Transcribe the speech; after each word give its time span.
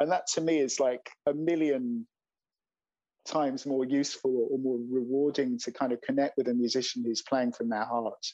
and 0.00 0.10
that 0.10 0.26
to 0.34 0.40
me 0.40 0.58
is 0.58 0.80
like 0.80 1.10
a 1.26 1.34
million 1.34 2.06
times 3.26 3.66
more 3.66 3.84
useful 3.84 4.48
or 4.50 4.58
more 4.58 4.78
rewarding 4.90 5.58
to 5.58 5.72
kind 5.72 5.92
of 5.92 6.00
connect 6.00 6.36
with 6.36 6.48
a 6.48 6.54
musician 6.54 7.02
who's 7.04 7.22
playing 7.22 7.52
from 7.52 7.68
their 7.68 7.84
heart 7.84 8.24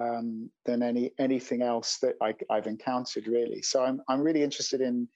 um, 0.00 0.50
than 0.66 0.82
any 0.82 1.12
anything 1.18 1.62
else 1.62 1.98
that 2.02 2.14
I, 2.22 2.34
have 2.50 2.66
encountered 2.66 3.26
really. 3.26 3.62
So 3.62 3.82
I'm 3.82 4.00
I'm 4.08 4.20
really 4.20 4.42
interested 4.42 4.80
in 4.80 5.08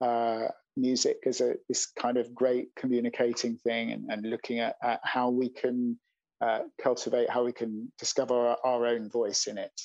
uh, 0.00 0.48
music 0.76 1.18
as 1.26 1.40
a 1.40 1.54
this 1.68 1.86
kind 1.86 2.16
of 2.16 2.34
great 2.34 2.68
communicating 2.76 3.56
thing 3.56 3.92
and, 3.92 4.10
and 4.10 4.30
looking 4.30 4.60
at, 4.60 4.76
at, 4.82 5.00
how 5.02 5.30
we 5.30 5.48
can 5.48 5.98
uh, 6.40 6.60
cultivate 6.80 7.28
how 7.28 7.44
we 7.44 7.52
can 7.52 7.90
discover 7.98 8.34
our, 8.34 8.58
our 8.64 8.86
own 8.86 9.10
voice 9.10 9.46
in 9.48 9.58
it 9.58 9.80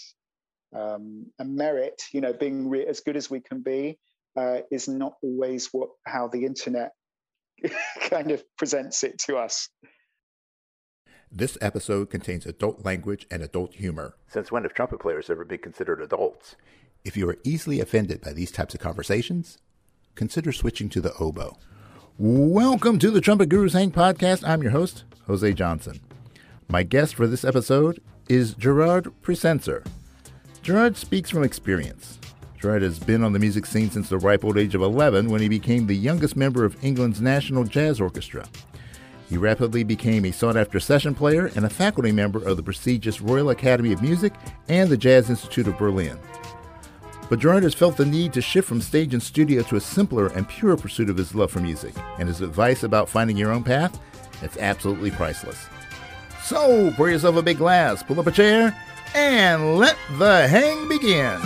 um, 0.76 1.26
and 1.40 1.56
merit 1.56 2.00
you 2.12 2.22
know 2.22 2.32
being 2.32 2.70
re- 2.70 2.86
as 2.86 3.00
good 3.00 3.18
as 3.18 3.30
we 3.30 3.40
can 3.40 3.62
be 3.62 3.98
uh, 4.36 4.60
is 4.72 4.88
not 4.88 5.14
always 5.22 5.70
what 5.72 5.90
how 6.06 6.28
the 6.28 6.46
internet 6.46 6.92
kind 8.02 8.32
of 8.32 8.44
presents 8.58 9.04
it 9.04 9.20
to 9.20 9.38
us. 9.38 9.70
This 11.32 11.58
episode 11.62 12.10
contains 12.12 12.46
adult 12.46 12.86
language 12.86 13.26
and 13.32 13.42
adult 13.42 13.74
humor. 13.74 14.16
Since 14.28 14.52
when 14.52 14.64
have 14.64 14.74
trumpet 14.74 15.00
players 15.00 15.30
ever 15.30 15.44
been 15.44 15.60
considered 15.60 16.02
adults? 16.02 16.56
If 17.04 17.18
you 17.18 17.28
are 17.28 17.38
easily 17.44 17.80
offended 17.80 18.22
by 18.22 18.34
these 18.34 18.52
types 18.52 18.74
of 18.76 18.80
conversations, 18.80 19.58
consider 20.16 20.52
switching 20.52 20.90
to 20.90 21.02
the 21.02 21.14
oboe. 21.16 21.58
Welcome 22.20 23.00
to 23.00 23.10
the 23.10 23.20
Trumpet 23.20 23.50
Gurus 23.50 23.74
Hang 23.74 23.92
podcast. 23.92 24.48
I'm 24.48 24.62
your 24.62 24.72
host, 24.72 25.06
Jose 25.26 25.54
Johnson. 25.54 26.00
My 26.70 26.84
guest 26.84 27.16
for 27.16 27.26
this 27.26 27.44
episode 27.44 28.00
is 28.30 28.54
Gerard 28.54 29.12
Presencer. 29.24 29.84
Gerard 30.62 30.96
speaks 30.96 31.32
from 31.32 31.44
experience. 31.44 32.20
Gerard 32.64 32.82
has 32.82 32.98
been 32.98 33.26
on 33.26 33.34
the 33.34 33.40
music 33.40 33.66
scene 33.66 33.92
since 33.92 34.08
the 34.08 34.18
ripe 34.18 34.46
old 34.46 34.58
age 34.58 34.74
of 34.74 34.82
11 34.82 35.28
when 35.28 35.42
he 35.42 35.50
became 35.50 35.86
the 35.86 35.94
youngest 35.94 36.38
member 36.38 36.64
of 36.64 36.82
England's 36.82 37.20
National 37.20 37.66
Jazz 37.66 38.00
Orchestra. 38.00 38.48
He 39.28 39.36
rapidly 39.36 39.84
became 39.84 40.24
a 40.24 40.32
sought 40.32 40.56
after 40.56 40.80
session 40.80 41.14
player 41.14 41.52
and 41.58 41.66
a 41.66 41.70
faculty 41.70 42.14
member 42.14 42.42
of 42.48 42.56
the 42.56 42.64
prestigious 42.64 43.20
Royal 43.20 43.50
Academy 43.50 43.92
of 43.92 44.02
Music 44.02 44.32
and 44.70 44.90
the 44.90 44.96
Jazz 44.96 45.30
Institute 45.30 45.68
of 45.68 45.78
Berlin. 45.78 46.18
But 47.30 47.40
Gerard 47.40 47.64
has 47.64 47.74
felt 47.74 47.98
the 47.98 48.06
need 48.06 48.32
to 48.32 48.42
shift 48.42 48.70
from 48.70 48.80
stage 48.80 49.14
and 49.14 49.22
studio 49.22 49.62
to 49.64 49.76
a 49.76 49.82
simpler 49.82 50.28
and 50.28 50.48
purer 50.48 50.78
pursuit 50.78 51.10
of 51.10 51.18
his 51.18 51.36
love 51.36 51.52
for 51.52 51.60
music, 51.60 51.94
and 52.18 52.30
his 52.30 52.40
advice 52.40 52.84
about 52.84 53.10
finding 53.10 53.36
your 53.36 53.52
own 53.52 53.66
path, 53.66 54.00
it's 54.42 54.56
absolutely 54.56 55.12
priceless. 55.12 55.66
So, 56.42 56.94
pour 56.96 57.10
yourself 57.10 57.36
a 57.36 57.42
big 57.42 57.58
glass, 57.58 58.04
pull 58.04 58.22
up 58.22 58.28
a 58.28 58.32
chair, 58.32 58.74
and 59.14 59.78
let 59.78 59.98
the 60.18 60.48
hang 60.48 60.88
begin. 60.88 61.42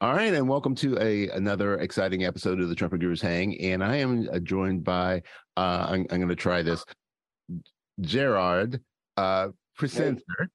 All 0.00 0.12
right, 0.14 0.32
and 0.32 0.48
welcome 0.48 0.76
to 0.76 0.96
a 1.00 1.28
another 1.30 1.74
exciting 1.78 2.24
episode 2.24 2.60
of 2.60 2.68
the 2.68 2.74
Trumpet 2.76 3.00
Gurus 3.00 3.20
Hang, 3.20 3.60
and 3.60 3.82
I 3.82 3.96
am 3.96 4.28
uh, 4.32 4.38
joined 4.38 4.84
by 4.84 5.24
uh, 5.56 5.86
I'm, 5.88 6.06
I'm 6.10 6.18
going 6.18 6.28
to 6.28 6.36
try 6.36 6.62
this 6.62 6.84
Gerard 8.00 8.80
uh, 9.16 9.48
Presencer, 9.76 10.46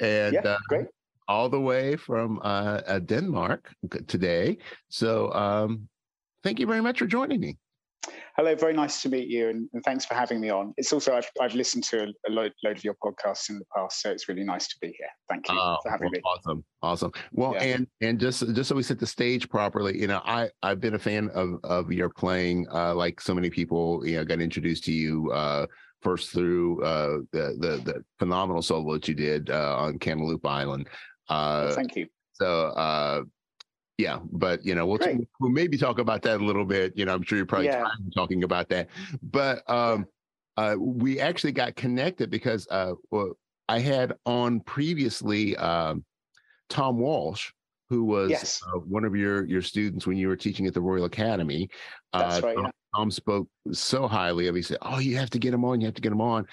and 0.00 0.34
yeah, 0.34 0.56
uh, 0.72 0.82
all 1.28 1.48
the 1.48 1.60
way 1.60 1.94
from 1.94 2.40
uh, 2.42 2.80
uh, 2.84 2.98
Denmark 2.98 3.72
today. 4.08 4.58
So, 4.88 5.32
um, 5.34 5.88
thank 6.42 6.58
you 6.58 6.66
very 6.66 6.80
much 6.80 6.98
for 6.98 7.06
joining 7.06 7.38
me. 7.38 7.58
Hello, 8.40 8.54
very 8.54 8.72
nice 8.72 9.02
to 9.02 9.10
meet 9.10 9.28
you, 9.28 9.50
and, 9.50 9.68
and, 9.74 9.84
thanks 9.84 10.06
for 10.06 10.14
having 10.14 10.40
me 10.40 10.48
on. 10.48 10.72
It's 10.78 10.94
also 10.94 11.14
I've, 11.14 11.30
I've 11.42 11.54
listened 11.54 11.84
to 11.84 12.04
a, 12.04 12.06
a 12.26 12.30
load, 12.30 12.54
load, 12.64 12.78
of 12.78 12.82
your 12.82 12.94
podcasts 12.94 13.50
in 13.50 13.58
the 13.58 13.66
past, 13.76 14.00
so 14.00 14.10
it's 14.10 14.30
really 14.30 14.44
nice 14.44 14.66
to 14.68 14.76
be 14.80 14.86
here. 14.86 15.10
Thank 15.28 15.46
you 15.50 15.58
oh, 15.60 15.76
for 15.82 15.90
having 15.90 16.06
well, 16.06 16.12
me. 16.12 16.20
Awesome, 16.24 16.64
awesome. 16.80 17.12
Well, 17.32 17.52
yeah. 17.52 17.64
and 17.64 17.86
and 18.00 18.18
just 18.18 18.40
just 18.54 18.70
so 18.70 18.76
we 18.76 18.82
set 18.82 18.98
the 18.98 19.06
stage 19.06 19.46
properly, 19.50 20.00
you 20.00 20.06
know, 20.06 20.22
I 20.24 20.48
I've 20.62 20.80
been 20.80 20.94
a 20.94 20.98
fan 20.98 21.28
of 21.34 21.60
of 21.64 21.92
your 21.92 22.08
playing. 22.08 22.66
Uh, 22.72 22.94
like 22.94 23.20
so 23.20 23.34
many 23.34 23.50
people, 23.50 24.06
you 24.06 24.16
know, 24.16 24.24
got 24.24 24.40
introduced 24.40 24.84
to 24.84 24.92
you. 24.92 25.30
Uh, 25.32 25.66
first 26.00 26.30
through 26.30 26.82
uh, 26.82 27.18
the, 27.32 27.58
the 27.58 27.82
the 27.84 28.04
phenomenal 28.18 28.62
solo 28.62 28.94
that 28.94 29.06
you 29.06 29.12
did 29.12 29.50
uh, 29.50 29.76
on 29.76 29.98
Cantaloupe 29.98 30.46
Island. 30.46 30.88
Uh, 31.28 31.64
well, 31.66 31.74
thank 31.74 31.94
you. 31.94 32.06
So 32.32 32.68
uh, 32.68 33.20
yeah, 34.00 34.18
but 34.32 34.64
you 34.64 34.74
know, 34.74 34.86
we'll, 34.86 34.98
we'll 35.40 35.50
maybe 35.50 35.76
talk 35.76 35.98
about 35.98 36.22
that 36.22 36.40
a 36.40 36.44
little 36.44 36.64
bit. 36.64 36.96
You 36.96 37.04
know, 37.04 37.14
I'm 37.14 37.22
sure 37.22 37.36
you're 37.36 37.46
probably 37.46 37.66
yeah. 37.66 37.84
talking 38.14 38.44
about 38.44 38.68
that. 38.70 38.88
But 39.22 39.68
um, 39.70 40.06
uh, 40.56 40.76
we 40.78 41.20
actually 41.20 41.52
got 41.52 41.76
connected 41.76 42.30
because 42.30 42.66
uh, 42.70 42.94
well, 43.10 43.32
I 43.68 43.78
had 43.78 44.14
on 44.24 44.60
previously 44.60 45.56
um, 45.56 46.04
Tom 46.68 46.98
Walsh, 46.98 47.52
who 47.90 48.04
was 48.04 48.30
yes. 48.30 48.62
uh, 48.66 48.78
one 48.78 49.04
of 49.04 49.14
your 49.14 49.44
your 49.44 49.62
students 49.62 50.06
when 50.06 50.16
you 50.16 50.28
were 50.28 50.36
teaching 50.36 50.66
at 50.66 50.74
the 50.74 50.80
Royal 50.80 51.04
Academy. 51.04 51.68
That's 52.12 52.42
uh, 52.42 52.46
right. 52.46 52.56
Tom, 52.56 52.64
yeah. 52.64 52.70
Tom 52.94 53.10
spoke 53.10 53.48
so 53.72 54.08
highly 54.08 54.46
of. 54.48 54.54
He 54.54 54.62
said, 54.62 54.78
"Oh, 54.82 54.98
you 54.98 55.16
have 55.16 55.30
to 55.30 55.38
get 55.38 55.52
him 55.52 55.64
on. 55.64 55.80
You 55.80 55.86
have 55.86 55.94
to 55.94 56.02
get 56.02 56.12
him 56.12 56.22
on." 56.22 56.46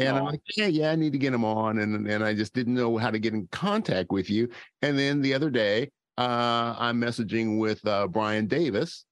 And 0.00 0.08
I'm 0.08 0.24
like, 0.24 0.40
yeah, 0.56 0.66
yeah, 0.66 0.90
I 0.90 0.96
need 0.96 1.12
to 1.12 1.18
get 1.18 1.32
him 1.32 1.44
on. 1.44 1.78
And 1.78 2.08
and 2.08 2.24
I 2.24 2.34
just 2.34 2.52
didn't 2.52 2.74
know 2.74 2.96
how 2.96 3.10
to 3.10 3.18
get 3.18 3.34
in 3.34 3.46
contact 3.52 4.10
with 4.10 4.28
you. 4.28 4.48
And 4.82 4.98
then 4.98 5.20
the 5.20 5.34
other 5.34 5.50
day, 5.50 5.90
uh, 6.18 6.74
I'm 6.78 7.00
messaging 7.00 7.58
with 7.58 7.86
uh, 7.86 8.06
Brian 8.06 8.46
Davis. 8.46 9.04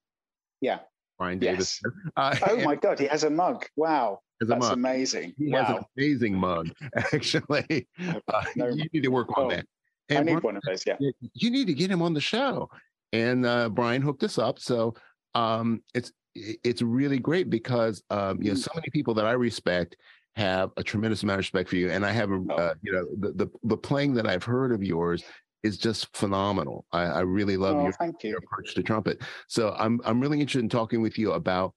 Yeah. 0.61 0.79
Brian 1.17 1.39
Davis. 1.39 1.79
Yes. 1.83 1.93
Uh, 2.15 2.35
oh 2.49 2.61
my 2.63 2.75
God, 2.75 2.99
he 2.99 3.07
has 3.07 3.23
a 3.23 3.29
mug. 3.29 3.65
Wow. 3.75 4.19
That's 4.39 4.59
mug. 4.59 4.73
amazing. 4.73 5.33
He 5.37 5.51
wow. 5.51 5.63
has 5.63 5.77
an 5.77 5.83
amazing 5.97 6.35
mug, 6.35 6.69
actually. 7.13 7.87
Uh, 7.99 8.43
no, 8.55 8.67
you 8.67 8.85
need 8.93 9.03
to 9.03 9.09
work 9.09 9.35
on 9.37 9.45
oh, 9.45 9.49
that. 9.49 9.65
And 10.09 10.19
I 10.19 10.21
need 10.21 10.31
Brian, 10.31 10.43
one 10.43 10.57
of 10.57 10.63
those, 10.67 10.83
yeah. 10.85 10.97
You 11.33 11.49
need 11.49 11.67
to 11.67 11.73
get 11.73 11.89
him 11.89 12.01
on 12.01 12.13
the 12.13 12.21
show. 12.21 12.69
And 13.13 13.45
uh, 13.45 13.69
Brian 13.69 14.01
hooked 14.01 14.23
us 14.23 14.37
up. 14.37 14.59
So 14.59 14.95
um, 15.35 15.81
it's 15.93 16.11
it's 16.35 16.81
really 16.81 17.19
great 17.19 17.49
because 17.49 18.03
um, 18.09 18.41
you 18.41 18.49
know 18.49 18.57
so 18.57 18.71
many 18.75 18.89
people 18.91 19.13
that 19.15 19.25
I 19.25 19.31
respect 19.33 19.97
have 20.35 20.71
a 20.77 20.83
tremendous 20.83 21.23
amount 21.23 21.35
of 21.35 21.39
respect 21.39 21.69
for 21.69 21.75
you, 21.75 21.91
and 21.91 22.05
I 22.05 22.11
have 22.11 22.31
a 22.31 22.43
oh. 22.49 22.55
uh, 22.55 22.73
you 22.81 22.91
know 22.91 23.05
the, 23.19 23.31
the 23.33 23.51
the 23.63 23.77
playing 23.77 24.13
that 24.15 24.27
I've 24.27 24.43
heard 24.43 24.71
of 24.71 24.83
yours 24.83 25.23
is 25.63 25.77
just 25.77 26.15
phenomenal. 26.15 26.85
I, 26.91 27.03
I 27.03 27.19
really 27.21 27.57
love 27.57 27.77
oh, 27.77 27.83
your, 27.83 27.93
you. 28.21 28.29
your, 28.29 28.39
approach 28.39 28.75
to 28.75 28.83
trumpet. 28.83 29.21
So 29.47 29.75
I'm 29.77 30.01
I'm 30.05 30.19
really 30.19 30.39
interested 30.39 30.63
in 30.63 30.69
talking 30.69 31.01
with 31.01 31.17
you 31.17 31.33
about 31.33 31.73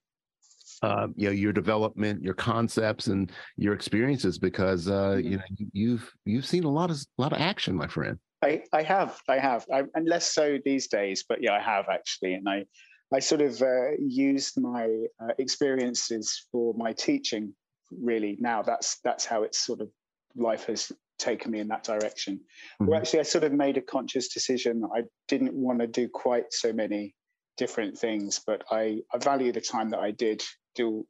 uh, 0.82 1.08
you 1.16 1.28
know 1.28 1.32
your 1.32 1.52
development, 1.52 2.22
your 2.22 2.34
concepts, 2.34 3.06
and 3.06 3.30
your 3.56 3.74
experiences 3.74 4.38
because 4.38 4.88
uh, 4.88 5.16
mm-hmm. 5.16 5.28
you 5.28 5.36
know 5.38 5.44
you've 5.72 6.12
you've 6.24 6.46
seen 6.46 6.64
a 6.64 6.70
lot 6.70 6.90
of 6.90 6.96
a 6.96 7.22
lot 7.22 7.32
of 7.32 7.40
action, 7.40 7.74
my 7.74 7.86
friend. 7.86 8.18
I, 8.42 8.62
I 8.72 8.82
have, 8.82 9.18
I 9.30 9.38
have, 9.38 9.64
I, 9.72 9.84
and 9.94 10.06
less 10.06 10.32
so 10.32 10.58
these 10.62 10.88
days, 10.88 11.24
but 11.26 11.42
yeah, 11.42 11.54
I 11.54 11.60
have 11.60 11.86
actually, 11.90 12.34
and 12.34 12.46
I 12.48 12.66
I 13.14 13.20
sort 13.20 13.40
of 13.40 13.62
uh, 13.62 13.92
used 13.98 14.60
my 14.60 14.84
uh, 15.22 15.32
experiences 15.38 16.46
for 16.50 16.74
my 16.74 16.92
teaching. 16.92 17.54
Really, 17.90 18.36
now 18.40 18.62
that's 18.62 18.98
that's 19.04 19.24
how 19.24 19.44
it's 19.44 19.64
sort 19.64 19.80
of 19.80 19.88
life 20.34 20.66
has 20.66 20.92
taken 21.18 21.50
me 21.50 21.60
in 21.60 21.68
that 21.68 21.84
direction. 21.84 22.34
Mm-hmm. 22.34 22.86
Well, 22.86 23.00
actually, 23.00 23.20
I 23.20 23.24
sort 23.24 23.44
of 23.44 23.52
made 23.52 23.76
a 23.76 23.82
conscious 23.82 24.28
decision. 24.28 24.82
I 24.94 25.02
didn't 25.28 25.54
want 25.54 25.80
to 25.80 25.86
do 25.86 26.08
quite 26.08 26.52
so 26.52 26.72
many 26.72 27.14
different 27.56 27.98
things, 27.98 28.40
but 28.46 28.64
I, 28.70 29.00
I 29.12 29.18
value 29.18 29.52
the 29.52 29.60
time 29.60 29.90
that 29.90 30.00
I 30.00 30.10
did 30.10 30.42
do. 30.74 31.06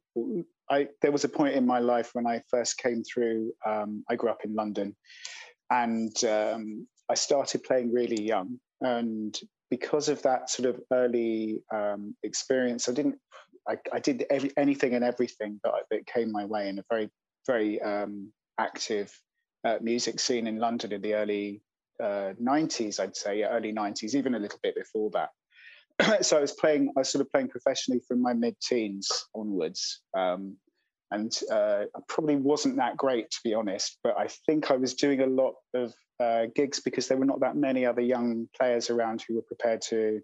I 0.69 0.87
there 1.01 1.11
was 1.11 1.23
a 1.23 1.29
point 1.29 1.55
in 1.55 1.65
my 1.65 1.79
life 1.79 2.11
when 2.13 2.27
I 2.27 2.41
first 2.49 2.77
came 2.77 3.03
through. 3.03 3.51
Um, 3.65 4.03
I 4.09 4.15
grew 4.15 4.29
up 4.29 4.43
in 4.43 4.53
London, 4.53 4.95
and 5.69 6.15
um, 6.23 6.87
I 7.09 7.15
started 7.15 7.63
playing 7.63 7.93
really 7.93 8.21
young. 8.21 8.59
And 8.81 9.37
because 9.69 10.07
of 10.07 10.21
that 10.21 10.49
sort 10.49 10.69
of 10.69 10.81
early 10.93 11.61
um, 11.73 12.15
experience, 12.23 12.87
I 12.89 12.93
didn't. 12.93 13.15
I, 13.69 13.77
I 13.91 13.99
did 13.99 14.25
every, 14.29 14.51
anything 14.55 14.93
and 14.93 15.03
everything 15.03 15.59
that, 15.65 15.73
that 15.91 16.07
came 16.07 16.31
my 16.31 16.45
way 16.45 16.69
in 16.69 16.79
a 16.79 16.83
very, 16.89 17.09
very 17.45 17.81
um, 17.81 18.31
active 18.57 19.13
uh, 19.67 19.77
music 19.81 20.19
scene 20.19 20.47
in 20.47 20.59
London 20.59 20.93
in 20.93 21.01
the 21.01 21.13
early 21.13 21.61
uh, 22.01 22.33
90s, 22.41 22.99
I'd 22.99 23.15
say, 23.15 23.43
early 23.43 23.73
90s, 23.73 24.15
even 24.15 24.35
a 24.35 24.39
little 24.39 24.59
bit 24.63 24.75
before 24.75 25.11
that. 25.11 25.29
so 26.25 26.37
I 26.37 26.41
was 26.41 26.53
playing, 26.53 26.93
I 26.95 27.01
was 27.01 27.09
sort 27.09 27.21
of 27.21 27.31
playing 27.31 27.49
professionally 27.49 28.01
from 28.07 28.21
my 28.21 28.33
mid 28.33 28.55
teens 28.61 29.09
onwards. 29.35 30.01
Um, 30.15 30.57
and 31.11 31.31
uh, 31.51 31.83
I 31.95 31.99
probably 32.07 32.35
wasn't 32.35 32.77
that 32.77 32.97
great, 32.97 33.31
to 33.31 33.37
be 33.43 33.53
honest, 33.53 33.97
but 34.03 34.17
I 34.17 34.27
think 34.45 34.71
I 34.71 34.75
was 34.75 34.93
doing 34.93 35.21
a 35.21 35.27
lot 35.27 35.53
of 35.73 35.93
uh, 36.19 36.47
gigs 36.53 36.81
because 36.81 37.07
there 37.07 37.17
were 37.17 37.25
not 37.25 37.39
that 37.41 37.55
many 37.55 37.85
other 37.85 38.01
young 38.01 38.47
players 38.57 38.89
around 38.89 39.23
who 39.27 39.35
were 39.35 39.41
prepared 39.41 39.81
to 39.89 40.21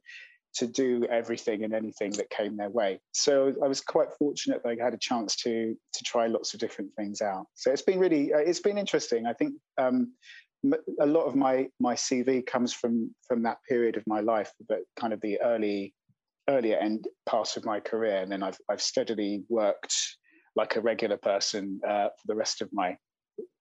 to 0.55 0.67
do 0.67 1.05
everything 1.09 1.63
and 1.63 1.73
anything 1.73 2.11
that 2.11 2.29
came 2.29 2.57
their 2.57 2.69
way. 2.69 2.99
So 3.11 3.53
I 3.63 3.67
was 3.67 3.81
quite 3.81 4.09
fortunate 4.19 4.61
that 4.63 4.77
I 4.79 4.83
had 4.83 4.93
a 4.93 4.99
chance 4.99 5.35
to 5.37 5.75
to 5.93 6.03
try 6.03 6.27
lots 6.27 6.53
of 6.53 6.59
different 6.59 6.91
things 6.95 7.21
out. 7.21 7.45
So 7.55 7.71
it's 7.71 7.81
been 7.81 7.99
really 7.99 8.33
uh, 8.33 8.39
it's 8.39 8.59
been 8.59 8.77
interesting. 8.77 9.25
I 9.25 9.33
think 9.33 9.53
um, 9.77 10.13
a 10.99 11.05
lot 11.05 11.25
of 11.25 11.35
my 11.35 11.67
my 11.79 11.95
CV 11.95 12.45
comes 12.45 12.73
from 12.73 13.13
from 13.27 13.43
that 13.43 13.57
period 13.67 13.97
of 13.97 14.03
my 14.07 14.21
life, 14.21 14.51
but 14.67 14.79
kind 14.95 15.13
of 15.13 15.21
the 15.21 15.39
early 15.41 15.93
earlier 16.49 16.77
end 16.77 17.07
part 17.25 17.57
of 17.57 17.65
my 17.65 17.79
career, 17.79 18.17
and 18.17 18.31
then 18.31 18.43
I've 18.43 18.57
I've 18.69 18.81
steadily 18.81 19.43
worked 19.49 19.95
like 20.55 20.75
a 20.75 20.81
regular 20.81 21.17
person 21.17 21.79
uh, 21.87 22.09
for 22.09 22.27
the 22.27 22.35
rest 22.35 22.61
of 22.61 22.69
my 22.71 22.95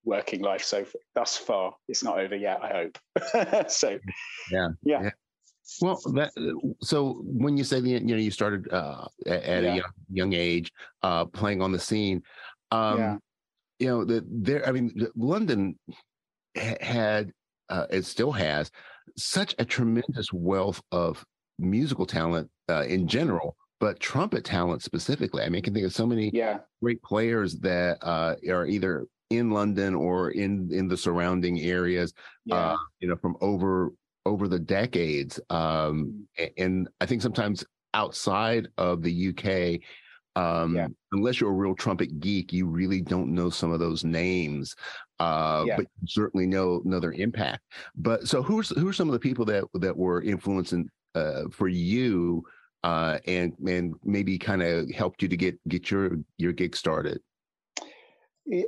working 0.05 0.41
life 0.41 0.63
so 0.63 0.85
thus 1.15 1.37
far. 1.37 1.73
It's 1.87 2.03
not 2.03 2.19
over 2.19 2.35
yet, 2.35 2.59
I 2.61 2.67
hope. 2.69 3.69
so, 3.71 3.99
yeah, 4.51 4.69
yeah. 4.83 5.09
Well, 5.81 5.99
that 6.13 6.31
so 6.81 7.21
when 7.25 7.57
you 7.57 7.63
say 7.63 7.79
the 7.79 7.89
you 7.89 7.99
know 7.99 8.15
you 8.15 8.31
started 8.31 8.71
uh, 8.71 9.07
at, 9.25 9.43
at 9.43 9.63
yeah. 9.63 9.71
a 9.71 9.75
young, 9.75 9.91
young 10.11 10.33
age 10.33 10.71
uh, 11.01 11.25
playing 11.25 11.61
on 11.61 11.71
the 11.71 11.79
scene, 11.79 12.21
um, 12.71 12.97
yeah. 12.97 13.17
you 13.79 13.87
know 13.87 14.05
that 14.05 14.23
there. 14.29 14.67
I 14.67 14.71
mean, 14.71 14.93
London 15.15 15.77
had 16.55 17.31
uh, 17.69 17.87
it 17.89 18.05
still 18.05 18.31
has 18.31 18.71
such 19.17 19.55
a 19.59 19.65
tremendous 19.65 20.31
wealth 20.31 20.81
of 20.91 21.23
musical 21.59 22.05
talent 22.05 22.49
uh, 22.69 22.83
in 22.83 23.07
general, 23.07 23.55
but 23.79 23.99
trumpet 23.99 24.43
talent 24.43 24.81
specifically. 24.81 25.43
I 25.43 25.49
mean, 25.49 25.59
I 25.59 25.61
can 25.61 25.73
think 25.73 25.85
of 25.85 25.93
so 25.93 26.05
many 26.05 26.31
yeah. 26.33 26.59
great 26.81 27.01
players 27.03 27.59
that 27.59 27.97
uh, 28.01 28.35
are 28.49 28.65
either 28.65 29.05
in 29.29 29.51
London 29.51 29.95
or 29.95 30.31
in 30.31 30.69
in 30.71 30.87
the 30.87 30.97
surrounding 30.97 31.59
areas. 31.61 32.13
Yeah. 32.45 32.55
Uh, 32.55 32.77
you 32.99 33.07
know, 33.07 33.15
from 33.15 33.35
over 33.41 33.91
over 34.25 34.47
the 34.47 34.59
decades, 34.59 35.39
um, 35.49 36.25
mm. 36.39 36.51
and 36.57 36.87
I 37.01 37.05
think 37.05 37.21
sometimes 37.21 37.63
outside 37.93 38.67
of 38.77 39.01
the 39.01 39.29
UK. 39.29 39.81
Um, 40.35 40.75
yeah. 40.75 40.87
unless 41.11 41.39
you're 41.39 41.51
a 41.51 41.53
real 41.53 41.75
trumpet 41.75 42.19
geek, 42.19 42.51
you 42.51 42.65
really 42.65 43.01
don't 43.01 43.35
know 43.35 43.51
some 43.51 43.71
of 43.71 43.79
those 43.79 44.03
names 44.03 44.75
uh, 45.23 45.63
yeah. 45.65 45.77
but 45.77 45.87
certainly 46.05 46.45
know 46.45 46.81
know 46.83 46.99
their 46.99 47.13
impact. 47.13 47.63
But 47.95 48.27
so 48.27 48.41
who's 48.41 48.69
who 48.69 48.87
are 48.87 48.93
some 48.93 49.07
of 49.07 49.13
the 49.13 49.19
people 49.19 49.45
that 49.45 49.63
that 49.75 49.95
were 49.95 50.21
influencing 50.21 50.89
uh, 51.15 51.43
for 51.51 51.67
you 51.67 52.43
uh, 52.83 53.19
and 53.25 53.53
and 53.65 53.95
maybe 54.03 54.37
kind 54.37 54.61
of 54.61 54.89
helped 54.91 55.21
you 55.21 55.27
to 55.27 55.37
get 55.37 55.57
get 55.67 55.89
your 55.89 56.17
your 56.37 56.51
gig 56.51 56.75
started? 56.75 57.19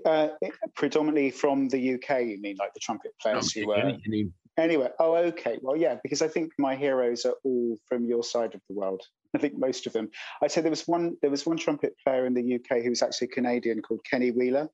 Uh, 0.06 0.30
predominantly 0.76 1.30
from 1.30 1.68
the 1.68 1.96
UK, 1.96 2.22
you 2.22 2.40
mean, 2.42 2.56
like 2.58 2.74
the 2.74 2.80
trumpet 2.80 3.12
players 3.22 3.52
who 3.52 3.68
were. 3.68 3.76
Any, 3.76 4.02
any... 4.08 4.30
Anyway, 4.58 4.90
oh, 5.00 5.16
okay. 5.16 5.60
Well, 5.62 5.76
yeah, 5.76 5.98
because 6.02 6.22
I 6.22 6.28
think 6.30 6.54
my 6.58 6.76
heroes 6.76 7.26
are 7.26 7.36
all 7.44 7.78
from 7.88 8.06
your 8.06 8.24
side 8.24 8.56
of 8.56 8.62
the 8.70 8.76
world. 8.76 9.02
I 9.34 9.38
think 9.38 9.58
most 9.58 9.86
of 9.86 9.94
them. 9.94 10.10
I 10.42 10.48
say 10.48 10.62
there 10.62 10.70
was 10.70 10.88
one. 10.88 11.18
There 11.22 11.32
was 11.32 11.46
one 11.46 11.58
trumpet 11.58 11.94
player 12.04 12.26
in 12.26 12.34
the 12.34 12.56
UK 12.56 12.82
who 12.82 12.90
was 12.90 13.02
actually 13.02 13.28
Canadian 13.28 13.82
called 13.82 14.00
Kenny 14.10 14.32
Wheeler, 14.32 14.70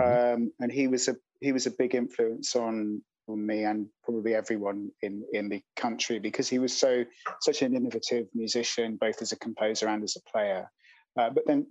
mm-hmm. 0.00 0.42
um, 0.42 0.52
and 0.60 0.72
he 0.72 0.88
was 0.88 1.08
a 1.08 1.16
he 1.40 1.52
was 1.52 1.66
a 1.66 1.70
big 1.70 1.94
influence 1.94 2.56
on 2.56 3.02
on 3.28 3.44
me 3.44 3.64
and 3.64 3.88
probably 4.04 4.34
everyone 4.34 4.90
in 5.02 5.22
in 5.34 5.50
the 5.50 5.62
country 5.76 6.18
because 6.18 6.48
he 6.48 6.58
was 6.58 6.74
so 6.74 7.04
such 7.42 7.60
an 7.60 7.76
innovative 7.76 8.26
musician, 8.34 8.96
both 8.96 9.20
as 9.20 9.32
a 9.32 9.38
composer 9.38 9.88
and 9.88 10.02
as 10.02 10.16
a 10.16 10.30
player. 10.30 10.70
Uh, 11.18 11.30
but 11.30 11.46
then, 11.46 11.66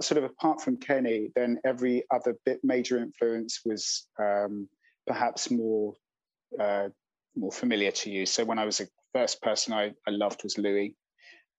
sort 0.00 0.18
of 0.18 0.24
apart 0.24 0.60
from 0.60 0.76
Kenny, 0.76 1.30
then 1.34 1.58
every 1.64 2.04
other 2.12 2.36
bit 2.44 2.60
major 2.62 2.98
influence 2.98 3.60
was 3.64 4.06
um, 4.20 4.68
perhaps 5.06 5.50
more 5.50 5.94
uh, 6.60 6.88
more 7.36 7.52
familiar 7.52 7.90
to 7.90 8.10
you. 8.10 8.26
So 8.26 8.44
when 8.44 8.58
I 8.58 8.64
was 8.64 8.80
a 8.80 8.86
first 9.12 9.42
person 9.42 9.72
I, 9.72 9.92
I 10.06 10.10
loved 10.10 10.42
was 10.42 10.58
Louis. 10.58 10.94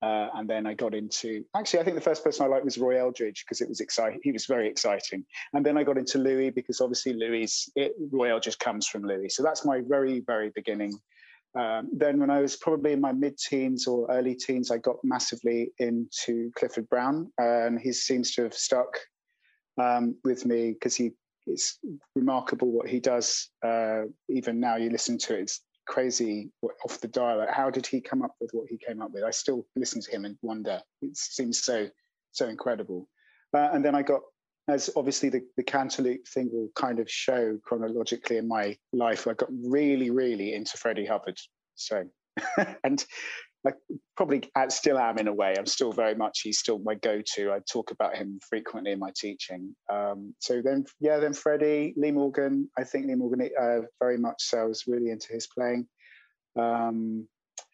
Uh, 0.01 0.27
and 0.35 0.47
then 0.47 0.67
I 0.67 0.73
got 0.73 0.93
into 0.93 1.43
actually, 1.55 1.79
I 1.79 1.83
think 1.83 1.95
the 1.95 2.01
first 2.01 2.23
person 2.23 2.45
I 2.45 2.49
liked 2.49 2.65
was 2.65 2.77
Roy 2.77 2.99
Eldridge 2.99 3.43
because 3.43 3.61
it 3.61 3.69
was 3.69 3.79
exciting. 3.79 4.19
He 4.23 4.31
was 4.31 4.45
very 4.45 4.67
exciting. 4.67 5.25
And 5.53 5.65
then 5.65 5.77
I 5.77 5.83
got 5.83 5.97
into 5.97 6.17
Louis 6.17 6.49
because 6.49 6.81
obviously 6.81 7.13
Louis, 7.13 7.69
it, 7.75 7.93
Roy 8.11 8.31
Eldridge 8.31 8.59
comes 8.59 8.87
from 8.87 9.03
Louis. 9.03 9.29
So 9.29 9.41
that's 9.41 9.65
my 9.65 9.81
very, 9.87 10.19
very 10.19 10.51
beginning. 10.53 10.93
Um, 11.57 11.89
then 11.93 12.19
when 12.19 12.29
I 12.29 12.41
was 12.41 12.57
probably 12.57 12.91
in 12.91 13.01
my 13.01 13.13
mid-teens 13.13 13.87
or 13.87 14.11
early 14.11 14.35
teens, 14.35 14.71
I 14.71 14.77
got 14.77 14.97
massively 15.03 15.71
into 15.79 16.51
Clifford 16.55 16.89
Brown, 16.89 17.31
and 17.37 17.79
he 17.79 17.93
seems 17.93 18.33
to 18.33 18.43
have 18.43 18.53
stuck 18.53 18.97
um, 19.81 20.15
with 20.23 20.45
me 20.45 20.73
because 20.73 20.95
he 20.95 21.11
it's 21.47 21.77
remarkable 22.15 22.71
what 22.71 22.89
he 22.89 22.99
does. 22.99 23.49
Uh, 23.63 24.03
even 24.29 24.59
now, 24.59 24.75
you 24.75 24.89
listen 24.89 25.17
to 25.19 25.35
it; 25.35 25.41
it's 25.41 25.61
crazy 25.85 26.51
off 26.83 26.99
the 27.01 27.07
dial. 27.07 27.45
How 27.51 27.69
did 27.69 27.85
he 27.85 28.01
come 28.01 28.21
up 28.21 28.35
with 28.39 28.51
what 28.51 28.67
he 28.69 28.77
came 28.77 29.01
up 29.01 29.11
with? 29.11 29.23
I 29.23 29.31
still 29.31 29.65
listen 29.75 30.01
to 30.01 30.11
him 30.11 30.25
and 30.25 30.37
wonder. 30.41 30.81
It 31.01 31.15
seems 31.15 31.63
so 31.63 31.89
so 32.35 32.47
incredible. 32.47 33.07
Uh, 33.53 33.69
and 33.73 33.83
then 33.83 33.95
I 33.95 34.01
got, 34.01 34.21
as 34.67 34.89
obviously 34.95 35.29
the, 35.29 35.41
the 35.57 35.63
Cantaloupe 35.63 36.27
thing 36.27 36.49
will 36.51 36.69
kind 36.75 36.99
of 36.99 37.09
show 37.09 37.57
chronologically 37.63 38.37
in 38.37 38.47
my 38.47 38.77
life, 38.93 39.27
I 39.27 39.33
got 39.33 39.49
really, 39.51 40.09
really 40.09 40.53
into 40.53 40.77
Freddie 40.77 41.05
Hubbard. 41.05 41.39
So, 41.75 42.03
and 42.83 43.05
I 43.67 43.71
probably 44.15 44.43
still 44.69 44.97
am 44.97 45.17
in 45.17 45.27
a 45.27 45.33
way. 45.33 45.55
I'm 45.57 45.65
still 45.65 45.91
very 45.91 46.15
much, 46.15 46.41
he's 46.43 46.59
still 46.59 46.79
my 46.79 46.95
go 46.95 47.21
to. 47.35 47.51
I 47.51 47.59
talk 47.71 47.91
about 47.91 48.15
him 48.15 48.39
frequently 48.47 48.91
in 48.91 48.99
my 48.99 49.11
teaching. 49.15 49.75
Um, 49.89 50.35
so 50.39 50.61
then, 50.61 50.85
yeah, 50.99 51.17
then 51.17 51.33
Freddie, 51.33 51.93
Lee 51.97 52.11
Morgan, 52.11 52.69
I 52.77 52.83
think 52.83 53.07
Lee 53.07 53.15
Morgan 53.15 53.49
uh, 53.59 53.81
very 53.99 54.17
much 54.17 54.37
so. 54.39 54.59
I 54.59 54.65
was 54.65 54.83
really 54.87 55.09
into 55.09 55.33
his 55.33 55.47
playing. 55.47 55.87
Um, 56.57 57.27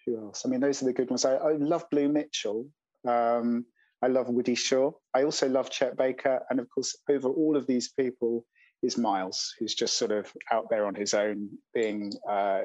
who 0.05 0.17
else? 0.17 0.43
I 0.45 0.49
mean, 0.49 0.61
those 0.61 0.81
are 0.81 0.85
the 0.85 0.93
good 0.93 1.09
ones. 1.09 1.25
I, 1.25 1.35
I 1.35 1.53
love 1.53 1.85
Blue 1.91 2.09
Mitchell. 2.09 2.67
Um, 3.07 3.65
I 4.01 4.07
love 4.07 4.29
Woody 4.29 4.55
Shaw. 4.55 4.91
I 5.13 5.23
also 5.23 5.47
love 5.47 5.69
Chet 5.69 5.95
Baker. 5.97 6.41
And 6.49 6.59
of 6.59 6.67
course, 6.69 6.95
over 7.09 7.29
all 7.29 7.55
of 7.55 7.67
these 7.67 7.91
people 7.91 8.45
is 8.81 8.97
Miles, 8.97 9.53
who's 9.59 9.75
just 9.75 9.97
sort 9.97 10.11
of 10.11 10.31
out 10.51 10.67
there 10.69 10.85
on 10.85 10.95
his 10.95 11.13
own, 11.13 11.49
being 11.73 12.11
uh, 12.27 12.61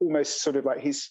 almost 0.00 0.42
sort 0.42 0.56
of 0.56 0.64
like 0.64 0.80
he's 0.80 1.10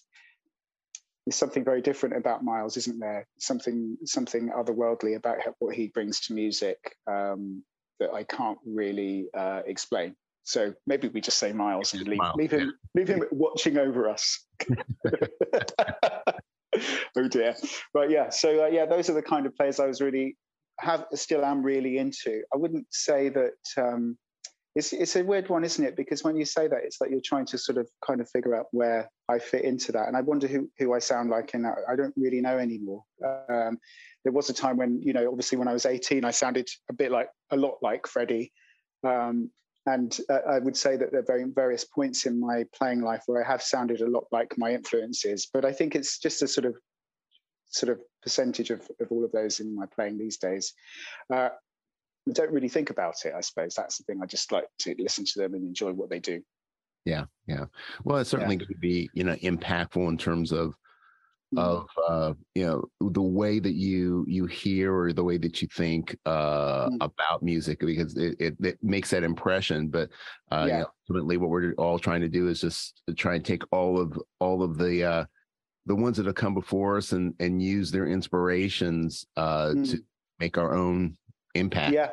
there's 1.28 1.36
something 1.36 1.62
very 1.62 1.82
different 1.82 2.16
about 2.16 2.42
Miles, 2.42 2.78
isn't 2.78 2.98
there? 2.98 3.26
Something 3.38 3.98
something 4.06 4.48
otherworldly 4.48 5.14
about 5.14 5.36
what 5.58 5.74
he 5.74 5.88
brings 5.88 6.20
to 6.20 6.32
music 6.32 6.78
um, 7.06 7.62
that 8.00 8.14
I 8.14 8.24
can't 8.24 8.56
really 8.64 9.26
uh, 9.36 9.60
explain. 9.66 10.16
So 10.44 10.72
maybe 10.86 11.08
we 11.08 11.20
just 11.20 11.36
say 11.36 11.52
Miles 11.52 11.92
and 11.92 12.08
leave, 12.08 12.16
Miles, 12.16 12.36
leave 12.36 12.50
him 12.50 12.60
yeah. 12.60 12.70
leave 12.94 13.08
him 13.08 13.24
watching 13.30 13.76
over 13.76 14.08
us. 14.08 14.46
oh 17.14 17.28
dear. 17.28 17.54
But 17.92 18.08
yeah, 18.08 18.30
so 18.30 18.64
uh, 18.64 18.68
yeah, 18.68 18.86
those 18.86 19.10
are 19.10 19.14
the 19.14 19.20
kind 19.20 19.44
of 19.44 19.54
players 19.54 19.78
I 19.78 19.86
was 19.86 20.00
really 20.00 20.34
have 20.80 21.04
still 21.12 21.44
am 21.44 21.62
really 21.62 21.98
into. 21.98 22.42
I 22.54 22.56
wouldn't 22.56 22.86
say 22.88 23.28
that 23.28 23.52
um, 23.76 24.16
it's 24.74 24.92
it's 24.92 25.16
a 25.16 25.24
weird 25.24 25.48
one, 25.48 25.64
isn't 25.64 25.84
it? 25.84 25.96
Because 25.96 26.22
when 26.22 26.36
you 26.36 26.44
say 26.44 26.68
that, 26.68 26.84
it's 26.84 27.00
like 27.00 27.10
you're 27.10 27.20
trying 27.24 27.46
to 27.46 27.58
sort 27.58 27.78
of 27.78 27.88
kind 28.06 28.20
of 28.20 28.28
figure 28.30 28.54
out 28.54 28.66
where 28.72 29.10
I 29.28 29.38
fit 29.38 29.64
into 29.64 29.92
that, 29.92 30.08
and 30.08 30.16
I 30.16 30.20
wonder 30.20 30.46
who 30.46 30.70
who 30.78 30.94
I 30.94 30.98
sound 30.98 31.30
like 31.30 31.54
in 31.54 31.62
that. 31.62 31.76
I 31.88 31.96
don't 31.96 32.14
really 32.16 32.40
know 32.40 32.58
anymore. 32.58 33.02
Um, 33.24 33.78
there 34.24 34.32
was 34.32 34.50
a 34.50 34.54
time 34.54 34.76
when 34.76 35.00
you 35.02 35.12
know, 35.12 35.28
obviously, 35.28 35.58
when 35.58 35.68
I 35.68 35.72
was 35.72 35.86
18, 35.86 36.24
I 36.24 36.30
sounded 36.30 36.68
a 36.90 36.92
bit 36.92 37.10
like 37.10 37.28
a 37.50 37.56
lot 37.56 37.78
like 37.82 38.06
Freddie. 38.06 38.52
Um, 39.04 39.50
and 39.86 40.18
uh, 40.28 40.40
I 40.46 40.58
would 40.58 40.76
say 40.76 40.96
that 40.96 41.12
there 41.12 41.20
are 41.20 41.26
very 41.26 41.44
various 41.44 41.84
points 41.84 42.26
in 42.26 42.38
my 42.38 42.64
playing 42.74 43.00
life 43.00 43.22
where 43.26 43.42
I 43.42 43.50
have 43.50 43.62
sounded 43.62 44.02
a 44.02 44.10
lot 44.10 44.24
like 44.30 44.58
my 44.58 44.74
influences, 44.74 45.48
but 45.52 45.64
I 45.64 45.72
think 45.72 45.94
it's 45.94 46.18
just 46.18 46.42
a 46.42 46.48
sort 46.48 46.66
of 46.66 46.76
sort 47.70 47.90
of 47.90 48.00
percentage 48.22 48.70
of, 48.70 48.80
of 49.00 49.10
all 49.10 49.24
of 49.24 49.32
those 49.32 49.60
in 49.60 49.74
my 49.74 49.86
playing 49.86 50.18
these 50.18 50.36
days. 50.38 50.72
Uh, 51.32 51.50
Don't 52.32 52.52
really 52.52 52.68
think 52.68 52.90
about 52.90 53.24
it. 53.24 53.34
I 53.36 53.40
suppose 53.40 53.74
that's 53.74 53.98
the 53.98 54.04
thing. 54.04 54.20
I 54.22 54.26
just 54.26 54.52
like 54.52 54.66
to 54.80 54.94
listen 54.98 55.24
to 55.24 55.38
them 55.40 55.54
and 55.54 55.64
enjoy 55.64 55.92
what 55.92 56.10
they 56.10 56.20
do. 56.20 56.42
Yeah, 57.04 57.24
yeah. 57.46 57.66
Well, 58.04 58.18
it's 58.18 58.30
certainly 58.30 58.56
yeah. 58.56 58.60
going 58.60 58.74
to 58.74 58.78
be 58.80 59.10
you 59.14 59.24
know 59.24 59.36
impactful 59.36 60.08
in 60.08 60.18
terms 60.18 60.52
of 60.52 60.74
mm. 61.54 61.58
of 61.58 61.88
uh, 62.08 62.34
you 62.54 62.66
know 62.66 62.84
the 63.10 63.22
way 63.22 63.58
that 63.58 63.74
you 63.74 64.24
you 64.28 64.46
hear 64.46 64.94
or 64.94 65.12
the 65.12 65.24
way 65.24 65.38
that 65.38 65.62
you 65.62 65.68
think 65.74 66.16
uh, 66.26 66.88
mm. 66.88 66.96
about 67.00 67.42
music 67.42 67.80
because 67.80 68.16
it, 68.16 68.36
it, 68.38 68.56
it, 68.60 68.78
makes 68.82 69.10
that 69.10 69.22
impression. 69.22 69.88
But 69.88 70.10
uh, 70.50 70.66
yeah. 70.68 70.74
you 70.74 70.80
know, 70.80 70.90
ultimately, 71.08 71.36
what 71.36 71.50
we're 71.50 71.72
all 71.74 71.98
trying 71.98 72.20
to 72.20 72.28
do 72.28 72.48
is 72.48 72.60
just 72.60 73.02
try 73.16 73.36
and 73.36 73.44
take 73.44 73.62
all 73.72 73.98
of 73.98 74.18
all 74.40 74.62
of 74.62 74.78
the 74.78 75.04
uh, 75.04 75.24
the 75.86 75.96
ones 75.96 76.16
that 76.18 76.26
have 76.26 76.34
come 76.34 76.54
before 76.54 76.96
us 76.96 77.12
and 77.12 77.34
and 77.40 77.62
use 77.62 77.90
their 77.90 78.06
inspirations 78.06 79.26
uh, 79.36 79.68
mm. 79.68 79.90
to 79.90 79.98
make 80.38 80.58
our 80.58 80.74
own 80.74 81.16
impact. 81.54 81.92
Yeah. 81.92 82.10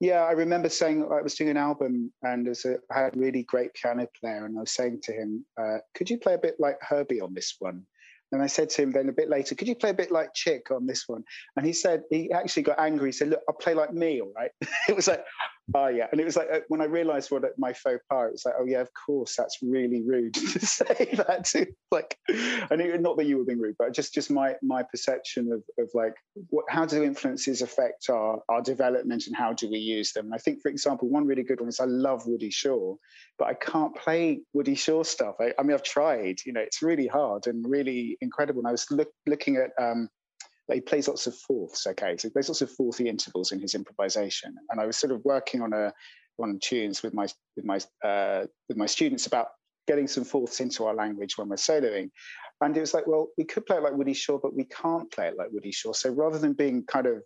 Yeah, 0.00 0.24
I 0.24 0.32
remember 0.32 0.68
saying 0.68 1.06
I 1.10 1.22
was 1.22 1.34
doing 1.34 1.50
an 1.50 1.56
album 1.56 2.12
and 2.22 2.48
a, 2.48 2.76
I 2.90 3.00
had 3.00 3.16
a 3.16 3.18
really 3.18 3.44
great 3.44 3.72
piano 3.74 4.08
player, 4.20 4.46
and 4.46 4.58
I 4.58 4.60
was 4.60 4.72
saying 4.72 5.00
to 5.04 5.12
him, 5.12 5.44
uh, 5.56 5.78
"Could 5.94 6.10
you 6.10 6.18
play 6.18 6.34
a 6.34 6.38
bit 6.38 6.56
like 6.58 6.76
Herbie 6.82 7.20
on 7.20 7.34
this 7.34 7.54
one?" 7.60 7.86
And 8.34 8.42
I 8.42 8.46
said 8.48 8.68
to 8.70 8.82
him 8.82 8.90
then 8.90 9.08
a 9.08 9.12
bit 9.12 9.30
later, 9.30 9.54
could 9.54 9.68
you 9.68 9.76
play 9.76 9.90
a 9.90 9.94
bit 9.94 10.10
like 10.10 10.34
Chick 10.34 10.72
on 10.72 10.86
this 10.86 11.04
one? 11.06 11.22
And 11.56 11.64
he 11.64 11.72
said, 11.72 12.02
he 12.10 12.32
actually 12.32 12.64
got 12.64 12.80
angry. 12.80 13.08
He 13.08 13.12
said, 13.12 13.28
look, 13.28 13.40
I'll 13.48 13.54
play 13.54 13.74
like 13.74 13.92
me, 13.94 14.20
all 14.20 14.32
right? 14.34 14.50
it 14.88 14.96
was 14.96 15.06
like, 15.06 15.24
oh, 15.74 15.88
yeah. 15.88 16.06
And 16.10 16.20
it 16.20 16.24
was 16.24 16.36
like, 16.36 16.48
uh, 16.52 16.60
when 16.68 16.80
I 16.80 16.84
realized 16.84 17.30
what 17.30 17.44
my 17.58 17.72
faux 17.72 18.00
pas, 18.10 18.26
it 18.26 18.32
was 18.32 18.42
like, 18.44 18.54
oh, 18.58 18.66
yeah, 18.66 18.80
of 18.80 18.90
course, 18.94 19.36
that's 19.36 19.58
really 19.62 20.02
rude 20.02 20.34
to 20.34 20.66
say 20.66 21.14
that 21.14 21.44
to, 21.52 21.66
like, 21.90 22.18
and 22.28 22.80
it, 22.80 23.00
not 23.00 23.16
that 23.16 23.26
you 23.26 23.38
were 23.38 23.44
being 23.44 23.60
rude, 23.60 23.76
but 23.78 23.94
just 23.94 24.12
just 24.12 24.30
my 24.30 24.54
my 24.62 24.82
perception 24.82 25.52
of, 25.52 25.62
of 25.82 25.90
like, 25.94 26.14
what, 26.50 26.64
how 26.68 26.84
do 26.84 27.02
influences 27.02 27.62
affect 27.62 28.10
our, 28.10 28.40
our 28.48 28.62
development 28.62 29.26
and 29.26 29.36
how 29.36 29.52
do 29.52 29.70
we 29.70 29.78
use 29.78 30.12
them? 30.12 30.26
And 30.26 30.34
I 30.34 30.38
think, 30.38 30.60
for 30.60 30.68
example, 30.68 31.08
one 31.08 31.26
really 31.26 31.42
good 31.42 31.60
one 31.60 31.68
is 31.68 31.80
I 31.80 31.86
love 31.86 32.26
Woody 32.26 32.50
Shaw, 32.50 32.96
but 33.38 33.48
I 33.48 33.54
can't 33.54 33.94
play 33.96 34.40
Woody 34.52 34.74
Shaw 34.74 35.02
stuff. 35.02 35.36
I, 35.40 35.52
I 35.58 35.62
mean, 35.62 35.74
I've 35.74 35.82
tried, 35.82 36.38
you 36.44 36.52
know, 36.52 36.60
it's 36.60 36.82
really 36.82 37.06
hard 37.06 37.46
and 37.46 37.64
really 37.68 38.18
incredible. 38.20 38.60
And 38.60 38.68
I 38.68 38.72
was 38.72 38.86
look, 38.90 39.08
looking 39.26 39.56
at, 39.56 39.70
um, 39.82 40.08
he 40.72 40.80
plays 40.80 41.08
lots 41.08 41.26
of 41.26 41.36
fourths, 41.36 41.86
okay? 41.86 42.16
So 42.16 42.28
he 42.28 42.32
plays 42.32 42.48
lots 42.48 42.62
of 42.62 42.70
fourthy 42.70 43.06
intervals 43.06 43.52
in 43.52 43.60
his 43.60 43.74
improvisation. 43.74 44.54
And 44.70 44.80
I 44.80 44.86
was 44.86 44.96
sort 44.96 45.12
of 45.12 45.22
working 45.24 45.60
on 45.60 45.72
a, 45.72 45.92
on 46.38 46.58
tunes 46.62 47.02
with 47.02 47.14
my 47.14 47.28
with 47.56 47.64
my 47.64 47.80
uh, 48.02 48.46
with 48.68 48.76
my 48.76 48.86
students 48.86 49.26
about 49.26 49.48
getting 49.86 50.08
some 50.08 50.24
fourths 50.24 50.60
into 50.60 50.84
our 50.86 50.94
language 50.94 51.36
when 51.36 51.48
we're 51.48 51.56
soloing. 51.56 52.10
And 52.60 52.76
it 52.76 52.80
was 52.80 52.94
like, 52.94 53.06
well, 53.06 53.28
we 53.36 53.44
could 53.44 53.66
play 53.66 53.76
it 53.76 53.82
like 53.82 53.92
Woody 53.92 54.14
Shaw, 54.14 54.38
but 54.42 54.54
we 54.54 54.64
can't 54.64 55.10
play 55.12 55.28
it 55.28 55.36
like 55.36 55.48
Woody 55.52 55.72
Shaw. 55.72 55.92
So 55.92 56.10
rather 56.10 56.38
than 56.38 56.54
being 56.54 56.84
kind 56.84 57.06
of, 57.06 57.22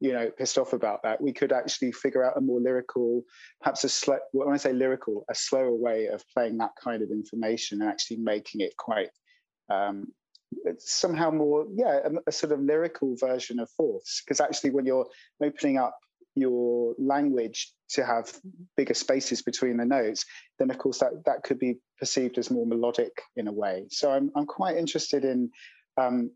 you 0.00 0.12
know, 0.12 0.30
pissed 0.30 0.58
off 0.58 0.74
about 0.74 1.02
that, 1.04 1.20
we 1.20 1.32
could 1.32 1.52
actually 1.52 1.92
figure 1.92 2.24
out 2.24 2.36
a 2.36 2.40
more 2.40 2.60
lyrical, 2.60 3.22
perhaps 3.62 3.84
a 3.84 3.88
slow, 3.88 4.18
when 4.32 4.52
I 4.52 4.58
say 4.58 4.72
lyrical, 4.72 5.24
a 5.30 5.34
slower 5.34 5.74
way 5.74 6.06
of 6.06 6.22
playing 6.34 6.58
that 6.58 6.72
kind 6.82 7.02
of 7.02 7.10
information 7.10 7.80
and 7.80 7.90
actually 7.90 8.18
making 8.18 8.60
it 8.60 8.76
quite 8.76 9.08
um, 9.70 10.08
somehow 10.78 11.30
more, 11.30 11.66
yeah, 11.74 12.00
a, 12.04 12.10
a, 12.26 12.32
sort 12.32 12.52
of 12.52 12.60
lyrical 12.60 13.16
version 13.16 13.58
of 13.58 13.70
fourths. 13.70 14.22
Because 14.24 14.40
actually, 14.40 14.70
when 14.70 14.86
you're 14.86 15.06
opening 15.42 15.78
up 15.78 15.96
your 16.34 16.94
language 16.98 17.72
to 17.90 18.04
have 18.04 18.32
bigger 18.76 18.94
spaces 18.94 19.42
between 19.42 19.76
the 19.76 19.84
notes, 19.84 20.24
then 20.58 20.70
of 20.70 20.78
course 20.78 20.98
that 20.98 21.24
that 21.26 21.42
could 21.42 21.58
be 21.58 21.78
perceived 21.98 22.38
as 22.38 22.50
more 22.50 22.66
melodic 22.66 23.22
in 23.36 23.48
a 23.48 23.52
way. 23.52 23.86
So 23.90 24.10
I'm 24.10 24.30
I'm 24.36 24.46
quite 24.46 24.76
interested 24.76 25.24
in 25.24 25.50
um, 25.96 26.30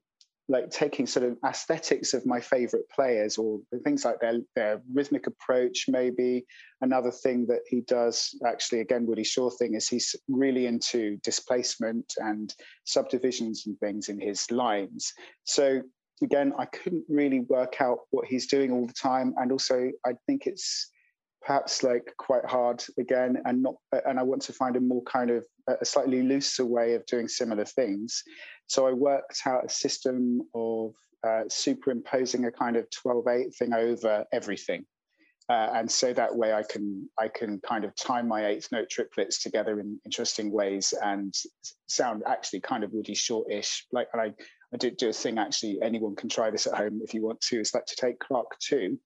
like 0.49 0.71
taking 0.71 1.07
sort 1.07 1.25
of 1.25 1.37
aesthetics 1.47 2.15
of 2.15 2.27
my 2.27 2.41
favorite 2.41 2.89
players 2.95 3.39
or 3.39 3.61
things 3.85 4.05
like 4.05 4.21
their 4.21 4.41
their 4.57 4.83
rhythmic 4.93 5.27
approach 5.27 5.85
maybe 5.89 6.45
another 6.81 7.11
thing 7.11 7.47
that 7.47 7.61
he 7.67 7.81
does 7.83 8.35
actually 8.47 8.81
again 8.81 9.07
woody 9.07 9.25
shaw 9.25 9.49
thing 9.51 9.75
is 9.75 9.89
he's 9.89 10.17
really 10.29 10.67
into 10.67 11.17
displacement 11.23 12.13
and 12.19 12.55
subdivisions 12.85 13.65
and 13.67 13.79
things 13.79 14.09
in 14.09 14.21
his 14.21 14.51
lines 14.51 15.13
so 15.45 15.81
again, 16.23 16.53
I 16.59 16.67
couldn't 16.67 17.05
really 17.09 17.41
work 17.41 17.81
out 17.81 17.99
what 18.11 18.27
he's 18.27 18.47
doing 18.47 18.71
all 18.71 18.87
the 18.87 18.93
time. 18.93 19.35
And 19.37 19.53
also, 19.53 19.91
I 20.07 20.13
think 20.27 20.47
it's 20.47 20.91
perhaps 21.45 21.83
like 21.83 22.13
quite 22.19 22.45
hard 22.45 22.83
again, 22.99 23.41
and 23.45 23.63
not. 23.63 23.75
And 24.07 24.19
I 24.19 24.23
want 24.23 24.43
to 24.43 24.53
find 24.53 24.77
a 24.77 24.81
more 24.81 25.03
kind 25.03 25.31
of 25.31 25.45
a 25.69 25.85
slightly 25.85 26.23
looser 26.23 26.65
way 26.65 26.95
of 26.95 27.05
doing 27.07 27.29
similar 27.29 27.65
things. 27.65 28.23
So 28.67 28.87
I 28.87 28.93
worked 28.93 29.43
out 29.47 29.65
a 29.65 29.69
system 29.69 30.43
of 30.55 30.95
uh, 31.27 31.43
superimposing 31.49 32.47
a 32.47 32.51
kind 32.51 32.77
of 32.77 32.87
12-8 33.07 33.55
thing 33.57 33.73
over 33.73 34.25
everything. 34.33 34.85
Uh, 35.49 35.71
and 35.75 35.91
so 35.91 36.13
that 36.13 36.35
way 36.35 36.53
I 36.53 36.63
can 36.63 37.09
I 37.19 37.29
can 37.29 37.61
kind 37.61 37.85
of 37.85 37.95
time 37.97 38.29
my 38.29 38.47
eighth 38.47 38.69
note 38.71 38.89
triplets 38.89 39.43
together 39.43 39.81
in 39.81 39.99
interesting 40.05 40.53
ways 40.53 40.95
and 41.03 41.35
sound 41.89 42.23
actually 42.27 42.61
kind 42.61 42.85
of 42.85 42.93
Woody 42.93 43.15
Shaw-ish. 43.15 43.87
Like 43.93 44.09
and 44.13 44.23
I 44.23 44.33
I 44.73 44.77
did 44.79 44.97
do 44.97 45.09
a 45.09 45.13
thing 45.13 45.39
actually, 45.39 45.79
anyone 45.83 46.17
can 46.17 46.29
try 46.29 46.51
this 46.51 46.67
at 46.67 46.75
home 46.75 47.01
if 47.05 47.13
you 47.13 47.23
want 47.23 47.41
to, 47.43 47.61
is 47.61 47.73
that 47.73 47.87
to 47.89 47.97
take 47.97 48.21
Clarke 48.21 48.57
2 48.61 48.99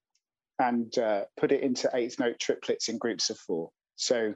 and 0.59 0.97
uh, 0.97 1.23
put 1.37 1.51
it 1.51 1.61
into 1.61 1.89
eighth 1.93 2.19
note 2.19 2.39
triplets 2.39 2.89
in 2.89 2.97
groups 2.97 3.29
of 3.29 3.37
four. 3.37 3.69
So 3.95 4.33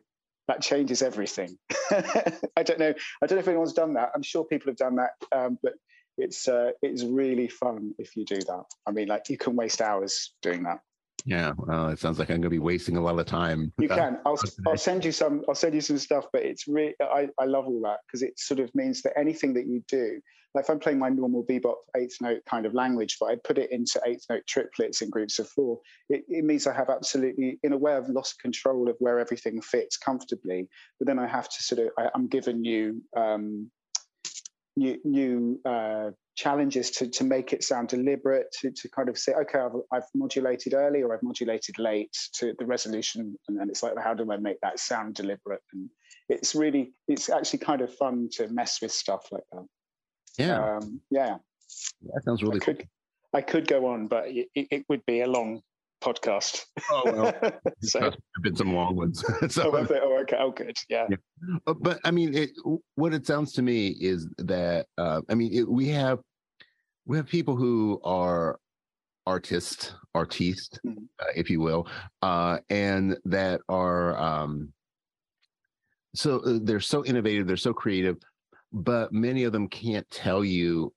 that 0.48 0.62
changes 0.62 1.02
everything. 1.02 1.58
I 1.92 2.64
don't 2.64 2.80
know. 2.80 2.94
I 3.22 3.28
don't 3.28 3.38
know 3.38 3.42
if 3.42 3.48
anyone's 3.48 3.74
done 3.74 3.94
that. 3.94 4.12
I'm 4.16 4.24
sure 4.24 4.44
people 4.44 4.70
have 4.70 4.78
done 4.78 4.98
that, 4.98 5.12
um, 5.32 5.58
but 5.64 5.74
it's 6.18 6.48
uh, 6.48 6.72
it's 6.82 7.04
really 7.04 7.48
fun 7.48 7.94
if 7.98 8.16
you 8.16 8.26
do 8.26 8.38
that. 8.38 8.64
I 8.86 8.92
mean, 8.92 9.08
like 9.08 9.30
you 9.30 9.38
can 9.38 9.56
waste 9.56 9.82
hours 9.82 10.34
doing 10.42 10.64
that. 10.64 10.80
Yeah, 11.26 11.54
well, 11.56 11.90
it 11.90 12.00
sounds 12.00 12.18
like 12.18 12.30
I'm 12.30 12.38
going 12.38 12.44
to 12.44 12.50
be 12.50 12.60
wasting 12.60 12.98
a 12.98 13.02
lot 13.02 13.20
of 13.20 13.26
time. 13.26 13.72
You 13.78 13.88
can. 13.90 14.20
I'll, 14.26 14.40
I'll 14.68 14.78
send 14.78 15.06
you 15.06 15.12
some. 15.12 15.44
I'll 15.48 15.56
send 15.56 15.76
you 15.76 15.82
some 15.82 15.98
stuff. 15.98 16.26
But 16.34 16.44
it's 16.44 16.68
really, 16.68 16.96
I, 17.02 17.30
I 17.40 17.46
love 17.46 17.68
all 17.68 17.82
that 17.84 18.00
because 18.08 18.24
it 18.24 18.40
sort 18.40 18.60
of 18.60 18.74
means 18.76 19.02
that 19.04 19.18
anything 19.18 19.54
that 19.54 19.68
you 19.68 19.84
do, 19.88 20.20
if 20.56 20.70
I'm 20.70 20.80
playing 20.80 21.00
my 21.00 21.10
normal 21.10 21.46
bebop 21.46 21.76
eighth 21.96 22.18
note 22.20 22.42
kind 22.50 22.66
of 22.66 22.74
language, 22.74 23.18
but 23.20 23.28
I 23.28 23.36
put 23.44 23.58
it 23.58 23.72
into 23.72 24.02
eighth 24.06 24.26
note 24.30 24.46
triplets 24.48 25.02
in 25.02 25.10
groups 25.10 25.40
of 25.40 25.48
four, 25.50 25.80
it, 26.10 26.24
it 26.28 26.44
means 26.44 26.68
I 26.68 26.74
have 26.74 26.90
absolutely, 26.90 27.60
in 27.64 27.74
a 27.74 27.78
way, 27.78 27.96
I've 27.96 28.10
lost 28.10 28.42
control 28.42 28.90
of 28.90 28.96
where 29.00 29.20
everything 29.20 29.62
fits 29.62 29.98
comfortably. 29.98 30.68
But 31.00 31.08
then 31.08 31.20
I 31.20 31.28
have 31.28 31.48
to 31.48 31.64
sort 31.64 31.82
of, 31.82 31.92
I, 31.98 32.10
am 32.16 32.28
given 32.28 32.62
new, 32.62 33.02
um, 33.16 33.72
new, 34.76 34.98
new 35.06 35.60
uh, 35.64 36.12
challenges 36.36 36.90
to 36.90 37.08
to 37.08 37.24
make 37.24 37.54
it 37.54 37.64
sound 37.64 37.90
deliberate, 37.90 38.48
to 38.60 38.72
to 38.72 38.90
kind 38.90 39.10
of 39.10 39.18
say, 39.18 39.34
okay, 39.34 39.60
I've, 39.60 39.76
I've 39.92 40.10
modulated 40.16 40.74
early 40.74 41.04
or 41.04 41.14
I've 41.14 41.24
modulated 41.24 41.78
late 41.78 42.16
to 42.36 42.54
the 42.58 42.66
resolution, 42.66 43.38
and 43.48 43.60
then 43.60 43.70
it's 43.70 43.84
like, 43.84 43.94
how 44.02 44.14
do 44.14 44.30
I 44.32 44.38
make 44.38 44.60
that 44.62 44.80
sound 44.80 45.16
deliberate? 45.16 45.62
And 45.74 45.90
it's 46.30 46.56
really, 46.56 46.94
it's 47.08 47.30
actually 47.30 47.60
kind 47.60 47.82
of 47.82 47.94
fun 47.94 48.30
to 48.34 48.48
mess 48.48 48.82
with 48.82 48.92
stuff 48.92 49.28
like 49.32 49.44
that. 49.52 49.66
Yeah. 50.38 50.78
Um, 50.78 51.02
yeah. 51.10 51.38
That 52.14 52.24
sounds 52.24 52.44
really 52.44 52.58
I 52.58 52.66
could, 52.66 52.78
cool. 52.80 52.88
I 53.34 53.42
could 53.42 53.68
go 53.68 53.88
on, 53.88 54.08
but 54.08 54.26
it, 54.28 54.50
it 54.54 54.86
would 54.90 55.06
be 55.06 55.22
a 55.22 55.28
long 55.28 55.62
podcast. 56.02 56.66
Oh 56.92 57.04
well, 57.06 57.34
so, 57.82 58.00
there 58.00 58.10
have 58.10 58.44
been 58.44 58.56
some 58.56 58.74
long 58.74 58.96
ones. 58.96 59.24
so, 59.50 59.72
oh, 59.74 59.88
oh, 59.90 60.20
okay, 60.22 60.38
oh, 60.40 60.52
good, 60.52 60.76
yeah. 60.90 61.08
yeah. 61.10 61.18
Uh, 61.68 61.74
but 61.74 62.00
I 62.04 62.12
mean, 62.12 62.34
it, 62.36 62.52
what 62.96 63.14
it 63.14 63.26
sounds 63.26 63.54
to 63.54 63.62
me 63.62 63.90
is 63.90 64.28
that 64.40 64.88
uh, 64.98 65.22
I 65.30 65.36
mean, 65.36 65.54
it, 65.54 65.70
we 65.70 65.88
have 65.90 66.20
we 67.06 67.18
have 67.18 67.28
people 67.28 67.56
who 67.56 68.02
are 68.04 68.60
artists, 69.26 69.94
artistes, 70.16 70.80
mm-hmm. 70.86 71.04
uh, 71.20 71.32
if 71.36 71.50
you 71.50 71.62
will, 71.62 71.88
uh, 72.22 72.58
and 72.70 73.18
that 73.26 73.62
are 73.70 74.18
um, 74.18 74.74
so 76.16 76.40
uh, 76.40 76.60
they're 76.62 76.80
so 76.80 77.06
innovative, 77.06 77.48
they're 77.48 77.58
so 77.58 77.74
creative, 77.74 78.18
but 78.72 79.12
many 79.12 79.44
of 79.44 79.52
them 79.52 79.68
can't 79.68 80.10
tell 80.10 80.44
you 80.44 80.94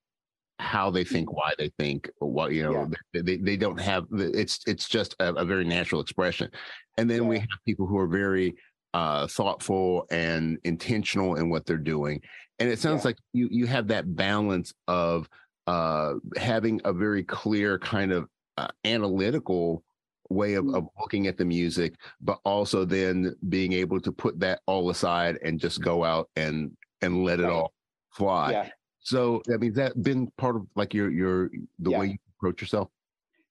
how 0.58 0.90
they 0.90 1.04
think, 1.04 1.28
mm-hmm. 1.28 1.36
why 1.36 1.52
they 1.58 1.70
think, 1.78 2.08
what 2.18 2.52
you 2.52 2.62
know, 2.62 2.88
yeah. 3.12 3.22
they, 3.22 3.36
they 3.36 3.56
don't 3.56 3.80
have 3.80 4.06
it's 4.10 4.60
it's 4.66 4.88
just 4.88 5.14
a, 5.20 5.32
a 5.34 5.44
very 5.44 5.64
natural 5.64 6.00
expression. 6.00 6.50
And 6.96 7.10
then 7.10 7.22
yeah. 7.24 7.28
we 7.28 7.38
have 7.38 7.48
people 7.66 7.86
who 7.86 7.98
are 7.98 8.06
very 8.06 8.54
uh, 8.92 9.26
thoughtful 9.26 10.06
and 10.10 10.58
intentional 10.64 11.34
in 11.34 11.50
what 11.50 11.66
they're 11.66 11.76
doing. 11.76 12.20
And 12.60 12.68
it 12.68 12.78
sounds 12.78 13.02
yeah. 13.02 13.08
like 13.08 13.18
you 13.32 13.48
you 13.50 13.66
have 13.66 13.88
that 13.88 14.14
balance 14.14 14.72
of 14.86 15.28
uh, 15.66 16.14
having 16.36 16.80
a 16.84 16.92
very 16.92 17.24
clear 17.24 17.78
kind 17.78 18.12
of 18.12 18.28
uh, 18.56 18.68
analytical 18.84 19.82
way 20.30 20.54
of, 20.54 20.64
mm-hmm. 20.64 20.76
of 20.76 20.88
looking 21.00 21.26
at 21.26 21.36
the 21.36 21.44
music, 21.44 21.94
but 22.20 22.38
also 22.44 22.84
then 22.84 23.34
being 23.48 23.72
able 23.72 24.00
to 24.00 24.12
put 24.12 24.38
that 24.40 24.60
all 24.66 24.90
aside 24.90 25.38
and 25.42 25.58
just 25.58 25.82
go 25.82 26.04
out 26.04 26.28
and 26.36 26.70
and 27.04 27.24
let 27.24 27.40
it 27.40 27.46
all 27.46 27.72
fly. 28.10 28.52
Yeah. 28.52 28.68
So 29.00 29.42
I 29.52 29.56
mean, 29.58 29.74
that 29.74 30.02
been 30.02 30.28
part 30.38 30.56
of 30.56 30.66
like 30.74 30.94
your 30.94 31.10
your 31.10 31.50
the 31.78 31.90
yeah. 31.90 31.98
way 31.98 32.06
you 32.06 32.16
approach 32.38 32.60
yourself. 32.60 32.88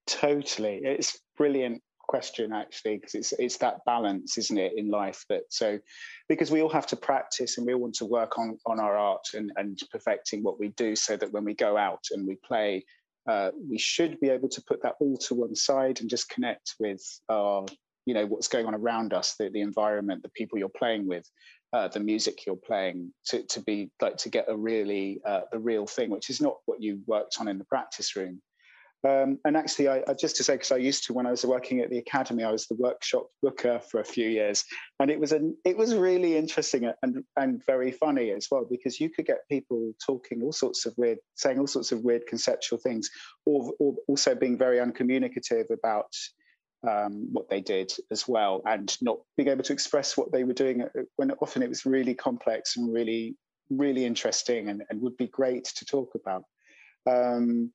Totally, 0.08 0.82
it's 0.84 1.20
brilliant 1.38 1.82
question 2.08 2.52
actually 2.52 2.98
because 2.98 3.16
it's 3.16 3.34
it's 3.40 3.58
that 3.58 3.84
balance 3.86 4.38
isn't 4.38 4.58
it 4.58 4.74
in 4.76 4.90
life 4.90 5.24
that 5.30 5.42
so 5.50 5.80
because 6.28 6.52
we 6.52 6.62
all 6.62 6.70
have 6.70 6.86
to 6.86 6.96
practice 6.96 7.58
and 7.58 7.66
we 7.66 7.74
all 7.74 7.80
want 7.80 7.96
to 7.96 8.06
work 8.06 8.38
on 8.38 8.58
on 8.66 8.80
our 8.80 8.98
art 8.98 9.26
and 9.34 9.52
and 9.56 9.80
perfecting 9.90 10.44
what 10.44 10.60
we 10.60 10.68
do 10.70 10.96
so 10.96 11.16
that 11.16 11.32
when 11.32 11.46
we 11.46 11.54
go 11.54 11.78
out 11.78 12.04
and 12.12 12.28
we 12.28 12.36
play 12.46 12.84
uh, 13.26 13.52
we 13.70 13.78
should 13.78 14.20
be 14.20 14.30
able 14.30 14.50
to 14.50 14.62
put 14.68 14.84
that 14.84 14.96
all 15.00 15.16
to 15.16 15.34
one 15.34 15.56
side 15.56 16.02
and 16.02 16.10
just 16.10 16.28
connect 16.28 16.76
with 16.78 17.02
our 17.30 17.66
you 18.06 18.14
know 18.14 18.26
what's 18.26 18.50
going 18.50 18.66
on 18.66 18.76
around 18.76 19.14
us 19.14 19.36
the, 19.40 19.50
the 19.50 19.62
environment 19.62 20.22
the 20.24 20.30
people 20.30 20.60
you're 20.60 20.70
playing 20.78 21.08
with 21.08 21.26
uh, 21.74 21.88
the 21.88 22.00
music 22.00 22.46
you're 22.46 22.56
playing 22.56 23.12
to, 23.26 23.44
to 23.44 23.60
be 23.62 23.90
like 24.00 24.18
to 24.18 24.30
get 24.30 24.46
a 24.48 24.56
really 24.56 25.20
uh, 25.26 25.42
the 25.52 25.60
real 25.60 25.88
thing, 25.88 26.10
which 26.10 26.30
is 26.30 26.40
not 26.40 26.58
what 26.66 26.82
you 26.82 27.02
worked 27.08 27.38
on 27.40 27.48
in 27.48 27.58
the 27.58 27.66
practice 27.66 28.16
room. 28.16 28.42
Um, 29.06 29.40
and 29.44 29.58
actually, 29.58 29.90
I, 29.90 30.02
I, 30.08 30.14
just 30.14 30.38
to 30.38 30.46
say, 30.46 30.54
because 30.54 30.72
I 30.72 30.78
used 30.78 31.06
to 31.06 31.14
when 31.14 31.28
I 31.28 31.32
was 31.32 31.44
working 31.44 31.82
at 31.82 31.90
the 31.90 31.98
academy, 31.98 32.44
I 32.44 32.52
was 32.52 32.68
the 32.68 32.76
workshop 32.76 33.28
booker 33.42 33.82
for 33.92 34.00
a 34.00 34.06
few 34.06 34.30
years, 34.30 34.64
and 35.02 35.12
it 35.12 35.20
was 35.20 35.34
an 35.34 35.58
it 35.66 35.76
was 35.76 35.94
really 35.94 36.38
interesting 36.38 36.90
and 37.02 37.24
and 37.36 37.66
very 37.66 37.92
funny 37.92 38.32
as 38.32 38.48
well 38.50 38.66
because 38.70 39.02
you 39.02 39.10
could 39.10 39.26
get 39.26 39.50
people 39.50 39.92
talking 40.06 40.42
all 40.42 40.54
sorts 40.54 40.86
of 40.86 40.94
weird, 40.96 41.18
saying 41.36 41.60
all 41.60 41.68
sorts 41.68 41.92
of 41.92 42.00
weird 42.02 42.26
conceptual 42.28 42.80
things, 42.80 43.10
or, 43.46 43.74
or 43.80 43.96
also 44.08 44.36
being 44.36 44.58
very 44.58 44.80
uncommunicative 44.80 45.66
about 45.70 46.16
um, 46.88 47.28
what 47.32 47.50
they 47.50 47.62
did 47.62 47.92
as 48.12 48.28
well 48.28 48.62
and 48.66 48.98
not 49.02 49.20
being 49.38 49.50
able 49.50 49.64
to 49.64 49.74
express 49.74 50.18
what 50.18 50.32
they 50.32 50.44
were 50.44 50.54
doing 50.54 50.82
uh, 50.82 50.88
when 51.16 51.32
often 51.42 51.64
it 51.64 51.70
was 51.70 51.86
really 51.86 52.14
complex 52.14 52.78
and 52.78 52.94
really 52.94 53.36
really 53.70 54.06
interesting 54.06 54.70
and, 54.70 54.84
and 54.90 55.02
would 55.02 55.18
be 55.18 55.28
great 55.28 55.64
to 55.64 55.86
talk 55.86 56.14
about. 56.16 56.44
Um, 57.10 57.72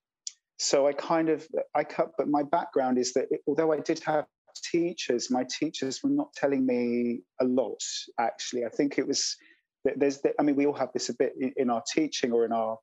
so 0.59 0.87
i 0.87 0.93
kind 0.93 1.29
of 1.29 1.47
i 1.75 1.85
cut 1.85 2.11
but 2.19 2.29
my 2.29 2.43
background 2.43 2.99
is 2.99 3.13
that 3.13 3.27
it, 3.31 3.41
although 3.47 3.73
i 3.73 3.79
did 3.79 4.01
have 4.05 4.27
teachers 4.63 5.31
my 5.31 5.45
teachers 5.45 6.03
were 6.03 6.11
not 6.11 6.33
telling 6.35 6.67
me 6.67 7.21
a 7.41 7.45
lot 7.45 7.81
actually. 8.19 8.65
I 8.65 8.69
think 8.69 8.99
it 8.99 9.07
was 9.07 9.37
there's 9.85 10.21
i 10.39 10.43
mean 10.43 10.57
we 10.57 10.67
all 10.67 10.75
have 10.75 10.93
this 10.93 11.09
a 11.09 11.15
bit 11.15 11.35
in, 11.41 11.53
in 11.57 11.71
our 11.71 11.83
teaching 11.95 12.33
or 12.33 12.45
in 12.45 12.53
our 12.53 12.77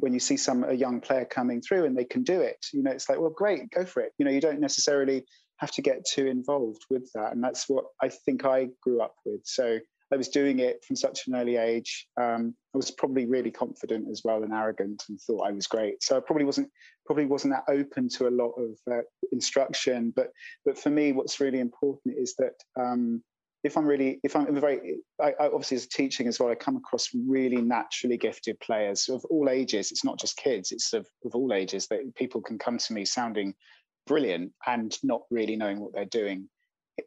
when 0.00 0.12
you 0.12 0.20
see 0.20 0.36
some 0.36 0.64
a 0.64 0.72
young 0.72 1.00
player 1.00 1.24
coming 1.24 1.60
through 1.60 1.84
and 1.84 1.96
they 1.96 2.04
can 2.04 2.22
do 2.22 2.40
it 2.40 2.58
you 2.72 2.82
know 2.82 2.90
it's 2.90 3.08
like 3.08 3.18
well 3.20 3.30
great 3.30 3.70
go 3.70 3.84
for 3.84 4.00
it. 4.02 4.12
You 4.18 4.24
know 4.24 4.30
you 4.32 4.40
don't 4.40 4.60
necessarily 4.60 5.24
have 5.60 5.70
to 5.72 5.82
get 5.82 6.04
too 6.04 6.26
involved 6.26 6.84
with 6.90 7.10
that. 7.14 7.32
And 7.32 7.44
that's 7.44 7.68
what 7.68 7.84
I 8.02 8.08
think 8.08 8.44
I 8.44 8.68
grew 8.82 9.02
up 9.02 9.14
with. 9.24 9.42
So 9.44 9.78
I 10.12 10.16
was 10.16 10.28
doing 10.28 10.58
it 10.58 10.84
from 10.84 10.96
such 10.96 11.28
an 11.28 11.36
early 11.36 11.56
age. 11.56 12.08
Um, 12.20 12.54
I 12.74 12.78
was 12.78 12.90
probably 12.90 13.26
really 13.26 13.50
confident 13.50 14.08
as 14.10 14.22
well 14.24 14.42
and 14.42 14.52
arrogant 14.52 15.04
and 15.08 15.20
thought 15.20 15.46
I 15.46 15.52
was 15.52 15.66
great. 15.66 16.02
So 16.02 16.16
I 16.16 16.20
probably 16.20 16.44
wasn't 16.44 16.68
probably 17.06 17.26
wasn't 17.26 17.54
that 17.54 17.72
open 17.72 18.08
to 18.16 18.26
a 18.26 18.30
lot 18.30 18.52
of 18.52 18.70
uh, 18.90 19.02
instruction. 19.32 20.12
But 20.16 20.30
but 20.64 20.78
for 20.78 20.90
me, 20.90 21.12
what's 21.12 21.40
really 21.40 21.60
important 21.60 22.16
is 22.18 22.34
that 22.38 22.54
um, 22.80 23.22
if 23.62 23.76
I'm 23.76 23.86
really 23.86 24.18
if 24.24 24.34
I'm 24.34 24.58
very 24.58 24.96
I, 25.20 25.34
I 25.38 25.46
obviously 25.46 25.76
as 25.76 25.86
teaching 25.86 26.26
as 26.26 26.40
well, 26.40 26.50
I 26.50 26.54
come 26.56 26.76
across 26.76 27.08
really 27.14 27.60
naturally 27.62 28.16
gifted 28.16 28.58
players 28.60 29.08
of 29.08 29.24
all 29.26 29.48
ages. 29.48 29.92
It's 29.92 30.04
not 30.04 30.18
just 30.18 30.36
kids; 30.36 30.72
it's 30.72 30.92
of, 30.92 31.06
of 31.24 31.34
all 31.34 31.52
ages 31.52 31.86
that 31.88 32.00
people 32.16 32.40
can 32.40 32.58
come 32.58 32.78
to 32.78 32.92
me 32.92 33.04
sounding 33.04 33.54
brilliant 34.10 34.52
and 34.66 34.98
not 35.04 35.22
really 35.30 35.54
knowing 35.54 35.78
what 35.78 35.92
they're 35.94 36.04
doing. 36.04 36.48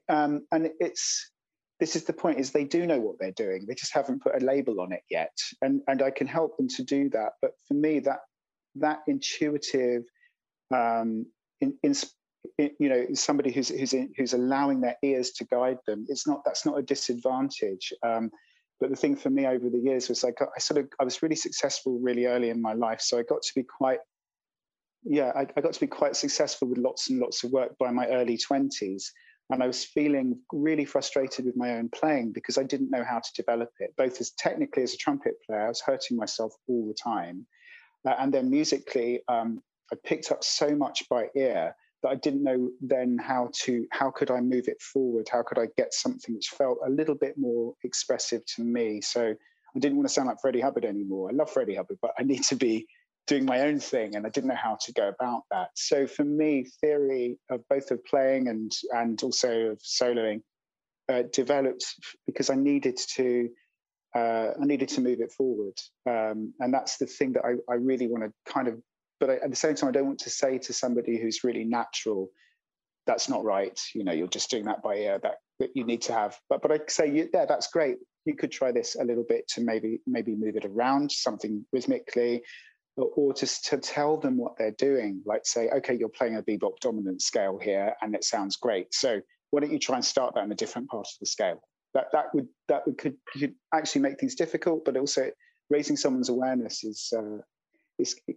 Um, 0.08 0.48
and 0.54 0.70
it's 0.80 1.32
this 1.82 1.98
is 1.98 2.06
the 2.06 2.14
point 2.14 2.40
is 2.40 2.52
they 2.52 2.64
do 2.64 2.86
know 2.86 3.00
what 3.02 3.18
they're 3.20 3.32
doing. 3.46 3.66
They 3.68 3.76
just 3.76 3.94
haven't 3.94 4.24
put 4.24 4.42
a 4.42 4.46
label 4.46 4.80
on 4.80 4.94
it 4.94 5.04
yet. 5.10 5.36
And 5.62 5.82
and 5.88 6.02
i 6.02 6.10
can 6.10 6.28
help 6.28 6.56
them 6.56 6.70
to 6.78 6.84
do 6.84 7.10
that. 7.10 7.34
But 7.42 7.52
for 7.68 7.74
me 7.74 8.00
that 8.00 8.22
that 8.76 9.00
intuitive 9.08 10.04
um 10.74 11.26
in, 11.60 11.78
in, 11.84 11.94
you 12.58 12.90
know 12.90 13.06
somebody 13.14 13.52
who's 13.52 13.68
who's 13.68 13.94
who's 14.16 14.34
allowing 14.34 14.80
their 14.80 14.98
ears 15.04 15.32
to 15.32 15.46
guide 15.46 15.78
them 15.88 16.06
it's 16.10 16.26
not 16.26 16.42
that's 16.46 16.66
not 16.66 16.80
a 16.80 16.84
disadvantage. 16.84 17.92
Um 18.02 18.32
but 18.80 18.90
the 18.90 18.96
thing 18.96 19.18
for 19.18 19.30
me 19.30 19.46
over 19.46 19.70
the 19.70 19.84
years 19.90 20.08
was 20.08 20.24
like 20.24 20.40
I 20.42 20.60
sort 20.60 20.80
of 20.80 20.88
I 21.02 21.04
was 21.04 21.22
really 21.22 21.36
successful 21.48 22.00
really 22.00 22.28
early 22.28 22.50
in 22.50 22.62
my 22.62 22.74
life, 22.74 23.02
so 23.02 23.20
I 23.20 23.24
got 23.24 23.42
to 23.42 23.54
be 23.56 23.64
quite 23.64 24.00
yeah 25.06 25.32
I, 25.36 25.48
I 25.56 25.62
got 25.62 25.74
to 25.74 25.80
be 25.80 25.88
quite 25.88 26.16
successful 26.16 26.68
with 26.70 26.78
lots 26.78 27.10
and 27.10 27.20
lots 27.20 27.44
of 27.44 27.52
work 27.52 27.78
by 27.78 27.92
my 27.92 28.08
early 28.08 28.38
twenties, 28.38 29.12
and 29.50 29.62
I 29.62 29.68
was 29.68 29.84
feeling 29.84 30.40
really 30.52 30.86
frustrated 30.86 31.46
with 31.46 31.58
my 31.58 31.76
own 31.78 31.90
playing 31.90 32.32
because 32.34 32.58
I 32.58 32.64
didn't 32.64 32.92
know 32.92 33.04
how 33.04 33.20
to 33.20 33.30
develop 33.36 33.70
it, 33.80 33.94
both 33.98 34.20
as 34.22 34.32
technically 34.32 34.84
as 34.84 34.94
a 34.94 34.98
trumpet 34.98 35.34
player, 35.46 35.66
I 35.66 35.68
was 35.68 35.82
hurting 35.82 36.18
myself 36.18 36.54
all 36.68 36.88
the 36.88 36.96
time. 36.96 37.46
Uh, 38.08 38.16
and 38.20 38.34
then 38.34 38.50
musically, 38.50 39.22
um, 39.28 39.62
I 39.92 39.96
picked 40.04 40.32
up 40.32 40.44
so 40.44 40.76
much 40.76 41.04
by 41.10 41.28
ear 41.36 41.76
that 42.02 42.10
I 42.10 42.16
didn't 42.16 42.44
know 42.44 42.70
then 42.82 43.18
how 43.18 43.50
to, 43.64 43.86
how 43.92 44.12
could 44.12 44.32
I 44.32 44.42
move 44.42 44.68
it 44.68 44.82
forward? 44.82 45.28
How 45.32 45.44
could 45.44 45.60
I 45.60 45.68
get 45.78 45.94
something 45.94 46.36
which 46.36 46.50
felt 46.50 46.80
a 46.86 46.90
little 46.90 47.16
bit 47.16 47.36
more 47.38 47.74
expressive 47.84 48.46
to 48.56 48.64
me? 48.64 49.02
So 49.02 49.34
I 49.76 49.80
didn't 49.80 49.98
want 49.98 50.08
to 50.08 50.14
sound 50.14 50.28
like 50.28 50.38
Freddie 50.42 50.62
Hubbard 50.62 50.86
anymore. 50.86 51.30
I 51.30 51.34
love 51.34 51.50
Freddie 51.50 51.76
Hubbard, 51.76 51.98
but 52.02 52.12
I 52.20 52.24
need 52.24 52.44
to 52.44 52.56
be 52.56 52.86
doing 53.28 53.46
my 53.46 53.62
own 53.62 53.80
thing 53.80 54.16
and 54.16 54.26
I 54.26 54.30
didn't 54.30 54.50
know 54.50 54.56
how 54.56 54.78
to 54.86 54.94
go 54.94 55.08
about 55.08 55.44
that. 55.52 55.70
So 55.76 56.08
for 56.08 56.24
me, 56.24 56.68
theory 56.82 57.38
of 57.50 57.62
both 57.70 57.92
of 57.92 58.04
playing 58.06 58.48
and 58.48 58.72
and 58.92 59.22
also 59.24 59.72
of 59.72 59.80
soloing 59.80 60.42
uh, 61.10 61.24
developed 61.32 61.86
because 62.26 62.50
I 62.50 62.56
needed 62.56 62.98
to 63.16 63.50
uh, 64.16 64.52
I 64.62 64.66
needed 64.66 64.90
to 64.90 65.02
move 65.02 65.22
it 65.22 65.32
forward, 65.32 65.74
um, 66.08 66.54
and 66.60 66.72
that's 66.72 66.98
the 66.98 67.08
thing 67.08 67.34
that 67.34 67.44
I, 67.44 67.54
I 67.72 67.78
really 67.78 68.08
want 68.08 68.24
to 68.24 68.52
kind 68.52 68.68
of. 68.68 68.80
But 69.20 69.32
I, 69.32 69.36
at 69.38 69.50
the 69.50 69.56
same 69.56 69.74
time, 69.74 69.90
I 69.90 69.92
don't 69.92 70.06
want 70.06 70.20
to 70.20 70.30
say 70.30 70.60
to 70.60 70.74
somebody 70.74 71.20
who's 71.20 71.44
really 71.44 71.64
natural, 71.64 72.30
"That's 73.08 73.28
not 73.28 73.44
right." 73.44 73.80
You 73.96 74.04
know, 74.04 74.12
you're 74.12 74.28
just 74.28 74.52
doing 74.52 74.66
that 74.66 74.84
by 74.84 74.98
ear. 74.98 75.20
That 75.24 75.38
that 75.60 75.72
you 75.74 75.84
need 75.84 76.04
to 76.04 76.14
have. 76.14 76.38
But 76.48 76.62
but 76.62 76.72
I 76.72 76.80
say, 76.88 77.10
yeah, 77.10 77.46
that's 77.46 77.68
great. 77.68 77.98
You 78.26 78.36
could 78.36 78.52
try 78.52 78.72
this 78.72 78.96
a 78.96 79.04
little 79.04 79.26
bit 79.28 79.48
to 79.56 79.62
maybe 79.62 80.00
maybe 80.06 80.36
move 80.36 80.56
it 80.58 80.66
around 80.66 81.12
something 81.12 81.66
rhythmically, 81.74 82.44
or 82.96 83.34
just 83.34 83.66
to 83.66 83.78
tell 83.78 84.18
them 84.18 84.38
what 84.38 84.54
they're 84.58 84.72
doing, 84.72 85.22
like 85.26 85.46
say, 85.46 85.70
okay, 85.70 85.96
you're 85.96 86.10
playing 86.10 86.38
a 86.38 86.44
bebop 86.44 86.78
dominant 86.80 87.22
scale 87.22 87.58
here, 87.58 87.96
and 88.02 88.14
it 88.14 88.24
sounds 88.24 88.56
great. 88.56 88.94
So 88.94 89.22
why 89.50 89.62
don't 89.62 89.72
you 89.72 89.80
try 89.80 89.96
and 89.96 90.06
start 90.06 90.36
that 90.36 90.44
in 90.44 90.52
a 90.52 90.56
different 90.56 90.90
part 90.90 91.08
of 91.08 91.20
the 91.20 91.26
scale? 91.26 91.62
That 91.94 92.08
that 92.12 92.34
would 92.34 92.48
that 92.70 92.86
would 92.86 92.98
could, 92.98 93.16
could 93.32 93.54
actually 93.74 94.02
make 94.02 94.20
things 94.20 94.36
difficult, 94.36 94.86
but 94.86 94.98
also 94.98 95.30
raising 95.70 95.98
someone's 95.98 96.30
awareness 96.30 96.84
is. 96.84 97.12
Uh, 97.16 97.40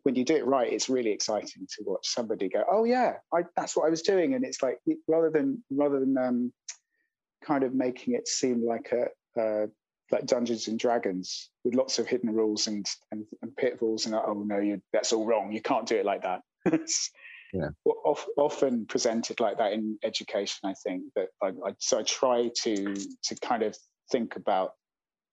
when 0.02 0.14
you 0.14 0.22
do 0.22 0.36
it 0.36 0.46
right, 0.46 0.70
it's 0.70 0.90
really 0.90 1.10
exciting 1.10 1.66
to 1.66 1.82
watch 1.86 2.06
somebody 2.06 2.46
go, 2.46 2.62
"Oh 2.70 2.84
yeah, 2.84 3.14
I, 3.32 3.44
that's 3.56 3.74
what 3.74 3.86
I 3.86 3.90
was 3.90 4.02
doing," 4.02 4.34
and 4.34 4.44
it's 4.44 4.62
like 4.62 4.78
rather 5.08 5.30
than 5.30 5.64
rather 5.70 5.98
than 5.98 6.16
um, 6.18 6.52
kind 7.42 7.64
of 7.64 7.74
making 7.74 8.14
it 8.14 8.28
seem 8.28 8.64
like 8.64 8.92
a, 8.92 9.06
a 9.40 9.68
like 10.10 10.26
Dungeons 10.26 10.68
and 10.68 10.78
Dragons 10.78 11.50
with 11.64 11.74
lots 11.74 11.98
of 11.98 12.06
hidden 12.06 12.30
rules 12.30 12.66
and 12.66 12.86
and, 13.12 13.24
and 13.42 13.56
pitfalls 13.56 14.06
and 14.06 14.14
oh 14.14 14.44
no, 14.46 14.58
you 14.58 14.80
that's 14.92 15.12
all 15.12 15.26
wrong. 15.26 15.52
You 15.52 15.60
can't 15.60 15.86
do 15.86 15.96
it 15.96 16.06
like 16.06 16.22
that. 16.22 16.42
yeah. 17.52 17.68
often 18.36 18.86
presented 18.86 19.40
like 19.40 19.58
that 19.58 19.72
in 19.72 19.98
education. 20.04 20.58
I 20.64 20.74
think 20.74 21.04
that 21.14 21.28
I, 21.42 21.48
I, 21.48 21.72
so 21.78 21.98
I 21.98 22.02
try 22.02 22.50
to 22.62 22.94
to 22.94 23.36
kind 23.42 23.62
of 23.62 23.76
think 24.10 24.36
about 24.36 24.72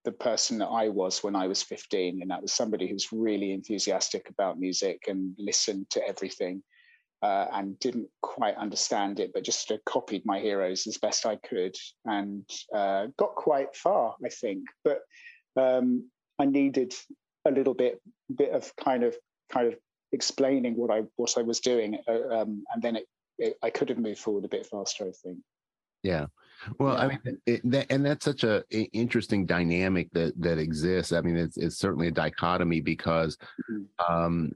the 0.06 0.12
person 0.12 0.58
that 0.58 0.68
I 0.68 0.90
was 0.90 1.24
when 1.24 1.36
I 1.36 1.48
was 1.48 1.64
15, 1.64 2.22
and 2.22 2.32
that 2.32 2.42
was 2.42 2.52
somebody 2.52 2.88
who's 2.88 3.14
really 3.14 3.54
enthusiastic 3.54 4.30
about 4.30 4.60
music 4.60 5.04
and 5.08 5.34
listened 5.38 5.90
to 5.92 6.06
everything 6.08 6.62
uh, 7.24 7.48
and 7.54 7.80
didn't 7.80 8.10
quite 8.22 8.56
understand 8.58 9.22
it, 9.22 9.32
but 9.34 9.46
just 9.46 9.72
uh, 9.72 9.78
copied 9.86 10.26
my 10.26 10.40
heroes 10.40 10.86
as 10.88 10.98
best 10.98 11.26
I 11.26 11.38
could 11.38 11.74
and 12.04 12.44
uh, 12.76 13.08
got 13.18 13.36
quite 13.36 13.74
far, 13.76 14.16
I 14.24 14.28
think. 14.28 14.66
But 14.84 15.00
um, 15.56 16.10
I 16.38 16.46
needed 16.46 16.94
a 17.46 17.52
little 17.52 17.74
bit 17.74 18.02
bit 18.36 18.52
of 18.52 18.76
kind 18.76 19.04
of 19.04 19.16
kind 19.50 19.68
of 19.68 19.76
explaining 20.12 20.76
what 20.76 20.92
I 20.92 21.04
what 21.16 21.38
I 21.38 21.44
was 21.44 21.62
doing, 21.62 21.98
uh, 22.10 22.28
um, 22.42 22.66
and 22.74 22.84
then 22.84 22.98
it, 22.98 23.06
it, 23.38 23.56
I 23.64 23.70
could 23.70 23.88
have 23.88 24.00
moved 24.00 24.20
forward 24.20 24.44
a 24.44 24.50
bit 24.50 24.66
faster. 24.66 25.06
I 25.06 25.12
think. 25.24 25.40
Yeah. 26.04 26.26
Well, 26.78 26.94
yeah. 26.94 27.00
I 27.00 27.08
mean, 27.08 27.38
it, 27.46 27.72
that, 27.72 27.88
and 27.90 28.06
that's 28.06 28.26
such 28.26 28.44
a, 28.44 28.66
a, 28.74 28.82
interesting 28.92 29.46
dynamic 29.46 30.10
that 30.12 30.34
that 30.42 30.58
exists. 30.58 31.14
I 31.14 31.22
mean, 31.22 31.38
it's 31.38 31.56
it's 31.56 31.78
certainly 31.78 32.08
a 32.08 32.12
dichotomy 32.12 32.82
because, 32.82 33.38
mm-hmm. 33.72 34.14
um, 34.14 34.52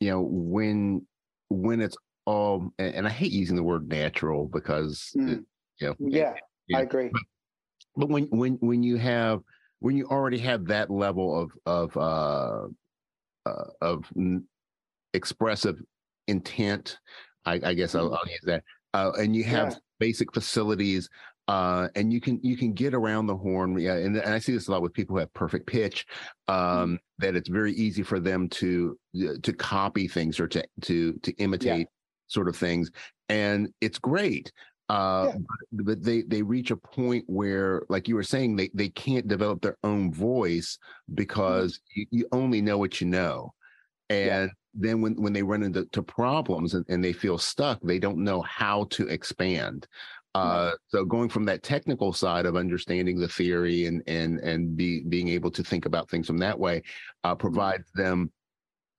you 0.00 0.10
know, 0.10 0.22
when 0.22 1.06
when 1.52 1.80
it's 1.80 1.96
all 2.24 2.72
and, 2.78 2.94
and 2.94 3.06
I 3.06 3.10
hate 3.10 3.32
using 3.32 3.56
the 3.56 3.62
word 3.62 3.88
natural 3.88 4.46
because 4.46 5.10
mm. 5.16 5.32
it, 5.32 5.40
you 5.80 5.86
know, 5.88 5.94
yeah, 5.98 6.34
it, 6.68 6.76
I 6.76 6.80
agree. 6.82 7.10
But, 7.12 7.22
but, 7.96 8.08
when 8.08 8.24
when 8.24 8.54
when 8.60 8.82
you 8.82 8.96
have 8.96 9.40
when 9.80 9.96
you 9.96 10.06
already 10.06 10.38
have 10.38 10.66
that 10.66 10.90
level 10.90 11.38
of 11.38 11.50
of 11.66 11.96
uh, 11.96 13.48
uh 13.48 13.64
of 13.80 14.04
expressive 15.14 15.80
intent, 16.28 16.98
I, 17.44 17.60
I 17.64 17.74
guess 17.74 17.94
I'll, 17.94 18.08
hmm. 18.08 18.14
I'll, 18.14 18.28
use 18.28 18.40
that, 18.44 18.62
uh, 18.94 19.12
and 19.18 19.34
you 19.34 19.44
have 19.44 19.70
yeah. 19.70 19.78
basic 19.98 20.32
facilities 20.32 21.08
uh, 21.48 21.88
and 21.96 22.12
you 22.12 22.20
can 22.20 22.38
you 22.42 22.56
can 22.56 22.72
get 22.72 22.94
around 22.94 23.26
the 23.26 23.36
horn. 23.36 23.78
Yeah, 23.78 23.94
and, 23.94 24.16
and 24.16 24.32
I 24.32 24.38
see 24.38 24.52
this 24.52 24.68
a 24.68 24.70
lot 24.70 24.82
with 24.82 24.92
people 24.92 25.16
who 25.16 25.20
have 25.20 25.32
perfect 25.34 25.66
pitch. 25.66 26.06
Mm-hmm. 26.48 26.82
Um, 26.82 26.98
that 27.18 27.36
it's 27.36 27.48
very 27.48 27.72
easy 27.72 28.02
for 28.02 28.20
them 28.20 28.48
to 28.50 28.98
uh, 29.16 29.34
to 29.42 29.52
copy 29.52 30.08
things 30.08 30.38
or 30.38 30.46
to 30.48 30.64
to 30.82 31.12
to 31.14 31.32
imitate 31.34 31.80
yeah. 31.80 31.84
sort 32.28 32.48
of 32.48 32.56
things, 32.56 32.90
and 33.28 33.68
it's 33.80 33.98
great. 33.98 34.52
Uh, 34.88 35.28
yeah. 35.28 35.38
but, 35.72 35.84
but, 35.84 36.02
they 36.02 36.22
they 36.22 36.42
reach 36.42 36.70
a 36.70 36.76
point 36.76 37.24
where, 37.26 37.82
like 37.88 38.08
you 38.08 38.14
were 38.14 38.22
saying, 38.22 38.56
they 38.56 38.70
they 38.74 38.88
can't 38.88 39.26
develop 39.26 39.62
their 39.62 39.78
own 39.82 40.12
voice 40.12 40.78
mm-hmm. 40.78 41.14
because 41.16 41.80
you, 41.94 42.06
you 42.10 42.26
only 42.32 42.60
know 42.60 42.78
what 42.78 43.00
you 43.00 43.06
know, 43.06 43.52
and 44.10 44.26
yeah. 44.26 44.46
then 44.74 45.00
when 45.00 45.14
when 45.20 45.32
they 45.32 45.42
run 45.42 45.62
into 45.62 46.02
problems 46.02 46.74
and, 46.74 46.84
and 46.88 47.02
they 47.02 47.12
feel 47.12 47.38
stuck, 47.38 47.80
they 47.82 47.98
don't 47.98 48.18
know 48.18 48.42
how 48.42 48.84
to 48.90 49.08
expand. 49.08 49.88
Uh, 50.34 50.72
so 50.88 51.04
going 51.04 51.28
from 51.28 51.44
that 51.44 51.62
technical 51.62 52.12
side 52.12 52.46
of 52.46 52.56
understanding 52.56 53.18
the 53.18 53.28
theory 53.28 53.86
and 53.86 54.02
and 54.06 54.38
and 54.40 54.76
be 54.76 55.02
being 55.02 55.28
able 55.28 55.50
to 55.50 55.62
think 55.62 55.84
about 55.84 56.08
things 56.08 56.26
from 56.26 56.38
that 56.38 56.58
way 56.58 56.82
uh, 57.24 57.32
mm-hmm. 57.32 57.40
provides 57.40 57.90
them 57.94 58.32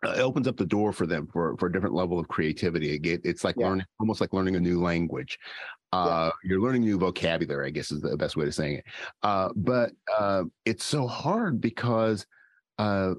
uh, 0.06 0.14
opens 0.16 0.48
up 0.48 0.58
the 0.58 0.66
door 0.66 0.94
for 0.94 1.08
them 1.08 1.28
for 1.32 1.58
for 1.58 1.68
a 1.68 1.72
different 1.72 1.96
level 1.96 2.20
of 2.20 2.28
creativity. 2.28 2.96
It, 2.96 3.22
it's 3.24 3.44
like 3.44 3.56
yeah. 3.58 3.68
learning 3.68 3.86
almost 4.00 4.22
like 4.22 4.34
learning 4.34 4.56
a 4.58 4.60
new 4.60 4.82
language. 4.82 5.40
Uh, 5.92 6.32
yeah. 6.44 6.50
You're 6.50 6.62
learning 6.62 6.82
new 6.82 6.98
vocabulary, 6.98 7.68
I 7.68 7.70
guess 7.70 7.92
is 7.92 8.02
the 8.02 8.18
best 8.18 8.36
way 8.36 8.48
of 8.48 8.56
saying 8.56 8.78
it. 8.78 8.86
Uh, 9.22 9.50
but 9.56 9.92
uh, 10.16 10.44
it's 10.66 10.84
so 10.84 11.08
hard 11.08 11.62
because 11.62 12.26
uh, 12.80 13.14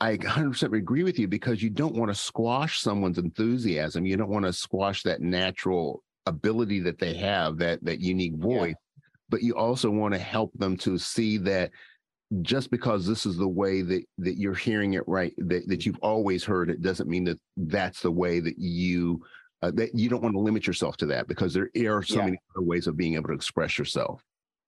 I 0.00 0.16
100% 0.16 0.76
agree 0.76 1.02
with 1.02 1.18
you 1.18 1.26
because 1.26 1.62
you 1.62 1.70
don't 1.70 1.96
want 1.96 2.10
to 2.10 2.14
squash 2.14 2.80
someone's 2.80 3.18
enthusiasm. 3.18 4.06
You 4.06 4.16
don't 4.16 4.30
want 4.30 4.44
to 4.44 4.52
squash 4.52 5.02
that 5.02 5.20
natural 5.20 6.04
ability 6.26 6.80
that 6.80 6.98
they 6.98 7.14
have, 7.14 7.58
that 7.58 7.84
that 7.84 8.00
unique 8.00 8.34
voice, 8.34 8.74
yeah. 8.96 9.02
but 9.28 9.42
you 9.42 9.54
also 9.54 9.90
want 9.90 10.14
to 10.14 10.20
help 10.20 10.52
them 10.54 10.76
to 10.78 10.98
see 10.98 11.38
that 11.38 11.70
just 12.40 12.70
because 12.70 13.06
this 13.06 13.26
is 13.26 13.36
the 13.36 13.48
way 13.48 13.82
that 13.82 14.04
that 14.18 14.38
you're 14.38 14.54
hearing 14.54 14.94
it 14.94 15.06
right 15.06 15.34
that, 15.36 15.68
that 15.68 15.84
you've 15.84 15.98
always 16.00 16.42
heard 16.42 16.70
it 16.70 16.80
doesn't 16.80 17.08
mean 17.08 17.24
that 17.24 17.38
that's 17.58 18.00
the 18.00 18.10
way 18.10 18.40
that 18.40 18.58
you 18.58 19.22
uh, 19.60 19.70
that 19.72 19.94
you 19.94 20.08
don't 20.08 20.22
want 20.22 20.34
to 20.34 20.40
limit 20.40 20.66
yourself 20.66 20.96
to 20.96 21.04
that 21.06 21.28
because 21.28 21.52
there 21.52 21.68
are 21.94 22.02
so 22.02 22.16
yeah. 22.16 22.24
many 22.24 22.38
other 22.56 22.64
ways 22.64 22.86
of 22.86 22.96
being 22.96 23.14
able 23.14 23.28
to 23.28 23.34
express 23.34 23.78
yourself 23.78 24.24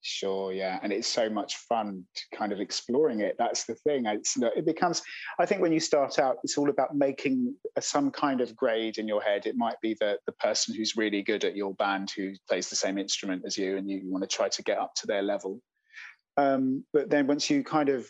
Sure, 0.06 0.52
yeah, 0.52 0.78
and 0.82 0.92
it's 0.92 1.08
so 1.08 1.30
much 1.30 1.56
fun 1.56 2.04
kind 2.34 2.52
of 2.52 2.60
exploring 2.60 3.20
it. 3.20 3.36
That's 3.38 3.64
the 3.64 3.74
thing. 3.74 4.04
It's 4.04 4.36
it 4.36 4.66
becomes. 4.66 5.00
I 5.38 5.46
think 5.46 5.62
when 5.62 5.72
you 5.72 5.80
start 5.80 6.18
out, 6.18 6.36
it's 6.44 6.58
all 6.58 6.68
about 6.68 6.94
making 6.94 7.54
some 7.80 8.10
kind 8.10 8.42
of 8.42 8.54
grade 8.54 8.98
in 8.98 9.08
your 9.08 9.22
head. 9.22 9.46
It 9.46 9.56
might 9.56 9.80
be 9.80 9.96
the 9.98 10.18
the 10.26 10.32
person 10.32 10.74
who's 10.74 10.94
really 10.94 11.22
good 11.22 11.42
at 11.44 11.56
your 11.56 11.72
band 11.76 12.12
who 12.14 12.34
plays 12.46 12.68
the 12.68 12.76
same 12.76 12.98
instrument 12.98 13.44
as 13.46 13.56
you, 13.56 13.78
and 13.78 13.88
you, 13.88 13.96
you 14.04 14.12
want 14.12 14.28
to 14.28 14.36
try 14.36 14.50
to 14.50 14.62
get 14.62 14.76
up 14.76 14.92
to 14.96 15.06
their 15.06 15.22
level. 15.22 15.62
Um, 16.36 16.84
but 16.92 17.08
then 17.08 17.26
once 17.26 17.48
you 17.48 17.64
kind 17.64 17.88
of 17.88 18.06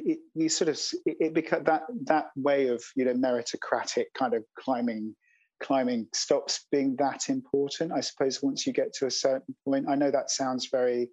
it, 0.00 0.18
you 0.34 0.50
sort 0.50 0.68
of 0.68 0.78
it, 1.06 1.16
it 1.20 1.34
become 1.34 1.64
that 1.64 1.84
that 2.04 2.26
way 2.36 2.66
of 2.68 2.84
you 2.96 3.06
know 3.06 3.14
meritocratic 3.14 4.06
kind 4.14 4.34
of 4.34 4.44
climbing 4.58 5.16
climbing 5.62 6.06
stops 6.12 6.66
being 6.70 6.96
that 6.96 7.28
important. 7.28 7.92
I 7.92 8.00
suppose 8.00 8.42
once 8.42 8.66
you 8.66 8.72
get 8.72 8.92
to 8.94 9.06
a 9.06 9.10
certain 9.10 9.54
point, 9.64 9.86
I 9.88 9.94
know 9.94 10.10
that 10.10 10.30
sounds 10.30 10.68
very 10.70 11.08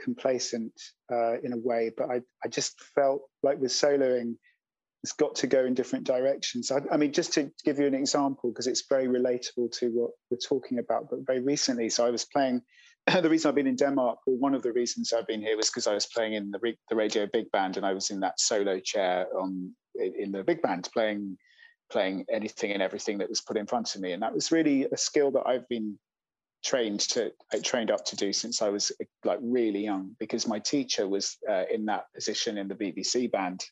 complacent 0.00 0.72
uh, 1.12 1.38
in 1.42 1.52
a 1.52 1.58
way, 1.58 1.90
but 1.96 2.10
I, 2.10 2.20
I 2.44 2.48
just 2.48 2.80
felt 2.94 3.22
like 3.42 3.58
with 3.58 3.70
soloing, 3.70 4.36
it's 5.02 5.12
got 5.12 5.34
to 5.36 5.46
go 5.46 5.64
in 5.64 5.74
different 5.74 6.04
directions. 6.04 6.70
I, 6.70 6.80
I 6.92 6.96
mean, 6.96 7.12
just 7.12 7.32
to 7.34 7.50
give 7.64 7.78
you 7.78 7.86
an 7.86 7.94
example, 7.94 8.50
because 8.50 8.66
it's 8.66 8.84
very 8.88 9.06
relatable 9.06 9.70
to 9.78 9.88
what 9.90 10.10
we're 10.30 10.38
talking 10.38 10.78
about, 10.78 11.08
but 11.10 11.20
very 11.26 11.40
recently, 11.40 11.88
so 11.88 12.06
I 12.06 12.10
was 12.10 12.24
playing. 12.24 12.62
the 13.22 13.30
reason 13.30 13.48
I've 13.48 13.54
been 13.54 13.68
in 13.68 13.76
Denmark, 13.76 14.18
or 14.26 14.36
one 14.36 14.54
of 14.54 14.62
the 14.62 14.72
reasons 14.72 15.12
I've 15.12 15.28
been 15.28 15.40
here, 15.40 15.56
was 15.56 15.70
because 15.70 15.86
I 15.86 15.94
was 15.94 16.06
playing 16.06 16.34
in 16.34 16.50
the, 16.50 16.58
the 16.90 16.96
radio 16.96 17.26
big 17.32 17.50
band, 17.52 17.76
and 17.76 17.86
I 17.86 17.92
was 17.92 18.10
in 18.10 18.18
that 18.20 18.40
solo 18.40 18.80
chair 18.80 19.26
on 19.38 19.72
in, 19.94 20.12
in 20.18 20.32
the 20.32 20.42
big 20.42 20.60
band 20.60 20.88
playing 20.92 21.38
playing 21.90 22.24
anything 22.30 22.72
and 22.72 22.82
everything 22.82 23.18
that 23.18 23.28
was 23.28 23.40
put 23.40 23.56
in 23.56 23.66
front 23.66 23.94
of 23.94 24.00
me. 24.00 24.12
And 24.12 24.22
that 24.22 24.34
was 24.34 24.52
really 24.52 24.86
a 24.92 24.96
skill 24.96 25.30
that 25.32 25.46
I've 25.46 25.68
been 25.68 25.98
trained 26.64 27.00
to 27.00 27.32
trained 27.62 27.90
up 27.90 28.04
to 28.04 28.16
do 28.16 28.32
since 28.32 28.60
I 28.60 28.68
was 28.68 28.90
like 29.24 29.38
really 29.40 29.84
young 29.84 30.16
because 30.18 30.48
my 30.48 30.58
teacher 30.58 31.08
was 31.08 31.36
uh, 31.48 31.64
in 31.72 31.84
that 31.86 32.06
position 32.14 32.58
in 32.58 32.68
the 32.68 32.74
BBC 32.74 33.30
band. 33.30 33.64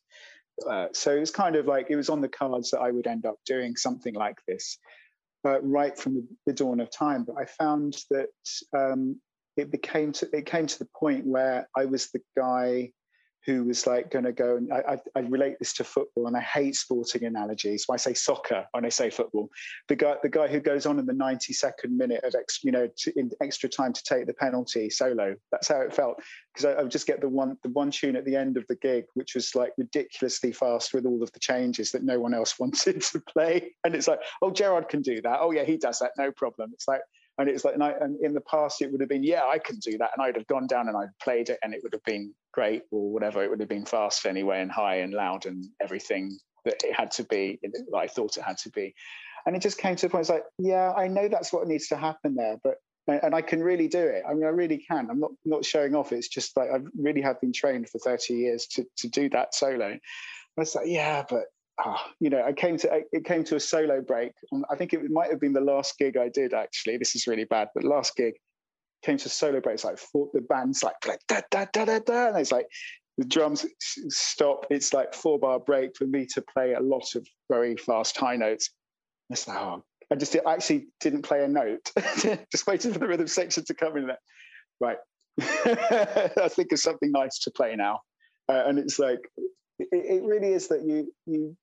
Uh, 0.68 0.86
so 0.92 1.14
it 1.14 1.20
was 1.20 1.32
kind 1.32 1.56
of 1.56 1.66
like 1.66 1.88
it 1.90 1.96
was 1.96 2.08
on 2.08 2.20
the 2.20 2.28
cards 2.28 2.70
that 2.70 2.80
I 2.80 2.92
would 2.92 3.08
end 3.08 3.26
up 3.26 3.36
doing 3.44 3.74
something 3.74 4.14
like 4.14 4.38
this 4.46 4.78
uh, 5.44 5.60
right 5.62 5.98
from 5.98 6.14
the, 6.14 6.26
the, 6.46 6.52
dawn 6.52 6.78
of 6.78 6.90
time. 6.90 7.24
But 7.24 7.36
I 7.36 7.44
found 7.44 7.96
that 8.10 8.28
um, 8.76 9.20
it 9.56 9.70
became 9.72 10.12
to 10.12 10.28
it 10.32 10.46
came 10.46 10.66
to 10.66 10.78
the 10.78 10.88
point 10.96 11.26
where 11.26 11.68
I 11.76 11.84
was 11.86 12.10
the 12.10 12.20
guy 12.36 12.92
who 13.46 13.64
was 13.64 13.86
like 13.86 14.10
going 14.10 14.24
to 14.24 14.32
go 14.32 14.56
and 14.56 14.72
I, 14.72 14.94
I, 14.94 14.98
I, 15.16 15.20
relate 15.20 15.56
this 15.58 15.74
to 15.74 15.84
football 15.84 16.26
and 16.26 16.36
I 16.36 16.40
hate 16.40 16.74
sporting 16.76 17.24
analogies. 17.24 17.84
When 17.86 17.94
I 17.94 17.98
say 17.98 18.14
soccer, 18.14 18.66
when 18.72 18.86
I 18.86 18.88
say 18.88 19.10
football, 19.10 19.50
the 19.88 19.96
guy 19.96 20.14
the 20.22 20.28
guy 20.28 20.48
who 20.48 20.60
goes 20.60 20.86
on 20.86 20.98
in 20.98 21.06
the 21.06 21.12
92nd 21.12 21.90
minute 21.90 22.24
of 22.24 22.34
ex, 22.34 22.60
you 22.62 22.72
know 22.72 22.88
to, 22.98 23.18
in 23.18 23.30
extra 23.42 23.68
time 23.68 23.92
to 23.92 24.02
take 24.02 24.26
the 24.26 24.34
penalty 24.34 24.88
solo. 24.88 25.34
That's 25.50 25.68
how 25.68 25.80
it 25.80 25.94
felt 25.94 26.22
because 26.54 26.64
I, 26.64 26.72
I, 26.72 26.82
would 26.82 26.90
just 26.90 27.06
get 27.06 27.20
the 27.20 27.28
one 27.28 27.56
the 27.62 27.70
one 27.70 27.90
tune 27.90 28.16
at 28.16 28.24
the 28.24 28.36
end 28.36 28.56
of 28.56 28.66
the 28.68 28.76
gig, 28.76 29.04
which 29.14 29.34
was 29.34 29.54
like 29.54 29.72
ridiculously 29.76 30.52
fast 30.52 30.94
with 30.94 31.04
all 31.04 31.22
of 31.22 31.32
the 31.32 31.40
changes 31.40 31.90
that 31.92 32.04
no 32.04 32.18
one 32.18 32.34
else 32.34 32.58
wanted 32.58 33.02
to 33.02 33.20
play. 33.20 33.74
And 33.84 33.94
it's 33.94 34.08
like, 34.08 34.20
oh, 34.42 34.50
Gerard 34.50 34.88
can 34.88 35.02
do 35.02 35.20
that. 35.22 35.38
Oh 35.40 35.50
yeah, 35.50 35.64
he 35.64 35.76
does 35.76 35.98
that, 35.98 36.12
no 36.16 36.32
problem. 36.32 36.70
It's 36.72 36.88
like 36.88 37.02
and 37.38 37.48
it's 37.48 37.64
like, 37.64 37.74
and, 37.74 37.82
I, 37.82 37.94
and, 38.00 38.20
in 38.20 38.32
the 38.32 38.40
past, 38.40 38.80
it 38.80 38.92
would 38.92 39.00
have 39.00 39.08
been, 39.08 39.24
yeah, 39.24 39.42
I 39.44 39.58
can 39.58 39.76
do 39.78 39.98
that. 39.98 40.10
And 40.16 40.24
I'd 40.24 40.36
have 40.36 40.46
gone 40.46 40.66
down 40.66 40.88
and 40.88 40.96
I'd 40.96 41.08
played 41.22 41.48
it 41.48 41.58
and 41.62 41.74
it 41.74 41.80
would 41.82 41.92
have 41.92 42.04
been 42.04 42.32
great 42.52 42.82
or 42.90 43.12
whatever. 43.12 43.42
It 43.42 43.50
would 43.50 43.60
have 43.60 43.68
been 43.68 43.86
fast 43.86 44.24
anyway 44.26 44.60
and 44.60 44.70
high 44.70 44.96
and 44.96 45.12
loud 45.12 45.46
and 45.46 45.64
everything 45.80 46.38
that 46.64 46.82
it 46.84 46.94
had 46.94 47.10
to 47.12 47.24
be, 47.24 47.58
that 47.62 47.96
I 47.96 48.06
thought 48.06 48.36
it 48.36 48.44
had 48.44 48.58
to 48.58 48.70
be. 48.70 48.94
And 49.46 49.56
it 49.56 49.62
just 49.62 49.78
came 49.78 49.96
to 49.96 50.06
the 50.06 50.10
point, 50.10 50.22
it's 50.22 50.30
like, 50.30 50.44
yeah, 50.58 50.92
I 50.92 51.08
know 51.08 51.28
that's 51.28 51.52
what 51.52 51.66
needs 51.66 51.88
to 51.88 51.96
happen 51.96 52.34
there, 52.36 52.56
but 52.62 52.76
and 53.06 53.34
I 53.34 53.42
can 53.42 53.62
really 53.62 53.88
do 53.88 54.00
it. 54.00 54.22
I 54.26 54.32
mean, 54.32 54.44
I 54.44 54.48
really 54.48 54.78
can. 54.78 55.10
I'm 55.10 55.20
not 55.20 55.32
not 55.44 55.64
showing 55.64 55.94
off. 55.94 56.10
It's 56.10 56.28
just 56.28 56.56
like 56.56 56.70
I 56.70 56.78
really 56.96 57.20
have 57.20 57.38
been 57.40 57.52
trained 57.52 57.88
for 57.90 57.98
30 57.98 58.32
years 58.34 58.66
to 58.68 58.86
to 58.96 59.08
do 59.08 59.28
that 59.30 59.54
solo. 59.54 59.88
And 59.88 60.00
it's 60.56 60.74
like, 60.74 60.86
yeah, 60.88 61.22
but 61.28 61.44
oh, 61.84 62.00
you 62.20 62.30
know, 62.30 62.42
I 62.42 62.52
came 62.52 62.76
to 62.78 63.02
it 63.12 63.24
came 63.24 63.44
to 63.44 63.56
a 63.56 63.60
solo 63.60 64.00
break. 64.00 64.32
I 64.70 64.76
think 64.76 64.92
it 64.92 65.10
might 65.10 65.30
have 65.30 65.40
been 65.40 65.52
the 65.52 65.60
last 65.60 65.98
gig 65.98 66.16
I 66.16 66.28
did. 66.28 66.54
Actually, 66.54 66.98
this 66.98 67.14
is 67.14 67.26
really 67.26 67.44
bad, 67.44 67.68
but 67.74 67.84
last 67.84 68.16
gig 68.16 68.34
came 69.02 69.16
to 69.18 69.26
a 69.26 69.30
solo 69.30 69.60
break. 69.60 69.74
It's 69.74 69.84
like 69.84 69.98
four, 69.98 70.28
the 70.32 70.40
band's 70.40 70.82
like, 70.82 70.96
da 71.00 71.40
da 71.50 71.66
da 71.72 71.84
da 71.84 71.98
da, 71.98 72.28
and 72.28 72.38
it's 72.38 72.52
like 72.52 72.66
the 73.18 73.24
drums 73.24 73.66
stop. 74.08 74.66
It's 74.70 74.92
like 74.92 75.14
four 75.14 75.38
bar 75.38 75.58
break 75.60 75.96
for 75.96 76.06
me 76.06 76.26
to 76.34 76.42
play 76.42 76.74
a 76.74 76.80
lot 76.80 77.14
of 77.14 77.26
very 77.50 77.76
fast 77.76 78.16
high 78.16 78.36
notes. 78.36 78.70
It's 79.30 79.48
like, 79.48 79.58
oh, 79.58 79.84
I 80.10 80.16
just 80.16 80.36
I 80.46 80.52
actually 80.52 80.86
didn't 81.00 81.22
play 81.22 81.44
a 81.44 81.48
note. 81.48 81.90
just 82.52 82.66
waiting 82.66 82.92
for 82.92 82.98
the 82.98 83.08
rhythm 83.08 83.26
section 83.26 83.64
to 83.64 83.74
come 83.74 83.96
in. 83.96 84.06
There, 84.06 84.18
right. 84.80 84.98
I 85.40 86.48
think 86.48 86.70
of 86.72 86.78
something 86.78 87.10
nice 87.10 87.40
to 87.40 87.50
play 87.50 87.74
now, 87.74 88.00
uh, 88.48 88.62
and 88.66 88.78
it's 88.78 88.98
like 88.98 89.18
it 89.78 90.22
really 90.22 90.52
is 90.52 90.68
that 90.68 90.82
you 90.82 91.12
you 91.26 91.56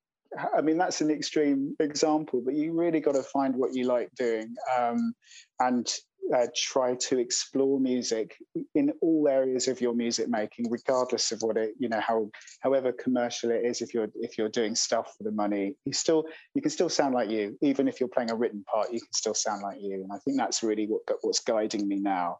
I 0.53 0.61
mean, 0.61 0.77
that's 0.77 1.01
an 1.01 1.11
extreme 1.11 1.75
example, 1.79 2.41
but 2.43 2.53
you 2.53 2.73
really 2.73 2.99
got 2.99 3.15
to 3.15 3.23
find 3.23 3.55
what 3.55 3.73
you 3.73 3.85
like 3.85 4.09
doing 4.15 4.55
um, 4.77 5.13
and 5.59 5.91
uh, 6.33 6.47
try 6.55 6.95
to 6.95 7.19
explore 7.19 7.79
music 7.79 8.37
in 8.75 8.93
all 9.01 9.27
areas 9.27 9.67
of 9.67 9.81
your 9.81 9.93
music 9.93 10.29
making, 10.29 10.69
regardless 10.69 11.31
of 11.31 11.41
what 11.41 11.57
it, 11.57 11.71
you 11.77 11.89
know, 11.89 11.99
how 11.99 12.29
however 12.61 12.91
commercial 12.91 13.51
it 13.51 13.65
is. 13.65 13.81
If 13.81 13.93
you're 13.93 14.07
if 14.15 14.37
you're 14.37 14.49
doing 14.49 14.75
stuff 14.75 15.13
for 15.17 15.23
the 15.23 15.31
money, 15.31 15.75
you 15.85 15.93
still 15.93 16.25
you 16.53 16.61
can 16.61 16.71
still 16.71 16.89
sound 16.89 17.13
like 17.13 17.29
you. 17.29 17.57
Even 17.61 17.87
if 17.87 17.99
you're 17.99 18.09
playing 18.09 18.31
a 18.31 18.35
written 18.35 18.63
part, 18.63 18.93
you 18.93 18.99
can 18.99 19.13
still 19.13 19.33
sound 19.33 19.61
like 19.61 19.79
you. 19.81 19.95
And 19.95 20.11
I 20.13 20.17
think 20.19 20.37
that's 20.37 20.63
really 20.63 20.87
what 20.87 21.01
what's 21.21 21.41
guiding 21.41 21.87
me 21.87 21.97
now. 21.99 22.37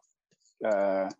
Uh, 0.64 1.10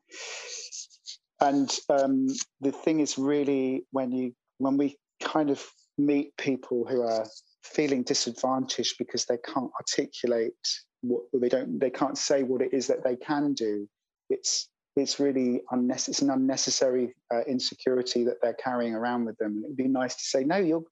and 1.40 1.76
um, 1.90 2.28
the 2.60 2.72
thing 2.72 3.00
is 3.00 3.18
really 3.18 3.84
when 3.90 4.12
you 4.12 4.32
when 4.58 4.78
we 4.78 4.96
kind 5.20 5.50
of 5.50 5.62
meet 5.98 6.36
people 6.36 6.86
who 6.88 7.02
are 7.02 7.26
feeling 7.62 8.02
disadvantaged 8.02 8.96
because 8.98 9.24
they 9.26 9.38
can't 9.38 9.70
articulate 9.78 10.54
what 11.02 11.22
they 11.32 11.48
don't 11.48 11.80
they 11.80 11.90
can't 11.90 12.16
say 12.16 12.42
what 12.42 12.62
it 12.62 12.72
is 12.72 12.86
that 12.86 13.04
they 13.04 13.16
can 13.16 13.54
do. 13.54 13.88
It's 14.30 14.68
it's 14.96 15.18
really 15.18 15.62
unnecessary 15.70 16.12
it's 16.12 16.22
an 16.22 16.30
unnecessary 16.30 17.14
uh, 17.32 17.42
insecurity 17.48 18.24
that 18.24 18.36
they're 18.42 18.54
carrying 18.54 18.94
around 18.94 19.24
with 19.24 19.36
them. 19.38 19.52
And 19.52 19.64
it'd 19.64 19.76
be 19.76 19.88
nice 19.88 20.16
to 20.16 20.24
say 20.24 20.44
no 20.44 20.56
you're 20.56 20.82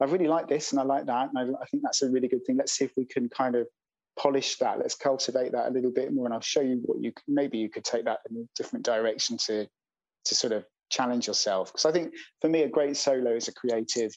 i 0.00 0.06
really 0.06 0.28
like 0.28 0.48
this 0.48 0.72
and 0.72 0.80
i 0.80 0.82
like 0.82 1.04
that 1.04 1.28
and 1.28 1.38
I, 1.38 1.62
I 1.62 1.66
think 1.66 1.82
that's 1.82 2.02
a 2.02 2.10
really 2.10 2.28
good 2.28 2.44
thing. 2.46 2.56
Let's 2.56 2.72
see 2.72 2.84
if 2.84 2.92
we 2.96 3.04
can 3.04 3.28
kind 3.28 3.54
of 3.54 3.66
polish 4.18 4.56
that. 4.58 4.78
Let's 4.78 4.96
cultivate 4.96 5.52
that 5.52 5.68
a 5.68 5.70
little 5.70 5.92
bit 5.92 6.12
more 6.12 6.26
and 6.26 6.34
i'll 6.34 6.40
show 6.40 6.60
you 6.60 6.80
what 6.84 7.02
you 7.02 7.12
maybe 7.28 7.58
you 7.58 7.68
could 7.68 7.84
take 7.84 8.04
that 8.06 8.20
in 8.30 8.36
a 8.36 8.44
different 8.56 8.84
direction 8.84 9.36
to 9.46 9.66
to 10.24 10.34
sort 10.34 10.52
of 10.52 10.64
challenge 10.90 11.28
yourself. 11.28 11.72
Because 11.72 11.84
i 11.84 11.92
think 11.92 12.12
for 12.40 12.48
me 12.48 12.62
a 12.62 12.68
great 12.68 12.96
solo 12.96 13.36
is 13.36 13.48
a 13.48 13.52
creative 13.52 14.12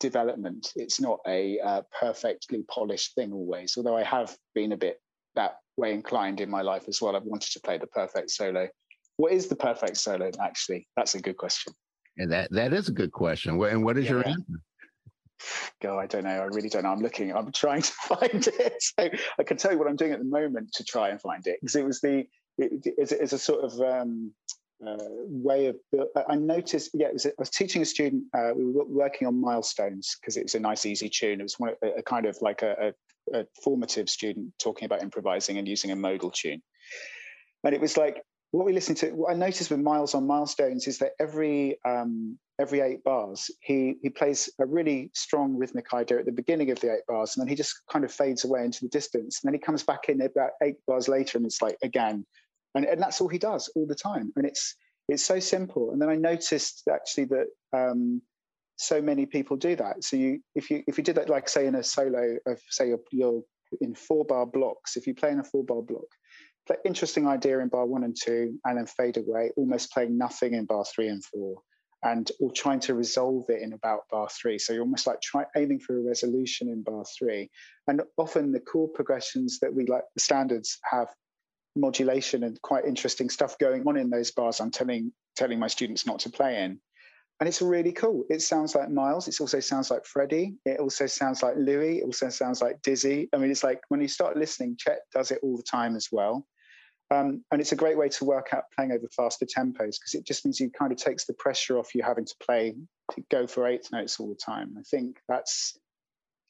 development. 0.00 0.72
It's 0.76 1.00
not 1.00 1.20
a 1.26 1.58
uh, 1.60 1.82
perfectly 1.98 2.64
polished 2.70 3.14
thing 3.14 3.32
always, 3.32 3.74
although 3.76 3.96
I 3.96 4.04
have 4.04 4.36
been 4.54 4.72
a 4.72 4.76
bit 4.76 5.00
that 5.34 5.56
way 5.76 5.92
inclined 5.92 6.40
in 6.40 6.50
my 6.50 6.62
life 6.62 6.84
as 6.88 7.00
well. 7.00 7.16
I've 7.16 7.24
wanted 7.24 7.52
to 7.52 7.60
play 7.60 7.78
the 7.78 7.86
perfect 7.86 8.30
solo. 8.30 8.68
What 9.16 9.32
is 9.32 9.46
the 9.46 9.56
perfect 9.56 9.96
solo, 9.96 10.30
actually? 10.40 10.86
That's 10.96 11.14
a 11.14 11.20
good 11.20 11.36
question. 11.36 11.72
And 12.18 12.32
that 12.32 12.50
that 12.52 12.72
is 12.72 12.88
a 12.88 12.92
good 12.92 13.12
question. 13.12 13.60
And 13.62 13.84
what 13.84 13.98
is 13.98 14.06
yeah. 14.06 14.10
your 14.12 14.26
answer? 14.26 14.42
Go, 15.82 15.98
I 15.98 16.06
don't 16.06 16.24
know. 16.24 16.30
I 16.30 16.44
really 16.44 16.70
don't 16.70 16.84
know. 16.84 16.90
I'm 16.90 17.00
looking. 17.00 17.34
I'm 17.34 17.52
trying 17.52 17.82
to 17.82 17.92
find 18.08 18.46
it. 18.46 18.74
So 18.80 19.10
I 19.38 19.42
can 19.42 19.56
tell 19.56 19.72
you 19.72 19.78
what 19.78 19.88
I'm 19.88 19.96
doing 19.96 20.12
at 20.12 20.18
the 20.18 20.24
moment 20.24 20.72
to 20.74 20.84
try 20.84 21.10
and 21.10 21.20
find 21.20 21.46
it 21.46 21.58
because 21.60 21.76
it 21.76 21.84
was 21.84 22.00
the 22.00 22.26
it, 22.58 22.72
it's, 22.84 23.12
it's 23.12 23.32
a 23.34 23.38
sort 23.38 23.64
of 23.64 23.78
um, 23.80 24.32
uh, 24.84 24.96
way 24.98 25.66
of 25.66 25.76
I 26.28 26.36
noticed 26.36 26.90
yeah 26.92 27.10
was, 27.12 27.24
I 27.24 27.30
was 27.38 27.50
teaching 27.50 27.82
a 27.82 27.84
student 27.84 28.24
uh, 28.34 28.50
we 28.54 28.64
were 28.64 28.84
working 28.84 29.26
on 29.26 29.40
milestones 29.40 30.16
because 30.20 30.36
it 30.36 30.42
was 30.42 30.54
a 30.54 30.60
nice 30.60 30.84
easy 30.84 31.08
tune. 31.08 31.40
It 31.40 31.44
was 31.44 31.58
one, 31.58 31.74
a, 31.82 31.98
a 31.98 32.02
kind 32.02 32.26
of 32.26 32.36
like 32.42 32.62
a, 32.62 32.92
a, 33.32 33.40
a, 33.40 33.46
formative 33.64 34.10
student 34.10 34.52
talking 34.58 34.84
about 34.84 35.02
improvising 35.02 35.56
and 35.56 35.66
using 35.66 35.92
a 35.92 35.96
modal 35.96 36.30
tune. 36.30 36.62
And 37.64 37.74
it 37.74 37.80
was 37.80 37.96
like 37.96 38.22
what 38.50 38.66
we 38.66 38.72
listened 38.72 38.98
to 38.98 39.10
what 39.10 39.32
I 39.32 39.36
noticed 39.36 39.70
with 39.70 39.80
Miles 39.80 40.14
on 40.14 40.26
milestones 40.26 40.86
is 40.86 40.98
that 40.98 41.12
every 41.18 41.78
um, 41.86 42.38
every 42.60 42.80
eight 42.80 43.02
bars 43.02 43.50
he 43.60 43.96
he 44.02 44.10
plays 44.10 44.50
a 44.60 44.66
really 44.66 45.10
strong 45.14 45.56
rhythmic 45.56 45.92
idea 45.94 46.18
at 46.18 46.26
the 46.26 46.32
beginning 46.32 46.70
of 46.70 46.80
the 46.80 46.92
eight 46.92 47.06
bars 47.08 47.34
and 47.34 47.42
then 47.42 47.48
he 47.48 47.54
just 47.54 47.74
kind 47.90 48.04
of 48.04 48.12
fades 48.12 48.44
away 48.44 48.64
into 48.64 48.80
the 48.82 48.88
distance. 48.88 49.40
And 49.42 49.48
then 49.48 49.54
he 49.58 49.64
comes 49.64 49.82
back 49.82 50.10
in 50.10 50.20
about 50.20 50.50
eight 50.62 50.76
bars 50.86 51.08
later 51.08 51.38
and 51.38 51.46
it's 51.46 51.62
like 51.62 51.78
again 51.82 52.26
and, 52.76 52.84
and 52.84 53.00
that's 53.00 53.20
all 53.20 53.28
he 53.28 53.38
does 53.38 53.68
all 53.74 53.86
the 53.86 53.94
time. 53.94 54.32
And 54.36 54.46
it's 54.46 54.74
it's 55.08 55.24
so 55.24 55.38
simple. 55.38 55.92
And 55.92 56.02
then 56.02 56.08
i 56.08 56.16
noticed 56.16 56.82
actually 56.92 57.26
that 57.26 57.46
um, 57.72 58.20
so 58.76 59.00
many 59.00 59.24
people 59.24 59.56
do 59.56 59.76
that. 59.76 60.04
So 60.04 60.16
you 60.16 60.40
if 60.54 60.70
you 60.70 60.82
if 60.86 60.98
you 60.98 61.04
did 61.04 61.16
that 61.16 61.28
like 61.28 61.48
say 61.48 61.66
in 61.66 61.74
a 61.74 61.82
solo 61.82 62.36
of 62.46 62.60
say 62.70 62.88
you're, 62.88 63.00
you're 63.12 63.42
in 63.80 63.94
four 63.94 64.24
bar 64.24 64.46
blocks 64.46 64.96
if 64.96 65.06
you 65.06 65.14
play 65.14 65.30
in 65.30 65.40
a 65.40 65.44
four 65.44 65.64
bar 65.64 65.82
block 65.82 66.06
play 66.66 66.76
interesting 66.84 67.26
idea 67.26 67.58
in 67.58 67.68
bar 67.68 67.86
one 67.86 68.04
and 68.04 68.16
two 68.20 68.58
and 68.64 68.78
then 68.78 68.86
fade 68.86 69.16
away 69.16 69.50
almost 69.56 69.92
playing 69.92 70.16
nothing 70.16 70.54
in 70.54 70.64
bar 70.64 70.84
three 70.84 71.08
and 71.08 71.24
four 71.24 71.56
and 72.02 72.30
or 72.40 72.52
trying 72.52 72.80
to 72.80 72.94
resolve 72.94 73.44
it 73.48 73.62
in 73.62 73.72
about 73.72 74.08
bar 74.10 74.28
three. 74.30 74.58
So 74.58 74.72
you're 74.72 74.82
almost 74.82 75.06
like 75.06 75.20
try, 75.20 75.44
aiming 75.56 75.80
for 75.80 75.98
a 75.98 76.02
resolution 76.02 76.68
in 76.68 76.82
bar 76.82 77.04
three. 77.18 77.50
And 77.88 78.02
often 78.16 78.52
the 78.52 78.60
chord 78.60 78.94
progressions 78.94 79.58
that 79.60 79.74
we 79.74 79.86
like 79.86 80.04
the 80.14 80.20
standards 80.20 80.78
have 80.90 81.08
modulation 81.76 82.44
and 82.44 82.60
quite 82.62 82.84
interesting 82.84 83.30
stuff 83.30 83.58
going 83.58 83.86
on 83.86 83.96
in 83.96 84.10
those 84.10 84.30
bars 84.30 84.60
I'm 84.60 84.70
telling 84.70 85.12
telling 85.36 85.58
my 85.58 85.68
students 85.68 86.06
not 86.06 86.20
to 86.20 86.30
play 86.30 86.62
in. 86.62 86.80
And 87.38 87.48
it's 87.48 87.60
really 87.60 87.92
cool. 87.92 88.24
It 88.30 88.40
sounds 88.40 88.74
like 88.74 88.90
Miles. 88.90 89.28
It 89.28 89.38
also 89.40 89.60
sounds 89.60 89.90
like 89.90 90.06
Freddie. 90.06 90.54
It 90.64 90.80
also 90.80 91.06
sounds 91.06 91.42
like 91.42 91.54
Louis. 91.56 91.98
It 91.98 92.04
also 92.04 92.30
sounds 92.30 92.62
like 92.62 92.80
Dizzy. 92.80 93.28
I 93.34 93.36
mean, 93.36 93.50
it's 93.50 93.62
like 93.62 93.80
when 93.88 94.00
you 94.00 94.08
start 94.08 94.38
listening, 94.38 94.76
Chet 94.78 95.00
does 95.12 95.30
it 95.30 95.40
all 95.42 95.58
the 95.58 95.62
time 95.62 95.96
as 95.96 96.08
well. 96.10 96.46
Um, 97.10 97.44
and 97.52 97.60
it's 97.60 97.72
a 97.72 97.76
great 97.76 97.96
way 97.98 98.08
to 98.08 98.24
work 98.24 98.48
out 98.52 98.64
playing 98.74 98.92
over 98.92 99.06
faster 99.14 99.46
tempos 99.46 99.98
because 99.98 100.14
it 100.14 100.26
just 100.26 100.44
means 100.44 100.58
you 100.58 100.70
kind 100.70 100.90
of 100.90 100.98
takes 100.98 101.24
the 101.24 101.34
pressure 101.34 101.78
off 101.78 101.94
you 101.94 102.02
having 102.02 102.24
to 102.24 102.34
play 102.42 102.74
to 103.12 103.22
go 103.30 103.46
for 103.46 103.66
eighth 103.66 103.92
notes 103.92 104.18
all 104.18 104.28
the 104.28 104.34
time. 104.34 104.74
I 104.78 104.82
think 104.82 105.18
that's 105.28 105.78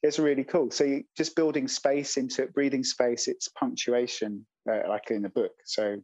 it's 0.02 0.18
really 0.18 0.44
cool. 0.44 0.70
So 0.70 0.84
you 0.84 1.04
just 1.16 1.36
building 1.36 1.68
space 1.68 2.16
into 2.16 2.42
it, 2.42 2.54
breathing 2.54 2.84
space. 2.84 3.28
It's 3.28 3.48
punctuation, 3.48 4.46
uh, 4.70 4.88
like 4.88 5.10
in 5.10 5.22
the 5.22 5.28
book. 5.28 5.52
So 5.64 5.96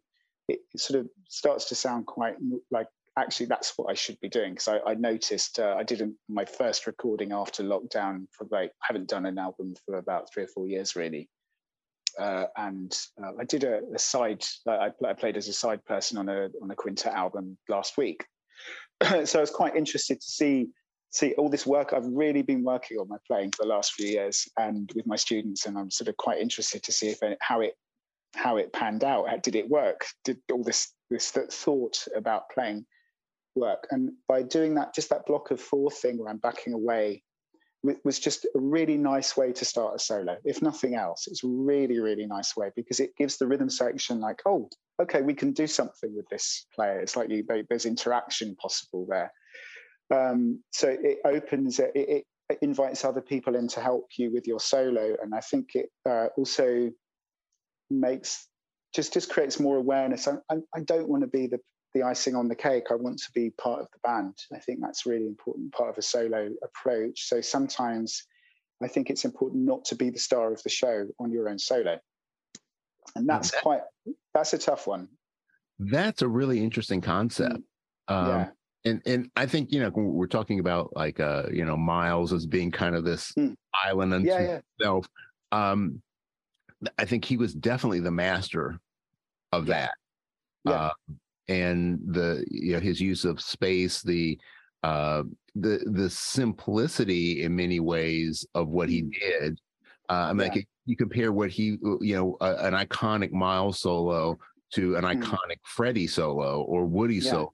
it, 0.49 0.61
it, 0.73 0.81
sort 0.81 1.01
of 1.01 1.09
starts 1.29 1.67
to 1.67 1.75
sound 1.75 2.07
quite 2.07 2.37
like 2.71 2.89
actually 3.19 3.47
that's 3.47 3.75
what 3.77 3.91
I 3.91 3.95
should 3.95 4.19
be 4.21 4.29
doing 4.29 4.55
because 4.55 4.69
I, 4.69 4.79
I, 4.91 4.95
noticed 4.95 5.59
uh, 5.59 5.75
I 5.79 5.83
did 5.83 6.03
my 6.29 6.45
first 6.45 6.87
recording 6.87 7.33
after 7.33 7.63
lockdown 7.63 8.27
for 8.31 8.47
like 8.51 8.71
I 8.83 8.87
haven't 8.89 9.09
done 9.09 9.27
an 9.27 9.39
album 9.39 9.75
for 9.85 9.99
about 9.99 10.33
three 10.33 10.45
or 10.45 10.49
four 10.49 10.67
years 10.67 10.97
really, 10.97 11.29
uh, 12.19 12.47
and 12.57 12.97
uh, 13.23 13.33
I 13.39 13.45
did 13.45 13.65
a, 13.65 13.81
a 13.95 13.99
side. 13.99 14.45
I, 14.67 14.91
I, 15.07 15.13
played 15.13 15.37
as 15.37 15.49
a 15.49 15.53
side 15.53 15.85
person 15.85 16.19
on 16.19 16.29
a 16.29 16.49
on 16.63 16.71
a 16.71 16.75
quintet 16.75 17.13
album 17.13 17.59
last 17.69 17.97
week, 17.99 18.25
so 19.25 19.39
I 19.39 19.43
was 19.43 19.51
quite 19.51 19.77
interested 19.77 20.21
to 20.21 20.27
see 20.27 20.69
see 21.11 21.35
all 21.35 21.51
this 21.51 21.67
work 21.67 21.93
I've 21.93 22.07
really 22.07 22.41
been 22.41 22.65
working 22.65 22.97
on 22.99 23.07
my 23.07 23.19
playing 23.27 23.51
for 23.51 23.65
the 23.65 23.69
last 23.69 23.93
few 23.93 24.07
years 24.07 24.49
and 24.59 24.91
with 24.95 25.07
my 25.07 25.17
students, 25.17 25.67
and 25.67 25.79
I'm 25.79 25.91
sort 25.91 26.09
of 26.09 26.17
quite 26.17 26.41
interested 26.41 26.83
to 26.85 26.93
see 26.93 27.09
if 27.09 27.21
how 27.41 27.61
it 27.61 27.75
how 28.35 28.57
it 28.57 28.73
panned 28.73 29.05
out. 29.05 29.27
Did 29.43 29.57
it 29.57 29.69
work? 29.69 30.07
Did 30.25 30.39
all 30.51 30.65
this 30.65 30.93
this 31.11 31.31
thought 31.31 32.07
about 32.17 32.51
playing 32.51 32.87
work? 33.55 33.87
And 33.91 34.13
by 34.29 34.43
doing 34.43 34.75
that, 34.75 34.95
just 34.95 35.11
that 35.11 35.27
block 35.27 35.51
of 35.51 35.61
four 35.61 35.91
thing 35.91 36.19
where 36.19 36.29
I'm 36.29 36.39
backing 36.39 36.73
away 36.73 37.23
was 38.05 38.21
just 38.21 38.45
a 38.45 38.61
really 38.61 38.97
nice 38.97 39.37
way 39.37 39.53
to 39.53 39.65
start 39.65 39.97
a 39.97 39.99
solo. 39.99 40.37
If 40.45 40.63
nothing 40.63 40.95
else, 40.95 41.27
it's 41.27 41.43
really, 41.43 41.99
really 41.99 42.27
nice 42.27 42.57
way 42.57 42.71
because 42.77 43.01
it 43.01 43.17
gives 43.17 43.39
the 43.39 43.47
rhythm 43.47 43.69
section 43.69 44.21
like, 44.21 44.41
oh, 44.47 44.69
okay, 45.01 45.21
we 45.21 45.35
can 45.35 45.53
do 45.53 45.67
something 45.67 46.15
with 46.15 46.29
this 46.31 46.67
player. 46.75 47.01
It's 47.01 47.17
like 47.17 47.29
you, 47.29 47.45
there's 47.69 47.87
interaction 47.87 48.55
possible 48.55 49.07
there. 49.09 49.33
Um, 50.15 50.63
so 50.71 50.89
it 50.89 51.19
opens, 51.25 51.81
it, 51.81 51.91
it, 51.95 52.25
invites 52.61 53.05
other 53.05 53.23
people 53.23 53.57
in 53.57 53.67
to 53.67 53.81
help 53.81 54.11
you 54.19 54.31
with 54.31 54.47
your 54.47 54.61
solo, 54.61 55.17
and 55.23 55.35
I 55.35 55.41
think 55.41 55.71
it 55.75 55.89
uh, 56.09 56.27
also 56.37 56.91
makes 58.01 58.49
just 58.95 59.13
just 59.13 59.31
creates 59.31 59.59
more 59.59 59.77
awareness. 59.77 60.29
I, 60.29 60.35
I, 60.51 60.57
I 60.75 60.81
don't 60.81 61.09
want 61.09 61.23
to 61.23 61.29
be 61.29 61.47
the 61.47 61.59
the 61.95 62.03
icing 62.03 62.35
on 62.35 62.49
the 62.49 62.55
cake. 62.55 62.85
I 62.91 62.95
want 62.95 63.19
to 63.19 63.33
be 63.33 63.51
part 63.51 63.81
of 63.81 63.89
the 63.93 63.99
band. 64.03 64.35
I 64.55 64.59
think 64.59 64.81
that's 64.81 65.07
really 65.07 65.27
important 65.27 65.73
part 65.73 65.91
of 65.91 65.99
a 65.99 66.03
solo 66.03 66.51
approach. 66.63 67.29
So 67.29 67.41
sometimes 67.41 68.27
I 68.83 68.89
think 68.89 69.11
it's 69.11 69.25
important 69.25 69.65
not 69.65 69.85
to 69.87 69.95
be 69.95 70.11
the 70.11 70.19
star 70.19 70.53
of 70.53 70.63
the 70.63 70.71
show 70.71 71.07
on 71.21 71.33
your 71.33 71.49
own 71.49 71.59
solo. 71.59 71.99
And 73.15 73.29
that's 73.29 73.51
that, 73.51 73.63
quite 73.63 73.81
that's 74.33 74.53
a 74.55 74.59
tough 74.59 74.87
one. 74.87 75.09
That's 75.79 76.23
a 76.23 76.29
really 76.29 76.63
interesting 76.63 77.01
concept. 77.01 77.61
Mm. 78.09 78.15
Um, 78.15 78.29
yeah. 78.29 78.49
And 78.85 79.03
and 79.07 79.31
I 79.37 79.47
think 79.47 79.71
you 79.73 79.81
know 79.81 79.91
we're 79.95 80.27
talking 80.27 80.59
about 80.59 80.91
like 80.97 81.21
uh 81.21 81.45
you 81.53 81.65
know 81.65 81.77
Miles 81.77 82.33
as 82.33 82.47
being 82.47 82.71
kind 82.71 82.97
of 82.97 83.05
this 83.05 83.33
mm. 83.39 83.55
island 83.85 84.15
unto 84.15 84.29
yeah, 84.29 84.41
yeah. 84.41 84.61
himself. 84.79 85.07
Um, 85.53 86.03
I 86.99 87.05
think 87.05 87.25
he 87.25 87.37
was 87.37 87.55
definitely 87.55 88.01
the 88.01 88.11
master 88.11 88.79
of 89.53 89.69
yeah. 89.69 89.75
that. 89.75 89.91
Yeah. 90.65 90.73
Uh, 90.73 90.91
and 91.49 91.99
the 92.07 92.45
you 92.51 92.73
know 92.73 92.81
his 92.81 93.01
use 93.01 93.25
of 93.25 93.41
space 93.41 94.03
the 94.03 94.39
uh 94.83 95.23
the 95.55 95.81
the 95.87 96.09
simplicity 96.09 97.43
in 97.43 97.55
many 97.55 97.81
ways 97.81 98.47
of 98.55 98.69
what 98.69 98.89
he 98.89 99.03
mm. 99.03 99.13
did 99.21 99.61
uh, 100.09 100.13
i 100.29 100.33
mean 100.33 100.47
yeah. 100.47 100.55
like 100.55 100.69
you 100.87 100.97
compare 100.97 101.33
what 101.33 101.51
he 101.51 101.79
you 102.01 102.15
know 102.15 102.37
uh, 102.41 102.57
an 102.61 102.75
iconic 102.75 103.33
miles 103.33 103.81
solo 103.81 104.39
to 104.73 104.97
an 104.97 105.05
mm. 105.05 105.21
iconic 105.21 105.59
freddie 105.65 106.07
solo 106.07 106.63
or 106.63 106.85
woody 106.85 107.17
yeah. 107.17 107.31
solo 107.31 107.53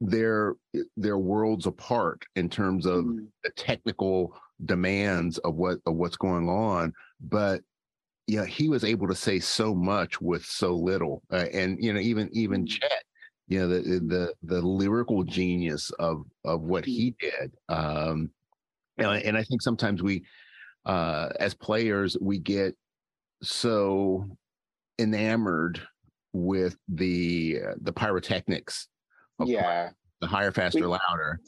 they're 0.00 0.54
they're 0.96 1.18
worlds 1.18 1.66
apart 1.66 2.22
in 2.36 2.48
terms 2.48 2.86
of 2.86 3.04
mm. 3.04 3.26
the 3.44 3.50
technical 3.56 4.34
demands 4.64 5.38
of 5.38 5.54
what 5.54 5.78
of 5.86 5.94
what's 5.94 6.16
going 6.16 6.48
on 6.48 6.92
but 7.20 7.60
yeah, 8.26 8.44
he 8.44 8.68
was 8.68 8.84
able 8.84 9.08
to 9.08 9.14
say 9.14 9.38
so 9.38 9.74
much 9.74 10.20
with 10.20 10.44
so 10.44 10.74
little, 10.74 11.22
uh, 11.32 11.46
and 11.52 11.82
you 11.82 11.92
know, 11.92 12.00
even 12.00 12.28
even 12.32 12.64
mm. 12.64 12.68
Chet 12.68 13.02
you 13.48 13.60
know 13.60 13.68
the 13.68 14.00
the 14.00 14.34
the 14.42 14.60
lyrical 14.60 15.22
genius 15.22 15.90
of 15.98 16.24
of 16.44 16.62
what 16.62 16.84
he 16.84 17.12
mm. 17.12 17.18
did 17.18 17.52
um 17.68 18.30
and, 18.98 19.22
and 19.22 19.36
i 19.36 19.42
think 19.42 19.62
sometimes 19.62 20.02
we 20.02 20.24
uh 20.84 21.28
as 21.38 21.54
players 21.54 22.16
we 22.20 22.38
get 22.38 22.74
so 23.42 24.26
enamored 24.98 25.80
with 26.32 26.76
the 26.88 27.58
uh, 27.66 27.74
the 27.82 27.92
pyrotechnics 27.92 28.88
yeah. 29.44 29.90
the 30.20 30.26
higher 30.26 30.52
faster 30.52 30.80
we, 30.80 30.86
louder. 30.86 31.40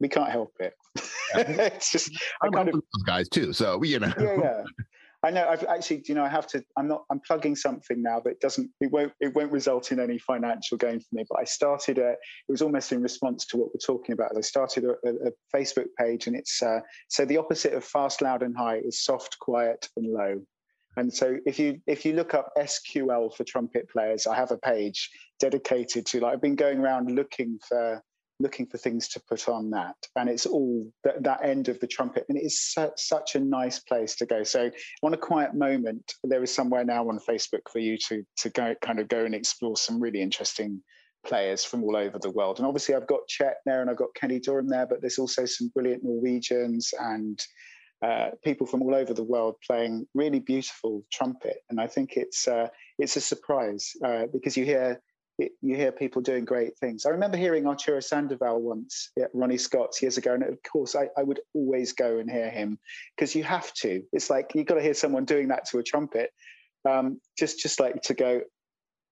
we 0.00 0.08
can't 0.08 0.30
help 0.30 0.52
it. 0.60 0.74
It's 1.34 1.90
just 1.90 2.10
I'm 2.42 2.52
kind 2.52 2.68
of 2.68 2.74
those 2.74 3.02
guys 3.04 3.28
too 3.28 3.52
so 3.52 3.82
you 3.82 3.98
know. 3.98 4.12
Yeah 4.18 4.36
yeah 4.36 4.62
I 5.22 5.30
know. 5.30 5.48
I've 5.48 5.64
actually, 5.64 6.02
you 6.06 6.14
know, 6.14 6.24
I 6.24 6.28
have 6.28 6.46
to. 6.48 6.62
I'm 6.76 6.88
not. 6.88 7.04
I'm 7.10 7.20
plugging 7.20 7.56
something 7.56 8.02
now, 8.02 8.20
but 8.22 8.32
it 8.32 8.40
doesn't. 8.40 8.70
It 8.80 8.90
won't. 8.92 9.12
It 9.20 9.34
won't 9.34 9.50
result 9.50 9.92
in 9.92 9.98
any 9.98 10.18
financial 10.18 10.76
gain 10.76 11.00
for 11.00 11.08
me. 11.12 11.24
But 11.28 11.40
I 11.40 11.44
started 11.44 11.98
a. 11.98 12.10
It 12.10 12.18
was 12.50 12.62
almost 12.62 12.92
in 12.92 13.02
response 13.02 13.46
to 13.46 13.56
what 13.56 13.68
we're 13.68 13.84
talking 13.84 14.12
about. 14.12 14.36
I 14.36 14.40
started 14.42 14.84
a, 14.84 14.90
a, 15.08 15.28
a 15.28 15.32
Facebook 15.54 15.86
page, 15.98 16.26
and 16.26 16.36
it's 16.36 16.62
uh, 16.62 16.80
so 17.08 17.24
the 17.24 17.38
opposite 17.38 17.72
of 17.72 17.84
fast, 17.84 18.22
loud, 18.22 18.42
and 18.42 18.56
high 18.56 18.78
is 18.78 19.02
soft, 19.02 19.38
quiet, 19.40 19.88
and 19.96 20.12
low. 20.12 20.42
And 20.96 21.12
so 21.12 21.36
if 21.44 21.58
you 21.58 21.80
if 21.86 22.04
you 22.04 22.14
look 22.14 22.34
up 22.34 22.52
SQL 22.58 23.34
for 23.34 23.44
trumpet 23.44 23.88
players, 23.90 24.26
I 24.26 24.34
have 24.34 24.50
a 24.50 24.58
page 24.58 25.10
dedicated 25.38 26.06
to 26.06 26.20
like 26.20 26.34
I've 26.34 26.42
been 26.42 26.56
going 26.56 26.78
around 26.78 27.10
looking 27.10 27.58
for 27.68 28.02
looking 28.40 28.66
for 28.66 28.78
things 28.78 29.08
to 29.08 29.20
put 29.28 29.48
on 29.48 29.70
that. 29.70 29.96
And 30.16 30.28
it's 30.28 30.46
all 30.46 30.86
that, 31.04 31.22
that 31.22 31.44
end 31.44 31.68
of 31.68 31.80
the 31.80 31.86
trumpet. 31.86 32.26
And 32.28 32.38
it 32.38 32.44
is 32.44 32.58
su- 32.58 32.92
such 32.96 33.34
a 33.34 33.40
nice 33.40 33.78
place 33.80 34.14
to 34.16 34.26
go. 34.26 34.42
So 34.42 34.70
on 35.02 35.14
a 35.14 35.18
quiet 35.18 35.54
moment 35.54 36.12
there 36.24 36.42
is 36.42 36.54
somewhere 36.54 36.84
now 36.84 37.08
on 37.08 37.18
facebook 37.18 37.68
for 37.70 37.78
you 37.78 37.96
to 38.08 38.22
to 38.38 38.50
go 38.50 38.74
kind 38.82 38.98
of 38.98 39.08
go 39.08 39.24
and 39.24 39.34
explore 39.34 39.76
some 39.76 40.00
really 40.00 40.20
interesting 40.20 40.82
players 41.26 41.64
from 41.64 41.82
all 41.82 41.96
over 41.96 42.18
the 42.18 42.30
world. 42.30 42.58
And 42.58 42.66
obviously 42.66 42.94
i've 42.94 43.06
got 43.06 43.26
chet 43.28 43.56
there 43.64 43.80
and 43.80 43.90
i've 43.90 43.96
got 43.96 44.14
kenny 44.14 44.38
dorham 44.38 44.68
there 44.68 44.86
but 44.86 45.00
there's 45.00 45.18
also 45.18 45.44
some 45.44 45.68
brilliant 45.74 46.04
norwegians 46.04 46.92
and 46.98 47.40
uh, 48.02 48.30
people 48.44 48.66
from 48.66 48.82
all 48.82 48.94
over 48.94 49.14
the 49.14 49.22
world 49.22 49.56
playing 49.66 50.06
really 50.14 50.38
beautiful 50.38 51.02
trumpet, 51.10 51.58
and 51.70 51.80
I 51.80 51.86
think 51.86 52.16
it's 52.16 52.46
uh, 52.46 52.68
it's 52.98 53.16
a 53.16 53.20
surprise 53.20 53.92
uh, 54.04 54.24
because 54.32 54.56
you 54.56 54.64
hear 54.64 55.00
it, 55.38 55.52
you 55.60 55.76
hear 55.76 55.92
people 55.92 56.22
doing 56.22 56.44
great 56.44 56.76
things. 56.78 57.04
I 57.04 57.10
remember 57.10 57.36
hearing 57.36 57.66
Arturo 57.66 58.00
Sandoval 58.00 58.60
once 58.60 59.10
at 59.20 59.30
Ronnie 59.34 59.58
Scott's 59.58 60.00
years 60.00 60.16
ago, 60.16 60.34
and 60.34 60.42
of 60.42 60.58
course, 60.62 60.96
I, 60.96 61.08
I 61.16 61.22
would 61.22 61.40
always 61.54 61.92
go 61.92 62.18
and 62.18 62.30
hear 62.30 62.50
him 62.50 62.78
because 63.14 63.34
you 63.34 63.44
have 63.44 63.72
to. 63.74 64.02
It's 64.12 64.30
like 64.30 64.52
you've 64.54 64.66
got 64.66 64.76
to 64.76 64.82
hear 64.82 64.94
someone 64.94 65.24
doing 65.24 65.48
that 65.48 65.66
to 65.70 65.78
a 65.78 65.82
trumpet, 65.82 66.30
um, 66.88 67.20
just 67.38 67.58
just 67.58 67.80
like 67.80 68.00
to 68.02 68.14
go, 68.14 68.40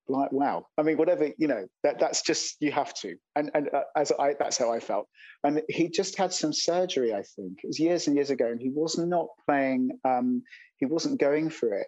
like 0.09 0.33
wow. 0.33 0.67
I 0.79 0.83
mean, 0.83 0.97
whatever 0.97 1.31
you 1.37 1.47
know, 1.47 1.67
that 1.83 1.99
that's 1.99 2.23
just 2.23 2.57
you 2.61 2.73
have 2.73 2.95
to. 2.95 3.17
And 3.37 3.51
and 3.55 3.69
uh, 3.75 3.83
as 3.95 4.11
I 4.19 4.35
that's 4.39 4.57
how 4.57 4.73
I 4.73 4.81
felt. 4.81 5.07
And 5.43 5.61
he 5.69 5.91
just 5.91 6.17
had 6.17 6.33
some 6.33 6.55
surgery. 6.55 7.13
I 7.13 7.23
think 7.37 7.59
it 7.63 7.67
was 7.67 7.79
years 7.79 8.07
and 8.07 8.17
years 8.17 8.31
ago, 8.31 8.47
and 8.47 8.61
he 8.61 8.71
was 8.71 8.97
not 8.97 9.27
playing. 9.47 9.99
Um, 10.05 10.43
he 10.79 10.87
wasn't 10.87 11.21
going 11.21 11.51
for 11.51 11.75
it 11.75 11.87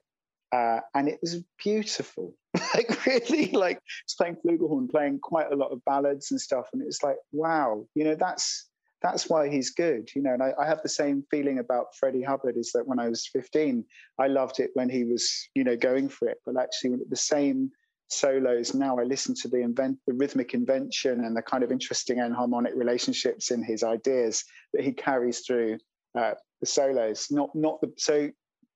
uh, 0.52 0.80
and 0.94 1.08
it 1.08 1.18
was 1.20 1.42
beautiful. 1.62 2.34
like 2.74 3.06
really, 3.06 3.50
like 3.52 3.80
playing 4.16 4.36
flugelhorn, 4.36 4.90
playing 4.90 5.18
quite 5.20 5.52
a 5.52 5.56
lot 5.56 5.72
of 5.72 5.84
ballads 5.84 6.30
and 6.30 6.40
stuff, 6.40 6.68
and 6.72 6.82
it's 6.82 7.02
like, 7.02 7.16
wow, 7.32 7.86
you 7.94 8.04
know, 8.04 8.14
that's 8.14 8.68
that's 9.02 9.28
why 9.28 9.48
he's 9.48 9.70
good, 9.70 10.08
you 10.14 10.22
know. 10.22 10.32
And 10.32 10.42
I, 10.42 10.52
I, 10.58 10.66
have 10.66 10.82
the 10.82 10.88
same 10.88 11.22
feeling 11.30 11.58
about 11.58 11.94
Freddie 11.98 12.22
Hubbard. 12.22 12.56
Is 12.56 12.72
that 12.72 12.86
when 12.86 12.98
I 12.98 13.08
was 13.08 13.28
15, 13.32 13.84
I 14.18 14.26
loved 14.26 14.58
it 14.58 14.70
when 14.74 14.88
he 14.88 15.04
was, 15.04 15.48
you 15.54 15.64
know, 15.64 15.76
going 15.76 16.08
for 16.08 16.28
it. 16.28 16.38
But 16.46 16.58
actually, 16.58 16.96
the 17.08 17.16
same 17.16 17.70
solos 18.08 18.74
now, 18.74 18.98
I 18.98 19.02
listen 19.02 19.34
to 19.42 19.48
the 19.48 19.60
invent, 19.60 19.98
the 20.06 20.14
rhythmic 20.14 20.54
invention 20.54 21.24
and 21.24 21.36
the 21.36 21.42
kind 21.42 21.62
of 21.62 21.72
interesting 21.72 22.20
and 22.20 22.34
harmonic 22.34 22.72
relationships 22.74 23.50
in 23.50 23.62
his 23.62 23.82
ideas 23.82 24.44
that 24.72 24.82
he 24.82 24.92
carries 24.92 25.40
through 25.40 25.78
uh, 26.18 26.34
the 26.60 26.66
solos. 26.66 27.26
Not 27.30 27.50
not 27.54 27.80
the 27.80 27.92
so 27.98 28.30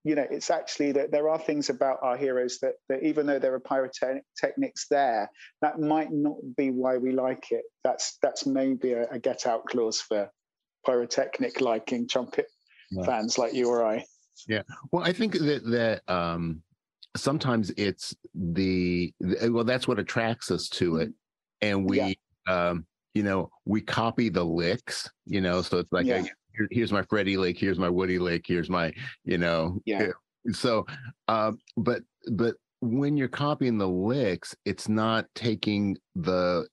you 0.04 0.14
know, 0.14 0.26
it's 0.30 0.50
actually 0.50 0.92
that 0.92 1.12
there 1.12 1.28
are 1.28 1.38
things 1.38 1.68
about 1.68 1.98
our 2.02 2.16
heroes 2.16 2.58
that, 2.60 2.74
that 2.88 3.02
even 3.02 3.26
though 3.26 3.38
there 3.38 3.54
are 3.54 3.60
pyrotechnics 3.60 4.86
there, 4.90 5.30
that 5.60 5.78
might 5.78 6.10
not 6.10 6.36
be 6.56 6.70
why 6.70 6.96
we 6.96 7.12
like 7.12 7.48
it. 7.50 7.64
That's 7.84 8.16
that's 8.22 8.46
maybe 8.46 8.92
a, 8.92 9.06
a 9.10 9.18
get 9.18 9.46
out 9.46 9.66
clause 9.66 10.00
for 10.00 10.30
pyrotechnic 10.86 11.60
liking 11.60 12.08
trumpet 12.08 12.46
yeah. 12.90 13.04
fans 13.04 13.36
like 13.36 13.52
you 13.52 13.68
or 13.68 13.84
I. 13.84 14.04
Yeah. 14.48 14.62
Well, 14.90 15.04
I 15.04 15.12
think 15.12 15.34
that 15.34 15.64
that 15.66 16.12
um, 16.12 16.62
sometimes 17.14 17.70
it's 17.76 18.14
the, 18.34 19.12
well, 19.20 19.64
that's 19.64 19.86
what 19.86 19.98
attracts 19.98 20.50
us 20.50 20.68
to 20.70 20.96
it, 20.96 21.12
and 21.60 21.88
we. 21.88 21.98
Yeah. 21.98 22.12
Um, 22.48 22.86
you 23.12 23.24
know, 23.24 23.50
we 23.64 23.80
copy 23.80 24.28
the 24.28 24.44
licks, 24.44 25.10
you 25.26 25.40
know, 25.40 25.62
so 25.62 25.78
it's 25.78 25.92
like 25.92 26.06
yeah 26.06 26.24
here, 26.56 26.68
here's 26.70 26.92
my 26.92 27.02
Freddie 27.02 27.36
lick, 27.36 27.58
here's 27.58 27.78
my 27.78 27.88
Woody 27.88 28.18
lick, 28.18 28.44
here's 28.46 28.70
my, 28.70 28.92
you 29.24 29.38
know, 29.38 29.78
yeah. 29.84 30.08
So, 30.52 30.86
um, 31.28 31.58
but 31.76 32.02
but 32.32 32.54
when 32.80 33.16
you're 33.16 33.28
copying 33.28 33.78
the 33.78 33.88
licks, 33.88 34.54
it's 34.64 34.88
not 34.88 35.26
taking 35.34 35.96
the 36.14 36.66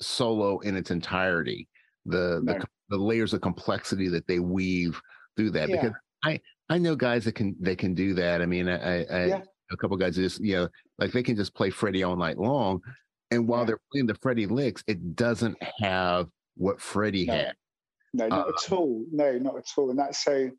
solo 0.00 0.58
in 0.60 0.76
its 0.76 0.90
entirety, 0.90 1.68
the 2.06 2.40
no. 2.42 2.54
the, 2.54 2.66
the 2.90 2.96
layers 2.96 3.34
of 3.34 3.40
complexity 3.40 4.08
that 4.08 4.26
they 4.26 4.38
weave 4.38 5.00
through 5.36 5.50
that. 5.50 5.68
Yeah. 5.68 5.76
Because 5.76 5.96
I 6.24 6.40
I 6.68 6.78
know 6.78 6.94
guys 6.94 7.24
that 7.24 7.34
can 7.34 7.56
they 7.60 7.76
can 7.76 7.94
do 7.94 8.14
that. 8.14 8.40
I 8.40 8.46
mean, 8.46 8.68
I, 8.68 9.04
I 9.04 9.26
yeah. 9.26 9.40
a 9.72 9.76
couple 9.76 9.96
guys 9.96 10.16
just 10.16 10.40
you 10.40 10.54
know 10.56 10.68
like 10.98 11.12
they 11.12 11.22
can 11.22 11.36
just 11.36 11.54
play 11.54 11.70
Freddie 11.70 12.04
all 12.04 12.16
night 12.16 12.38
long, 12.38 12.80
and 13.30 13.48
while 13.48 13.60
yeah. 13.60 13.66
they're 13.66 13.80
playing 13.92 14.06
the 14.06 14.16
Freddie 14.16 14.46
licks, 14.46 14.84
it 14.86 15.16
doesn't 15.16 15.56
have 15.80 16.28
what 16.56 16.80
Freddie 16.80 17.26
no. 17.26 17.34
had. 17.34 17.54
No, 18.18 18.28
not 18.28 18.48
uh, 18.48 18.50
at 18.50 18.72
all. 18.72 19.04
No, 19.12 19.38
not 19.38 19.56
at 19.56 19.68
all. 19.76 19.90
And 19.90 19.98
that's 19.98 20.24
so 20.24 20.50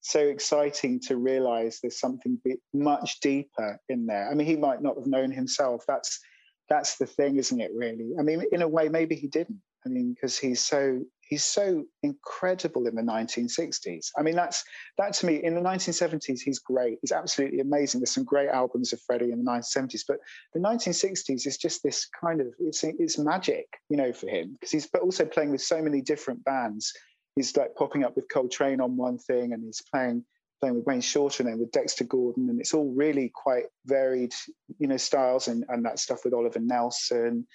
so 0.00 0.20
exciting 0.20 1.00
to 1.00 1.16
realize 1.16 1.78
there's 1.80 1.98
something 1.98 2.38
much 2.74 3.20
deeper 3.20 3.80
in 3.88 4.04
there. 4.04 4.30
I 4.30 4.34
mean, 4.34 4.46
he 4.46 4.56
might 4.56 4.82
not 4.82 4.96
have 4.96 5.06
known 5.06 5.30
himself. 5.30 5.84
That's 5.88 6.20
that's 6.68 6.96
the 6.96 7.06
thing, 7.06 7.36
isn't 7.36 7.60
it? 7.60 7.70
Really. 7.74 8.10
I 8.18 8.22
mean, 8.22 8.42
in 8.52 8.62
a 8.62 8.68
way, 8.68 8.88
maybe 8.88 9.14
he 9.14 9.28
didn't. 9.28 9.60
I 9.86 9.88
mean, 9.88 10.14
because 10.14 10.38
he's 10.38 10.60
so 10.60 11.02
he's 11.34 11.44
so 11.44 11.84
incredible 12.02 12.86
in 12.86 12.94
the 12.94 13.02
1960s. 13.02 14.10
I 14.16 14.22
mean, 14.22 14.36
that's 14.36 14.64
that 14.98 15.12
to 15.14 15.26
me 15.26 15.42
in 15.42 15.54
the 15.54 15.60
1970s 15.60 16.40
he's 16.40 16.58
great. 16.58 16.98
He's 17.00 17.12
absolutely 17.12 17.60
amazing. 17.60 18.00
There's 18.00 18.12
some 18.12 18.24
great 18.24 18.48
albums 18.48 18.92
of 18.92 19.00
Freddie 19.00 19.32
in 19.32 19.44
the 19.44 19.50
1970s, 19.50 20.02
but 20.06 20.18
the 20.52 20.60
1960s 20.60 21.46
is 21.46 21.58
just 21.58 21.82
this 21.82 22.08
kind 22.20 22.40
of 22.40 22.48
it's 22.58 22.84
it's 22.84 23.18
magic, 23.18 23.66
you 23.88 23.96
know, 23.96 24.12
for 24.12 24.28
him 24.28 24.52
because 24.52 24.70
he's 24.70 24.86
but 24.86 25.02
also 25.02 25.24
playing 25.24 25.50
with 25.50 25.62
so 25.62 25.82
many 25.82 26.00
different 26.00 26.44
bands 26.44 26.92
he's 27.36 27.56
like 27.56 27.74
popping 27.74 28.04
up 28.04 28.16
with 28.16 28.28
Coltrane 28.28 28.80
on 28.80 28.96
one 28.96 29.18
thing, 29.18 29.52
and 29.52 29.64
he's 29.64 29.82
playing 29.82 30.24
playing 30.60 30.76
with 30.76 30.86
Wayne 30.86 31.00
Shorter 31.00 31.42
and 31.42 31.52
then 31.52 31.58
with 31.58 31.72
Dexter 31.72 32.04
Gordon, 32.04 32.48
and 32.48 32.60
it's 32.60 32.74
all 32.74 32.92
really 32.94 33.30
quite 33.34 33.64
varied, 33.86 34.32
you 34.78 34.86
know, 34.86 34.96
styles 34.96 35.48
and 35.48 35.64
and 35.68 35.84
that 35.84 35.98
stuff 35.98 36.24
with 36.24 36.34
Oliver 36.34 36.60
Nelson, 36.60 37.46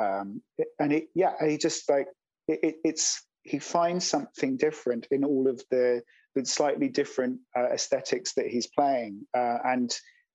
um, 0.00 0.42
and 0.78 0.92
it 0.92 1.08
yeah, 1.14 1.32
he 1.46 1.58
just 1.58 1.88
like 1.88 2.08
it, 2.48 2.60
it, 2.62 2.76
it's 2.84 3.25
he 3.46 3.58
finds 3.58 4.06
something 4.06 4.56
different 4.56 5.06
in 5.10 5.24
all 5.24 5.48
of 5.48 5.62
the 5.70 6.02
the 6.34 6.44
slightly 6.44 6.88
different 6.88 7.40
uh, 7.56 7.68
aesthetics 7.72 8.34
that 8.34 8.46
he's 8.46 8.66
playing, 8.66 9.26
uh, 9.34 9.58
and 9.64 9.90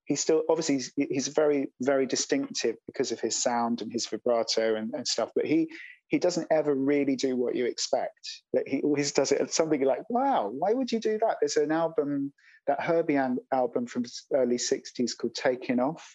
he's 0.06 0.19
still 0.19 0.43
obviously 0.50 0.76
he's, 0.76 0.93
he's, 0.95 1.28
very 1.28 1.67
very 1.82 2.06
distinctive 2.06 2.76
because 2.88 3.12
of 3.12 3.19
his 3.19 3.41
sound 3.41 3.82
and 3.82 3.91
his 3.91 4.08
vibrato 4.08 4.76
and, 4.76 4.93
and 4.95 5.08
stuff 5.08 5.30
but 5.36 5.45
he 5.45 5.69
he 6.12 6.19
doesn't 6.19 6.47
ever 6.52 6.76
really 6.76 7.15
do 7.15 7.38
what 7.38 7.56
you 7.56 7.65
expect. 7.65 8.30
That 8.54 8.67
he 8.67 8.82
always 8.82 9.13
does 9.13 9.32
it 9.32 9.54
something 9.54 9.82
like, 9.82 10.04
"Wow, 10.10 10.50
why 10.50 10.74
would 10.74 10.91
you 10.91 11.00
do 11.00 11.17
that?" 11.19 11.38
There's 11.39 11.56
an 11.56 11.71
album, 11.71 12.34
that 12.67 12.82
Herbie 12.82 13.15
and 13.15 13.39
album 13.52 13.88
from 13.88 14.04
early 14.34 14.58
'60s 14.58 15.17
called 15.17 15.36
"Taking 15.36 15.80
Off," 15.80 16.13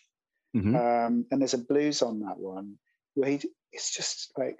mm-hmm. 0.54 0.76
um, 0.76 1.24
and 1.30 1.40
there's 1.40 1.54
a 1.54 1.58
blues 1.58 2.02
on 2.02 2.20
that 2.20 2.38
one 2.38 2.74
where 3.14 3.30
he, 3.30 3.40
it's 3.72 3.96
just 3.96 4.32
like 4.36 4.58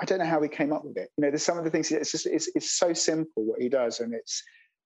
I 0.00 0.04
don't 0.04 0.18
know 0.18 0.26
how 0.26 0.42
he 0.42 0.48
came 0.48 0.72
up 0.72 0.84
with 0.84 0.96
it. 0.96 1.10
You 1.16 1.22
know, 1.24 1.30
there's 1.30 1.44
some 1.44 1.58
of 1.58 1.64
the 1.64 1.70
things. 1.70 1.90
It's 1.90 2.12
just 2.12 2.26
it's 2.26 2.48
it's 2.54 2.78
so 2.78 2.92
simple 2.92 3.44
what 3.44 3.60
he 3.60 3.68
does, 3.68 4.00
and 4.00 4.14
it's 4.14 4.42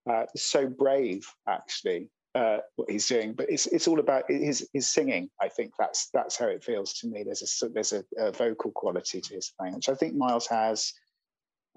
uh, 0.09 0.25
so 0.37 0.69
brave 0.69 1.27
actually 1.49 2.11
uh, 2.35 2.59
what 2.77 2.91
he's 2.91 3.09
doing, 3.09 3.33
but 3.33 3.51
it's 3.51 3.67
it's 3.67 3.89
all 3.89 3.99
about 3.99 4.25
his 4.29 4.69
his 4.73 4.89
singing. 4.89 5.29
I 5.41 5.49
think 5.49 5.73
that's 5.79 6.11
that's 6.15 6.37
how 6.37 6.47
it 6.47 6.63
feels 6.63 6.95
to 6.95 7.09
me. 7.09 7.25
There's 7.25 7.63
a 7.63 7.69
there's 7.71 7.93
a, 7.93 8.05
a 8.19 8.31
vocal 8.33 8.71
quality 8.71 9.21
to 9.21 9.35
his 9.35 9.53
playing, 9.59 9.75
which 9.75 9.89
I 9.89 9.95
think 9.95 10.15
Miles 10.15 10.47
has. 10.47 10.93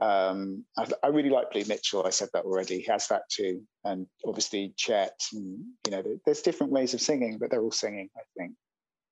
Um, 0.01 0.65
I, 0.77 0.87
I, 1.03 1.07
really 1.07 1.29
like 1.29 1.53
Lee 1.53 1.65
Mitchell. 1.67 2.05
I 2.05 2.09
said 2.09 2.29
that 2.33 2.45
already. 2.45 2.79
He 2.79 2.91
has 2.91 3.07
that 3.07 3.23
too, 3.29 3.61
and 3.83 4.07
obviously 4.25 4.73
Chet. 4.75 5.19
And, 5.33 5.59
you 5.85 5.91
know, 5.91 6.03
there's 6.25 6.41
different 6.41 6.73
ways 6.73 6.95
of 6.95 7.01
singing, 7.01 7.37
but 7.37 7.51
they're 7.51 7.61
all 7.61 7.71
singing. 7.71 8.09
I 8.17 8.21
think. 8.37 8.53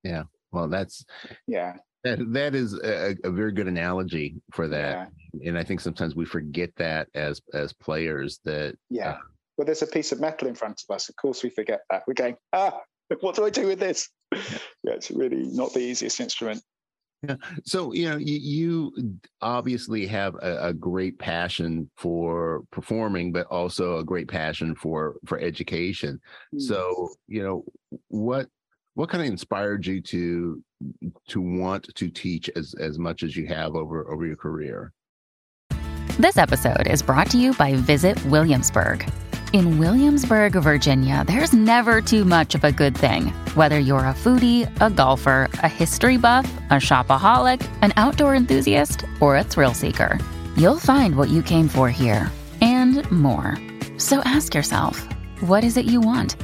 Yeah. 0.03 0.23
Well, 0.51 0.67
that's 0.67 1.05
yeah. 1.47 1.77
That 2.03 2.33
that 2.33 2.55
is 2.55 2.73
a, 2.73 3.15
a 3.23 3.29
very 3.29 3.51
good 3.51 3.67
analogy 3.67 4.35
for 4.51 4.67
that, 4.67 5.11
yeah. 5.33 5.49
and 5.49 5.57
I 5.57 5.63
think 5.63 5.81
sometimes 5.81 6.15
we 6.15 6.25
forget 6.25 6.71
that 6.77 7.07
as 7.13 7.41
as 7.53 7.73
players 7.73 8.39
that 8.45 8.75
yeah. 8.89 9.11
Uh, 9.11 9.17
well, 9.57 9.65
there's 9.65 9.83
a 9.83 9.87
piece 9.87 10.11
of 10.11 10.19
metal 10.19 10.47
in 10.47 10.55
front 10.55 10.81
of 10.81 10.95
us. 10.95 11.09
Of 11.09 11.15
course, 11.17 11.43
we 11.43 11.51
forget 11.51 11.81
that. 11.91 12.03
We're 12.07 12.15
going, 12.15 12.37
ah, 12.53 12.79
what 13.19 13.35
do 13.35 13.45
I 13.45 13.51
do 13.51 13.67
with 13.67 13.79
this? 13.79 14.09
Yeah, 14.33 14.39
yeah 14.83 14.93
it's 14.93 15.11
really 15.11 15.43
not 15.43 15.73
the 15.73 15.81
easiest 15.81 16.19
instrument. 16.19 16.63
Yeah. 17.27 17.35
So 17.65 17.93
you 17.93 18.09
know, 18.09 18.17
you, 18.17 18.37
you 18.95 19.19
obviously 19.41 20.07
have 20.07 20.33
a, 20.41 20.69
a, 20.69 20.73
great 20.73 21.19
passion 21.19 21.89
for 21.95 22.63
performing, 22.71 23.31
but 23.31 23.45
also 23.47 23.97
a 23.97 24.03
great 24.03 24.27
passion 24.27 24.73
for 24.73 25.17
for 25.27 25.39
education. 25.39 26.19
Mm. 26.55 26.61
So 26.61 27.09
you 27.27 27.43
know, 27.43 27.63
what 28.07 28.47
what 28.95 29.09
kind 29.09 29.23
of 29.23 29.29
inspired 29.29 29.85
you 29.85 30.01
to 30.01 30.63
to 31.27 31.41
want 31.41 31.87
to 31.95 32.09
teach 32.09 32.49
as 32.55 32.73
as 32.79 32.97
much 32.97 33.23
as 33.23 33.35
you 33.35 33.47
have 33.47 33.75
over 33.75 34.11
over 34.11 34.25
your 34.25 34.35
career? 34.35 34.91
This 36.19 36.37
episode 36.37 36.87
is 36.87 37.01
brought 37.01 37.29
to 37.31 37.37
you 37.37 37.53
by 37.53 37.73
Visit 37.75 38.23
Williamsburg. 38.25 39.09
In 39.53 39.79
Williamsburg, 39.79 40.53
Virginia, 40.53 41.25
there's 41.27 41.51
never 41.51 42.01
too 42.01 42.23
much 42.23 42.55
of 42.55 42.63
a 42.63 42.71
good 42.71 42.95
thing. 42.95 43.27
Whether 43.55 43.79
you're 43.79 43.99
a 43.99 44.13
foodie, 44.13 44.69
a 44.79 44.89
golfer, 44.89 45.49
a 45.55 45.67
history 45.67 46.17
buff, 46.17 46.49
a 46.69 46.75
shopaholic, 46.75 47.65
an 47.81 47.91
outdoor 47.97 48.33
enthusiast, 48.33 49.03
or 49.19 49.35
a 49.35 49.43
thrill 49.43 49.73
seeker, 49.73 50.17
you'll 50.55 50.79
find 50.79 51.15
what 51.17 51.29
you 51.29 51.41
came 51.43 51.67
for 51.67 51.89
here 51.89 52.31
and 52.61 53.09
more. 53.11 53.57
So 53.97 54.19
ask 54.19 54.53
yourself, 54.53 55.05
what 55.41 55.63
is 55.63 55.75
it 55.75 55.85
you 55.85 55.99
want? 55.99 56.35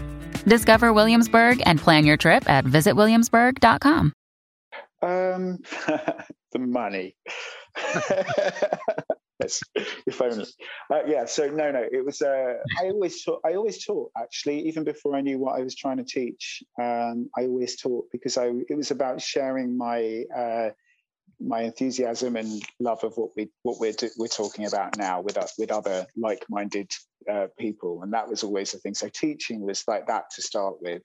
Discover 0.43 0.93
Williamsburg 0.93 1.62
and 1.65 1.80
plan 1.80 2.06
your 2.06 2.17
trip 2.17 2.50
at 2.50 2.65
visitwilliamsburg.com. 2.65 4.13
Um, 5.02 5.60
the 6.52 6.60
money. 6.60 7.15
yes, 9.41 9.62
if 10.08 10.21
only. 10.21 10.45
Uh, 10.91 11.02
yeah. 11.06 11.26
So 11.26 11.50
no, 11.50 11.71
no. 11.71 11.86
It 11.91 12.04
was. 12.06 12.21
Uh, 12.21 12.56
I 12.80 12.86
always 12.86 13.23
taught. 13.23 13.41
I 13.45 13.54
always 13.54 13.84
taught 13.86 14.12
actually, 14.17 14.67
even 14.67 14.84
before 14.84 15.15
I 15.15 15.21
knew 15.21 15.38
what 15.38 15.60
I 15.60 15.63
was 15.63 15.76
trying 15.76 15.97
to 15.97 16.04
teach. 16.04 16.63
Um, 16.82 17.30
I 17.38 17.43
always 17.43 17.80
taught 17.80 18.06
because 18.12 18.38
I. 18.38 18.52
It 18.69 18.76
was 18.76 18.91
about 18.91 19.21
sharing 19.21 19.78
my. 19.78 20.23
Uh, 20.36 20.69
my 21.39 21.62
enthusiasm 21.62 22.36
and 22.36 22.62
love 22.80 23.04
of 23.04 23.15
what 23.17 23.32
we 23.36 23.50
what 23.63 23.80
we're 23.80 23.93
we're 24.17 24.28
talking 24.28 24.65
about 24.65 24.97
now 24.97 25.21
with 25.21 25.38
with 25.58 25.71
other 25.71 26.06
like-minded 26.15 26.91
uh, 27.32 27.47
people, 27.60 28.02
and 28.04 28.13
that 28.13 28.28
was 28.28 28.43
always 28.43 28.71
the 28.71 28.80
thing. 28.80 28.93
So 28.93 29.10
teaching 29.10 29.62
was 29.62 29.84
like 29.88 30.08
that 30.08 30.26
to 30.36 30.41
start 30.41 30.76
with, 30.82 31.02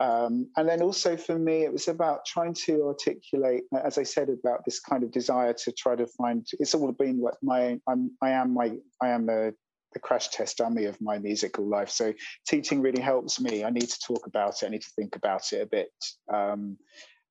um, 0.00 0.48
and 0.56 0.68
then 0.68 0.82
also 0.82 1.16
for 1.16 1.38
me, 1.38 1.64
it 1.64 1.72
was 1.72 1.88
about 1.88 2.24
trying 2.24 2.54
to 2.66 2.86
articulate, 2.86 3.64
as 3.84 3.98
I 3.98 4.04
said, 4.04 4.28
about 4.28 4.64
this 4.64 4.80
kind 4.80 5.02
of 5.02 5.10
desire 5.10 5.52
to 5.52 5.72
try 5.72 5.96
to 5.96 6.06
find. 6.06 6.46
It's 6.60 6.74
all 6.74 6.92
been 6.92 7.18
what 7.18 7.34
my 7.42 7.80
I'm 7.88 8.12
I 8.22 8.30
am 8.30 8.54
my 8.54 8.76
I 9.02 9.08
am 9.08 9.28
a 9.28 9.52
the 9.94 9.98
crash 9.98 10.28
test 10.28 10.58
dummy 10.58 10.84
of 10.84 11.00
my 11.00 11.18
musical 11.18 11.66
life. 11.66 11.88
So 11.88 12.12
teaching 12.46 12.82
really 12.82 13.00
helps 13.00 13.40
me. 13.40 13.64
I 13.64 13.70
need 13.70 13.88
to 13.88 13.98
talk 14.06 14.26
about 14.26 14.62
it. 14.62 14.66
I 14.66 14.68
need 14.68 14.82
to 14.82 14.90
think 14.94 15.16
about 15.16 15.52
it 15.52 15.62
a 15.62 15.66
bit. 15.66 15.90
Um, 16.32 16.76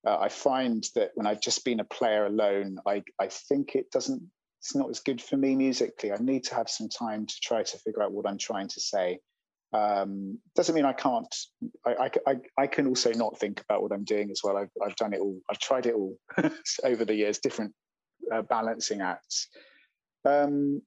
uh, 0.08 0.18
I 0.20 0.30
find 0.30 0.84
that 0.96 1.12
when 1.16 1.28
I've 1.28 1.42
just 1.42 1.66
been 1.66 1.80
a 1.80 1.86
player 1.86 2.26
alone, 2.26 2.78
I 2.86 3.04
I 3.20 3.28
think 3.28 3.76
it 3.76 3.92
doesn't. 3.92 4.24
It's 4.60 4.76
not 4.76 4.90
as 4.90 5.02
good 5.02 5.22
for 5.22 5.38
me 5.38 5.56
musically. 5.56 6.12
I 6.12 6.18
need 6.18 6.44
to 6.46 6.56
have 6.56 6.70
some 6.70 6.90
time 6.90 7.26
to 7.28 7.36
try 7.44 7.62
to 7.64 7.78
figure 7.78 8.02
out 8.02 8.12
what 8.12 8.28
I'm 8.28 8.40
trying 8.40 8.68
to 8.70 8.80
say 8.80 9.20
um, 9.74 10.40
doesn't 10.56 10.76
mean 10.76 10.86
I 10.86 10.94
can't. 10.94 11.34
I, 11.86 12.10
I, 12.26 12.36
I, 12.58 12.68
can 12.68 12.88
also 12.88 13.12
not 13.12 13.38
think 13.38 13.62
about 13.62 13.82
what 13.82 13.92
I'm 13.92 14.06
doing 14.06 14.32
as 14.32 14.42
well. 14.44 14.58
I've, 14.58 14.72
I've 14.84 14.96
done 14.96 15.14
it 15.14 15.20
all. 15.20 15.40
I've 15.50 15.60
tried 15.60 15.86
it 15.86 15.94
all 15.94 16.18
over 16.84 17.04
the 17.04 17.16
years, 17.16 17.40
different 17.40 17.74
uh, 18.34 18.44
balancing 18.44 19.02
acts. 19.02 19.50
Um, 20.24 20.82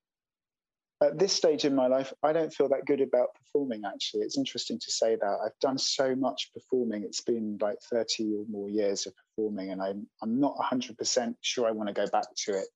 at 1.03 1.19
this 1.19 1.33
stage 1.33 1.65
in 1.65 1.75
my 1.75 1.87
life, 1.87 2.13
I 2.23 2.33
don't 2.33 2.53
feel 2.53 2.69
that 2.69 2.85
good 2.87 3.01
about 3.01 3.35
performing. 3.35 3.83
Actually, 3.87 4.23
it's 4.23 4.37
interesting 4.37 4.79
to 4.79 4.91
say 4.91 5.17
that 5.17 5.39
I've 5.45 5.59
done 5.61 5.79
so 5.79 6.15
much 6.15 6.51
performing. 6.53 7.05
It's 7.05 7.23
been 7.23 7.59
like 7.61 7.79
30 7.91 8.35
or 8.35 8.45
more 8.51 8.69
years 8.69 9.07
of 9.07 9.15
performing, 9.17 9.71
and 9.71 9.83
I'm 9.83 10.07
I'm 10.23 10.39
not 10.39 10.57
100% 10.57 11.35
sure 11.41 11.67
I 11.67 11.71
want 11.71 11.89
to 11.89 11.95
go 11.95 12.07
back 12.13 12.27
to 12.45 12.59
it. 12.59 12.67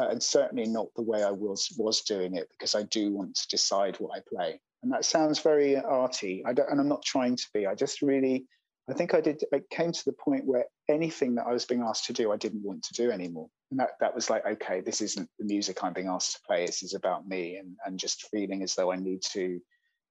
Uh, 0.00 0.08
and 0.08 0.22
certainly 0.22 0.66
not 0.66 0.86
the 0.96 1.02
way 1.02 1.22
I 1.22 1.30
was 1.30 1.74
was 1.78 2.02
doing 2.02 2.36
it 2.36 2.48
because 2.50 2.74
I 2.74 2.84
do 2.84 3.12
want 3.12 3.34
to 3.34 3.48
decide 3.48 3.96
what 3.96 4.16
I 4.16 4.22
play 4.28 4.60
and 4.82 4.92
that 4.92 5.04
sounds 5.04 5.40
very 5.40 5.76
arty. 5.76 6.42
I 6.46 6.52
don't, 6.52 6.70
and 6.70 6.80
I'm 6.80 6.88
not 6.88 7.04
trying 7.04 7.36
to 7.36 7.46
be. 7.52 7.66
I 7.66 7.74
just 7.74 8.02
really, 8.02 8.46
I 8.88 8.94
think 8.94 9.14
I 9.14 9.20
did. 9.20 9.42
I 9.52 9.60
came 9.70 9.92
to 9.92 10.04
the 10.04 10.12
point 10.12 10.44
where 10.46 10.64
anything 10.88 11.34
that 11.34 11.46
I 11.46 11.52
was 11.52 11.64
being 11.64 11.82
asked 11.82 12.06
to 12.06 12.12
do, 12.12 12.32
I 12.32 12.36
didn't 12.36 12.62
want 12.62 12.82
to 12.84 12.94
do 12.94 13.10
anymore. 13.10 13.48
That 13.72 13.90
that 14.00 14.14
was 14.14 14.28
like, 14.28 14.44
okay, 14.44 14.80
this 14.80 15.00
isn't 15.00 15.28
the 15.38 15.44
music 15.44 15.82
I'm 15.82 15.92
being 15.92 16.08
asked 16.08 16.32
to 16.32 16.38
play. 16.46 16.66
This 16.66 16.82
is 16.82 16.94
about 16.94 17.28
me, 17.28 17.56
and 17.56 17.76
and 17.86 17.98
just 17.98 18.28
feeling 18.30 18.62
as 18.62 18.74
though 18.74 18.92
I 18.92 18.96
need 18.96 19.22
to 19.32 19.60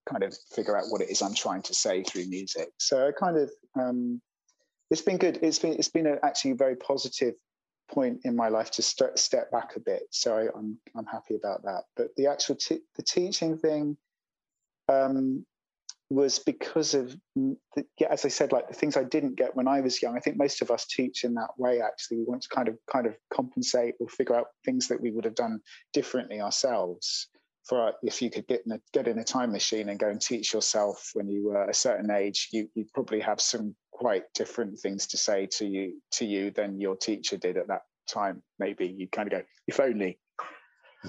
kind 0.09 0.23
of 0.23 0.35
figure 0.55 0.77
out 0.77 0.85
what 0.89 1.01
it 1.01 1.09
is 1.09 1.21
I'm 1.21 1.33
trying 1.33 1.61
to 1.63 1.73
say 1.73 2.03
through 2.03 2.27
music. 2.27 2.69
So 2.77 3.07
I 3.07 3.11
kind 3.11 3.37
of, 3.37 3.51
um, 3.79 4.21
it's 4.89 5.01
been 5.01 5.17
good. 5.17 5.39
It's 5.41 5.59
been 5.59 5.73
it's 5.73 5.89
been 5.89 6.07
a, 6.07 6.17
actually 6.23 6.51
a 6.51 6.55
very 6.55 6.75
positive 6.75 7.35
point 7.91 8.21
in 8.23 8.35
my 8.35 8.49
life 8.49 8.71
to 8.71 8.81
st- 8.81 9.17
step 9.17 9.51
back 9.51 9.75
a 9.75 9.79
bit. 9.79 10.03
So 10.11 10.37
I, 10.37 10.57
I'm 10.57 10.77
I'm 10.95 11.05
happy 11.05 11.35
about 11.35 11.63
that. 11.63 11.83
But 11.95 12.09
the 12.15 12.27
actual 12.27 12.55
t- 12.55 12.81
the 12.95 13.03
teaching 13.03 13.57
thing 13.57 13.97
um, 14.87 15.45
was 16.09 16.39
because 16.39 16.93
of 16.95 17.15
the, 17.35 17.85
yeah, 17.99 18.07
as 18.09 18.25
I 18.25 18.29
said, 18.29 18.51
like 18.51 18.67
the 18.67 18.73
things 18.73 18.97
I 18.97 19.03
didn't 19.03 19.35
get 19.35 19.55
when 19.55 19.67
I 19.67 19.81
was 19.81 20.01
young. 20.01 20.17
I 20.17 20.19
think 20.19 20.37
most 20.37 20.61
of 20.61 20.71
us 20.71 20.85
teach 20.85 21.23
in 21.23 21.35
that 21.35 21.51
way. 21.57 21.81
Actually, 21.81 22.17
we 22.17 22.23
want 22.23 22.41
to 22.43 22.49
kind 22.49 22.67
of 22.67 22.77
kind 22.91 23.05
of 23.05 23.15
compensate 23.31 23.95
or 23.99 24.07
figure 24.07 24.35
out 24.35 24.47
things 24.65 24.87
that 24.87 24.99
we 24.99 25.11
would 25.11 25.25
have 25.25 25.35
done 25.35 25.59
differently 25.93 26.41
ourselves. 26.41 27.27
For 27.67 27.93
if 28.01 28.21
you 28.21 28.31
could 28.31 28.47
get 28.47 28.63
in 28.65 28.71
a 28.71 28.79
get 28.91 29.07
in 29.07 29.19
a 29.19 29.23
time 29.23 29.51
machine 29.51 29.89
and 29.89 29.99
go 29.99 30.09
and 30.09 30.19
teach 30.19 30.53
yourself 30.53 31.11
when 31.13 31.29
you 31.29 31.47
were 31.47 31.65
a 31.65 31.73
certain 31.73 32.09
age, 32.09 32.49
you 32.51 32.67
you 32.73 32.85
probably 32.93 33.19
have 33.19 33.39
some 33.39 33.75
quite 33.91 34.23
different 34.33 34.79
things 34.79 35.05
to 35.07 35.17
say 35.17 35.45
to 35.57 35.65
you 35.65 36.01
to 36.13 36.25
you 36.25 36.49
than 36.49 36.81
your 36.81 36.95
teacher 36.95 37.37
did 37.37 37.57
at 37.57 37.67
that 37.67 37.81
time. 38.07 38.41
Maybe 38.57 38.87
you 38.87 39.07
kind 39.07 39.31
of 39.31 39.39
go, 39.39 39.45
if 39.67 39.79
only. 39.79 40.17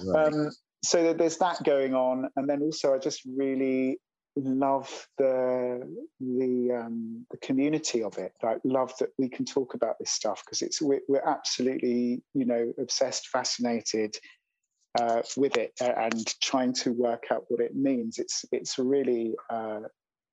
Right. 0.05 0.27
Um, 0.27 0.51
so 0.85 1.15
there's 1.15 1.39
that 1.39 1.63
going 1.65 1.95
on, 1.95 2.29
and 2.37 2.49
then 2.49 2.61
also 2.61 2.95
I 2.95 2.99
just 2.99 3.23
really 3.25 3.99
love 4.37 5.09
the 5.19 5.81
the 6.21 6.83
um, 6.85 7.27
the 7.31 7.37
community 7.39 8.03
of 8.03 8.19
it. 8.19 8.33
I 8.43 8.57
love 8.65 8.93
that 9.01 9.11
we 9.19 9.29
can 9.29 9.45
talk 9.45 9.75
about 9.75 9.99
this 9.99 10.11
stuff 10.11 10.43
because 10.45 10.63
it's 10.63 10.81
we're, 10.81 11.01
we're, 11.09 11.27
absolutely 11.27 12.23
you 12.35 12.47
know 12.47 12.73
obsessed, 12.79 13.29
fascinated 13.29 14.17
uh, 14.99 15.23
with 15.37 15.57
it, 15.57 15.73
and 15.81 16.41
trying 16.41 16.73
to 16.75 16.93
work 16.93 17.25
out 17.33 17.45
what 17.49 17.61
it 17.61 17.75
means. 17.75 18.19
It's 18.19 18.45
it's 18.53 18.79
really 18.79 19.35
uh, 19.51 19.81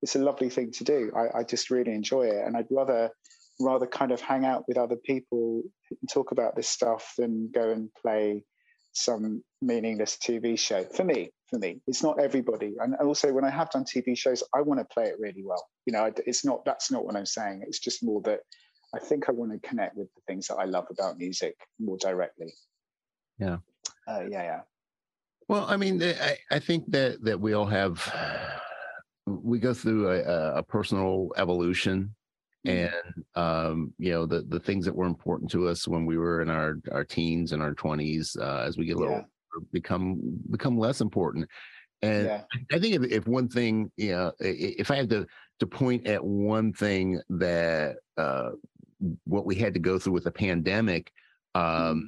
it's 0.01 0.15
a 0.15 0.19
lovely 0.19 0.49
thing 0.49 0.71
to 0.73 0.83
do. 0.83 1.11
I, 1.15 1.39
I 1.39 1.43
just 1.43 1.69
really 1.69 1.93
enjoy 1.93 2.27
it, 2.27 2.45
and 2.45 2.55
I'd 2.55 2.67
rather 2.69 3.11
rather 3.59 3.87
kind 3.87 4.11
of 4.11 4.21
hang 4.21 4.45
out 4.45 4.63
with 4.67 4.77
other 4.77 4.97
people 4.97 5.63
and 5.89 6.09
talk 6.11 6.31
about 6.31 6.55
this 6.55 6.69
stuff 6.69 7.13
than 7.17 7.49
go 7.51 7.71
and 7.71 7.89
play 7.99 8.43
some 8.93 9.43
meaningless 9.61 10.17
TV 10.17 10.57
show. 10.57 10.83
For 10.83 11.03
me, 11.03 11.31
for 11.49 11.59
me, 11.59 11.81
it's 11.87 12.03
not 12.03 12.19
everybody. 12.19 12.75
And 12.79 12.95
also, 12.95 13.31
when 13.31 13.45
I 13.45 13.49
have 13.49 13.69
done 13.71 13.85
TV 13.85 14.17
shows, 14.17 14.43
I 14.53 14.61
want 14.61 14.79
to 14.79 14.85
play 14.85 15.05
it 15.05 15.19
really 15.19 15.43
well. 15.43 15.65
You 15.85 15.93
know, 15.93 16.11
it's 16.25 16.45
not 16.45 16.65
that's 16.65 16.91
not 16.91 17.05
what 17.05 17.15
I'm 17.15 17.25
saying. 17.25 17.63
It's 17.65 17.79
just 17.79 18.03
more 18.03 18.21
that 18.21 18.39
I 18.93 18.99
think 18.99 19.29
I 19.29 19.31
want 19.31 19.51
to 19.51 19.67
connect 19.67 19.95
with 19.95 20.07
the 20.15 20.21
things 20.27 20.47
that 20.47 20.55
I 20.55 20.65
love 20.65 20.87
about 20.89 21.17
music 21.17 21.55
more 21.79 21.97
directly. 21.97 22.53
Yeah. 23.39 23.57
Uh, 24.07 24.23
yeah, 24.29 24.43
yeah. 24.43 24.61
Well, 25.47 25.65
I 25.67 25.77
mean, 25.77 26.01
I, 26.03 26.37
I 26.51 26.59
think 26.59 26.91
that 26.91 27.23
that 27.23 27.39
we 27.39 27.53
all 27.53 27.65
have 27.65 28.11
we 29.25 29.59
go 29.59 29.73
through 29.73 30.09
a, 30.09 30.57
a 30.57 30.63
personal 30.63 31.31
evolution 31.37 32.15
Mm-hmm. 32.67 32.95
and 32.95 33.25
um, 33.35 33.93
you 33.97 34.11
know 34.11 34.25
the 34.25 34.41
the 34.41 34.59
things 34.59 34.85
that 34.85 34.95
were 34.95 35.05
important 35.05 35.49
to 35.51 35.67
us 35.67 35.87
when 35.87 36.05
we 36.05 36.17
were 36.17 36.41
in 36.41 36.49
our 36.49 36.79
our 36.91 37.05
teens 37.05 37.53
and 37.53 37.61
our 37.61 37.73
20s 37.73 38.37
uh, 38.39 38.65
as 38.65 38.77
we 38.77 38.85
get 38.85 38.97
a 38.97 38.99
little 38.99 39.15
yeah. 39.15 39.21
Become 39.71 40.19
become 40.51 40.77
less 40.77 41.01
important 41.01 41.47
and 42.01 42.25
yeah. 42.25 42.41
i 42.71 42.79
think 42.79 42.95
if, 42.95 43.03
if 43.11 43.27
one 43.27 43.47
thing 43.47 43.91
you 43.97 44.11
know 44.11 44.31
if 44.39 44.91
i 44.91 44.95
had 44.95 45.09
to 45.09 45.25
to 45.59 45.67
point 45.67 46.05
at 46.07 46.23
one 46.23 46.71
thing 46.71 47.19
that 47.29 47.97
uh, 48.17 48.49
what 49.25 49.45
we 49.45 49.55
had 49.55 49.73
to 49.73 49.79
go 49.79 49.97
through 49.97 50.13
with 50.13 50.23
the 50.23 50.31
pandemic 50.31 51.11
um, 51.55 51.63
mm-hmm. 51.63 51.99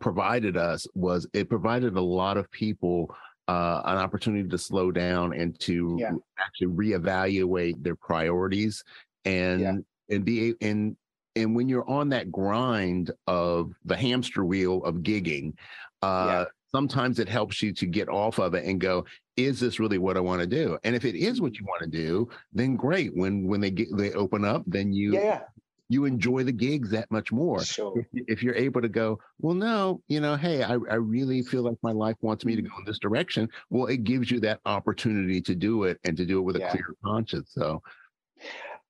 provided 0.00 0.56
us 0.56 0.86
was 0.94 1.26
it 1.32 1.48
provided 1.48 1.96
a 1.96 2.00
lot 2.00 2.36
of 2.36 2.50
people 2.50 3.14
uh, 3.46 3.82
an 3.84 3.98
opportunity 3.98 4.48
to 4.48 4.58
slow 4.58 4.90
down 4.90 5.34
and 5.34 5.58
to 5.60 5.96
yeah. 6.00 6.12
actually 6.38 6.68
reevaluate 6.68 7.82
their 7.82 7.96
priorities 7.96 8.82
and 9.24 9.60
yeah. 9.60 9.74
and 10.10 10.24
be 10.24 10.54
and 10.60 10.96
and 11.36 11.54
when 11.54 11.68
you're 11.68 11.88
on 11.88 12.08
that 12.08 12.30
grind 12.30 13.10
of 13.26 13.72
the 13.84 13.96
hamster 13.96 14.44
wheel 14.44 14.82
of 14.84 14.96
gigging 14.96 15.52
uh 16.04 16.26
yeah. 16.26 16.44
sometimes 16.72 17.18
it 17.18 17.28
helps 17.28 17.62
you 17.62 17.72
to 17.72 17.86
get 17.86 18.08
off 18.08 18.38
of 18.38 18.54
it 18.54 18.64
and 18.64 18.80
go 18.80 19.04
is 19.36 19.58
this 19.58 19.80
really 19.80 19.98
what 19.98 20.16
i 20.16 20.20
want 20.20 20.40
to 20.40 20.46
do 20.46 20.78
and 20.84 20.94
if 20.94 21.04
it 21.04 21.14
is 21.14 21.40
what 21.40 21.58
you 21.58 21.64
want 21.64 21.82
to 21.82 21.88
do 21.88 22.28
then 22.52 22.76
great 22.76 23.14
when 23.14 23.46
when 23.46 23.60
they 23.60 23.70
get 23.70 23.88
they 23.96 24.12
open 24.12 24.44
up 24.44 24.62
then 24.66 24.92
you 24.92 25.12
yeah 25.14 25.40
you 25.88 26.06
enjoy 26.06 26.42
the 26.42 26.52
gigs 26.52 26.90
that 26.90 27.10
much 27.10 27.30
more. 27.30 27.62
Sure. 27.62 27.92
If, 28.12 28.24
if, 28.26 28.42
you're 28.42 28.54
able 28.54 28.80
to 28.80 28.88
go, 28.88 29.18
well, 29.40 29.54
no, 29.54 30.00
you 30.08 30.20
know, 30.20 30.36
hey, 30.36 30.62
I, 30.62 30.72
I 30.72 30.94
really 30.94 31.42
feel 31.42 31.62
like 31.62 31.76
my 31.82 31.92
life 31.92 32.16
wants 32.22 32.44
me 32.44 32.56
to 32.56 32.62
go 32.62 32.70
in 32.78 32.84
this 32.84 32.98
direction. 32.98 33.48
Well, 33.70 33.86
it 33.86 34.02
gives 34.04 34.30
you 34.30 34.40
that 34.40 34.60
opportunity 34.64 35.40
to 35.42 35.54
do 35.54 35.84
it 35.84 35.98
and 36.04 36.16
to 36.16 36.24
do 36.24 36.38
it 36.38 36.42
with 36.42 36.56
yeah. 36.56 36.68
a 36.68 36.70
clear 36.70 36.94
conscience. 37.04 37.50
So 37.52 37.82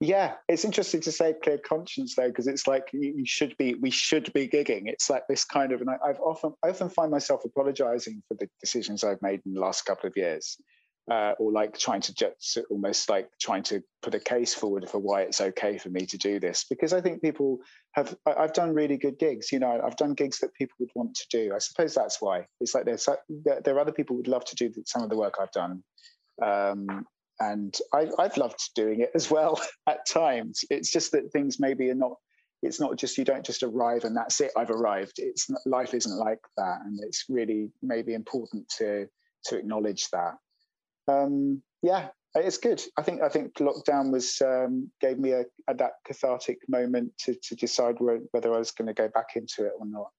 yeah, 0.01 0.35
it's 0.49 0.65
interesting 0.65 1.01
to 1.03 1.13
say 1.13 1.35
clear 1.43 1.59
conscience 1.59 2.15
though, 2.17 2.29
because 2.29 2.47
it's 2.47 2.67
like 2.67 2.89
you, 2.93 3.15
you, 3.19 3.27
should 3.27 3.57
be, 3.57 3.75
we 3.75 3.91
should 3.91 4.33
be 4.33 4.49
gigging. 4.49 4.83
It's 4.87 5.09
like 5.09 5.23
this 5.29 5.45
kind 5.45 5.73
of, 5.73 5.81
and 5.81 5.91
I, 5.91 6.09
have 6.09 6.21
often, 6.21 6.53
I 6.65 6.69
often 6.69 6.89
find 6.89 7.11
myself 7.11 7.45
apologizing 7.45 8.23
for 8.29 8.37
the 8.39 8.49
decisions 8.61 9.05
I've 9.05 9.23
made 9.23 9.41
in 9.47 9.55
the 9.55 9.61
last 9.61 9.83
couple 9.83 10.09
of 10.09 10.17
years, 10.17 10.57
uh, 11.11 11.33
or 11.39 11.53
like 11.53 11.79
trying 11.79 12.01
to 12.01 12.15
just 12.15 12.59
almost 12.71 13.09
like 13.09 13.29
trying 13.41 13.63
to 13.65 13.83
put 14.03 14.15
a 14.15 14.21
case 14.21 14.53
forward 14.53 14.89
for 14.89 14.99
why 14.99 15.23
it's 15.23 15.41
okay 15.41 15.79
for 15.79 15.91
me 15.91 16.07
to 16.07 16.19
do 16.19 16.41
this, 16.41 16.67
because 16.69 16.93
I 16.93 17.01
think 17.01 17.23
people 17.23 17.59
have, 17.93 18.17
I, 18.27 18.43
have 18.43 18.53
done 18.53 18.75
really 18.75 18.97
good 18.97 19.19
gigs. 19.19 19.53
You 19.53 19.61
know, 19.61 19.81
I've 19.85 19.97
done 19.97 20.15
gigs 20.15 20.41
that 20.41 20.55
people 20.55 20.75
would 20.81 20.91
want 20.95 21.15
to 21.15 21.27
do. 21.31 21.53
I 21.55 21.59
suppose 21.59 21.95
that's 21.95 22.21
why. 22.21 22.47
It's 22.61 22.75
like 22.75 22.85
there's 22.85 23.09
there, 23.29 23.61
there 23.63 23.77
are 23.77 23.81
other 23.81 23.93
people 23.93 24.15
who 24.15 24.19
would 24.19 24.29
love 24.29 24.45
to 24.47 24.57
do 24.57 24.73
some 24.87 25.03
of 25.03 25.09
the 25.11 25.17
work 25.17 25.35
I've 25.41 25.53
done. 25.53 25.85
Um, 26.43 27.07
and 27.41 27.77
I, 27.93 28.09
I've 28.19 28.37
loved 28.37 28.61
doing 28.75 29.01
it 29.01 29.11
as 29.15 29.31
well 29.31 29.61
at 29.89 30.07
times. 30.07 30.65
It's 30.71 30.91
just 30.91 31.13
that 31.13 31.33
things 31.33 31.59
maybe 31.61 31.91
are 31.91 31.95
not. 31.95 32.17
It's 32.63 32.81
not 32.81 32.97
just 32.97 33.19
you 33.19 33.25
don't 33.25 33.45
just 33.45 33.63
arrive 33.63 34.05
and 34.05 34.17
that's 34.17 34.41
it. 34.41 34.51
I've 34.57 34.71
arrived. 34.71 35.15
It's 35.19 35.51
life 35.67 35.93
isn't 35.93 36.17
like 36.19 36.41
that, 36.57 36.79
and 36.85 36.99
it's 37.03 37.25
really 37.29 37.71
maybe 37.83 38.15
important 38.15 38.69
to 38.79 39.07
to 39.47 39.59
acknowledge 39.59 40.09
that. 40.11 40.35
Um, 41.07 41.63
yeah, 41.83 42.09
it's 42.35 42.59
good. 42.59 42.83
I 42.97 43.03
think 43.03 43.23
I 43.23 43.29
think 43.29 43.55
lockdown 43.55 44.11
was 44.11 44.41
um, 44.43 44.91
gave 45.01 45.19
me 45.19 45.33
a, 45.33 45.45
a, 45.69 45.75
that 45.75 45.93
cathartic 46.07 46.59
moment 46.69 47.13
to 47.21 47.35
to 47.35 47.55
decide 47.55 47.97
whether 48.33 48.55
I 48.55 48.59
was 48.59 48.71
going 48.71 48.89
to 48.89 48.95
go 48.95 49.09
back 49.09 49.37
into 49.37 49.67
it 49.67 49.73
or 49.79 49.87
not. 49.87 50.11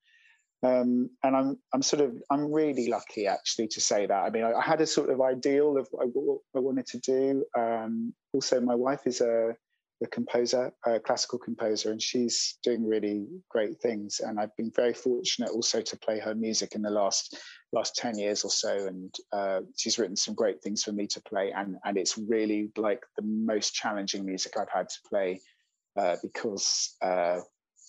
Um, 0.65 1.09
and 1.23 1.35
I'm 1.35 1.59
I'm 1.73 1.81
sort 1.81 2.01
of 2.01 2.15
I'm 2.31 2.51
really 2.51 2.87
lucky 2.87 3.27
actually 3.27 3.67
to 3.69 3.81
say 3.81 4.05
that. 4.05 4.23
I 4.23 4.29
mean, 4.29 4.43
I, 4.43 4.53
I 4.53 4.63
had 4.63 4.81
a 4.81 4.87
sort 4.87 5.09
of 5.09 5.21
ideal 5.21 5.77
of 5.77 5.87
what 5.91 6.07
I, 6.07 6.57
I 6.57 6.61
wanted 6.61 6.87
to 6.87 6.99
do. 6.99 7.45
Um, 7.57 8.13
also, 8.33 8.59
my 8.59 8.73
wife 8.73 9.01
is 9.05 9.21
a, 9.21 9.55
a 10.03 10.07
composer, 10.07 10.71
a 10.85 10.99
classical 10.99 11.37
composer, 11.37 11.91
and 11.91 12.01
she's 12.01 12.57
doing 12.63 12.87
really 12.87 13.27
great 13.49 13.79
things. 13.79 14.21
And 14.21 14.39
I've 14.39 14.55
been 14.55 14.71
very 14.75 14.93
fortunate 14.93 15.51
also 15.51 15.81
to 15.81 15.97
play 15.97 16.19
her 16.19 16.33
music 16.33 16.73
in 16.73 16.81
the 16.81 16.89
last 16.89 17.37
last 17.71 17.95
ten 17.95 18.17
years 18.17 18.43
or 18.43 18.49
so. 18.49 18.87
And 18.87 19.13
uh, 19.33 19.59
she's 19.77 19.99
written 19.99 20.15
some 20.15 20.33
great 20.33 20.63
things 20.63 20.83
for 20.83 20.93
me 20.93 21.05
to 21.07 21.21
play, 21.21 21.51
and 21.55 21.75
and 21.85 21.97
it's 21.97 22.17
really 22.17 22.71
like 22.75 23.03
the 23.17 23.23
most 23.23 23.75
challenging 23.75 24.25
music 24.25 24.53
I've 24.57 24.73
had 24.73 24.89
to 24.89 24.99
play 25.09 25.41
uh, 25.95 26.15
because 26.23 26.95
uh, 27.01 27.41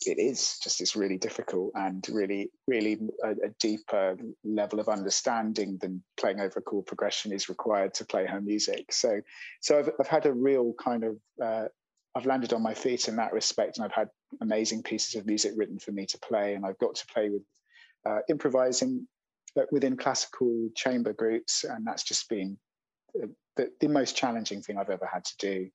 it 0.05 0.19
is 0.19 0.59
just 0.63 0.81
it's 0.81 0.97
really 0.97 1.17
difficult 1.17 1.73
and 1.75 2.07
really 2.11 2.51
really 2.67 2.99
a, 3.25 3.31
a, 3.31 3.49
deeper 3.59 4.17
level 4.45 4.79
of 4.79 4.89
understanding 4.89 5.79
than 5.81 6.03
playing 6.17 6.41
over 6.41 6.59
a 6.59 6.63
chord 6.63 6.85
progression 6.87 7.33
is 7.33 7.49
required 7.49 7.95
to 7.95 8.05
play 8.05 8.27
her 8.27 8.41
music. 8.41 8.93
So 8.93 9.21
so 9.61 9.79
i've, 9.79 9.91
I've 9.99 10.09
had 10.09 10.27
a 10.27 10.33
real 10.33 10.75
kind 10.79 11.05
of 11.05 11.17
uh, 11.43 11.69
i've 12.15 12.27
landed 12.27 12.53
on 12.53 12.63
my 12.63 12.75
feet 12.75 13.09
in 13.09 13.17
that 13.17 13.33
respect 13.33 13.79
and 13.79 13.85
i've 13.85 13.93
had 13.93 14.09
amazing 14.41 14.83
pieces 14.83 15.15
of 15.15 15.27
music 15.27 15.53
written 15.57 15.79
for 15.79 15.93
me 15.93 16.05
to 16.07 16.19
play 16.19 16.55
and 16.55 16.67
i've 16.67 16.79
got 16.79 16.95
to 16.97 17.07
play 17.07 17.31
with 17.31 17.43
uh, 18.05 18.21
improvising 18.29 19.07
within 19.73 19.97
classical 19.97 20.69
chamber 20.77 21.15
groups 21.15 21.65
and 21.65 21.87
that's 21.87 22.03
just 22.03 22.29
been 22.29 22.59
uh, 23.23 23.27
the, 23.57 23.71
the 23.81 23.89
most 23.89 24.17
challenging 24.17 24.61
thing 24.61 24.77
i've 24.77 24.91
ever 24.91 25.09
had 25.11 25.25
to 25.25 25.37
do 25.39 25.71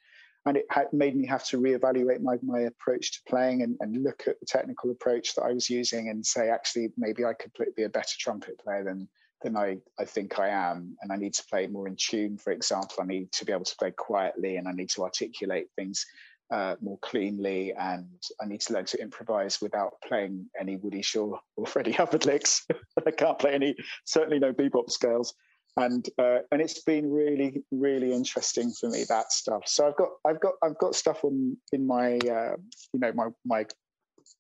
and 0.46 0.58
it 0.58 0.66
had 0.70 0.92
made 0.92 1.16
me 1.16 1.28
have 1.28 1.46
to 1.46 1.58
reevaluate 1.58 2.22
my, 2.22 2.38
my 2.42 2.62
approach 2.62 3.12
to 3.12 3.20
playing 3.30 3.62
and, 3.62 3.78
and 3.80 4.04
look 4.04 4.24
at 4.28 4.39
the 4.39 4.46
technical 4.46 4.89
approach 4.89 5.36
that 5.36 5.44
I 5.44 5.52
was 5.52 5.70
using 5.70 6.10
and 6.10 6.26
say, 6.26 6.50
actually, 6.50 6.92
maybe 6.98 7.24
I 7.24 7.34
could 7.34 7.52
be 7.76 7.84
a 7.84 7.89
better 7.89 8.16
trumpet 8.20 8.60
player 8.60 8.84
than 8.84 9.08
than 9.44 9.58
I, 9.58 9.78
I 10.00 10.06
think 10.06 10.39
I 10.39 10.50
am. 10.50 10.96
And 11.02 11.12
I 11.12 11.16
need 11.16 11.34
to 11.34 11.44
play 11.50 11.66
more 11.66 11.88
in 11.88 11.96
tune, 11.96 12.38
for 12.38 12.52
example. 12.52 12.98
I 13.02 13.06
need 13.06 13.32
to 13.32 13.46
be 13.46 13.52
able 13.52 13.66
to 13.66 13.76
play 13.76 13.92
quietly 13.92 14.58
and 14.58 14.68
I 14.68 14.72
need 14.72 14.92
to 14.92 15.04
articulate 15.04 15.68
things 15.76 16.06
uh, 16.52 16.76
more 16.80 17.00
cleanly. 17.00 17.74
And 17.74 18.22
I 18.39 18.46
need 18.46 18.62
to 18.62 18.74
learn 18.74 18.86
to 18.86 19.02
improvise 19.02 19.60
without 19.60 19.94
playing 20.08 20.46
any 20.60 20.76
Woody 20.78 21.02
Shaw 21.02 21.39
or 21.56 21.66
Freddie 21.68 21.92
Hubbard 21.92 22.26
licks. 22.26 22.68
I 23.08 23.12
can't 23.12 23.39
play 23.39 23.54
any, 23.54 23.76
certainly 24.06 24.38
no 24.38 24.54
bebop 24.54 24.92
scales 24.92 25.34
and 25.78 26.07
uh, 26.17 26.39
and 26.51 26.61
it's 26.61 26.82
been 26.84 27.11
really 27.11 27.63
really 27.72 28.13
interesting 28.13 28.72
for 28.72 28.89
me 28.89 29.05
that 29.07 29.32
stuff. 29.32 29.63
So 29.65 29.88
i've 29.88 29.95
got 29.95 30.09
i've 30.28 30.39
got 30.39 30.53
i've 30.63 30.78
got 30.78 30.95
stuff 30.95 31.24
on 31.24 31.57
in 31.72 31.88
my 31.88 32.17
uh, 32.17 32.55
you 32.93 32.99
know 32.99 33.11
my 33.13 33.28
my 33.45 33.65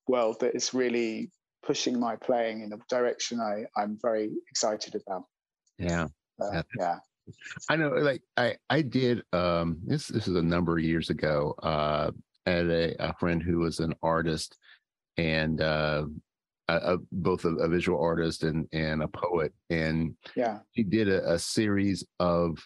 world 0.07 0.39
that 0.41 0.55
is 0.55 0.73
really 0.73 1.31
pushing 1.63 1.99
my 1.99 2.15
playing 2.15 2.61
in 2.61 2.73
a 2.73 2.77
direction 2.89 3.39
i 3.39 3.63
i'm 3.79 3.97
very 4.01 4.31
excited 4.49 4.95
about. 4.95 5.23
Yeah. 5.77 6.07
Uh, 6.41 6.63
yeah. 6.77 6.97
i 7.69 7.75
know 7.75 7.89
like 7.89 8.23
i 8.35 8.55
i 8.69 8.81
did 8.81 9.21
um 9.31 9.77
this 9.85 10.07
this 10.07 10.27
is 10.27 10.35
a 10.35 10.41
number 10.41 10.77
of 10.77 10.83
years 10.83 11.11
ago 11.11 11.53
uh 11.61 12.09
at 12.47 12.65
a, 12.65 12.95
a 12.99 13.13
friend 13.19 13.43
who 13.43 13.59
was 13.59 13.79
an 13.79 13.93
artist. 14.01 14.57
And 15.17 15.61
uh 15.61 16.05
a, 16.75 16.97
both 17.11 17.45
a, 17.45 17.49
a, 17.55 17.67
visual 17.67 18.01
artist 18.01 18.43
and 18.43 18.67
and 18.73 19.03
a 19.03 19.07
poet, 19.07 19.53
and 19.69 20.15
yeah, 20.35 20.59
she 20.75 20.83
did 20.83 21.07
a, 21.07 21.33
a 21.33 21.39
series 21.39 22.05
of 22.19 22.57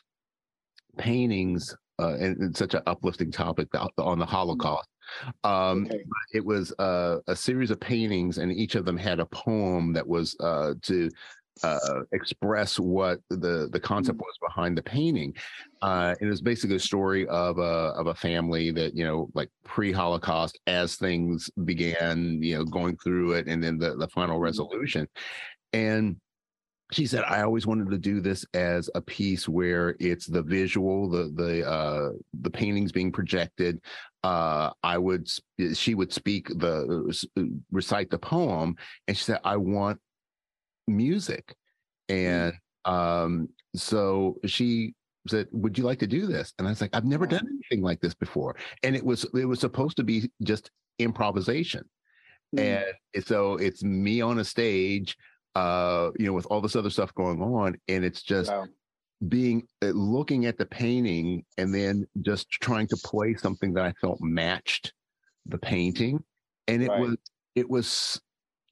paintings, 0.98 1.76
uh, 2.00 2.16
and, 2.16 2.38
and, 2.38 2.58
such 2.58 2.74
an 2.74 2.82
uplifting 2.88 3.32
topic 3.32 3.68
on 3.98 4.20
the 4.20 4.26
Holocaust. 4.26 4.90
Um, 5.44 5.86
okay. 5.86 6.04
It 6.34 6.46
was 6.46 6.74
uh, 6.80 7.20
a 7.28 7.36
series 7.36 7.72
of 7.72 7.80
paintings, 7.80 8.38
and 8.38 8.52
each 8.52 8.76
of 8.76 8.86
them 8.86 8.98
had 8.98 9.20
a 9.20 9.26
poem 9.28 9.94
that 9.94 10.08
was 10.08 10.36
uh, 10.40 10.74
to 10.84 11.10
uh, 11.64 12.02
express 12.12 12.80
what 12.80 13.20
the 13.30 13.70
the 13.72 13.80
concept 13.80 14.18
mm. 14.18 14.22
was 14.22 14.38
behind 14.42 14.78
the 14.78 14.84
painting. 14.84 15.34
Uh, 15.82 16.16
it 16.20 16.26
was 16.26 16.42
basically 16.42 16.76
a 16.76 16.80
story 16.80 17.28
of 17.28 17.58
a 17.58 17.94
of 17.96 18.08
a 18.08 18.16
family 18.16 18.72
that 18.72 18.96
you 18.96 19.06
know, 19.06 19.30
like 19.34 19.50
pre-Holocaust, 19.64 20.60
as 20.68 20.96
things 20.96 21.50
began, 21.64 22.42
you 22.42 22.58
know, 22.58 22.66
going 22.66 22.98
through 22.98 23.34
it, 23.34 23.48
and 23.48 23.64
then 23.64 23.78
the 23.78 23.96
the 23.96 24.08
final 24.10 24.40
mm. 24.40 24.44
resolution. 24.44 25.08
And 25.74 26.18
she 26.92 27.08
said, 27.08 27.24
"I 27.24 27.42
always 27.42 27.66
wanted 27.66 27.90
to 27.90 27.98
do 27.98 28.22
this 28.22 28.46
as 28.54 28.90
a 28.94 29.02
piece 29.02 29.48
where 29.48 29.96
it's 30.00 30.28
the 30.28 30.44
visual, 30.44 31.10
the 31.10 31.32
the 31.34 31.68
uh, 31.68 32.10
the 32.42 32.50
paintings 32.50 32.92
being 32.92 33.12
projected. 33.12 33.80
Uh, 34.24 34.72
I 34.82 34.98
would, 34.98 35.30
she 35.74 35.94
would 35.94 36.12
speak 36.12 36.48
the 36.48 37.28
recite 37.72 38.10
the 38.10 38.18
poem, 38.18 38.76
and 39.08 39.16
she 39.16 39.24
said, 39.24 39.40
I 39.44 39.58
want 39.58 40.00
music. 40.88 41.56
Mm. 42.10 42.16
And 42.16 42.54
um, 42.86 43.50
so 43.76 44.38
she 44.46 44.94
said, 45.28 45.48
"Would 45.52 45.78
you 45.78 45.84
like 45.84 46.00
to 46.00 46.08
do 46.08 46.28
this?" 46.28 46.54
And 46.58 46.68
I 46.68 46.72
was 46.72 46.82
like, 46.82 46.96
"I've 46.96 47.06
never 47.06 47.26
done 47.26 47.48
anything 47.48 47.84
like 47.84 48.02
this 48.02 48.14
before." 48.14 48.56
And 48.84 48.96
it 48.96 49.04
was 49.04 49.26
it 49.34 49.46
was 49.46 49.60
supposed 49.60 49.98
to 49.98 50.04
be 50.04 50.30
just 50.44 50.70
improvisation, 51.00 51.84
mm. 52.56 52.84
and 53.14 53.26
so 53.26 53.56
it's 53.56 53.84
me 53.84 54.22
on 54.22 54.40
a 54.40 54.46
stage, 54.46 55.18
uh, 55.56 56.12
you 56.18 56.28
know, 56.28 56.34
with 56.34 56.46
all 56.48 56.62
this 56.62 56.76
other 56.76 56.90
stuff 56.90 57.14
going 57.16 57.42
on, 57.42 57.76
and 57.88 58.06
it's 58.06 58.22
just. 58.22 58.52
Wow. 58.52 58.68
being 59.30 59.66
uh, 59.82 59.88
looking 59.96 60.46
at 60.46 60.58
the 60.58 60.66
painting 60.66 61.46
and 61.58 61.74
then 61.74 62.06
just 62.22 62.52
trying 62.52 62.86
to 62.86 62.98
play 62.98 63.34
something 63.34 63.74
that 63.74 63.86
I 63.86 63.94
felt 64.02 64.20
matched 64.20 64.92
the 65.46 65.58
painting 65.58 66.22
and 66.68 66.84
it 66.84 66.90
right. 66.90 67.00
was 67.00 67.18
it 67.56 67.70
was 67.70 68.22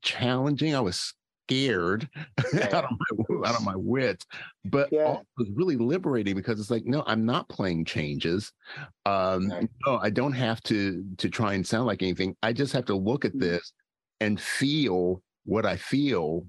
challenging 0.01 0.75
I 0.75 0.81
was 0.81 1.13
scared 1.47 2.09
out, 2.71 2.85
of 2.85 2.91
my, 2.91 3.49
out 3.49 3.55
of 3.55 3.63
my 3.63 3.75
wits, 3.75 4.25
but 4.65 4.89
yeah. 4.91 5.13
it 5.13 5.25
was 5.37 5.49
really 5.53 5.75
liberating 5.75 6.35
because 6.35 6.59
it's 6.59 6.71
like, 6.71 6.85
no, 6.85 7.03
I'm 7.05 7.25
not 7.25 7.49
playing 7.49 7.85
changes. 7.85 8.51
Um, 9.05 9.49
right. 9.49 9.69
No, 9.85 9.97
I 9.97 10.09
don't 10.09 10.33
have 10.33 10.61
to 10.63 11.03
to 11.17 11.29
try 11.29 11.53
and 11.53 11.65
sound 11.65 11.87
like 11.87 12.01
anything. 12.01 12.35
I 12.43 12.53
just 12.53 12.73
have 12.73 12.85
to 12.85 12.95
look 12.95 13.25
at 13.25 13.31
mm-hmm. 13.31 13.39
this 13.39 13.73
and 14.19 14.39
feel 14.39 15.21
what 15.45 15.65
I 15.65 15.77
feel 15.77 16.45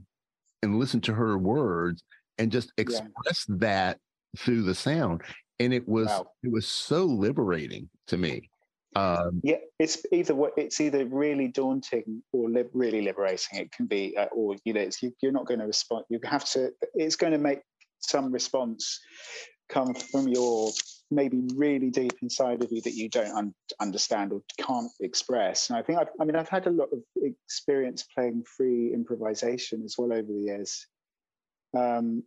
and 0.62 0.78
listen 0.78 1.00
to 1.02 1.14
her 1.14 1.36
words 1.38 2.02
and 2.38 2.50
just 2.50 2.72
express 2.78 3.46
yeah. 3.48 3.56
that 3.58 3.98
through 4.38 4.62
the 4.62 4.74
sound. 4.74 5.22
And 5.60 5.72
it 5.72 5.86
was 5.88 6.08
wow. 6.08 6.26
it 6.42 6.52
was 6.52 6.66
so 6.66 7.04
liberating 7.04 7.88
to 8.08 8.16
me. 8.16 8.50
Um, 8.96 9.40
yeah, 9.42 9.56
it's 9.78 10.04
either 10.12 10.34
it's 10.56 10.80
either 10.80 11.04
really 11.06 11.48
daunting 11.48 12.22
or 12.32 12.48
li- 12.48 12.64
really 12.72 13.02
liberating. 13.02 13.58
It 13.58 13.72
can 13.72 13.86
be, 13.86 14.16
uh, 14.16 14.26
or 14.26 14.56
you 14.64 14.72
know, 14.72 14.80
it's, 14.80 15.02
you, 15.02 15.12
you're 15.20 15.32
not 15.32 15.46
going 15.46 15.60
to 15.60 15.66
respond. 15.66 16.04
You 16.08 16.20
have 16.24 16.44
to. 16.50 16.70
It's 16.94 17.16
going 17.16 17.32
to 17.32 17.38
make 17.38 17.60
some 17.98 18.30
response 18.32 19.00
come 19.68 19.94
from 19.94 20.28
your 20.28 20.70
maybe 21.10 21.42
really 21.54 21.90
deep 21.90 22.12
inside 22.22 22.62
of 22.62 22.70
you 22.70 22.80
that 22.82 22.94
you 22.94 23.08
don't 23.08 23.36
un- 23.36 23.54
understand 23.80 24.32
or 24.32 24.42
can't 24.58 24.90
express. 25.00 25.70
And 25.70 25.78
I 25.78 25.82
think 25.82 25.98
I've, 25.98 26.08
I 26.20 26.24
mean 26.24 26.36
I've 26.36 26.48
had 26.48 26.66
a 26.66 26.70
lot 26.70 26.88
of 26.92 26.98
experience 27.16 28.04
playing 28.14 28.44
free 28.44 28.92
improvisation 28.92 29.82
as 29.84 29.96
well 29.98 30.12
over 30.12 30.26
the 30.26 30.40
years. 30.40 30.86
Um, 31.76 32.22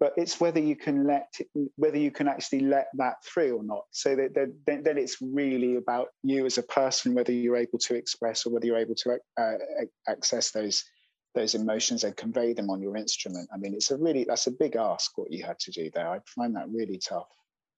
but 0.00 0.12
it's 0.16 0.40
whether 0.40 0.60
you 0.60 0.76
can 0.76 1.06
let 1.06 1.32
whether 1.76 1.98
you 1.98 2.10
can 2.10 2.28
actually 2.28 2.60
let 2.60 2.88
that 2.94 3.24
through 3.24 3.56
or 3.56 3.62
not. 3.62 3.84
So 3.90 4.16
that, 4.16 4.34
that 4.34 4.52
then, 4.66 4.82
then, 4.82 4.98
it's 4.98 5.18
really 5.20 5.76
about 5.76 6.08
you 6.22 6.46
as 6.46 6.58
a 6.58 6.62
person 6.62 7.14
whether 7.14 7.32
you're 7.32 7.56
able 7.56 7.78
to 7.78 7.94
express 7.94 8.44
or 8.44 8.52
whether 8.52 8.66
you're 8.66 8.78
able 8.78 8.96
to 8.96 9.18
uh, 9.40 9.52
access 10.08 10.50
those 10.50 10.84
those 11.34 11.54
emotions 11.54 12.04
and 12.04 12.16
convey 12.16 12.52
them 12.52 12.70
on 12.70 12.80
your 12.80 12.96
instrument. 12.96 13.48
I 13.52 13.56
mean 13.56 13.74
it's 13.74 13.90
a 13.90 13.96
really 13.96 14.24
that's 14.24 14.46
a 14.46 14.52
big 14.52 14.76
ask 14.76 15.16
what 15.16 15.32
you 15.32 15.44
had 15.44 15.58
to 15.60 15.70
do 15.70 15.90
there. 15.94 16.08
I 16.08 16.20
find 16.34 16.54
that 16.56 16.68
really 16.70 16.98
tough. 16.98 17.28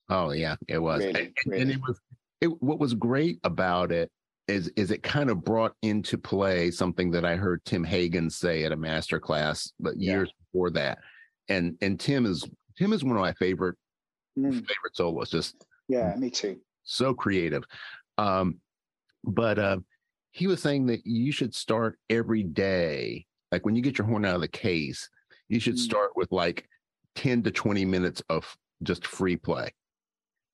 Oh 0.08 0.30
yeah 0.30 0.56
it 0.68 0.78
was. 0.78 1.04
Really, 1.04 1.20
and, 1.20 1.32
really. 1.46 1.62
and 1.62 1.70
it 1.70 1.80
was 1.86 2.00
it, 2.40 2.62
what 2.62 2.78
was 2.78 2.94
great 2.94 3.38
about 3.44 3.92
it 3.92 4.10
is 4.48 4.68
is 4.76 4.90
it 4.90 5.02
kind 5.02 5.28
of 5.28 5.44
brought 5.44 5.74
into 5.82 6.16
play 6.16 6.70
something 6.70 7.10
that 7.10 7.24
I 7.24 7.36
heard 7.36 7.64
Tim 7.64 7.84
Hagans 7.84 8.32
say 8.32 8.64
at 8.64 8.72
a 8.72 8.76
master 8.76 9.18
class, 9.18 9.72
but 9.80 9.98
years 9.98 10.28
yeah. 10.28 10.44
before 10.44 10.70
that 10.70 10.98
and 11.48 11.76
and 11.80 11.98
Tim 11.98 12.26
is 12.26 12.44
Tim 12.78 12.92
is 12.92 13.04
one 13.04 13.16
of 13.16 13.22
my 13.22 13.32
favorite 13.34 13.76
mm. 14.38 14.52
favorite 14.52 14.94
soloists. 14.94 15.32
Just 15.32 15.66
yeah, 15.88 16.14
me 16.16 16.30
too. 16.30 16.58
So 16.84 17.14
creative. 17.14 17.64
Um, 18.18 18.60
but 19.24 19.58
uh, 19.58 19.78
he 20.30 20.46
was 20.46 20.62
saying 20.62 20.86
that 20.86 21.00
you 21.04 21.32
should 21.32 21.54
start 21.54 21.98
every 22.10 22.42
day. 22.42 23.26
Like 23.52 23.64
when 23.64 23.76
you 23.76 23.82
get 23.82 23.98
your 23.98 24.06
horn 24.06 24.24
out 24.24 24.36
of 24.36 24.40
the 24.40 24.48
case, 24.48 25.08
you 25.48 25.60
should 25.60 25.76
mm. 25.76 25.80
start 25.80 26.10
with 26.16 26.30
like 26.32 26.68
10 27.16 27.42
to 27.44 27.50
20 27.50 27.84
minutes 27.84 28.22
of 28.28 28.56
just 28.82 29.06
free 29.06 29.36
play. 29.36 29.72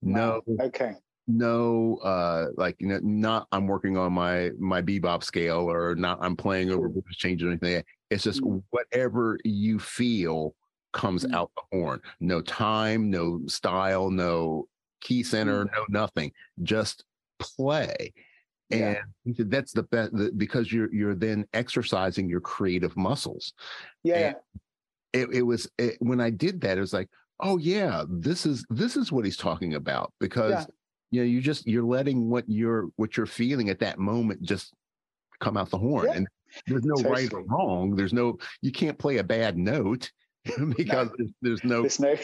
Wow. 0.03 0.43
No. 0.47 0.64
Okay. 0.64 0.95
No, 1.28 1.99
uh, 2.03 2.47
like 2.57 2.76
you 2.80 2.88
know, 2.88 2.99
not 3.03 3.47
I'm 3.53 3.68
working 3.68 3.97
on 3.97 4.12
my 4.12 4.51
my 4.59 4.82
bebop 4.82 5.22
scale 5.22 5.70
or 5.70 5.95
not 5.95 6.18
I'm 6.20 6.36
playing 6.36 6.70
over 6.70 6.88
blues 6.88 7.05
changes 7.16 7.47
or 7.47 7.51
anything. 7.51 7.82
It's 8.11 8.24
just 8.24 8.43
mm. 8.43 8.62
whatever 8.70 9.38
you 9.45 9.78
feel 9.78 10.55
comes 10.93 11.24
mm-hmm. 11.24 11.34
out 11.34 11.51
the 11.57 11.78
horn. 11.78 12.01
No 12.20 12.40
time, 12.40 13.11
no 13.11 13.40
style, 13.47 14.11
no 14.11 14.68
key 15.01 15.22
center, 15.22 15.64
mm-hmm. 15.64 15.74
no 15.74 16.01
nothing. 16.01 16.32
Just 16.62 17.05
play. 17.38 18.12
And 18.70 18.80
yeah. 18.80 19.01
he 19.24 19.34
said 19.34 19.51
that's 19.51 19.72
the 19.72 19.82
best 19.82 20.12
because 20.38 20.72
you're 20.72 20.93
you're 20.93 21.14
then 21.14 21.47
exercising 21.53 22.28
your 22.28 22.40
creative 22.40 22.97
muscles. 22.97 23.53
Yeah. 24.03 24.34
It, 25.12 25.28
it 25.30 25.43
was 25.43 25.68
it, 25.78 25.97
when 26.01 26.20
I 26.20 26.30
did 26.30 26.62
that, 26.62 26.78
it 26.78 26.80
was 26.80 26.95
like, 26.95 27.09
oh 27.40 27.59
yeah, 27.59 28.05
this 28.09 28.47
is 28.47 28.64
this 28.70 28.97
is 28.97 29.12
what 29.12 29.26
he's 29.26 29.36
talking 29.36 29.74
about 29.74 30.12
because 30.20 30.53
yeah. 30.53 30.64
you 31.11 31.20
know 31.20 31.26
you 31.26 31.40
just 31.43 31.66
you're 31.66 31.84
letting 31.84 32.30
what 32.30 32.45
you're 32.49 32.88
what 32.97 33.16
you're 33.16 33.26
feeling 33.26 33.68
at 33.68 33.80
that 33.80 33.99
moment 33.99 34.43
just 34.43 34.72
come 35.40 35.59
out 35.59 35.68
the 35.68 35.78
horn 35.78 36.07
yeah. 36.07 36.14
and 36.14 36.28
there's 36.66 36.84
no 36.84 36.95
right 37.11 37.32
or 37.32 37.43
wrong 37.45 37.97
there's 37.97 38.12
no 38.12 38.38
you 38.61 38.70
can't 38.70 38.99
play 38.99 39.16
a 39.16 39.24
bad 39.24 39.59
note 39.59 40.11
because 40.76 41.11
no. 41.18 41.26
there's, 41.43 41.64
no. 41.64 41.80
There's 41.82 42.01
no. 42.01 42.16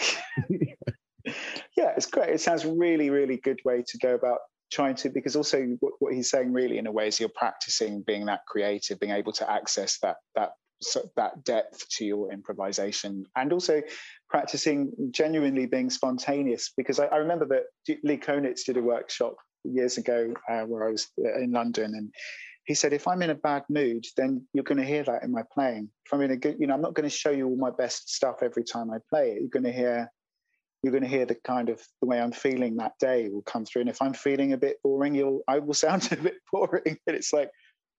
yeah, 1.77 1.93
it's 1.97 2.07
great. 2.07 2.31
It 2.31 2.41
sounds 2.41 2.65
really, 2.65 3.11
really 3.11 3.37
good 3.37 3.61
way 3.65 3.85
to 3.87 3.99
go 3.99 4.15
about 4.15 4.39
trying 4.71 4.95
to 4.95 5.09
because 5.09 5.37
also 5.37 5.77
what, 5.81 5.95
what, 5.99 6.13
he's 6.13 6.31
saying 6.31 6.53
really 6.53 6.79
in 6.79 6.87
a 6.87 6.93
way 6.93 7.09
is 7.09 7.19
you're 7.19 7.31
practicing 7.31 8.03
being 8.03 8.27
that 8.27 8.41
creative, 8.47 9.01
being 9.01 9.13
able 9.13 9.33
to 9.33 9.51
access 9.51 9.99
that 10.03 10.17
that 10.35 10.51
so 10.81 11.03
that 11.17 11.45
depth 11.45 11.89
to 11.91 12.05
your 12.05 12.33
improvisation, 12.33 13.25
and 13.37 13.53
also 13.53 13.83
practicing 14.29 14.93
genuinely 15.11 15.67
being 15.67 15.91
spontaneous. 15.91 16.73
Because 16.77 17.01
I, 17.01 17.07
I 17.07 17.17
remember 17.17 17.47
that 17.47 17.97
Lee 18.05 18.19
Konitz 18.19 18.65
did 18.65 18.77
a 18.77 18.83
workshop 18.83 19.35
years 19.65 19.99
ago 19.99 20.33
uh, 20.49 20.63
where 20.63 20.87
I 20.87 20.93
was 20.93 21.09
in 21.17 21.51
London, 21.51 21.95
and 21.95 22.13
he 22.69 22.75
said, 22.75 22.93
if 22.93 23.09
I'm 23.09 23.23
in 23.23 23.31
a 23.31 23.35
bad 23.35 23.63
mood, 23.71 24.05
then 24.19 24.47
you're 24.53 24.63
going 24.63 24.77
to 24.77 24.85
hear 24.85 25.03
that 25.05 25.23
in 25.23 25.33
my 25.33 25.41
playing. 25.55 25.89
If 26.05 26.13
I'm 26.13 26.21
in 26.21 26.33
a 26.33 26.37
good, 26.37 26.57
you 26.61 26.67
know, 26.67 26.75
I'm 26.75 26.83
not 26.83 26.93
going 26.93 27.09
to 27.09 27.17
show 27.17 27.31
you 27.31 27.49
all 27.49 27.57
my 27.57 27.71
best 27.71 28.15
stuff 28.15 28.43
every 28.43 28.63
time 28.63 28.91
I 28.91 28.99
play 29.09 29.31
it. 29.31 29.41
You're 29.41 29.49
going 29.49 29.65
to 29.65 29.73
hear, 29.73 30.13
you're 30.83 30.93
going 30.93 31.03
to 31.03 31.09
hear 31.09 31.25
the 31.25 31.35
kind 31.47 31.71
of 31.71 31.81
the 32.03 32.07
way 32.07 32.21
I'm 32.21 32.31
feeling 32.31 32.77
that 32.77 32.93
day 33.01 33.31
will 33.31 33.41
come 33.41 33.65
through. 33.65 33.81
And 33.81 33.89
if 33.89 34.03
I'm 34.03 34.13
feeling 34.13 34.53
a 34.53 34.59
bit 34.59 34.77
boring, 34.85 35.15
you'll, 35.15 35.41
I 35.49 35.61
will 35.61 35.73
sound 35.87 36.13
a 36.13 36.17
bit 36.17 36.35
boring. 36.53 36.99
But 37.07 37.15
it's 37.15 37.33
like, 37.33 37.49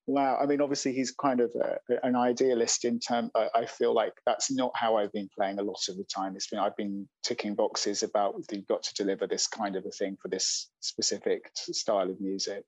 wow. 0.05 0.38
I 0.39 0.45
mean, 0.45 0.61
obviously 0.61 0.93
he's 0.93 1.15
kind 1.20 1.41
of 1.41 1.51
a, 1.55 2.05
an 2.05 2.15
idealist 2.15 2.86
in 2.86 2.99
term. 2.99 3.32
I, 3.34 3.47
I, 3.55 3.65
feel 3.65 3.95
like 3.95 4.13
that's 4.28 4.51
not 4.51 4.72
how 4.76 4.97
I've 4.97 5.11
been 5.13 5.30
playing 5.36 5.57
a 5.57 5.63
lot 5.63 5.82
of 5.89 5.97
the 5.97 6.05
time. 6.15 6.36
It's 6.36 6.47
been 6.47 6.59
I've 6.59 6.78
been 6.78 7.09
ticking 7.24 7.55
boxes 7.55 8.03
about 8.03 8.36
you've 8.51 8.67
got 8.67 8.84
to 8.84 8.93
deliver 8.93 9.26
this 9.26 9.47
kind 9.47 9.76
of 9.76 9.84
a 9.88 9.91
thing 9.91 10.15
for 10.22 10.28
this 10.28 10.70
specific 10.80 11.49
style 11.55 12.11
of 12.11 12.22
music. 12.22 12.65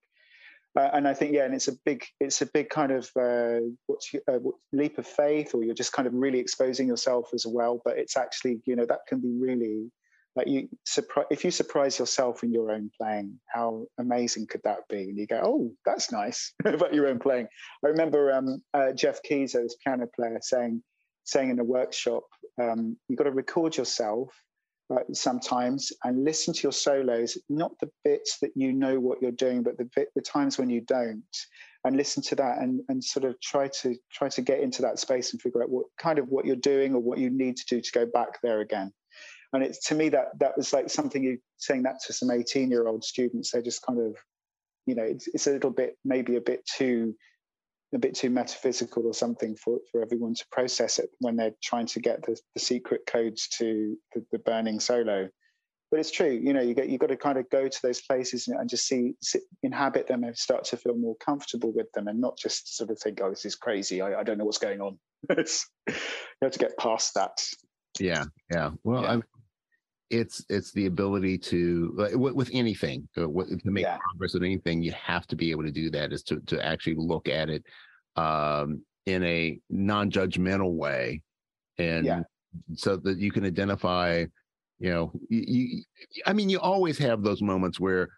Uh, 0.78 0.90
and 0.94 1.08
I 1.08 1.14
think 1.14 1.34
yeah, 1.34 1.44
and 1.44 1.54
it's 1.54 1.68
a 1.68 1.76
big 1.86 2.06
it's 2.20 2.42
a 2.42 2.46
big 2.46 2.70
kind 2.70 2.92
of 2.92 3.10
uh, 3.20 3.60
what's 3.88 4.12
uh, 4.28 4.40
leap 4.72 4.98
of 4.98 5.06
faith, 5.06 5.54
or 5.54 5.64
you're 5.64 5.76
just 5.76 5.92
kind 5.92 6.08
of 6.08 6.14
really 6.14 6.40
exposing 6.40 6.88
yourself 6.88 7.30
as 7.34 7.46
well. 7.46 7.82
But 7.84 7.98
it's 7.98 8.16
actually 8.16 8.62
you 8.66 8.76
know 8.76 8.86
that 8.86 9.02
can 9.08 9.20
be 9.20 9.32
really 9.38 9.92
like 10.36 10.48
you 10.48 10.70
surprise 10.86 11.26
if 11.30 11.44
you 11.44 11.52
surprise 11.52 12.00
yourself 12.00 12.44
in 12.44 12.54
your 12.54 12.72
own 12.72 12.90
playing, 12.98 13.38
how 13.48 13.86
amazing 13.98 14.48
could 14.48 14.62
that 14.64 14.88
be? 14.90 15.04
And 15.04 15.18
you 15.18 15.28
go, 15.28 15.42
oh, 15.44 15.72
that's 15.86 16.12
nice 16.12 16.54
about 16.66 16.94
your 16.94 17.08
own 17.08 17.20
playing. 17.20 17.48
I 17.84 17.90
remember 17.90 18.32
um, 18.32 18.62
uh, 18.74 18.94
Jeff 18.94 19.22
Keys, 19.24 19.54
this 19.54 19.76
piano 19.84 20.08
player, 20.16 20.40
saying 20.42 20.82
saying 21.26 21.50
in 21.50 21.60
a 21.60 21.64
workshop, 21.64 22.24
um, 22.62 22.98
you've 23.08 23.18
got 23.18 23.26
to 23.26 23.32
record 23.32 23.76
yourself 23.76 24.34
uh, 24.92 25.00
sometimes 25.14 25.92
and 26.04 26.24
listen 26.24 26.54
to 26.54 26.64
your 26.64 26.72
solos, 26.72 27.38
not 27.50 27.72
the 27.80 27.90
bits 28.04 28.40
that 28.40 28.52
you 28.56 28.74
know 28.74 29.00
what 29.00 29.22
you're 29.22 29.32
doing, 29.32 29.64
but 29.64 29.78
the 29.78 29.90
bit, 29.96 30.10
the 30.16 30.22
times 30.22 30.58
when 30.58 30.70
you 30.70 30.82
don't, 30.82 31.24
and 31.84 31.96
listen 31.96 32.22
to 32.24 32.36
that 32.36 32.60
and 32.60 32.82
and 32.90 33.04
sort 33.04 33.26
of 33.26 33.40
try 33.42 33.68
to 33.68 33.96
try 34.12 34.30
to 34.30 34.42
get 34.42 34.60
into 34.60 34.82
that 34.82 35.00
space 35.00 35.32
and 35.32 35.42
figure 35.42 35.64
out 35.64 35.70
what 35.70 35.86
kind 35.98 36.20
of 36.20 36.28
what 36.30 36.46
you're 36.46 36.56
doing 36.56 36.94
or 36.94 37.00
what 37.00 37.18
you 37.18 37.30
need 37.30 37.58
to 37.58 37.66
do 37.68 37.82
to 37.82 37.92
go 37.92 38.06
back 38.06 38.42
there 38.44 38.62
again. 38.62 38.92
and 39.54 39.64
it's 39.64 39.86
to 39.88 39.96
me 39.96 40.10
that 40.10 40.28
that 40.40 40.56
was 40.58 40.74
like 40.74 40.90
something 40.90 41.24
you 41.24 41.38
saying 41.58 41.84
that 41.84 42.00
to 42.06 42.14
some 42.14 42.32
18 42.32 42.70
year 42.70 42.88
old 42.88 43.04
students 43.04 43.52
they're 43.52 43.62
just 43.62 43.86
kind 43.86 44.00
of 44.00 44.16
you 44.86 44.96
know 44.96 45.04
it's, 45.04 45.28
it's 45.34 45.48
a 45.48 45.52
little 45.52 45.72
bit 45.72 45.98
maybe 46.06 46.36
a 46.36 46.42
bit 46.42 46.66
too 46.66 47.16
a 47.94 48.00
bit 48.00 48.16
too 48.16 48.30
metaphysical 48.30 49.06
or 49.06 49.14
something 49.14 49.56
for, 49.56 49.80
for 49.92 50.02
everyone 50.02 50.34
to 50.34 50.46
process 50.52 51.00
it 51.00 51.10
when 51.20 51.36
they're 51.36 51.56
trying 51.62 51.86
to 51.88 52.00
get 52.00 52.22
the, 52.26 52.38
the 52.54 52.60
secret 52.60 53.02
codes 53.06 53.48
to 53.50 53.98
the, 54.14 54.26
the 54.32 54.40
burning 54.40 54.80
solo. 54.80 55.28
But 55.90 56.00
it's 56.00 56.12
true 56.12 56.32
you 56.32 56.54
know 56.54 56.62
you 56.62 56.74
get 56.74 56.88
you've 56.88 57.02
got 57.02 57.08
to 57.08 57.18
kind 57.18 57.38
of 57.38 57.50
go 57.50 57.68
to 57.68 57.80
those 57.84 58.02
places 58.02 58.48
and, 58.48 58.70
just 58.70 58.88
see 58.88 59.14
sit, 59.22 59.42
inhabit 59.62 60.08
them 60.08 60.24
and 60.24 60.38
start 60.38 60.64
to 60.66 60.78
feel 60.78 60.96
more 60.96 61.18
comfortable 61.18 61.74
with 61.76 61.92
them 61.92 62.08
and 62.08 62.22
not 62.22 62.38
just 62.38 62.78
sort 62.78 62.92
of 62.92 63.00
think 63.00 63.20
oh 63.22 63.30
this 63.30 63.44
is 63.44 63.56
crazy. 63.56 64.02
I, 64.02 64.22
I 64.22 64.24
don't 64.24 64.38
know 64.38 64.46
what's 64.46 64.58
going 64.58 64.82
on. 64.82 64.98
You 65.88 66.46
have 66.48 66.54
to 66.54 66.60
get 66.60 66.78
past 66.78 67.14
that. 67.16 67.38
Yeah 68.00 68.24
yeah. 68.50 68.72
Well 68.84 69.04
yeah. 69.04 69.20
It's 70.12 70.46
it's 70.50 70.72
the 70.74 70.86
ability 70.86 71.38
to 71.38 71.94
like, 71.96 72.12
with 72.14 72.50
anything 72.54 73.08
uh, 73.18 73.22
to 73.22 73.60
make 73.64 73.84
yeah. 73.84 73.98
progress 73.98 74.34
with 74.34 74.44
anything 74.44 74.84
you 74.84 74.92
have 74.92 75.26
to 75.26 75.36
be 75.36 75.52
able 75.52 75.64
to 75.64 75.72
do 75.72 75.90
that 75.90 76.12
is 76.12 76.22
to 76.22 76.40
to 76.42 76.64
actually 76.64 76.96
look 76.96 77.30
at 77.30 77.50
it 77.50 77.64
um, 78.18 78.82
in 79.06 79.24
a 79.24 79.60
non-judgmental 79.70 80.74
way 80.74 81.22
and 81.78 82.06
yeah. 82.06 82.22
so 82.76 82.98
that 82.98 83.18
you 83.18 83.32
can 83.32 83.46
identify 83.46 84.26
you 84.80 84.90
know 84.90 85.12
you, 85.30 85.44
you, 85.48 85.84
i 86.26 86.34
mean 86.34 86.50
you 86.50 86.60
always 86.60 86.98
have 86.98 87.24
those 87.24 87.42
moments 87.42 87.80
where 87.80 88.10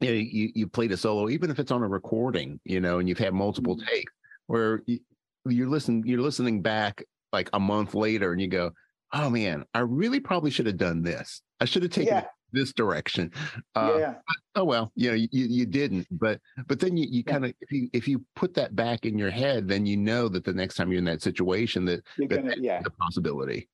you 0.00 0.10
know 0.10 0.14
you, 0.14 0.50
you 0.54 0.68
played 0.68 0.92
a 0.92 0.96
solo 0.96 1.30
even 1.30 1.50
if 1.50 1.58
it's 1.58 1.72
on 1.72 1.82
a 1.82 1.88
recording 1.88 2.60
you 2.64 2.80
know 2.80 2.98
and 2.98 3.08
you've 3.08 3.18
had 3.18 3.32
multiple 3.32 3.76
mm-hmm. 3.76 3.86
takes 3.88 4.12
where 4.46 4.82
you, 4.86 5.00
you're 5.46 5.68
listening 5.68 6.02
you're 6.06 6.20
listening 6.20 6.60
back 6.60 7.02
like 7.32 7.48
a 7.54 7.60
month 7.60 7.94
later 7.94 8.32
and 8.32 8.40
you 8.40 8.48
go 8.48 8.70
oh 9.12 9.30
man 9.30 9.64
i 9.74 9.80
really 9.80 10.20
probably 10.20 10.50
should 10.50 10.66
have 10.66 10.76
done 10.76 11.02
this 11.02 11.42
i 11.60 11.64
should 11.64 11.82
have 11.82 11.92
taken 11.92 12.14
yeah. 12.14 12.24
this 12.52 12.72
direction 12.72 13.30
uh, 13.74 13.96
yeah. 13.98 14.14
oh 14.54 14.64
well 14.64 14.92
you 14.94 15.10
know 15.10 15.14
you, 15.14 15.28
you 15.32 15.66
didn't 15.66 16.06
but 16.10 16.40
but 16.66 16.80
then 16.80 16.96
you, 16.96 17.06
you 17.10 17.22
yeah. 17.26 17.32
kind 17.32 17.44
of 17.44 17.54
if 17.60 17.72
you 17.72 17.88
if 17.92 18.08
you 18.08 18.24
put 18.36 18.54
that 18.54 18.76
back 18.76 19.04
in 19.04 19.18
your 19.18 19.30
head 19.30 19.68
then 19.68 19.86
you 19.86 19.96
know 19.96 20.28
that 20.28 20.44
the 20.44 20.52
next 20.52 20.74
time 20.74 20.90
you're 20.90 20.98
in 20.98 21.04
that 21.04 21.22
situation 21.22 21.84
that, 21.84 22.02
you're 22.16 22.28
that 22.28 22.42
gonna, 22.42 22.56
yeah. 22.58 22.82
the 22.82 22.90
possibility 22.90 23.68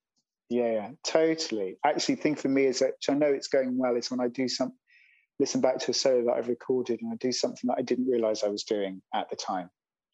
yeah, 0.51 0.73
yeah, 0.73 0.91
totally. 1.05 1.79
Actually, 1.85 2.17
thing 2.17 2.35
for 2.35 2.49
me 2.49 2.67
is 2.67 2.81
that 2.81 2.95
I 3.09 3.15
know 3.15 3.27
it's 3.27 3.49
going 3.49 3.79
well 3.79 3.97
is 3.97 4.11
when 4.11 4.21
I 4.21 4.29
do 4.29 4.49
some 4.49 4.73
listen 5.41 5.61
back 5.61 5.79
to 5.79 5.91
a 5.91 5.95
solo 5.95 6.27
that 6.27 6.35
I've 6.35 6.49
recorded 6.49 7.01
and 7.03 7.13
I 7.13 7.17
do 7.17 7.33
something 7.33 7.67
that 7.69 7.77
I 7.79 7.83
didn't 7.83 8.09
realize 8.09 8.43
I 8.43 8.49
was 8.49 8.63
doing 8.65 9.03
at 9.13 9.29
the 9.31 9.37
time, 9.37 9.71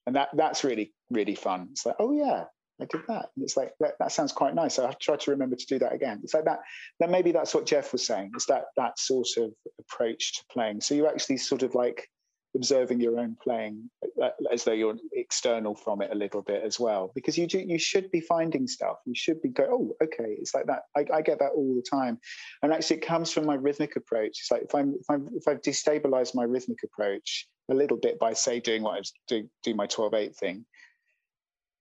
and 0.06 0.16
that 0.16 0.28
that's 0.34 0.64
really 0.64 0.92
really 1.10 1.34
fun. 1.34 1.68
It's 1.72 1.84
like, 1.84 1.96
oh 1.98 2.12
yeah, 2.12 2.44
I 2.82 2.86
did 2.86 3.02
that. 3.08 3.30
And 3.36 3.44
it's 3.44 3.56
like 3.56 3.72
that, 3.80 3.94
that 3.98 4.12
sounds 4.12 4.32
quite 4.32 4.54
nice. 4.54 4.78
I 4.78 4.92
try 5.00 5.16
to 5.16 5.30
remember 5.30 5.56
to 5.56 5.66
do 5.66 5.78
that 5.78 5.92
again. 5.92 6.20
It's 6.22 6.34
like 6.34 6.44
that. 6.44 6.60
Then 6.98 7.10
maybe 7.10 7.32
that's 7.32 7.54
what 7.54 7.66
Jeff 7.66 7.92
was 7.92 8.06
saying. 8.06 8.32
It's 8.34 8.46
that 8.46 8.66
that 8.76 8.98
sort 8.98 9.28
of 9.38 9.52
approach 9.78 10.38
to 10.38 10.44
playing. 10.52 10.80
So 10.80 10.94
you're 10.94 11.08
actually 11.08 11.38
sort 11.38 11.62
of 11.62 11.74
like 11.74 12.08
observing 12.56 13.00
your 13.00 13.18
own 13.18 13.36
playing 13.42 13.88
uh, 14.22 14.30
as 14.52 14.64
though 14.64 14.72
you're 14.72 14.96
external 15.12 15.74
from 15.74 16.02
it 16.02 16.10
a 16.10 16.14
little 16.14 16.42
bit 16.42 16.62
as 16.64 16.80
well 16.80 17.12
because 17.14 17.38
you 17.38 17.46
do, 17.46 17.60
you 17.60 17.78
should 17.78 18.10
be 18.10 18.20
finding 18.20 18.66
stuff 18.66 18.96
you 19.06 19.14
should 19.14 19.40
be 19.40 19.50
going, 19.50 19.70
oh 19.72 19.94
okay 20.02 20.36
it's 20.38 20.54
like 20.54 20.66
that 20.66 20.82
I, 20.96 21.04
I, 21.14 21.22
get 21.22 21.38
that 21.38 21.52
all 21.54 21.74
the 21.74 21.82
time 21.88 22.18
and 22.62 22.72
actually 22.72 22.96
it 22.96 23.06
comes 23.06 23.30
from 23.30 23.46
my 23.46 23.54
rhythmic 23.54 23.94
approach 23.94 24.30
it's 24.40 24.50
like 24.50 24.62
if 24.62 24.74
i'm 24.74 24.94
if, 25.00 25.06
I'm, 25.08 25.28
if 25.32 25.46
i've 25.46 25.60
destabilized 25.60 26.34
my 26.34 26.42
rhythmic 26.42 26.78
approach 26.82 27.46
a 27.70 27.74
little 27.74 27.96
bit 27.96 28.18
by 28.18 28.32
say 28.32 28.58
doing 28.58 28.82
what 28.82 28.96
i 28.96 28.98
was 28.98 29.12
doing 29.28 29.48
do 29.62 29.74
my 29.74 29.86
12-8 29.86 30.34
thing 30.36 30.66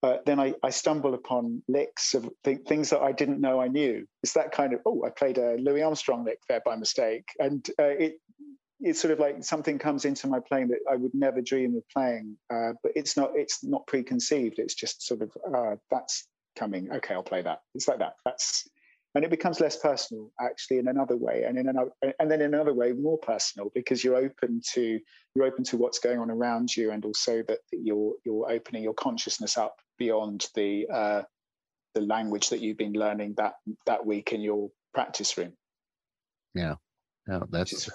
uh, 0.01 0.17
then 0.25 0.39
I, 0.39 0.53
I 0.63 0.69
stumble 0.69 1.13
upon 1.13 1.61
licks 1.67 2.13
of 2.13 2.29
th- 2.43 2.61
things 2.67 2.89
that 2.91 3.01
I 3.01 3.11
didn't 3.11 3.41
know 3.41 3.59
I 3.59 3.67
knew. 3.67 4.07
It's 4.23 4.33
that 4.33 4.51
kind 4.51 4.73
of 4.73 4.79
oh, 4.85 5.03
I 5.05 5.09
played 5.09 5.37
a 5.37 5.57
Louis 5.59 5.81
Armstrong 5.81 6.23
lick 6.23 6.39
there 6.47 6.61
by 6.63 6.75
mistake, 6.75 7.25
and 7.39 7.67
uh, 7.79 7.83
it 7.83 8.19
it's 8.81 9.01
sort 9.01 9.11
of 9.11 9.19
like 9.19 9.43
something 9.43 9.77
comes 9.77 10.05
into 10.05 10.27
my 10.27 10.39
playing 10.39 10.69
that 10.69 10.79
I 10.89 10.95
would 10.95 11.13
never 11.13 11.41
dream 11.41 11.75
of 11.75 11.83
playing. 11.89 12.37
Uh, 12.49 12.73
but 12.81 12.93
it's 12.95 13.17
not 13.17 13.31
it's 13.35 13.63
not 13.63 13.85
preconceived. 13.87 14.57
It's 14.57 14.73
just 14.73 15.05
sort 15.05 15.21
of 15.21 15.31
uh, 15.53 15.75
that's 15.91 16.27
coming. 16.57 16.89
Okay, 16.91 17.13
I'll 17.13 17.23
play 17.23 17.41
that. 17.41 17.59
It's 17.75 17.89
like 17.89 17.99
that. 17.99 18.13
That's 18.23 18.69
and 19.15 19.25
it 19.25 19.31
becomes 19.31 19.59
less 19.59 19.75
personal 19.75 20.31
actually 20.39 20.77
in 20.77 20.87
another 20.87 21.17
way, 21.17 21.43
and 21.43 21.57
in 21.57 21.67
another 21.67 21.91
and 22.01 22.31
then 22.31 22.39
in 22.39 22.53
another 22.53 22.73
way 22.73 22.93
more 22.93 23.17
personal 23.17 23.69
because 23.75 24.01
you're 24.01 24.15
open 24.15 24.61
to 24.75 24.97
you're 25.35 25.45
open 25.45 25.65
to 25.65 25.77
what's 25.77 25.99
going 25.99 26.19
on 26.19 26.31
around 26.31 26.73
you, 26.73 26.91
and 26.91 27.03
also 27.03 27.43
that 27.49 27.59
you're 27.73 28.13
you're 28.25 28.49
opening 28.49 28.81
your 28.81 28.93
consciousness 28.93 29.57
up 29.57 29.75
beyond 29.99 30.47
the 30.55 30.87
uh, 30.91 31.21
the 31.93 32.01
language 32.01 32.49
that 32.49 32.61
you've 32.61 32.77
been 32.77 32.93
learning 32.93 33.35
that 33.37 33.53
that 33.85 34.05
week 34.05 34.33
in 34.33 34.41
your 34.41 34.69
practice 34.93 35.37
room. 35.37 35.53
Yeah. 36.55 36.75
No, 37.27 37.45
that's 37.51 37.89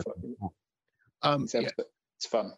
um, 1.22 1.42
it's, 1.44 1.54
yeah. 1.54 1.68
it's 2.18 2.26
fun. 2.26 2.52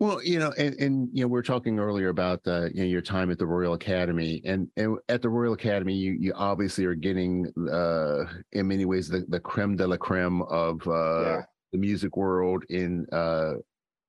Well, 0.00 0.22
you 0.24 0.38
know, 0.38 0.52
and, 0.56 0.74
and 0.80 1.08
you 1.12 1.22
know, 1.22 1.28
we 1.28 1.38
are 1.38 1.42
talking 1.42 1.78
earlier 1.78 2.08
about 2.08 2.40
uh, 2.46 2.64
you 2.72 2.80
know 2.80 2.84
your 2.86 3.02
time 3.02 3.30
at 3.30 3.38
the 3.38 3.46
Royal 3.46 3.74
Academy, 3.74 4.40
and, 4.44 4.66
and 4.76 4.96
at 5.08 5.20
the 5.22 5.28
Royal 5.28 5.52
Academy, 5.52 5.94
you 5.94 6.12
you 6.12 6.32
obviously 6.34 6.84
are 6.86 6.94
getting 6.94 7.46
uh, 7.70 8.24
in 8.52 8.66
many 8.66 8.86
ways 8.86 9.08
the, 9.08 9.24
the 9.28 9.38
creme 9.38 9.76
de 9.76 9.86
la 9.86 9.98
creme 9.98 10.42
of 10.42 10.80
uh, 10.88 11.22
yeah. 11.22 11.42
the 11.72 11.78
music 11.78 12.16
world 12.16 12.64
in 12.70 13.06
uh, 13.12 13.52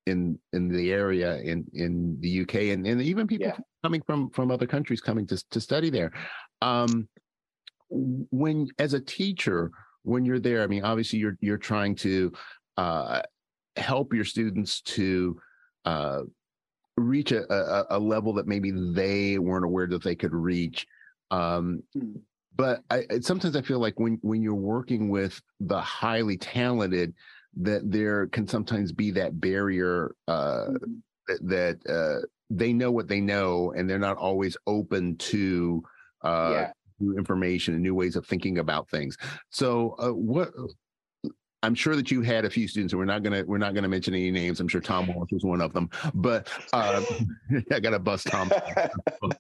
in 0.08 0.40
in 0.54 0.70
the 0.70 0.92
area 0.92 1.38
in 1.40 1.66
in 1.74 2.18
the 2.22 2.42
UK, 2.42 2.56
and, 2.72 2.88
and 2.88 3.02
even 3.02 3.28
people 3.28 3.48
yeah. 3.48 3.58
Coming 3.84 4.02
from 4.02 4.30
from 4.32 4.52
other 4.52 4.68
countries 4.68 5.02
coming 5.02 5.28
to 5.28 5.44
to 5.50 5.62
study 5.62 5.90
there. 5.90 6.12
Um, 6.62 7.08
when 7.90 8.68
as 8.80 8.94
a 8.94 9.00
teacher, 9.00 9.72
when 10.04 10.26
you're 10.26 10.40
there, 10.40 10.64
I 10.64 10.68
mean, 10.68 10.84
obviously 10.84 11.20
you're 11.20 11.38
you're 11.42 11.58
trying 11.58 11.96
to 11.96 12.32
uh, 12.78 13.22
help 13.76 14.14
your 14.14 14.26
students 14.26 14.82
to 14.82 15.40
uh, 15.86 16.22
reach 16.98 17.32
a, 17.32 17.52
a, 17.52 17.98
a, 17.98 18.00
level 18.00 18.34
that 18.34 18.48
maybe 18.48 18.72
they 18.72 19.40
weren't 19.40 19.66
aware 19.66 19.88
that 19.88 20.04
they 20.04 20.16
could 20.16 20.34
reach. 20.34 20.86
Um, 21.32 21.84
mm. 21.96 22.22
But 22.56 22.82
I, 22.90 23.06
sometimes 23.22 23.56
I 23.56 23.62
feel 23.62 23.80
like 23.80 24.00
when 24.00 24.20
when 24.22 24.42
you're 24.42 24.54
working 24.54 25.10
with 25.10 25.42
the 25.60 25.80
highly 25.80 26.38
talented, 26.38 27.14
that 27.58 27.90
there 27.90 28.28
can 28.28 28.48
sometimes 28.48 28.92
be 28.92 29.12
that 29.12 29.40
barrier 29.40 30.16
uh, 30.28 30.68
mm. 30.70 31.02
that, 31.28 31.40
that 31.48 31.90
uh, 31.90 32.26
they 32.58 32.74
know 32.74 32.92
what 32.92 33.08
they 33.08 33.22
know 33.22 33.72
and 33.72 33.90
they're 33.90 34.00
not 34.00 34.18
always 34.18 34.58
open 34.68 35.16
to 35.18 35.84
uh, 36.24 36.50
yeah. 36.52 36.72
new 37.00 37.18
information 37.18 37.74
and 37.74 37.84
new 37.84 37.96
ways 37.96 38.16
of 38.16 38.26
thinking 38.26 38.60
about 38.60 38.90
things. 38.90 39.18
So, 39.50 39.96
uh, 40.00 40.10
what 40.10 40.52
I'm 41.64 41.76
sure 41.76 41.96
that 41.96 42.10
you 42.10 42.22
had 42.22 42.46
a 42.46 42.50
few 42.50 42.68
students, 42.68 42.94
and 42.94 43.00
we're 43.00 43.06
not 43.06 43.22
gonna 43.22 43.44
we're 43.46 43.60
not 43.60 43.76
gonna 43.76 43.88
mention 43.88 44.16
any 44.16 44.32
names. 44.32 44.60
I'm 44.60 44.68
sure 44.68 44.82
Tom 44.82 45.08
Walsh 45.14 45.32
was 45.32 45.44
one 45.44 45.62
of 45.62 45.74
them, 45.74 45.90
but 46.16 46.50
uh, 46.74 47.04
I 47.72 47.80
got 47.80 47.92
to 47.92 48.00
bust 48.00 48.28
Tom. 48.28 48.52
He's 49.22 49.32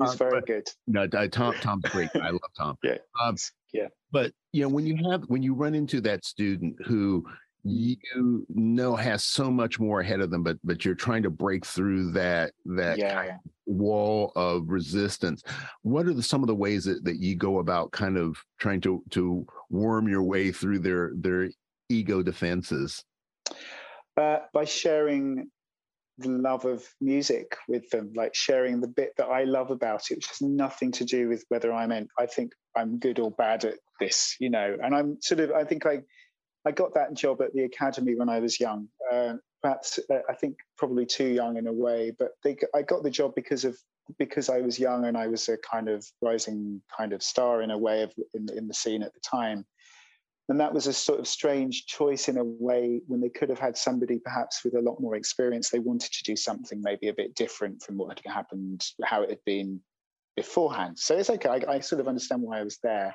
uh, 0.00 0.14
very 0.16 0.40
good. 0.42 0.66
No, 0.86 1.06
Tom 1.06 1.54
Tom's 1.60 1.84
great. 1.84 2.08
I 2.14 2.30
love 2.30 2.40
Tom. 2.56 2.76
Yeah, 2.82 2.96
um, 3.22 3.36
yeah. 3.74 3.88
But 4.10 4.32
you 4.52 4.62
know, 4.62 4.68
when 4.68 4.86
you 4.86 5.10
have 5.10 5.24
when 5.24 5.42
you 5.42 5.54
run 5.54 5.74
into 5.74 6.00
that 6.02 6.24
student 6.24 6.76
who 6.86 7.26
you 7.64 8.46
know 8.48 8.96
has 8.96 9.24
so 9.24 9.50
much 9.50 9.78
more 9.78 10.00
ahead 10.00 10.20
of 10.20 10.30
them, 10.30 10.42
but 10.42 10.58
but 10.64 10.84
you're 10.84 10.94
trying 10.94 11.22
to 11.22 11.30
break 11.30 11.64
through 11.66 12.12
that 12.12 12.52
that 12.66 12.98
yeah. 12.98 13.14
kind 13.14 13.30
of 13.30 13.36
wall 13.66 14.32
of 14.36 14.68
resistance. 14.68 15.42
What 15.82 16.06
are 16.06 16.12
the, 16.12 16.22
some 16.22 16.42
of 16.42 16.48
the 16.48 16.54
ways 16.54 16.84
that, 16.84 17.04
that 17.04 17.16
you 17.16 17.36
go 17.36 17.58
about 17.58 17.92
kind 17.92 18.16
of 18.16 18.36
trying 18.58 18.80
to 18.82 19.02
to 19.10 19.46
worm 19.68 20.08
your 20.08 20.22
way 20.22 20.52
through 20.52 20.80
their 20.80 21.12
their 21.14 21.50
ego 21.88 22.22
defenses? 22.22 23.04
Uh, 24.16 24.38
by 24.52 24.64
sharing 24.64 25.50
the 26.18 26.28
love 26.28 26.64
of 26.66 26.86
music 27.00 27.56
with 27.68 27.88
them, 27.90 28.12
like 28.14 28.34
sharing 28.34 28.80
the 28.80 28.88
bit 28.88 29.12
that 29.16 29.26
I 29.26 29.44
love 29.44 29.70
about 29.70 30.10
it, 30.10 30.16
which 30.16 30.26
has 30.26 30.42
nothing 30.42 30.92
to 30.92 31.04
do 31.04 31.28
with 31.28 31.44
whether 31.48 31.72
I'm 31.72 31.92
in, 31.92 32.08
I 32.18 32.26
think 32.26 32.52
I'm 32.76 32.98
good 32.98 33.18
or 33.18 33.30
bad 33.30 33.64
at 33.64 33.78
this, 33.98 34.36
you 34.38 34.50
know. 34.50 34.76
And 34.82 34.94
I'm 34.94 35.16
sort 35.22 35.40
of, 35.40 35.52
I 35.52 35.64
think 35.64 35.86
I 35.86 36.00
I 36.66 36.72
got 36.72 36.94
that 36.94 37.14
job 37.14 37.40
at 37.40 37.52
the 37.54 37.64
academy 37.64 38.14
when 38.14 38.28
I 38.28 38.40
was 38.40 38.60
young. 38.60 38.88
Uh, 39.10 39.34
perhaps 39.62 39.98
uh, 40.10 40.18
I 40.28 40.34
think 40.34 40.56
probably 40.76 41.06
too 41.06 41.28
young 41.28 41.56
in 41.56 41.66
a 41.66 41.72
way, 41.72 42.12
but 42.18 42.32
they, 42.44 42.56
I 42.74 42.82
got 42.82 43.02
the 43.02 43.10
job 43.10 43.34
because 43.34 43.64
of 43.64 43.76
because 44.18 44.48
I 44.48 44.60
was 44.60 44.78
young 44.78 45.04
and 45.04 45.16
I 45.16 45.28
was 45.28 45.48
a 45.48 45.56
kind 45.58 45.88
of 45.88 46.04
rising 46.20 46.82
kind 46.96 47.12
of 47.12 47.22
star 47.22 47.62
in 47.62 47.70
a 47.70 47.78
way 47.78 48.02
of 48.02 48.12
in, 48.34 48.48
in 48.56 48.66
the 48.66 48.74
scene 48.74 49.02
at 49.02 49.14
the 49.14 49.20
time. 49.20 49.64
And 50.48 50.58
that 50.58 50.74
was 50.74 50.88
a 50.88 50.92
sort 50.92 51.20
of 51.20 51.28
strange 51.28 51.86
choice 51.86 52.28
in 52.28 52.36
a 52.36 52.44
way 52.44 53.00
when 53.06 53.20
they 53.20 53.28
could 53.28 53.48
have 53.50 53.60
had 53.60 53.76
somebody 53.76 54.18
perhaps 54.18 54.64
with 54.64 54.74
a 54.74 54.80
lot 54.80 55.00
more 55.00 55.14
experience. 55.14 55.70
They 55.70 55.78
wanted 55.78 56.12
to 56.12 56.24
do 56.24 56.34
something 56.34 56.82
maybe 56.82 57.06
a 57.06 57.14
bit 57.14 57.36
different 57.36 57.82
from 57.82 57.96
what 57.96 58.18
had 58.18 58.32
happened, 58.32 58.84
how 59.04 59.22
it 59.22 59.30
had 59.30 59.44
been 59.46 59.80
beforehand. 60.36 60.98
So 60.98 61.16
it's 61.16 61.30
okay. 61.30 61.48
I, 61.48 61.74
I 61.74 61.80
sort 61.80 62.00
of 62.00 62.08
understand 62.08 62.42
why 62.42 62.58
I 62.58 62.64
was 62.64 62.78
there. 62.82 63.14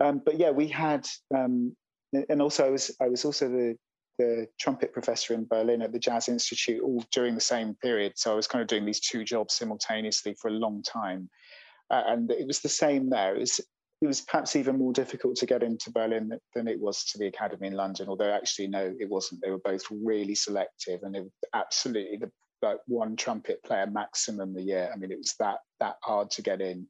Um, 0.00 0.20
but 0.24 0.40
yeah, 0.40 0.50
we 0.50 0.66
had 0.66 1.06
um, 1.32 1.76
and 2.12 2.42
also 2.42 2.66
I 2.66 2.70
was 2.70 2.90
I 3.00 3.08
was 3.08 3.24
also 3.24 3.48
the 3.48 3.76
the 4.18 4.46
trumpet 4.58 4.92
professor 4.92 5.34
in 5.34 5.46
Berlin 5.46 5.82
at 5.82 5.92
the 5.92 5.98
Jazz 5.98 6.28
Institute 6.28 6.82
all 6.82 7.04
during 7.12 7.34
the 7.34 7.40
same 7.40 7.74
period. 7.82 8.14
So 8.16 8.32
I 8.32 8.34
was 8.34 8.46
kind 8.46 8.62
of 8.62 8.68
doing 8.68 8.86
these 8.86 9.00
two 9.00 9.24
jobs 9.24 9.54
simultaneously 9.54 10.34
for 10.40 10.48
a 10.48 10.52
long 10.52 10.82
time, 10.82 11.28
uh, 11.90 12.02
and 12.06 12.30
it 12.30 12.46
was 12.46 12.60
the 12.60 12.68
same 12.68 13.10
there. 13.10 13.36
It 13.36 13.40
was 13.40 13.60
it 14.02 14.06
was 14.06 14.20
perhaps 14.20 14.56
even 14.56 14.78
more 14.78 14.92
difficult 14.92 15.36
to 15.36 15.46
get 15.46 15.62
into 15.62 15.90
Berlin 15.90 16.38
than 16.54 16.68
it 16.68 16.78
was 16.78 17.04
to 17.04 17.18
the 17.18 17.26
academy 17.26 17.68
in 17.68 17.74
London. 17.74 18.08
Although 18.08 18.32
actually, 18.32 18.68
no, 18.68 18.94
it 18.98 19.08
wasn't. 19.08 19.40
They 19.42 19.50
were 19.50 19.58
both 19.58 19.82
really 19.90 20.34
selective, 20.34 21.00
and 21.02 21.16
it 21.16 21.22
was 21.22 21.32
absolutely 21.54 22.18
the 22.18 22.30
like 22.62 22.78
one 22.86 23.16
trumpet 23.16 23.62
player 23.64 23.86
maximum 23.86 24.56
a 24.56 24.60
year. 24.60 24.90
I 24.92 24.96
mean, 24.96 25.12
it 25.12 25.18
was 25.18 25.34
that 25.38 25.58
that 25.80 25.96
hard 26.02 26.30
to 26.32 26.42
get 26.42 26.60
in. 26.60 26.86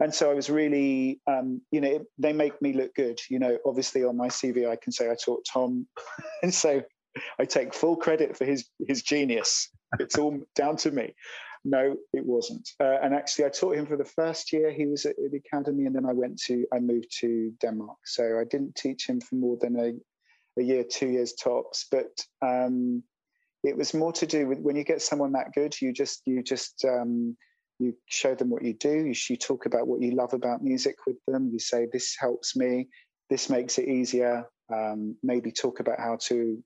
And 0.00 0.14
so 0.14 0.30
I 0.30 0.34
was 0.34 0.50
really, 0.50 1.20
um, 1.26 1.62
you 1.70 1.80
know, 1.80 2.04
they 2.18 2.32
make 2.32 2.60
me 2.60 2.72
look 2.72 2.94
good. 2.94 3.18
You 3.30 3.38
know, 3.38 3.58
obviously 3.64 4.04
on 4.04 4.16
my 4.16 4.28
CV 4.28 4.68
I 4.68 4.76
can 4.76 4.92
say 4.92 5.10
I 5.10 5.14
taught 5.14 5.46
Tom, 5.50 5.86
and 6.42 6.52
so 6.52 6.82
I 7.38 7.44
take 7.44 7.74
full 7.74 7.96
credit 7.96 8.36
for 8.36 8.44
his 8.44 8.68
his 8.86 9.02
genius. 9.02 9.70
It's 9.98 10.18
all 10.18 10.40
down 10.54 10.76
to 10.78 10.90
me. 10.90 11.14
No, 11.64 11.96
it 12.12 12.24
wasn't. 12.24 12.68
Uh, 12.78 12.98
and 13.02 13.12
actually, 13.14 13.46
I 13.46 13.48
taught 13.48 13.76
him 13.76 13.86
for 13.86 13.96
the 13.96 14.04
first 14.04 14.52
year 14.52 14.70
he 14.70 14.86
was 14.86 15.04
at 15.04 15.16
the 15.16 15.40
academy, 15.44 15.86
and 15.86 15.96
then 15.96 16.06
I 16.06 16.12
went 16.12 16.38
to 16.42 16.64
I 16.72 16.78
moved 16.78 17.10
to 17.20 17.52
Denmark. 17.60 17.98
So 18.04 18.38
I 18.38 18.44
didn't 18.44 18.76
teach 18.76 19.08
him 19.08 19.20
for 19.20 19.34
more 19.34 19.56
than 19.60 19.76
a, 19.76 20.60
a 20.60 20.62
year, 20.62 20.84
two 20.84 21.08
years 21.08 21.32
tops. 21.32 21.86
But 21.90 22.24
um, 22.40 23.02
it 23.64 23.76
was 23.76 23.94
more 23.94 24.12
to 24.12 24.26
do 24.26 24.46
with 24.46 24.60
when 24.60 24.76
you 24.76 24.84
get 24.84 25.02
someone 25.02 25.32
that 25.32 25.52
good, 25.54 25.80
you 25.80 25.92
just 25.92 26.22
you 26.26 26.42
just 26.42 26.84
um, 26.84 27.36
you 27.78 27.94
show 28.06 28.34
them 28.34 28.50
what 28.50 28.64
you 28.64 28.74
do. 28.74 29.12
You, 29.28 29.36
talk 29.36 29.66
about 29.66 29.86
what 29.86 30.00
you 30.00 30.12
love 30.12 30.32
about 30.32 30.62
music 30.62 30.96
with 31.06 31.16
them. 31.26 31.50
You 31.52 31.58
say 31.58 31.86
this 31.92 32.16
helps 32.18 32.56
me, 32.56 32.88
this 33.30 33.50
makes 33.50 33.78
it 33.78 33.88
easier. 33.88 34.46
Um, 34.72 35.16
maybe 35.22 35.52
talk 35.52 35.80
about 35.80 36.00
how 36.00 36.18
to 36.22 36.62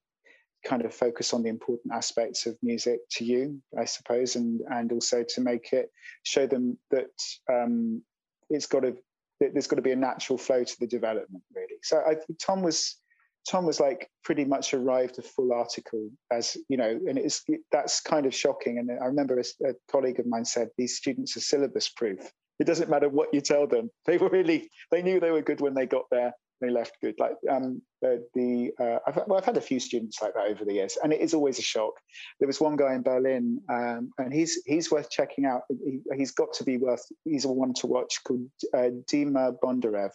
kind 0.65 0.85
of 0.85 0.95
focus 0.95 1.33
on 1.33 1.43
the 1.43 1.49
important 1.49 1.93
aspects 1.93 2.47
of 2.47 2.57
music 2.63 3.01
to 3.13 3.25
you, 3.25 3.61
I 3.79 3.85
suppose, 3.85 4.37
and 4.37 4.61
and 4.71 4.93
also 4.93 5.25
to 5.35 5.41
make 5.41 5.73
it 5.73 5.91
show 6.23 6.47
them 6.47 6.79
that 6.91 7.11
um, 7.51 8.03
it's 8.49 8.67
got 8.67 8.81
to 8.81 8.95
there's 9.41 9.67
got 9.67 9.77
to 9.77 9.83
be 9.83 9.93
a 9.93 9.97
natural 9.97 10.39
flow 10.39 10.65
to 10.65 10.77
the 10.81 10.87
development, 10.87 11.43
really. 11.55 11.79
So 11.83 11.99
I 11.99 12.17
Tom 12.39 12.63
was 12.63 13.00
Tom 13.49 13.67
was 13.67 13.81
like 13.81 14.09
pretty 14.25 14.45
much 14.45 14.75
arrived 14.75 15.19
a 15.19 15.23
full 15.23 15.53
article 15.53 16.11
as 16.31 16.57
you 16.69 16.77
know, 16.77 16.99
and 17.09 17.19
it's 17.19 17.45
that's 17.73 18.01
kind 18.01 18.27
of 18.27 18.35
shocking. 18.35 18.79
And 18.79 18.91
I 18.91 19.07
remember 19.07 19.39
a, 19.39 19.69
a 19.69 19.73
colleague 19.91 20.21
of 20.21 20.27
mine 20.27 20.45
said 20.45 20.69
these 20.77 20.97
students 20.97 21.37
are 21.37 21.41
syllabus 21.41 21.89
proof. 21.89 22.31
It 22.59 22.67
doesn't 22.67 22.91
matter 22.91 23.09
what 23.09 23.33
you 23.33 23.41
tell 23.41 23.67
them; 23.67 23.91
they 24.07 24.19
were 24.19 24.29
really 24.29 24.71
they 24.91 25.03
knew 25.03 25.21
they 25.21 25.31
were 25.31 25.43
good 25.43 25.61
when 25.61 25.75
they 25.75 25.87
got 25.87 26.05
there 26.11 26.33
they 26.61 26.71
left 26.71 26.97
good. 27.01 27.15
Like 27.19 27.37
um, 27.51 27.81
the, 28.03 28.71
uh, 28.79 28.99
I've, 29.07 29.17
well, 29.27 29.39
I've 29.39 29.45
had 29.45 29.57
a 29.57 29.63
few 29.63 29.81
students 29.81 30.21
like 30.21 30.35
that 30.35 30.47
over 30.47 30.65
the 30.65 30.75
years, 30.75 30.99
and 31.03 31.13
it 31.13 31.21
is 31.21 31.35
always 31.35 31.59
a 31.59 31.63
shock. 31.63 31.95
There 32.39 32.47
was 32.47 32.61
one 32.61 32.77
guy 32.77 32.95
in 32.95 33.03
Berlin, 33.03 33.61
um, 33.69 34.13
and 34.19 34.33
he's 34.33 34.63
he's 34.67 34.91
worth 34.91 35.11
checking 35.11 35.47
out. 35.47 35.63
He, 35.69 36.01
has 36.19 36.33
got 36.33 36.53
to 36.55 36.65
be 36.65 36.77
worth. 36.77 37.05
He's 37.25 37.45
a 37.45 37.53
one 37.53 37.75
to 37.75 37.87
watch 37.87 38.23
called 38.25 38.47
uh, 38.75 38.91
Dima 39.11 39.55
Bondarev, 39.63 40.11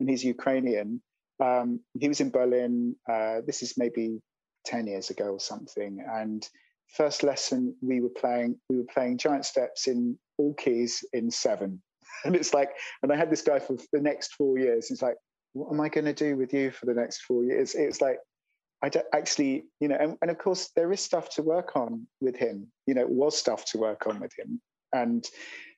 and 0.00 0.08
he's 0.08 0.24
Ukrainian. 0.24 1.02
Um, 1.42 1.80
he 1.98 2.08
was 2.08 2.20
in 2.20 2.30
Berlin. 2.30 2.94
Uh, 3.10 3.40
this 3.46 3.62
is 3.62 3.74
maybe 3.76 4.20
ten 4.64 4.86
years 4.86 5.10
ago 5.10 5.26
or 5.26 5.40
something, 5.40 6.04
and 6.08 6.48
first 6.96 7.22
lesson 7.22 7.74
we 7.80 8.00
were 8.00 8.10
playing 8.10 8.54
we 8.68 8.76
were 8.76 8.92
playing 8.92 9.16
giant 9.16 9.46
steps 9.46 9.88
in 9.88 10.18
all 10.36 10.52
keys 10.54 11.02
in 11.14 11.30
seven 11.30 11.80
and 12.26 12.36
it's 12.36 12.52
like 12.52 12.68
and 13.02 13.10
i 13.10 13.16
had 13.16 13.30
this 13.30 13.40
guy 13.40 13.58
for 13.58 13.78
the 13.94 14.00
next 14.00 14.34
four 14.34 14.58
years 14.58 14.90
it's 14.90 15.00
like 15.00 15.16
what 15.52 15.72
am 15.72 15.80
I 15.80 15.88
going 15.88 16.04
to 16.06 16.12
do 16.12 16.36
with 16.36 16.52
you 16.52 16.70
for 16.70 16.86
the 16.86 16.94
next 16.94 17.22
four 17.22 17.44
years? 17.44 17.74
It's 17.74 18.00
like, 18.00 18.18
I 18.82 18.88
don't 18.88 19.06
actually, 19.14 19.64
you 19.80 19.88
know, 19.88 19.96
and, 19.98 20.16
and 20.22 20.30
of 20.30 20.38
course 20.38 20.70
there 20.74 20.90
is 20.92 21.00
stuff 21.00 21.30
to 21.36 21.42
work 21.42 21.76
on 21.76 22.06
with 22.20 22.36
him. 22.36 22.66
You 22.86 22.94
know, 22.94 23.06
was 23.06 23.36
stuff 23.36 23.64
to 23.66 23.78
work 23.78 24.06
on 24.06 24.18
with 24.18 24.32
him, 24.36 24.60
and 24.92 25.24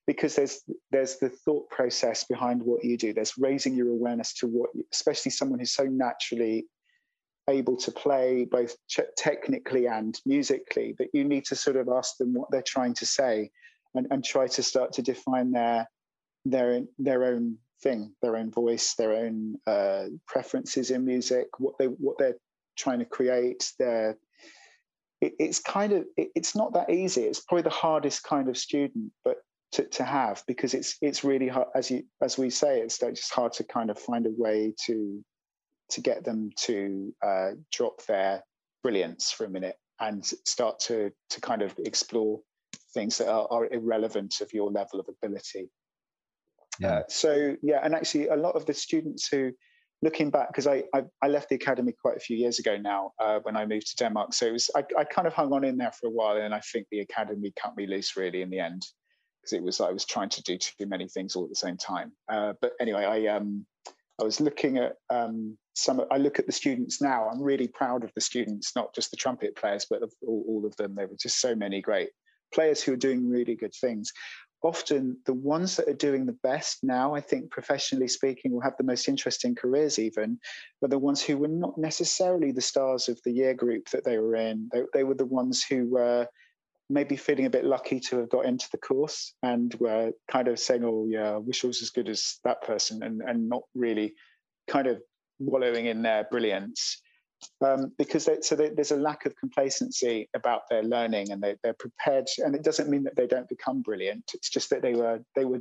because 0.06 0.34
there's 0.36 0.60
there's 0.90 1.18
the 1.18 1.28
thought 1.28 1.68
process 1.70 2.24
behind 2.24 2.62
what 2.62 2.84
you 2.84 2.96
do. 2.96 3.12
There's 3.12 3.38
raising 3.38 3.74
your 3.74 3.90
awareness 3.90 4.34
to 4.34 4.46
what, 4.46 4.70
especially 4.92 5.30
someone 5.30 5.58
who's 5.58 5.72
so 5.72 5.84
naturally 5.84 6.66
able 7.48 7.76
to 7.76 7.90
play 7.90 8.46
both 8.50 8.74
technically 9.16 9.86
and 9.86 10.18
musically 10.24 10.94
that 10.98 11.08
you 11.12 11.24
need 11.24 11.44
to 11.44 11.54
sort 11.56 11.76
of 11.76 11.88
ask 11.88 12.16
them 12.16 12.32
what 12.32 12.50
they're 12.50 12.62
trying 12.62 12.94
to 12.94 13.04
say 13.04 13.50
and, 13.94 14.06
and 14.10 14.24
try 14.24 14.46
to 14.46 14.62
start 14.62 14.92
to 14.92 15.02
define 15.02 15.52
their 15.52 15.88
their 16.44 16.82
their 16.98 17.24
own 17.24 17.58
thing, 17.82 18.12
their 18.22 18.36
own 18.36 18.50
voice, 18.50 18.94
their 18.94 19.12
own 19.12 19.56
uh, 19.66 20.06
preferences 20.26 20.90
in 20.90 21.04
music, 21.04 21.46
what 21.58 21.74
they 21.78 21.86
what 21.86 22.18
they're 22.18 22.36
trying 22.76 22.98
to 22.98 23.04
create. 23.04 23.72
Their 23.78 24.18
it, 25.20 25.34
it's 25.38 25.60
kind 25.60 25.92
of 25.92 26.04
it, 26.16 26.28
it's 26.34 26.54
not 26.54 26.74
that 26.74 26.90
easy. 26.90 27.22
It's 27.22 27.40
probably 27.40 27.62
the 27.62 27.70
hardest 27.70 28.22
kind 28.24 28.48
of 28.48 28.56
student, 28.56 29.12
but 29.24 29.38
to, 29.74 29.84
to 29.88 30.04
have 30.04 30.42
because 30.46 30.74
it's 30.74 30.96
it's 31.02 31.24
really 31.24 31.48
hard 31.48 31.68
as 31.74 31.90
you 31.90 32.04
as 32.22 32.38
we 32.38 32.48
say 32.48 32.80
it's 32.80 32.98
just 32.98 33.32
hard 33.32 33.52
to 33.52 33.64
kind 33.64 33.90
of 33.90 33.98
find 33.98 34.26
a 34.26 34.30
way 34.36 34.72
to 34.86 35.22
to 35.90 36.00
get 36.00 36.24
them 36.24 36.50
to 36.56 37.12
uh, 37.22 37.50
drop 37.72 38.04
their 38.06 38.42
brilliance 38.82 39.30
for 39.30 39.44
a 39.44 39.50
minute 39.50 39.76
and 40.00 40.24
start 40.24 40.78
to 40.78 41.10
to 41.30 41.40
kind 41.40 41.62
of 41.62 41.74
explore 41.84 42.40
things 42.94 43.18
that 43.18 43.28
are, 43.28 43.46
are 43.50 43.72
irrelevant 43.72 44.34
of 44.40 44.52
your 44.52 44.70
level 44.70 45.00
of 45.00 45.06
ability 45.08 45.68
yeah. 46.80 46.88
Uh, 46.88 47.02
so 47.08 47.56
yeah, 47.62 47.80
and 47.82 47.94
actually, 47.94 48.28
a 48.28 48.36
lot 48.36 48.56
of 48.56 48.66
the 48.66 48.74
students 48.74 49.28
who, 49.28 49.52
looking 50.02 50.30
back, 50.30 50.48
because 50.48 50.66
I, 50.66 50.84
I, 50.92 51.04
I 51.22 51.28
left 51.28 51.48
the 51.48 51.54
academy 51.54 51.94
quite 52.00 52.16
a 52.16 52.20
few 52.20 52.36
years 52.36 52.58
ago 52.58 52.76
now 52.76 53.12
uh, 53.20 53.40
when 53.42 53.56
I 53.56 53.64
moved 53.64 53.86
to 53.88 53.96
Denmark. 53.96 54.34
So 54.34 54.46
it 54.46 54.52
was 54.52 54.70
I, 54.74 54.82
I 54.98 55.04
kind 55.04 55.26
of 55.26 55.32
hung 55.32 55.52
on 55.52 55.64
in 55.64 55.76
there 55.76 55.92
for 55.92 56.08
a 56.08 56.10
while, 56.10 56.36
and 56.36 56.54
I 56.54 56.60
think 56.60 56.86
the 56.90 57.00
academy 57.00 57.52
cut 57.60 57.76
me 57.76 57.86
loose 57.86 58.16
really 58.16 58.42
in 58.42 58.50
the 58.50 58.58
end 58.58 58.84
because 59.44 59.52
it 59.52 59.62
was 59.62 59.80
I 59.80 59.90
was 59.90 60.04
trying 60.04 60.30
to 60.30 60.42
do 60.42 60.56
too 60.56 60.86
many 60.86 61.08
things 61.08 61.36
all 61.36 61.44
at 61.44 61.50
the 61.50 61.56
same 61.56 61.76
time. 61.76 62.12
Uh, 62.28 62.54
but 62.60 62.72
anyway, 62.80 63.04
I 63.04 63.36
um 63.36 63.66
I 64.20 64.24
was 64.24 64.40
looking 64.40 64.78
at 64.78 64.94
um, 65.10 65.58
some. 65.74 66.02
I 66.10 66.18
look 66.18 66.38
at 66.38 66.46
the 66.46 66.52
students 66.52 67.02
now. 67.02 67.28
I'm 67.28 67.42
really 67.42 67.66
proud 67.66 68.04
of 68.04 68.12
the 68.14 68.20
students, 68.20 68.72
not 68.76 68.94
just 68.94 69.10
the 69.10 69.16
trumpet 69.16 69.56
players, 69.56 69.86
but 69.90 70.02
all, 70.26 70.44
all 70.46 70.64
of 70.64 70.76
them. 70.76 70.94
There 70.94 71.08
were 71.08 71.16
just 71.20 71.40
so 71.40 71.56
many 71.56 71.80
great 71.80 72.10
players 72.54 72.80
who 72.80 72.92
are 72.92 72.96
doing 72.96 73.28
really 73.28 73.56
good 73.56 73.74
things 73.80 74.12
often 74.64 75.18
the 75.26 75.34
ones 75.34 75.76
that 75.76 75.88
are 75.88 75.94
doing 75.94 76.24
the 76.24 76.38
best 76.42 76.78
now, 76.82 77.14
I 77.14 77.20
think, 77.20 77.50
professionally 77.50 78.08
speaking, 78.08 78.50
will 78.50 78.62
have 78.62 78.76
the 78.78 78.84
most 78.84 79.08
interesting 79.08 79.54
careers, 79.54 79.98
even, 79.98 80.38
but 80.80 80.90
the 80.90 80.98
ones 80.98 81.22
who 81.22 81.36
were 81.36 81.48
not 81.48 81.76
necessarily 81.76 82.50
the 82.50 82.62
stars 82.62 83.08
of 83.08 83.20
the 83.24 83.30
year 83.30 83.52
group 83.52 83.90
that 83.90 84.04
they 84.04 84.18
were 84.18 84.36
in. 84.36 84.70
They, 84.72 84.82
they 84.94 85.04
were 85.04 85.14
the 85.14 85.26
ones 85.26 85.62
who 85.62 85.90
were 85.90 86.26
maybe 86.90 87.16
feeling 87.16 87.46
a 87.46 87.50
bit 87.50 87.64
lucky 87.64 87.98
to 87.98 88.18
have 88.18 88.28
got 88.28 88.44
into 88.44 88.68
the 88.70 88.78
course 88.78 89.34
and 89.42 89.74
were 89.74 90.12
kind 90.30 90.48
of 90.48 90.58
saying, 90.58 90.84
oh, 90.84 91.06
yeah, 91.08 91.32
I 91.32 91.36
wish 91.38 91.64
I 91.64 91.68
was 91.68 91.82
as 91.82 91.90
good 91.90 92.08
as 92.08 92.38
that 92.44 92.62
person, 92.62 93.02
and, 93.02 93.22
and 93.22 93.48
not 93.48 93.62
really 93.74 94.14
kind 94.68 94.86
of 94.86 95.00
wallowing 95.38 95.86
in 95.86 96.02
their 96.02 96.24
brilliance. 96.30 97.00
Um, 97.64 97.92
because 97.98 98.24
they, 98.24 98.38
so 98.40 98.56
they, 98.56 98.70
there's 98.70 98.92
a 98.92 98.96
lack 98.96 99.26
of 99.26 99.36
complacency 99.36 100.30
about 100.34 100.62
their 100.70 100.82
learning 100.82 101.30
and 101.30 101.42
they, 101.42 101.56
they're 101.62 101.74
prepared 101.74 102.26
and 102.38 102.54
it 102.54 102.64
doesn't 102.64 102.88
mean 102.88 103.04
that 103.04 103.16
they 103.16 103.26
don't 103.26 103.48
become 103.50 103.82
brilliant. 103.82 104.24
It's 104.32 104.48
just 104.48 104.70
that 104.70 104.80
they 104.80 104.94
were 104.94 105.20
they 105.36 105.44
were 105.44 105.60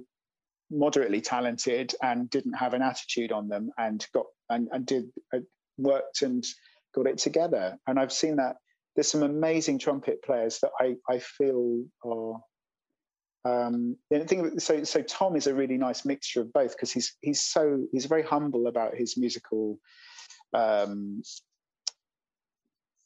moderately 0.72 1.20
talented 1.20 1.94
and 2.02 2.30
didn't 2.30 2.54
have 2.54 2.74
an 2.74 2.82
attitude 2.82 3.34
on 3.34 3.50
them 3.50 3.70
and 3.78 4.06
got 4.14 4.28
and, 4.50 4.70
and 4.72 4.86
did 4.86 5.10
uh, 5.36 5.40
worked 5.78 6.22
and 6.22 6.46
got 6.96 7.08
it 7.08 7.18
together. 7.18 7.78
And 7.86 8.00
i've 8.00 8.14
seen 8.14 8.38
that 8.38 8.56
there's 8.96 9.12
some 9.12 9.24
amazing 9.24 9.80
trumpet 9.80 10.22
players 10.24 10.60
that 10.60 10.72
i 10.80 10.96
i 11.10 11.20
feel 11.20 11.84
are 12.06 12.40
um, 13.46 13.98
the 14.10 14.22
thing, 14.22 14.58
so 14.60 14.86
so 14.86 15.02
Tom 15.02 15.36
is 15.36 15.48
a 15.48 15.54
really 15.54 15.78
nice 15.78 16.06
mixture 16.06 16.40
of 16.40 16.54
both 16.54 16.72
because 16.72 16.94
he's 16.94 17.18
he's 17.20 17.42
so 17.42 17.86
he's 17.92 18.06
very 18.06 18.24
humble 18.24 18.68
about 18.68 18.96
his 18.96 19.18
musical 19.18 19.80
um, 20.54 21.22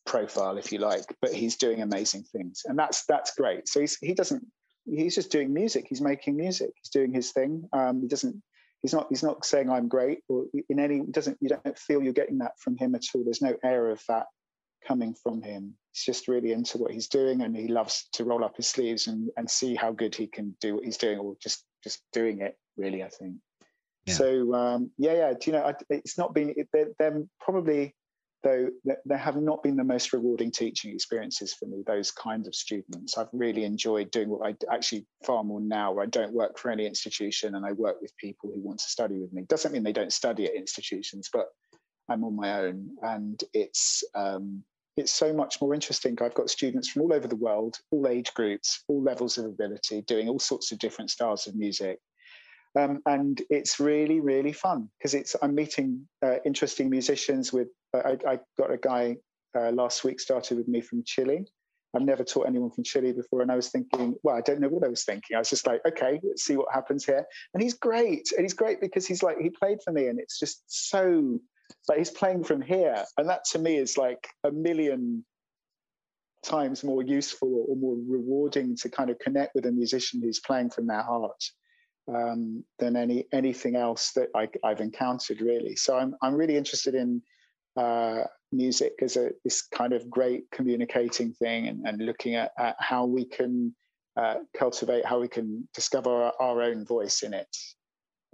profile, 0.05 0.57
if 0.57 0.71
you 0.71 0.77
like, 0.77 1.05
but 1.21 1.33
he's 1.33 1.57
doing 1.57 1.81
amazing 1.81 2.23
things, 2.31 2.61
and 2.65 2.77
that's 2.77 3.03
that's 3.07 3.33
great. 3.33 3.67
So 3.67 3.79
he's 3.79 3.97
he 3.99 4.13
doesn't 4.13 4.45
he's 4.85 5.15
just 5.15 5.31
doing 5.31 5.53
music. 5.53 5.87
He's 5.89 6.01
making 6.01 6.37
music. 6.37 6.69
He's 6.81 6.91
doing 6.91 7.13
his 7.13 7.31
thing. 7.31 7.67
Um, 7.73 8.01
he 8.01 8.07
doesn't. 8.07 8.41
He's 8.83 8.93
not. 8.93 9.07
He's 9.09 9.23
not 9.23 9.43
saying 9.43 9.69
I'm 9.69 9.87
great 9.87 10.19
or 10.29 10.45
in 10.69 10.79
any. 10.79 11.01
Doesn't. 11.09 11.37
You 11.41 11.49
don't 11.49 11.79
feel 11.79 12.03
you're 12.03 12.13
getting 12.13 12.37
that 12.39 12.59
from 12.59 12.77
him 12.77 12.95
at 12.95 13.05
all. 13.13 13.23
There's 13.23 13.41
no 13.41 13.55
air 13.63 13.89
of 13.89 14.01
that 14.07 14.27
coming 14.87 15.13
from 15.13 15.41
him. 15.41 15.73
He's 15.91 16.05
just 16.05 16.27
really 16.27 16.51
into 16.51 16.77
what 16.77 16.91
he's 16.91 17.07
doing, 17.07 17.41
and 17.41 17.55
he 17.55 17.67
loves 17.67 18.07
to 18.13 18.23
roll 18.23 18.43
up 18.43 18.55
his 18.55 18.67
sleeves 18.67 19.07
and 19.07 19.29
and 19.37 19.49
see 19.49 19.75
how 19.75 19.91
good 19.91 20.15
he 20.15 20.27
can 20.27 20.55
do 20.61 20.75
what 20.75 20.85
he's 20.85 20.97
doing, 20.97 21.17
or 21.17 21.35
just 21.41 21.65
just 21.83 22.01
doing 22.13 22.41
it. 22.41 22.57
Really, 22.77 23.03
I 23.03 23.09
think. 23.09 23.35
Yeah. 24.05 24.13
So 24.13 24.53
um, 24.53 24.91
yeah, 24.97 25.13
yeah. 25.13 25.33
Do 25.33 25.51
you 25.51 25.51
know? 25.53 25.73
It's 25.89 26.17
not 26.17 26.33
been. 26.33 26.53
They're, 26.71 26.89
they're 26.99 27.23
probably 27.39 27.93
though 28.43 28.69
there 29.05 29.17
have 29.17 29.35
not 29.35 29.63
been 29.63 29.75
the 29.75 29.83
most 29.83 30.13
rewarding 30.13 30.51
teaching 30.51 30.93
experiences 30.93 31.53
for 31.53 31.65
me, 31.65 31.83
those 31.85 32.11
kinds 32.11 32.47
of 32.47 32.55
students. 32.55 33.17
I've 33.17 33.27
really 33.33 33.63
enjoyed 33.63 34.11
doing 34.11 34.29
what 34.29 34.47
I 34.47 34.73
actually 34.73 35.05
far 35.25 35.43
more 35.43 35.59
now, 35.59 35.91
where 35.91 36.03
I 36.03 36.07
don't 36.07 36.33
work 36.33 36.57
for 36.57 36.71
any 36.71 36.85
institution 36.85 37.55
and 37.55 37.65
I 37.65 37.71
work 37.73 38.01
with 38.01 38.15
people 38.17 38.51
who 38.53 38.61
want 38.61 38.79
to 38.79 38.89
study 38.89 39.17
with 39.17 39.33
me. 39.33 39.43
Doesn't 39.43 39.71
mean 39.71 39.83
they 39.83 39.91
don't 39.91 40.13
study 40.13 40.45
at 40.45 40.55
institutions, 40.55 41.29
but 41.31 41.47
I'm 42.09 42.23
on 42.23 42.35
my 42.35 42.61
own. 42.61 42.91
And 43.01 43.43
it's, 43.53 44.03
um, 44.15 44.63
it's 44.97 45.13
so 45.13 45.31
much 45.31 45.61
more 45.61 45.73
interesting. 45.73 46.17
I've 46.21 46.33
got 46.33 46.49
students 46.49 46.89
from 46.89 47.03
all 47.03 47.13
over 47.13 47.27
the 47.27 47.35
world, 47.35 47.77
all 47.91 48.07
age 48.07 48.33
groups, 48.33 48.83
all 48.87 49.01
levels 49.01 49.37
of 49.37 49.45
ability, 49.45 50.01
doing 50.01 50.27
all 50.27 50.39
sorts 50.39 50.71
of 50.71 50.79
different 50.79 51.11
styles 51.11 51.45
of 51.45 51.55
music. 51.55 51.99
Um, 52.77 53.01
and 53.05 53.41
it's 53.49 53.79
really, 53.79 54.19
really 54.19 54.53
fun 54.53 54.89
because 54.97 55.13
it's 55.13 55.35
I'm 55.41 55.55
meeting 55.55 56.07
uh, 56.25 56.37
interesting 56.45 56.89
musicians. 56.89 57.53
With 57.53 57.69
uh, 57.93 58.01
I, 58.05 58.33
I, 58.33 58.39
got 58.57 58.71
a 58.71 58.77
guy 58.77 59.17
uh, 59.57 59.71
last 59.71 60.03
week 60.03 60.19
started 60.19 60.57
with 60.57 60.67
me 60.67 60.81
from 60.81 61.03
Chile. 61.05 61.45
I've 61.95 62.01
never 62.03 62.23
taught 62.23 62.47
anyone 62.47 62.71
from 62.71 62.83
Chile 62.83 63.13
before, 63.13 63.41
and 63.41 63.51
I 63.51 63.55
was 63.55 63.69
thinking, 63.69 64.15
well, 64.21 64.35
I 64.35 64.41
don't 64.41 64.59
know 64.59 64.67
what 64.67 64.83
I 64.83 64.89
was 64.89 65.05
thinking. 65.05 65.35
I 65.35 65.39
was 65.39 65.49
just 65.49 65.65
like, 65.65 65.81
okay, 65.87 66.19
let's 66.23 66.43
see 66.43 66.57
what 66.57 66.67
happens 66.71 67.05
here. 67.05 67.25
And 67.53 67.63
he's 67.63 67.73
great, 67.73 68.31
and 68.35 68.43
he's 68.43 68.53
great 68.53 68.81
because 68.81 69.07
he's 69.07 69.23
like 69.23 69.37
he 69.39 69.49
played 69.49 69.79
for 69.83 69.91
me, 69.91 70.07
and 70.07 70.19
it's 70.19 70.39
just 70.39 70.63
so 70.67 71.39
like 71.87 71.97
he's 71.99 72.09
playing 72.09 72.43
from 72.43 72.61
here, 72.61 73.03
and 73.17 73.29
that 73.29 73.45
to 73.51 73.59
me 73.59 73.77
is 73.77 73.97
like 73.97 74.27
a 74.43 74.51
million 74.51 75.25
times 76.43 76.83
more 76.83 77.03
useful 77.03 77.65
or 77.67 77.75
more 77.75 77.97
rewarding 78.07 78.75
to 78.77 78.89
kind 78.89 79.09
of 79.09 79.19
connect 79.19 79.55
with 79.55 79.65
a 79.65 79.71
musician 79.71 80.21
who's 80.21 80.39
playing 80.39 80.69
from 80.69 80.87
their 80.87 81.01
heart 81.01 81.43
um, 82.13 82.63
than 82.79 82.95
any 82.95 83.25
anything 83.33 83.75
else 83.75 84.11
that 84.13 84.29
I, 84.35 84.47
have 84.63 84.81
encountered 84.81 85.41
really. 85.41 85.75
So 85.75 85.97
I'm 85.97 86.15
I'm 86.21 86.35
really 86.35 86.57
interested 86.57 86.95
in 86.95 87.21
uh, 87.75 88.23
music 88.51 88.93
as 89.01 89.17
a 89.17 89.31
this 89.43 89.61
kind 89.61 89.93
of 89.93 90.09
great 90.09 90.49
communicating 90.51 91.33
thing 91.33 91.67
and, 91.67 91.85
and 91.85 92.05
looking 92.05 92.35
at, 92.35 92.51
at, 92.57 92.75
how 92.79 93.05
we 93.05 93.25
can 93.25 93.75
uh, 94.15 94.35
cultivate 94.57 95.05
how 95.05 95.19
we 95.19 95.27
can 95.27 95.67
discover 95.75 96.09
our, 96.09 96.33
our 96.39 96.61
own 96.63 96.85
voice 96.85 97.23
in 97.23 97.33
it 97.33 97.55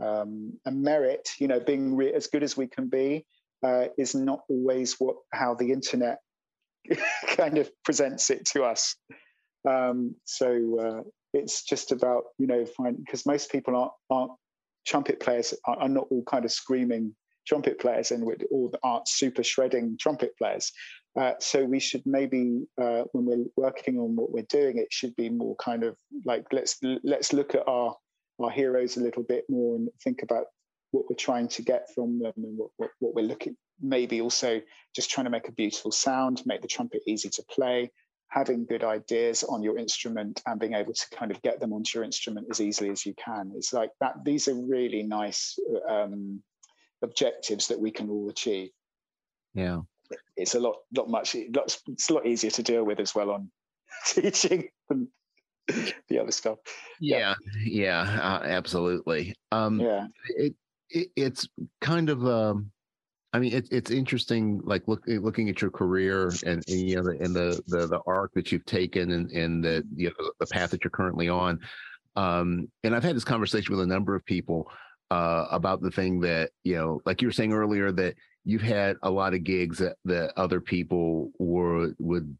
um, 0.03 0.53
merit 0.65 1.29
you 1.39 1.47
know 1.47 1.59
being 1.59 1.95
re- 1.95 2.13
as 2.13 2.27
good 2.27 2.43
as 2.43 2.57
we 2.57 2.67
can 2.67 2.89
be 2.89 3.25
uh, 3.63 3.85
is 3.97 4.13
not 4.13 4.41
always 4.49 4.95
what 4.99 5.15
how 5.31 5.53
the 5.53 5.71
internet 5.71 6.19
kind 7.27 7.57
of 7.57 7.71
presents 7.83 8.29
it 8.29 8.45
to 8.45 8.63
us. 8.63 8.95
Um, 9.67 10.15
so 10.25 10.79
uh, 10.79 11.09
it's 11.33 11.63
just 11.63 11.91
about 11.91 12.23
you 12.37 12.47
know 12.47 12.65
because 12.97 13.25
most 13.25 13.51
people 13.51 13.75
aren't 13.75 13.91
aren't 14.09 14.31
trumpet 14.85 15.19
players 15.19 15.53
are, 15.65 15.77
are, 15.77 15.89
not 15.89 16.07
all 16.11 16.23
kind 16.23 16.43
of 16.43 16.51
screaming 16.51 17.15
trumpet 17.47 17.79
players 17.79 18.11
and 18.11 18.23
all 18.51 18.73
aren't 18.83 19.07
super 19.07 19.43
shredding 19.43 19.97
trumpet 19.99 20.37
players. 20.37 20.71
Uh, 21.17 21.33
so 21.39 21.63
we 21.63 21.79
should 21.79 22.01
maybe 22.05 22.65
uh, 22.81 23.03
when 23.11 23.25
we're 23.25 23.45
working 23.55 23.97
on 23.97 24.15
what 24.15 24.31
we're 24.31 24.45
doing, 24.49 24.77
it 24.77 24.91
should 24.91 25.15
be 25.15 25.29
more 25.29 25.55
kind 25.57 25.83
of 25.83 25.95
like 26.25 26.45
let's 26.51 26.77
let's 27.03 27.31
look 27.31 27.55
at 27.55 27.65
our 27.67 27.95
our 28.39 28.51
heroes 28.51 28.97
a 28.97 29.01
little 29.01 29.23
bit 29.23 29.45
more 29.49 29.75
and 29.75 29.89
think 30.03 30.23
about 30.23 30.45
what 30.91 31.05
we're 31.09 31.15
trying 31.15 31.47
to 31.47 31.61
get 31.61 31.87
from 31.93 32.19
them 32.19 32.33
and 32.37 32.57
what, 32.57 32.69
what, 32.77 32.89
what 32.99 33.15
we're 33.15 33.25
looking 33.25 33.55
maybe 33.81 34.21
also 34.21 34.61
just 34.95 35.09
trying 35.09 35.25
to 35.25 35.31
make 35.31 35.47
a 35.47 35.51
beautiful 35.51 35.91
sound, 35.91 36.41
make 36.45 36.61
the 36.61 36.67
trumpet 36.67 37.01
easy 37.07 37.29
to 37.29 37.43
play, 37.49 37.91
having 38.27 38.65
good 38.65 38.83
ideas 38.83 39.43
on 39.43 39.61
your 39.61 39.77
instrument 39.77 40.41
and 40.45 40.59
being 40.59 40.73
able 40.73 40.93
to 40.93 41.05
kind 41.11 41.31
of 41.31 41.41
get 41.41 41.59
them 41.59 41.73
onto 41.73 41.97
your 41.97 42.03
instrument 42.03 42.47
as 42.49 42.61
easily 42.61 42.89
as 42.89 43.05
you 43.05 43.13
can. 43.13 43.51
It's 43.55 43.73
like 43.73 43.91
that. 43.99 44.15
These 44.23 44.47
are 44.47 44.55
really 44.55 45.03
nice 45.03 45.57
um, 45.89 46.41
objectives 47.03 47.67
that 47.67 47.79
we 47.79 47.91
can 47.91 48.09
all 48.09 48.29
achieve. 48.29 48.69
Yeah, 49.53 49.81
it's 50.35 50.55
a 50.55 50.59
lot, 50.59 50.77
not 50.91 51.09
much. 51.09 51.35
It's 51.35 52.09
a 52.09 52.13
lot 52.13 52.25
easier 52.25 52.51
to 52.51 52.63
deal 52.63 52.83
with 52.83 52.99
as 52.99 53.13
well 53.13 53.31
on 53.31 53.51
teaching 54.07 54.69
than 54.89 55.09
the 56.09 56.19
other 56.19 56.31
stuff. 56.31 56.59
Yeah, 56.99 57.35
yeah, 57.65 58.05
yeah 58.05 58.19
uh, 58.21 58.43
absolutely. 58.43 59.35
Um, 59.51 59.79
yeah, 59.79 60.07
it, 60.29 60.55
it, 60.89 61.07
it's 61.15 61.47
kind 61.81 62.09
of 62.09 62.25
um, 62.25 62.71
I 63.33 63.39
mean, 63.39 63.53
it's 63.53 63.69
it's 63.71 63.89
interesting, 63.89 64.61
like 64.63 64.87
look, 64.87 65.03
eh, 65.09 65.17
looking 65.19 65.49
at 65.49 65.59
your 65.59 65.71
career 65.71 66.31
and, 66.45 66.63
and 66.67 66.79
you 66.79 67.01
know, 67.01 67.09
and 67.09 67.35
the, 67.35 67.61
the 67.67 67.87
the 67.87 67.99
arc 68.05 68.31
that 68.35 68.51
you've 68.51 68.65
taken 68.65 69.11
and 69.11 69.31
and 69.31 69.63
the 69.63 69.83
you 69.95 70.09
know 70.09 70.31
the 70.39 70.45
path 70.45 70.69
that 70.69 70.83
you're 70.83 70.91
currently 70.91 71.29
on. 71.29 71.59
Um, 72.15 72.69
and 72.83 72.95
I've 72.95 73.03
had 73.03 73.15
this 73.15 73.23
conversation 73.23 73.75
with 73.75 73.83
a 73.83 73.87
number 73.87 74.15
of 74.15 74.23
people 74.25 74.69
uh, 75.09 75.47
about 75.49 75.81
the 75.81 75.89
thing 75.89 76.19
that 76.21 76.51
you 76.63 76.75
know, 76.75 77.01
like 77.07 77.21
you 77.21 77.27
were 77.27 77.33
saying 77.33 77.53
earlier, 77.53 77.91
that 77.93 78.15
you've 78.45 78.61
had 78.61 78.97
a 79.01 79.09
lot 79.09 79.33
of 79.33 79.43
gigs 79.43 79.79
that 79.79 79.97
that 80.05 80.33
other 80.37 80.61
people 80.61 81.31
were 81.39 81.91
would 81.97 82.37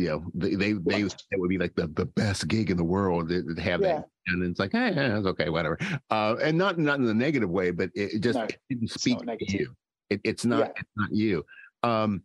you 0.00 0.08
know 0.08 0.24
they 0.34 0.54
they, 0.54 0.72
they 0.72 1.02
it 1.02 1.40
would 1.40 1.48
be 1.48 1.58
like 1.58 1.74
the, 1.74 1.86
the 1.88 2.06
best 2.06 2.48
gig 2.48 2.70
in 2.70 2.76
the 2.76 2.84
world 2.84 3.28
to 3.28 3.42
have 3.60 3.80
yeah. 3.80 3.98
that 3.98 4.08
and 4.26 4.42
it's 4.42 4.58
like 4.58 4.72
hey, 4.72 4.92
it's 4.96 5.26
okay 5.26 5.48
whatever 5.48 5.78
uh, 6.10 6.36
and 6.42 6.56
not 6.56 6.78
not 6.78 6.98
in 6.98 7.06
a 7.06 7.14
negative 7.14 7.50
way 7.50 7.70
but 7.70 7.90
it, 7.94 8.20
just 8.20 8.38
no, 8.38 8.44
it 8.44 8.58
didn't 8.68 8.90
speak 8.90 9.18
to 9.18 9.58
you 9.58 9.74
it, 10.10 10.20
it's 10.24 10.44
not 10.44 10.58
yeah. 10.58 10.72
it's 10.76 10.90
not 10.96 11.12
you. 11.12 11.44
Um, 11.82 12.22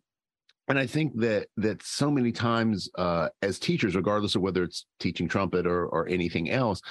and 0.68 0.78
I 0.78 0.86
think 0.86 1.18
that 1.20 1.46
that 1.56 1.82
so 1.82 2.10
many 2.10 2.32
times 2.32 2.90
uh, 2.98 3.28
as 3.40 3.58
teachers, 3.58 3.94
regardless 3.94 4.34
of 4.34 4.42
whether 4.42 4.64
it's 4.64 4.86
teaching 4.98 5.28
trumpet 5.28 5.66
or 5.66 5.86
or 5.86 6.08
anything 6.08 6.50
else, 6.50 6.82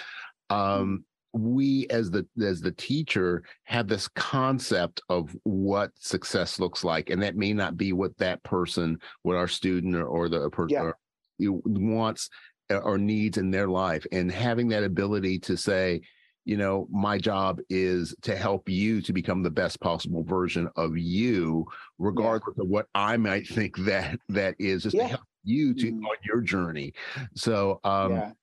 um, 0.49 1.03
we 1.35 1.85
as 1.89 2.09
the 2.09 2.25
as 2.41 2.61
the 2.61 2.71
teacher 2.71 3.43
have 3.65 3.87
this 3.87 4.07
concept 4.07 5.01
of 5.09 5.35
what 5.43 5.91
success 5.99 6.59
looks 6.59 6.83
like, 6.83 7.09
and 7.09 7.21
that 7.21 7.35
may 7.35 7.53
not 7.53 7.75
be 7.75 7.91
what 7.91 8.17
that 8.17 8.41
person, 8.43 8.97
what 9.23 9.35
our 9.35 9.47
student 9.47 9.95
or, 9.95 10.05
or 10.05 10.29
the 10.29 10.49
person 10.49 10.93
yeah. 11.37 11.49
wants 11.63 12.29
uh, 12.71 12.77
or 12.77 12.97
needs 12.97 13.37
in 13.37 13.51
their 13.51 13.67
life, 13.67 14.05
and 14.11 14.31
having 14.31 14.69
that 14.69 14.83
ability 14.83 15.37
to 15.39 15.57
say, 15.57 16.01
you 16.45 16.55
know 16.55 16.87
my 16.89 17.17
job 17.17 17.59
is 17.69 18.15
to 18.21 18.35
help 18.35 18.69
you 18.69 19.01
to 19.01 19.11
become 19.11 19.43
the 19.43 19.51
best 19.51 19.79
possible 19.81 20.23
version 20.23 20.69
of 20.77 20.97
you 20.97 21.65
regardless 21.97 22.53
yeah. 22.55 22.63
of 22.63 22.69
what 22.69 22.85
i 22.93 23.17
might 23.17 23.47
think 23.47 23.75
that 23.79 24.19
that 24.29 24.55
is 24.59 24.83
just 24.83 24.95
yeah. 24.95 25.03
to 25.03 25.09
help 25.09 25.21
you 25.43 25.73
to 25.73 25.91
mm. 25.91 25.97
on 25.97 26.15
your 26.23 26.41
journey 26.41 26.93
so 27.35 27.79
um. 27.83 28.33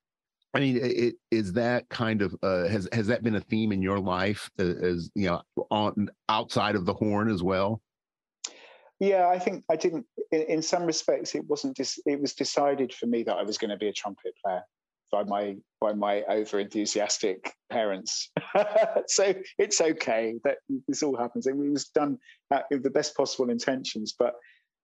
I 0.53 0.59
mean, 0.59 0.79
it, 0.81 1.15
is 1.31 1.53
that 1.53 1.89
kind 1.89 2.21
of 2.21 2.35
uh, 2.43 2.67
has 2.67 2.87
has 2.93 3.07
that 3.07 3.23
been 3.23 3.35
a 3.35 3.41
theme 3.41 3.71
in 3.71 3.81
your 3.81 3.99
life 3.99 4.49
uh, 4.59 4.63
as 4.63 5.09
you 5.15 5.27
know 5.27 5.41
on 5.71 6.09
outside 6.29 6.75
of 6.75 6.85
the 6.85 6.93
horn 6.93 7.29
as 7.29 7.41
well? 7.41 7.81
Yeah, 8.99 9.27
I 9.27 9.39
think 9.39 9.63
I 9.69 9.75
didn't. 9.75 10.05
In, 10.31 10.41
in 10.43 10.61
some 10.61 10.83
respects, 10.83 11.33
it 11.33 11.45
wasn't. 11.47 11.75
Dis, 11.75 11.99
it 12.05 12.21
was 12.21 12.33
decided 12.33 12.93
for 12.93 13.07
me 13.07 13.23
that 13.23 13.35
I 13.35 13.43
was 13.43 13.57
going 13.57 13.71
to 13.71 13.77
be 13.77 13.87
a 13.87 13.93
trumpet 13.93 14.33
player 14.43 14.61
by 15.11 15.23
my 15.23 15.55
by 15.81 15.93
my 15.93 16.23
over 16.23 16.59
enthusiastic 16.59 17.51
parents. 17.71 18.29
so 19.07 19.33
it's 19.57 19.81
okay 19.81 20.35
that 20.43 20.57
this 20.87 21.01
all 21.01 21.17
happens. 21.17 21.47
It 21.47 21.55
was 21.55 21.89
done 21.89 22.17
with 22.69 22.83
the 22.83 22.91
best 22.91 23.15
possible 23.15 23.49
intentions, 23.49 24.13
but 24.17 24.33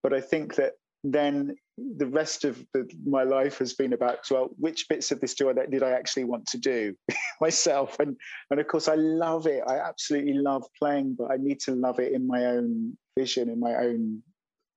but 0.02 0.14
I 0.14 0.22
think 0.22 0.56
that 0.56 0.74
then 1.04 1.56
the 1.98 2.08
rest 2.08 2.46
of 2.46 2.64
the, 2.74 2.90
my 3.06 3.24
life 3.24 3.58
has 3.60 3.74
been 3.74 3.94
about 3.94 4.20
well, 4.30 4.50
which 4.58 4.88
bits 4.90 5.12
of 5.12 5.20
this 5.20 5.34
do 5.34 5.50
I 5.50 5.54
did 5.54 5.84
I 5.84 5.92
actually 5.92 6.26
want 6.26 6.46
to 6.48 6.58
do 6.58 6.96
myself? 7.42 8.00
And 8.00 8.16
and 8.50 8.60
of 8.60 8.68
course 8.68 8.88
I 8.88 8.96
love 8.96 9.48
it. 9.48 9.64
I 9.68 9.78
absolutely 9.78 10.34
love 10.34 10.66
playing, 10.78 11.16
but 11.18 11.32
I 11.32 11.38
need 11.38 11.60
to 11.62 11.76
love 11.76 12.00
it 12.00 12.14
in 12.14 12.28
my 12.28 12.46
own 12.46 12.98
vision, 13.18 13.50
in 13.50 13.60
my 13.60 13.76
own 13.76 14.24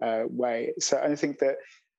uh, 0.03 0.25
way. 0.29 0.73
So 0.79 0.99
I 0.99 1.15
think 1.15 1.39
that 1.39 1.57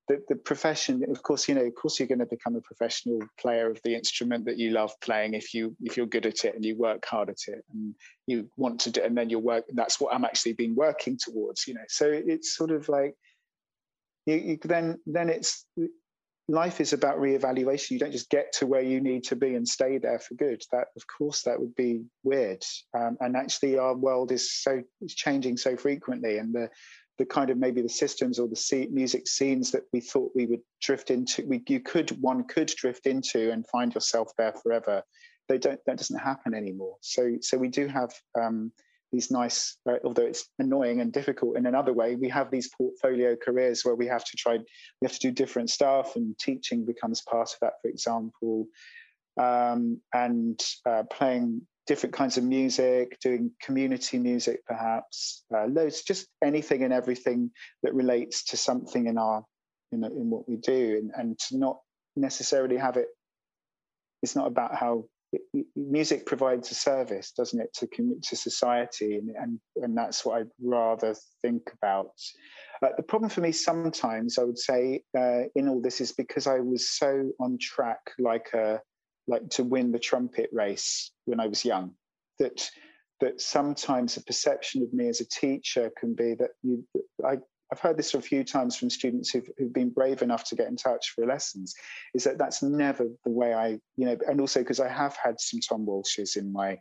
the, 0.07 0.21
the 0.27 0.35
profession 0.35 1.03
of 1.09 1.23
course 1.23 1.47
you 1.47 1.55
know 1.55 1.61
of 1.61 1.73
course 1.75 1.99
you're 1.99 2.07
going 2.07 2.19
to 2.19 2.25
become 2.25 2.55
a 2.55 2.61
professional 2.61 3.19
player 3.39 3.69
of 3.71 3.79
the 3.83 3.95
instrument 3.95 4.45
that 4.45 4.57
you 4.57 4.71
love 4.71 4.91
playing 5.01 5.33
if 5.33 5.53
you 5.53 5.75
if 5.81 5.95
you're 5.95 6.05
good 6.05 6.25
at 6.25 6.43
it 6.43 6.55
and 6.55 6.65
you 6.65 6.75
work 6.75 7.05
hard 7.05 7.29
at 7.29 7.37
it 7.47 7.63
and 7.73 7.95
you 8.27 8.49
want 8.57 8.79
to 8.81 8.91
do 8.91 9.01
and 9.01 9.17
then 9.17 9.29
you 9.29 9.39
work 9.39 9.63
that's 9.73 9.99
what 9.99 10.13
i'm 10.13 10.25
actually 10.25 10.53
been 10.53 10.75
working 10.75 11.17
towards 11.17 11.67
you 11.67 11.73
know 11.73 11.85
so 11.87 12.09
it's 12.11 12.55
sort 12.55 12.71
of 12.71 12.89
like 12.89 13.15
you, 14.25 14.35
you 14.35 14.57
then 14.63 14.99
then 15.05 15.29
it's 15.29 15.65
life 16.49 16.81
is 16.81 16.91
about 16.91 17.19
reevaluation. 17.19 17.91
You 17.91 17.99
don't 17.99 18.11
just 18.11 18.29
get 18.29 18.51
to 18.53 18.67
where 18.67 18.81
you 18.81 18.99
need 18.99 19.23
to 19.25 19.35
be 19.35 19.55
and 19.55 19.67
stay 19.67 19.97
there 19.97 20.19
for 20.19 20.35
good. 20.35 20.61
That 20.71 20.87
of 20.95 21.03
course 21.07 21.43
that 21.43 21.59
would 21.59 21.75
be 21.75 22.03
weird. 22.23 22.63
Um, 22.97 23.17
and 23.21 23.35
actually 23.35 23.77
our 23.77 23.95
world 23.95 24.31
is 24.31 24.53
so 24.53 24.81
it's 25.01 25.15
changing 25.15 25.57
so 25.57 25.77
frequently 25.77 26.37
and 26.37 26.53
the 26.53 26.69
the 27.19 27.25
kind 27.25 27.51
of 27.51 27.57
maybe 27.59 27.81
the 27.81 27.89
systems 27.89 28.39
or 28.39 28.47
the 28.47 28.87
music 28.91 29.27
scenes 29.27 29.69
that 29.69 29.83
we 29.93 29.99
thought 29.99 30.31
we 30.33 30.47
would 30.47 30.61
drift 30.81 31.11
into 31.11 31.45
we, 31.45 31.61
you 31.67 31.79
could 31.79 32.09
one 32.21 32.43
could 32.45 32.67
drift 32.69 33.05
into 33.05 33.51
and 33.51 33.67
find 33.67 33.93
yourself 33.93 34.31
there 34.35 34.53
forever 34.63 35.03
they 35.49 35.57
don't 35.57 35.79
that 35.85 35.97
doesn't 35.97 36.19
happen 36.19 36.53
anymore. 36.53 36.97
So 37.01 37.37
so 37.41 37.57
we 37.57 37.69
do 37.69 37.87
have 37.87 38.11
um, 38.39 38.71
these 39.13 39.31
nice 39.31 39.77
uh, 39.89 39.95
although 40.03 40.25
it's 40.25 40.49
annoying 40.59 40.99
and 40.99 41.13
difficult 41.13 41.55
in 41.55 41.65
another 41.65 41.93
way 41.93 42.15
we 42.15 42.27
have 42.27 42.51
these 42.51 42.69
portfolio 42.77 43.35
careers 43.35 43.85
where 43.85 43.95
we 43.95 44.07
have 44.07 44.25
to 44.25 44.35
try 44.35 44.57
we 44.57 45.05
have 45.07 45.13
to 45.13 45.29
do 45.29 45.31
different 45.31 45.69
stuff 45.69 46.17
and 46.17 46.37
teaching 46.37 46.85
becomes 46.85 47.21
part 47.21 47.49
of 47.49 47.57
that 47.61 47.73
for 47.81 47.89
example 47.89 48.65
um, 49.39 50.01
and 50.13 50.59
uh, 50.87 51.03
playing 51.11 51.61
different 51.85 52.15
kinds 52.15 52.37
of 52.37 52.43
music, 52.43 53.19
doing 53.19 53.51
community 53.61 54.17
music, 54.17 54.65
perhaps, 54.65 55.43
uh, 55.55 55.65
loads, 55.65 56.03
just 56.03 56.27
anything 56.43 56.83
and 56.83 56.93
everything 56.93 57.51
that 57.83 57.93
relates 57.93 58.43
to 58.45 58.57
something 58.57 59.07
in 59.07 59.17
our, 59.17 59.43
you 59.91 59.97
know, 59.97 60.07
in 60.07 60.29
what 60.29 60.47
we 60.47 60.55
do, 60.55 60.97
and, 60.97 61.11
and 61.15 61.39
to 61.39 61.57
not 61.57 61.79
necessarily 62.15 62.77
have 62.77 62.97
it. 62.97 63.07
It's 64.21 64.35
not 64.35 64.47
about 64.47 64.75
how 64.75 65.05
music 65.75 66.25
provides 66.25 66.71
a 66.71 66.75
service, 66.75 67.31
doesn't 67.31 67.59
it, 67.59 67.73
to 67.73 67.87
to 68.21 68.35
society, 68.35 69.15
and 69.15 69.29
and, 69.35 69.59
and 69.77 69.97
that's 69.97 70.25
what 70.25 70.39
I'd 70.39 70.51
rather 70.61 71.15
think 71.41 71.71
about. 71.81 72.11
Uh, 72.81 72.89
the 72.97 73.03
problem 73.03 73.29
for 73.29 73.41
me 73.41 73.51
sometimes, 73.51 74.37
I 74.37 74.43
would 74.43 74.59
say, 74.59 75.03
uh, 75.17 75.43
in 75.55 75.67
all 75.69 75.81
this 75.81 76.01
is 76.01 76.11
because 76.11 76.47
I 76.47 76.59
was 76.59 76.89
so 76.89 77.31
on 77.39 77.57
track, 77.59 77.99
like 78.19 78.53
a 78.53 78.81
like 79.27 79.49
to 79.51 79.63
win 79.63 79.91
the 79.91 79.99
trumpet 79.99 80.49
race 80.51 81.11
when 81.25 81.39
I 81.39 81.47
was 81.47 81.63
young. 81.65 81.95
that 82.39 82.69
that 83.21 83.39
sometimes 83.39 84.15
the 84.15 84.21
perception 84.21 84.83
of 84.83 84.91
me 84.91 85.07
as 85.07 85.21
a 85.21 85.27
teacher 85.27 85.91
can 85.97 86.13
be 86.13 86.35
that 86.35 86.51
you 86.61 86.85
I, 87.25 87.37
I've 87.73 87.79
heard 87.79 87.97
this 87.97 88.13
a 88.13 88.21
few 88.21 88.43
times 88.43 88.75
from 88.75 88.91
students 88.91 89.31
who've, 89.31 89.49
who've 89.57 89.73
been 89.73 89.89
brave 89.89 90.21
enough 90.21 90.43
to 90.49 90.55
get 90.55 90.67
in 90.67 90.75
touch 90.75 91.09
for 91.09 91.25
lessons, 91.25 91.73
is 92.13 92.23
that 92.23 92.37
that's 92.37 92.61
never 92.61 93.07
the 93.25 93.31
way 93.31 93.51
I, 93.51 93.79
you 93.97 94.05
know, 94.05 94.15
and 94.27 94.39
also 94.39 94.59
because 94.59 94.79
I 94.79 94.89
have 94.89 95.15
had 95.15 95.41
some 95.41 95.59
Tom 95.59 95.83
Walshes 95.87 96.37
in 96.37 96.53
my 96.53 96.77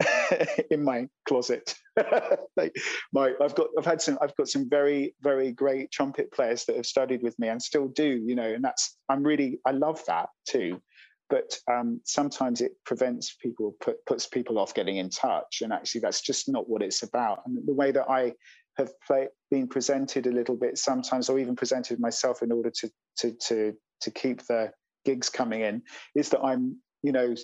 in 0.70 0.84
my 0.84 1.08
closet. 1.26 1.74
like 2.58 2.76
my, 3.14 3.32
I've 3.40 3.54
got, 3.54 3.68
I've 3.78 3.86
had 3.86 4.02
some, 4.02 4.18
I've 4.20 4.36
got 4.36 4.48
some 4.48 4.68
very, 4.68 5.14
very 5.22 5.50
great 5.50 5.90
trumpet 5.90 6.30
players 6.30 6.66
that 6.66 6.76
have 6.76 6.84
studied 6.84 7.22
with 7.22 7.38
me 7.38 7.48
and 7.48 7.62
still 7.62 7.88
do, 7.88 8.22
you 8.26 8.34
know, 8.34 8.52
and 8.52 8.62
that's, 8.62 8.98
I'm 9.08 9.22
really, 9.22 9.60
I 9.64 9.70
love 9.70 10.02
that 10.08 10.28
too. 10.46 10.82
But 11.30 11.58
um, 11.72 12.02
sometimes 12.04 12.60
it 12.60 12.72
prevents 12.84 13.34
people, 13.40 13.76
put, 13.80 14.04
puts 14.04 14.26
people 14.26 14.58
off 14.58 14.74
getting 14.74 14.98
in 14.98 15.08
touch, 15.08 15.62
and 15.62 15.72
actually 15.72 16.02
that's 16.02 16.20
just 16.20 16.50
not 16.50 16.68
what 16.68 16.82
it's 16.82 17.02
about. 17.02 17.40
And 17.46 17.66
the 17.66 17.72
way 17.72 17.92
that 17.92 18.10
I 18.10 18.34
have 18.76 18.92
play, 19.06 19.28
been 19.50 19.68
presented 19.68 20.26
a 20.26 20.32
little 20.32 20.56
bit 20.56 20.78
sometimes, 20.78 21.28
or 21.28 21.38
even 21.38 21.56
presented 21.56 22.00
myself 22.00 22.42
in 22.42 22.52
order 22.52 22.70
to 22.70 22.90
to 23.18 23.32
to 23.48 23.74
to 24.02 24.10
keep 24.10 24.42
the 24.46 24.72
gigs 25.04 25.28
coming 25.28 25.60
in, 25.60 25.82
is 26.14 26.30
that 26.30 26.40
I'm 26.40 26.80
you 27.02 27.12
know 27.12 27.34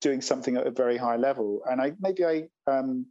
doing 0.00 0.20
something 0.20 0.56
at 0.56 0.66
a 0.66 0.70
very 0.70 0.96
high 0.96 1.16
level, 1.16 1.62
and 1.68 1.80
I 1.80 1.92
maybe 2.00 2.24
I 2.24 2.48
um, 2.66 3.06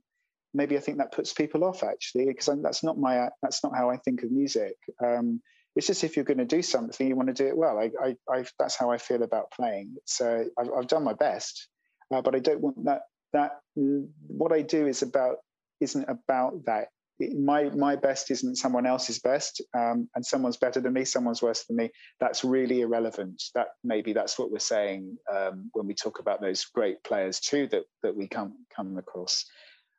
maybe 0.54 0.78
I 0.78 0.80
think 0.80 0.98
that 0.98 1.12
puts 1.12 1.34
people 1.34 1.64
off 1.64 1.84
actually 1.84 2.26
because 2.26 2.50
that's 2.62 2.84
not 2.84 2.98
my 2.98 3.30
that's 3.42 3.64
not 3.64 3.76
how 3.76 3.90
I 3.90 3.98
think 3.98 4.24
of 4.24 4.32
music. 4.32 4.76
Um, 5.04 5.42
it's 5.76 5.88
just 5.88 6.04
if 6.04 6.16
you're 6.16 6.26
going 6.26 6.40
to 6.40 6.46
do 6.46 6.62
something, 6.62 7.08
you 7.08 7.16
want 7.16 7.28
to 7.30 7.34
do 7.34 7.48
it 7.48 7.56
well. 7.56 7.80
I, 7.80 7.92
I, 8.04 8.16
I 8.30 8.46
that's 8.58 8.76
how 8.76 8.92
I 8.92 8.98
feel 8.98 9.24
about 9.24 9.52
playing. 9.52 9.96
So 10.06 10.46
I've, 10.58 10.70
I've 10.78 10.88
done 10.88 11.04
my 11.04 11.14
best, 11.14 11.68
uh, 12.14 12.22
but 12.22 12.36
I 12.36 12.40
don't 12.40 12.62
want 12.62 12.86
that. 12.86 13.02
That 13.34 13.52
what 13.76 14.52
I 14.52 14.62
do 14.62 14.88
is 14.88 15.04
about 15.04 15.38
isn't 15.80 16.10
about 16.10 16.66
that 16.66 16.88
my 17.20 17.64
my 17.76 17.96
best 17.96 18.32
isn't 18.32 18.56
someone 18.56 18.86
else's 18.86 19.20
best 19.20 19.62
um, 19.78 20.10
and 20.16 20.26
someone's 20.26 20.58
better 20.58 20.80
than 20.80 20.94
me 20.94 21.06
someone's 21.06 21.42
worse 21.42 21.66
than 21.66 21.76
me. 21.78 21.90
That's 22.20 22.44
really 22.44 22.82
irrelevant. 22.82 23.44
That 23.56 23.68
maybe 23.84 24.14
that's 24.14 24.40
what 24.40 24.52
we're 24.52 24.60
saying 24.60 25.18
um, 25.34 25.70
when 25.74 25.88
we 25.88 25.94
talk 25.94 26.20
about 26.20 26.42
those 26.42 26.66
great 26.66 27.04
players 27.04 27.40
too 27.40 27.68
that 27.72 27.84
that 28.04 28.16
we 28.16 28.28
come 28.28 28.54
come 28.76 28.98
across. 28.98 29.46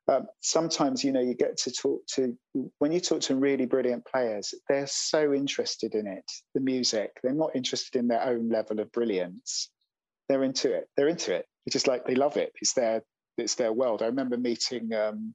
Um, 0.09 0.27
sometimes 0.41 1.05
you 1.05 1.13
know 1.13 1.21
you 1.21 1.35
get 1.35 1.57
to 1.59 1.71
talk 1.71 2.01
to 2.15 2.37
when 2.79 2.91
you 2.91 3.01
talk 3.01 3.21
to 3.23 3.37
really 3.37 3.67
brilliant 3.67 4.05
players 4.07 4.55
they're 4.69 4.89
so 4.89 5.33
interested 5.33 5.95
in 5.95 6.07
it 6.07 6.25
the 6.55 6.61
music. 6.61 7.13
They're 7.23 7.35
not 7.35 7.55
interested 7.55 7.99
in 7.99 8.09
their 8.09 8.23
own 8.23 8.49
level 8.49 8.81
of 8.81 8.91
brilliance. 8.93 9.71
They're 10.29 10.45
into 10.45 10.73
it. 10.73 10.89
They're 10.97 11.09
into 11.09 11.35
it. 11.35 11.45
It's 11.67 11.75
just 11.75 11.87
like 11.87 12.07
they 12.07 12.15
love 12.15 12.37
it. 12.37 12.53
It's 12.61 12.73
their 12.73 13.03
it's 13.37 13.57
their 13.57 13.73
world. 13.73 14.03
I 14.03 14.07
remember 14.07 14.37
meeting 14.37 14.93
um, 14.95 15.35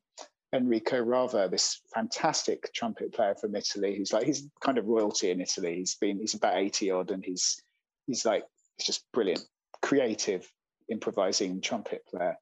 Enrico 0.55 0.99
Rava, 0.99 1.47
this 1.49 1.81
fantastic 1.93 2.73
trumpet 2.73 3.13
player 3.13 3.35
from 3.35 3.55
Italy, 3.55 3.95
who's 3.95 4.13
like 4.13 4.25
he's 4.25 4.47
kind 4.61 4.77
of 4.77 4.85
royalty 4.85 5.31
in 5.31 5.41
Italy. 5.41 5.75
He's 5.75 5.95
been 5.95 6.19
he's 6.19 6.33
about 6.33 6.57
eighty 6.57 6.91
odd, 6.91 7.11
and 7.11 7.23
he's 7.23 7.61
he's 8.07 8.25
like 8.25 8.43
he's 8.77 8.87
just 8.87 9.05
brilliant, 9.13 9.45
creative, 9.81 10.51
improvising 10.89 11.61
trumpet 11.61 12.05
player. 12.07 12.37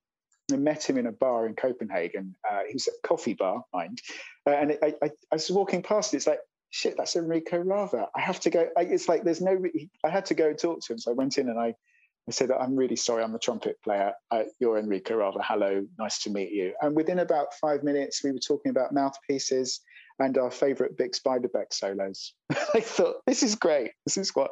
I 0.51 0.57
met 0.57 0.87
him 0.87 0.97
in 0.97 1.07
a 1.07 1.11
bar 1.11 1.47
in 1.47 1.55
Copenhagen. 1.55 2.35
Uh, 2.49 2.61
he 2.67 2.73
was 2.73 2.87
a 2.87 3.07
coffee 3.07 3.33
bar, 3.33 3.63
mind, 3.73 4.01
uh, 4.45 4.51
and 4.51 4.77
I, 4.83 4.93
I, 5.01 5.05
I, 5.31 5.35
was 5.35 5.49
walking 5.49 5.81
past. 5.81 6.13
It's 6.13 6.27
like 6.27 6.39
shit, 6.69 6.95
that's 6.97 7.15
Enrico 7.15 7.57
Rava. 7.59 8.09
I 8.15 8.21
have 8.21 8.39
to 8.41 8.49
go. 8.49 8.67
I, 8.77 8.81
it's 8.81 9.07
like 9.07 9.23
there's 9.23 9.41
no. 9.41 9.63
I 10.03 10.09
had 10.09 10.25
to 10.27 10.33
go 10.33 10.49
and 10.49 10.59
talk 10.59 10.81
to 10.81 10.93
him, 10.93 10.99
so 10.99 11.11
I 11.11 11.13
went 11.13 11.37
in 11.37 11.49
and 11.49 11.59
I 11.59 11.75
I 12.27 12.31
said, 12.31 12.51
I'm 12.51 12.75
really 12.75 12.95
sorry, 12.95 13.21
I'm 13.23 13.33
the 13.33 13.39
trumpet 13.39 13.81
player. 13.83 14.13
You're 14.59 14.77
Enrico 14.77 15.15
Rava. 15.15 15.39
Hello, 15.43 15.85
nice 15.99 16.19
to 16.23 16.29
meet 16.29 16.51
you. 16.51 16.73
And 16.81 16.95
within 16.95 17.19
about 17.19 17.53
five 17.55 17.83
minutes, 17.83 18.23
we 18.23 18.31
were 18.31 18.39
talking 18.39 18.69
about 18.69 18.93
mouthpieces 18.93 19.81
and 20.19 20.37
our 20.37 20.51
favorite 20.51 20.97
Bix 20.97 21.21
Beiderbecke 21.21 21.73
solos. 21.73 22.33
I 22.73 22.79
thought, 22.79 23.17
this 23.27 23.43
is 23.43 23.55
great. 23.55 23.91
This 24.05 24.17
is 24.17 24.31
what 24.33 24.51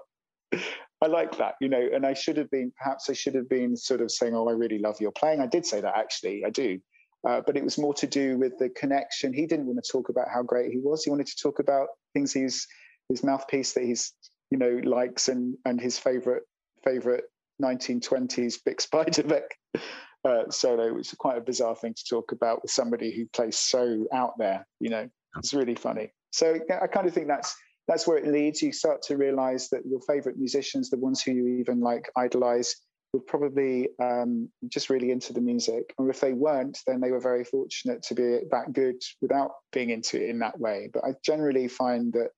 I 1.02 1.08
like 1.08 1.38
that, 1.38 1.56
you 1.62 1.70
know. 1.70 1.88
And 1.94 2.06
I 2.06 2.14
should 2.14 2.38
have 2.38 2.52
been, 2.52 2.74
perhaps 2.78 3.10
I 3.10 3.14
should 3.14 3.36
have 3.36 3.48
been 3.48 3.78
sort 3.78 4.02
of 4.02 4.12
saying, 4.12 4.36
Oh, 4.36 4.50
I 4.50 4.54
really 4.54 4.80
love 4.80 5.00
your 5.00 5.12
playing. 5.12 5.40
I 5.40 5.48
did 5.48 5.66
say 5.66 5.80
that 5.80 5.98
actually, 5.98 6.44
I 6.46 6.50
do. 6.50 6.80
Uh, 7.28 7.42
but 7.46 7.56
it 7.56 7.64
was 7.64 7.78
more 7.78 7.94
to 7.94 8.08
do 8.08 8.38
with 8.38 8.58
the 8.58 8.70
connection. 8.70 9.32
He 9.32 9.46
didn't 9.46 9.68
want 9.68 9.82
to 9.84 9.92
talk 9.92 10.10
about 10.10 10.28
how 10.34 10.42
great 10.42 10.72
he 10.72 10.80
was. 10.80 11.04
He 11.04 11.10
wanted 11.10 11.28
to 11.28 11.38
talk 11.42 11.60
about 11.60 11.88
things 12.14 12.34
he's 12.34 12.68
his 13.10 13.24
mouthpiece 13.24 13.74
that 13.74 13.84
he's 13.84 14.14
you 14.50 14.58
know 14.58 14.82
likes 14.84 15.28
and 15.28 15.56
and 15.66 15.80
his 15.80 16.00
favorite 16.00 16.44
favorite 16.84 17.26
1920s 17.62 18.56
Bix 18.68 18.88
Beiderbecke 18.90 19.82
uh, 20.26 20.50
solo, 20.50 20.94
which 20.94 21.08
is 21.08 21.18
quite 21.18 21.38
a 21.38 21.42
bizarre 21.42 21.76
thing 21.76 21.94
to 21.94 22.04
talk 22.10 22.32
about 22.32 22.62
with 22.62 22.72
somebody 22.72 23.16
who 23.16 23.26
plays 23.28 23.58
so 23.58 24.06
out 24.14 24.38
there. 24.38 24.68
You 24.80 24.90
know, 24.90 25.10
it's 25.38 25.54
really 25.54 25.76
funny. 25.76 26.12
So 26.32 26.60
I 26.82 26.88
kind 26.88 27.08
of 27.08 27.14
think 27.14 27.28
that's 27.28 27.56
that's 27.88 28.08
where 28.08 28.18
it 28.18 28.28
leads. 28.28 28.62
You 28.62 28.72
start 28.72 29.02
to 29.04 29.18
realize 29.18 29.70
that 29.70 29.86
your 29.86 30.00
favorite 30.02 30.38
musicians, 30.38 30.90
the 30.90 30.98
ones 30.98 31.22
who 31.22 31.32
you 31.32 31.48
even 31.60 31.80
like 31.80 32.10
idolize, 32.16 32.76
were 33.14 33.20
probably 33.20 33.90
um, 34.02 34.50
just 34.70 34.90
really 34.90 35.12
into 35.12 35.34
the 35.34 35.42
music. 35.42 35.94
Or 35.98 36.10
if 36.10 36.22
they 36.22 36.34
weren't, 36.34 36.80
then 36.88 37.02
they 37.02 37.12
were 37.12 37.20
very 37.20 37.44
fortunate 37.44 38.04
to 38.04 38.16
be 38.16 38.40
that 38.52 38.72
good 38.72 39.02
without 39.22 39.52
being 39.74 39.90
into 39.90 40.22
it 40.22 40.30
in 40.30 40.40
that 40.40 40.60
way. 40.60 40.90
But 40.94 41.04
I 41.04 41.16
generally 41.24 41.68
find 41.68 42.14
that 42.14 42.30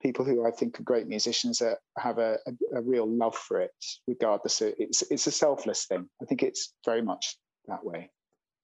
people 0.00 0.24
who 0.24 0.46
I 0.46 0.50
think 0.50 0.80
are 0.80 0.84
great 0.84 1.06
musicians 1.06 1.58
that 1.58 1.78
have 1.98 2.18
a, 2.18 2.38
a, 2.46 2.78
a, 2.78 2.82
real 2.82 3.08
love 3.08 3.36
for 3.36 3.60
it, 3.60 3.70
regardless. 4.06 4.60
Of, 4.60 4.74
it's 4.78 5.02
it's 5.10 5.26
a 5.26 5.30
selfless 5.30 5.86
thing. 5.86 6.08
I 6.22 6.24
think 6.24 6.42
it's 6.42 6.72
very 6.84 7.02
much 7.02 7.36
that 7.66 7.84
way. 7.84 8.10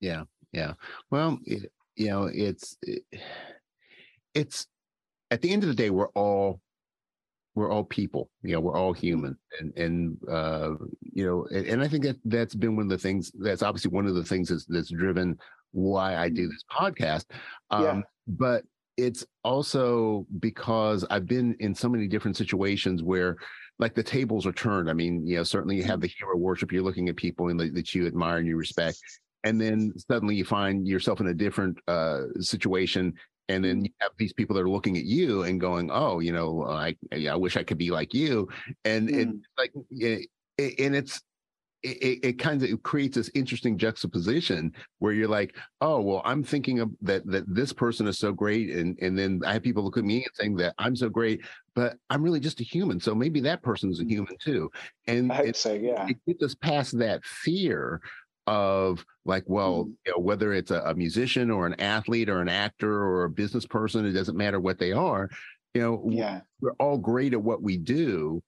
Yeah, 0.00 0.24
yeah. 0.52 0.74
Well, 1.10 1.38
it, 1.44 1.70
you 1.96 2.08
know, 2.08 2.30
it's 2.32 2.76
it, 2.82 3.02
it's 4.34 4.66
at 5.30 5.42
the 5.42 5.52
end 5.52 5.62
of 5.62 5.68
the 5.68 5.74
day, 5.74 5.90
we're 5.90 6.08
all 6.08 6.60
we're 7.54 7.70
all 7.70 7.84
people. 7.84 8.30
You 8.42 8.52
know, 8.52 8.60
we're 8.60 8.76
all 8.76 8.92
human, 8.92 9.36
and 9.58 9.76
and 9.76 10.18
uh, 10.30 10.74
you 11.00 11.26
know, 11.26 11.46
and, 11.50 11.66
and 11.66 11.82
I 11.82 11.88
think 11.88 12.04
that 12.04 12.16
that's 12.24 12.54
been 12.54 12.76
one 12.76 12.86
of 12.86 12.90
the 12.90 12.98
things. 12.98 13.32
That's 13.34 13.62
obviously 13.62 13.90
one 13.90 14.06
of 14.06 14.14
the 14.14 14.24
things 14.24 14.48
that's 14.48 14.66
that's 14.66 14.90
driven 14.90 15.38
why 15.72 16.16
I 16.16 16.28
do 16.28 16.48
this 16.48 16.64
podcast. 16.70 17.24
Um, 17.70 17.82
yeah. 17.82 18.00
But 18.28 18.64
it's 18.96 19.26
also 19.44 20.26
because 20.40 21.04
I've 21.10 21.26
been 21.26 21.54
in 21.60 21.74
so 21.74 21.88
many 21.88 22.08
different 22.08 22.36
situations 22.36 23.02
where 23.02 23.36
like 23.78 23.94
the 23.94 24.02
tables 24.02 24.46
are 24.46 24.52
turned. 24.52 24.88
I 24.88 24.94
mean, 24.94 25.26
you 25.26 25.36
know, 25.36 25.42
certainly 25.42 25.76
you 25.76 25.84
have 25.84 26.00
the 26.00 26.06
hero 26.06 26.36
worship, 26.36 26.72
you're 26.72 26.82
looking 26.82 27.08
at 27.08 27.16
people 27.16 27.54
the, 27.54 27.70
that 27.70 27.94
you 27.94 28.06
admire 28.06 28.38
and 28.38 28.46
you 28.46 28.56
respect. 28.56 28.98
And 29.44 29.60
then 29.60 29.92
suddenly 30.10 30.34
you 30.34 30.44
find 30.44 30.88
yourself 30.88 31.20
in 31.20 31.28
a 31.28 31.34
different 31.34 31.78
uh, 31.86 32.22
situation. 32.40 33.14
And 33.48 33.64
then 33.64 33.84
you 33.84 33.90
have 34.00 34.12
these 34.16 34.32
people 34.32 34.56
that 34.56 34.62
are 34.62 34.68
looking 34.68 34.96
at 34.96 35.04
you 35.04 35.44
and 35.44 35.60
going, 35.60 35.88
"Oh, 35.92 36.18
you 36.18 36.32
know, 36.32 36.64
I, 36.64 36.96
I 37.12 37.36
wish 37.36 37.56
I 37.56 37.62
could 37.62 37.78
be 37.78 37.92
like 37.92 38.12
you." 38.12 38.48
And 38.84 39.08
mm. 39.08 39.40
like, 39.56 39.70
it, 39.92 40.28
and 40.58 40.96
it's 40.96 41.22
it, 41.82 42.24
it 42.24 42.38
kind 42.38 42.62
of 42.62 42.82
creates 42.82 43.16
this 43.16 43.30
interesting 43.34 43.78
juxtaposition 43.78 44.72
where 44.98 45.12
you're 45.12 45.28
like, 45.28 45.56
oh, 45.80 46.00
well, 46.00 46.22
I'm 46.24 46.42
thinking 46.42 46.80
of 46.80 46.90
that 47.02 47.26
that 47.26 47.44
this 47.46 47.72
person 47.72 48.06
is 48.06 48.18
so 48.18 48.32
great, 48.32 48.70
and 48.70 48.98
and 49.00 49.18
then 49.18 49.40
I 49.46 49.54
have 49.54 49.62
people 49.62 49.84
look 49.84 49.98
at 49.98 50.04
me 50.04 50.16
and 50.16 50.34
saying 50.34 50.56
that 50.56 50.74
I'm 50.78 50.96
so 50.96 51.08
great, 51.08 51.42
but 51.74 51.96
I'm 52.10 52.22
really 52.22 52.40
just 52.40 52.60
a 52.60 52.64
human, 52.64 53.00
so 53.00 53.14
maybe 53.14 53.40
that 53.40 53.62
person's 53.62 54.00
a 54.00 54.04
mm. 54.04 54.10
human 54.10 54.36
too. 54.40 54.70
And 55.06 55.32
I 55.32 55.40
it, 55.40 55.56
so, 55.56 55.72
yeah. 55.74 56.06
It 56.08 56.16
gets 56.26 56.42
us 56.42 56.54
past 56.54 56.98
that 56.98 57.24
fear 57.24 58.00
of 58.46 59.04
like, 59.24 59.44
well, 59.46 59.84
mm. 59.84 59.92
you 60.06 60.12
know, 60.12 60.18
whether 60.18 60.52
it's 60.52 60.70
a, 60.70 60.80
a 60.82 60.94
musician 60.94 61.50
or 61.50 61.66
an 61.66 61.80
athlete 61.80 62.28
or 62.28 62.40
an 62.40 62.48
actor 62.48 63.02
or 63.02 63.24
a 63.24 63.30
business 63.30 63.66
person, 63.66 64.06
it 64.06 64.12
doesn't 64.12 64.36
matter 64.36 64.60
what 64.60 64.78
they 64.78 64.92
are. 64.92 65.28
You 65.74 65.82
know, 65.82 66.08
yeah. 66.10 66.40
we're 66.60 66.72
all 66.78 66.96
great 66.96 67.34
at 67.34 67.42
what 67.42 67.62
we 67.62 67.76
do 67.76 68.42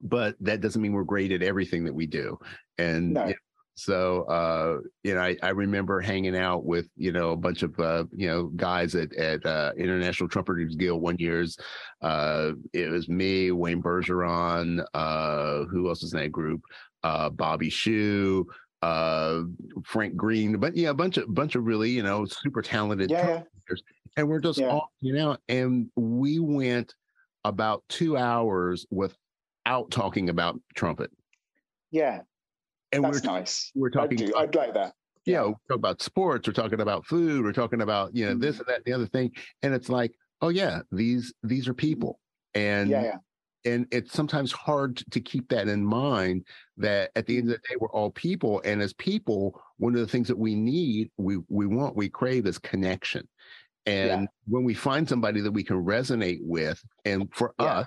but 0.00 0.36
that 0.40 0.60
doesn't 0.60 0.80
mean 0.80 0.92
we're 0.92 1.04
great 1.04 1.32
at 1.32 1.42
everything 1.42 1.84
that 1.84 1.94
we 1.94 2.06
do. 2.06 2.38
And 2.78 3.14
no. 3.14 3.24
you 3.24 3.30
know, 3.30 3.36
so 3.76 4.22
uh, 4.22 4.78
you 5.04 5.14
know, 5.14 5.20
I, 5.20 5.36
I, 5.42 5.50
remember 5.50 6.00
hanging 6.00 6.34
out 6.34 6.64
with 6.64 6.88
you 6.96 7.12
know 7.12 7.32
a 7.32 7.36
bunch 7.36 7.62
of 7.62 7.78
uh, 7.78 8.04
you 8.10 8.26
know 8.26 8.44
guys 8.56 8.94
at 8.94 9.14
at 9.14 9.44
uh, 9.44 9.72
International 9.76 10.30
Trumpeters 10.30 10.76
Guild 10.76 11.02
one 11.02 11.16
year's. 11.18 11.58
Uh, 12.00 12.52
it 12.72 12.90
was 12.90 13.06
me, 13.10 13.52
Wayne 13.52 13.82
Bergeron, 13.82 14.82
uh, 14.94 15.64
who 15.64 15.88
else 15.88 16.00
was 16.00 16.14
in 16.14 16.20
that 16.20 16.32
group? 16.32 16.62
Uh, 17.02 17.28
Bobby 17.28 17.68
Shew, 17.68 18.46
Frank 18.80 20.16
Green, 20.16 20.56
but 20.56 20.74
yeah, 20.74 20.88
a 20.88 20.94
bunch 20.94 21.18
of 21.18 21.32
bunch 21.34 21.54
of 21.54 21.64
really 21.64 21.90
you 21.90 22.02
know 22.02 22.24
super 22.24 22.62
talented 22.62 23.10
yeah. 23.10 23.42
and 24.16 24.26
we're 24.26 24.40
just 24.40 24.58
yeah. 24.58 24.68
all 24.68 24.90
you 25.02 25.12
know, 25.12 25.36
and 25.50 25.90
we 25.96 26.38
went 26.38 26.94
about 27.44 27.84
two 27.90 28.16
hours 28.16 28.86
with 28.90 29.14
out 29.66 29.90
talking 29.90 30.30
about 30.30 30.58
trumpet. 30.74 31.10
Yeah. 31.90 32.20
And 32.92 33.04
that's 33.04 33.22
we're, 33.22 33.32
nice. 33.32 33.72
We're 33.74 33.90
talking. 33.90 34.22
I'd, 34.22 34.34
I'd 34.34 34.54
like 34.54 34.74
that. 34.74 34.94
Yeah, 35.26 35.42
you 35.42 35.48
know, 35.48 35.60
talk 35.68 35.78
about 35.78 36.02
sports. 36.02 36.46
We're 36.46 36.54
talking 36.54 36.80
about 36.80 37.04
food. 37.04 37.44
We're 37.44 37.52
talking 37.52 37.82
about 37.82 38.14
you 38.14 38.24
know 38.24 38.32
mm-hmm. 38.32 38.40
this 38.40 38.58
and 38.58 38.66
that 38.68 38.76
and 38.76 38.84
the 38.84 38.92
other 38.92 39.06
thing. 39.06 39.32
And 39.62 39.74
it's 39.74 39.88
like, 39.88 40.12
oh 40.40 40.48
yeah, 40.48 40.82
these 40.92 41.34
these 41.42 41.68
are 41.68 41.74
people. 41.74 42.20
And 42.54 42.88
yeah, 42.88 43.02
yeah. 43.02 43.72
and 43.72 43.86
it's 43.90 44.12
sometimes 44.12 44.52
hard 44.52 45.02
to 45.10 45.20
keep 45.20 45.48
that 45.48 45.68
in 45.68 45.84
mind 45.84 46.46
that 46.76 47.10
at 47.16 47.26
the 47.26 47.38
end 47.38 47.50
of 47.50 47.56
the 47.56 47.68
day 47.68 47.76
we're 47.80 47.90
all 47.90 48.10
people 48.10 48.62
and 48.64 48.80
as 48.80 48.92
people 48.94 49.60
one 49.78 49.94
of 49.94 50.00
the 50.00 50.06
things 50.06 50.28
that 50.28 50.38
we 50.38 50.54
need 50.54 51.10
we 51.18 51.38
we 51.48 51.66
want 51.66 51.96
we 51.96 52.08
crave 52.08 52.46
is 52.46 52.56
connection 52.56 53.28
and 53.84 54.22
yeah. 54.22 54.26
when 54.46 54.64
we 54.64 54.72
find 54.72 55.06
somebody 55.06 55.42
that 55.42 55.52
we 55.52 55.62
can 55.62 55.84
resonate 55.84 56.38
with 56.40 56.82
and 57.04 57.28
for 57.34 57.52
yeah. 57.60 57.66
us 57.66 57.86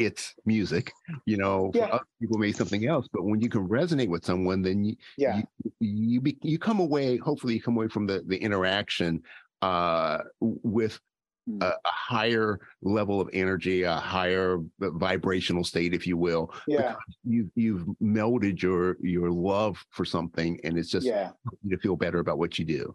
it's 0.00 0.34
music 0.46 0.92
you 1.26 1.36
know 1.36 1.70
yeah. 1.74 1.86
for 1.86 1.94
other 1.94 2.04
people 2.20 2.38
maybe 2.38 2.52
something 2.52 2.86
else 2.86 3.06
but 3.12 3.22
when 3.22 3.40
you 3.40 3.48
can 3.48 3.68
resonate 3.68 4.08
with 4.08 4.24
someone 4.24 4.62
then 4.62 4.82
you 4.82 4.96
yeah 5.18 5.36
you 5.36 5.44
you, 5.80 6.20
be, 6.20 6.38
you 6.42 6.58
come 6.58 6.80
away 6.80 7.16
hopefully 7.16 7.54
you 7.54 7.62
come 7.62 7.76
away 7.76 7.88
from 7.88 8.06
the 8.06 8.22
the 8.26 8.36
interaction 8.36 9.22
uh 9.62 10.18
with 10.40 10.98
a, 11.60 11.66
a, 11.66 11.74
higher 11.84 12.60
level 12.82 13.20
of 13.20 13.28
energy, 13.32 13.82
a 13.82 13.96
higher 13.96 14.58
vibrational 14.78 15.64
state, 15.64 15.94
if 15.94 16.06
you 16.06 16.16
will. 16.16 16.52
Yeah. 16.66 16.94
You've 17.24 17.50
you've 17.54 17.84
melded 18.02 18.62
your 18.62 18.96
your 19.00 19.30
love 19.30 19.84
for 19.90 20.04
something, 20.04 20.60
and 20.64 20.78
it's 20.78 20.90
just 20.90 21.06
yeah. 21.06 21.30
you 21.62 21.74
to 21.74 21.82
feel 21.82 21.96
better 21.96 22.18
about 22.18 22.38
what 22.38 22.58
you 22.58 22.64
do. 22.64 22.94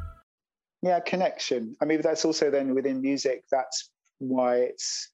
Yeah, 0.81 0.99
connection. 0.99 1.75
I 1.81 1.85
mean, 1.85 2.01
that's 2.01 2.25
also 2.25 2.49
then 2.49 2.73
within 2.73 3.01
music. 3.01 3.43
That's 3.51 3.89
why 4.19 4.57
it's 4.57 5.09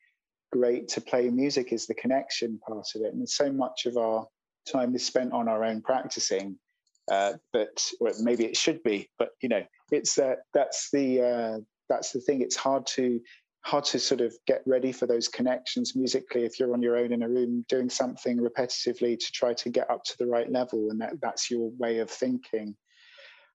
great 0.51 0.87
to 0.89 1.01
play 1.01 1.29
music 1.29 1.73
is 1.73 1.87
the 1.87 1.93
connection 1.93 2.59
part 2.65 2.87
of 2.95 3.01
it, 3.01 3.13
and 3.13 3.27
so 3.27 3.51
much 3.51 3.85
of 3.85 3.97
our 3.97 4.25
time 4.71 4.95
is 4.95 5.05
spent 5.05 5.33
on 5.33 5.47
our 5.47 5.63
own 5.63 5.81
practicing. 5.81 6.57
Uh, 7.09 7.33
but 7.53 7.81
maybe 8.21 8.45
it 8.45 8.57
should 8.57 8.83
be, 8.83 9.09
but 9.17 9.29
you 9.41 9.49
know, 9.49 9.63
it's 9.91 10.15
that 10.15 10.37
uh, 10.39 10.41
that's 10.53 10.89
the 10.91 11.21
uh, 11.21 11.57
that's 11.89 12.11
the 12.11 12.19
thing. 12.19 12.41
It's 12.41 12.55
hard 12.55 12.85
to 12.87 13.19
hard 13.67 13.83
to 13.83 13.99
sort 13.99 14.21
of 14.21 14.33
get 14.45 14.61
ready 14.65 14.93
for 14.93 15.07
those 15.07 15.27
connections 15.27 15.93
musically 15.93 16.45
if 16.45 16.57
you're 16.57 16.73
on 16.73 16.81
your 16.81 16.95
own 16.95 17.11
in 17.11 17.21
a 17.21 17.27
room 17.27 17.65
doing 17.67 17.89
something 17.89 18.37
repetitively 18.37 19.19
to 19.19 19.31
try 19.33 19.53
to 19.53 19.69
get 19.69 19.89
up 19.89 20.01
to 20.05 20.17
the 20.19 20.25
right 20.25 20.49
level 20.49 20.89
and 20.89 21.01
that, 21.01 21.11
that's 21.21 21.51
your 21.51 21.69
way 21.77 21.99
of 21.99 22.09
thinking 22.09 22.73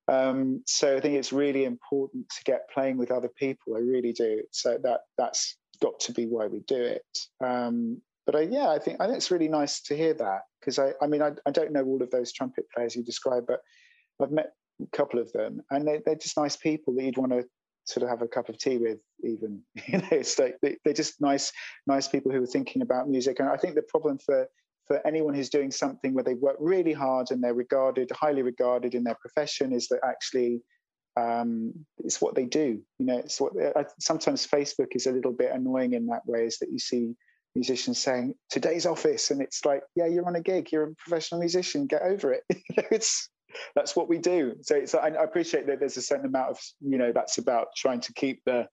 um, 0.09 0.63
so 0.67 0.97
I 0.97 1.01
think 1.01 1.15
it's 1.15 1.33
really 1.33 1.65
important 1.65 2.29
to 2.29 2.45
get 2.45 2.69
playing 2.73 2.97
with 2.97 3.11
other 3.11 3.29
people. 3.29 3.77
I 3.77 3.81
really 3.81 4.13
do. 4.13 4.43
So 4.51 4.79
that 4.83 5.01
that's 5.17 5.57
got 5.81 5.99
to 6.01 6.13
be 6.13 6.27
why 6.27 6.47
we 6.47 6.61
do 6.61 6.83
it. 6.83 7.19
Um, 7.45 8.01
but 8.27 8.37
I, 8.37 8.41
yeah, 8.43 8.69
I 8.71 8.79
think 8.79 9.01
I 9.01 9.07
think 9.07 9.17
it's 9.17 9.31
really 9.31 9.49
nice 9.49 9.81
to 9.83 9.97
hear 9.97 10.15
that 10.15 10.43
because 10.61 10.79
I, 10.79 10.93
I 11.01 11.07
mean, 11.07 11.23
I, 11.23 11.33
I 11.47 11.51
don't 11.51 11.73
know 11.73 11.85
all 11.85 12.03
of 12.03 12.11
those 12.11 12.33
trumpet 12.33 12.67
players 12.75 12.97
you 12.97 13.03
described, 13.03 13.47
but 13.47 13.61
I've 14.21 14.33
met 14.33 14.53
a 14.81 14.97
couple 14.97 15.21
of 15.21 15.33
them, 15.33 15.61
and 15.71 15.87
they, 15.87 16.01
they're 16.05 16.15
just 16.15 16.37
nice 16.37 16.57
people 16.57 16.95
that 16.95 17.05
you'd 17.05 17.19
want 17.19 17.33
to 17.33 17.45
sort 17.85 18.05
of 18.05 18.11
have 18.11 18.23
a 18.23 18.29
cup 18.29 18.49
of 18.49 18.59
tea 18.59 18.79
with. 18.79 18.99
Even 19.25 19.63
you 19.87 19.99
know, 19.99 20.09
it's 20.11 20.39
like 20.39 20.57
they, 20.63 20.77
they're 20.85 20.95
just 20.95 21.21
nice, 21.21 21.53
nice 21.87 22.09
people 22.09 22.33
who 22.33 22.43
are 22.43 22.47
thinking 22.47 22.83
about 22.83 23.09
music. 23.09 23.41
And 23.41 23.49
I 23.49 23.57
think 23.57 23.75
the 23.75 23.83
problem 23.83 24.19
for 24.19 24.47
for 24.87 25.05
anyone 25.07 25.35
who's 25.35 25.51
doing 25.51 25.70
something 25.70 26.14
where 26.14 26.24
they 26.24 26.35
work 26.35 26.57
really 26.59 26.93
hard 26.93 27.30
and 27.30 27.43
they're 27.43 27.55
regarded, 27.55 28.11
highly 28.12 28.43
regarded 28.43 28.95
in 28.95 29.05
their 29.05 29.16
profession, 29.20 29.72
is 29.72 29.89
that 29.89 30.01
actually 30.05 30.61
um, 31.16 31.72
it's 31.99 32.20
what 32.20 32.35
they 32.35 32.47
do. 32.47 32.80
You 32.99 33.07
know, 33.07 33.18
it's 33.18 33.41
what 33.41 33.53
I, 33.76 33.85
sometimes 34.01 34.47
Facebook 34.47 34.89
is 34.95 35.07
a 35.07 35.12
little 35.12 35.33
bit 35.33 35.53
annoying 35.53 35.93
in 35.93 36.07
that 36.07 36.22
way. 36.26 36.47
Is 36.47 36.59
that 36.59 36.70
you 36.70 36.78
see 36.78 37.14
musicians 37.55 37.99
saying 37.99 38.35
today's 38.51 38.87
office, 38.87 39.30
and 39.30 39.41
it's 39.41 39.64
like, 39.64 39.83
yeah, 39.95 40.07
you're 40.07 40.26
on 40.26 40.37
a 40.37 40.41
gig, 40.41 40.72
you're 40.72 40.85
a 40.85 40.95
professional 40.95 41.41
musician, 41.41 41.87
get 41.87 42.03
over 42.03 42.33
it. 42.33 42.45
it's 42.91 43.28
that's 43.74 43.95
what 43.95 44.09
we 44.09 44.18
do. 44.18 44.55
So 44.62 44.76
it's 44.76 44.95
I, 44.95 45.09
I 45.09 45.24
appreciate 45.24 45.66
that 45.66 45.80
there's 45.80 45.97
a 45.97 46.03
certain 46.03 46.26
amount 46.26 46.51
of 46.51 46.59
you 46.80 46.99
know 46.99 47.12
that's 47.12 47.39
about 47.39 47.68
trying 47.76 48.01
to 48.01 48.12
keep 48.14 48.43
the 48.47 48.66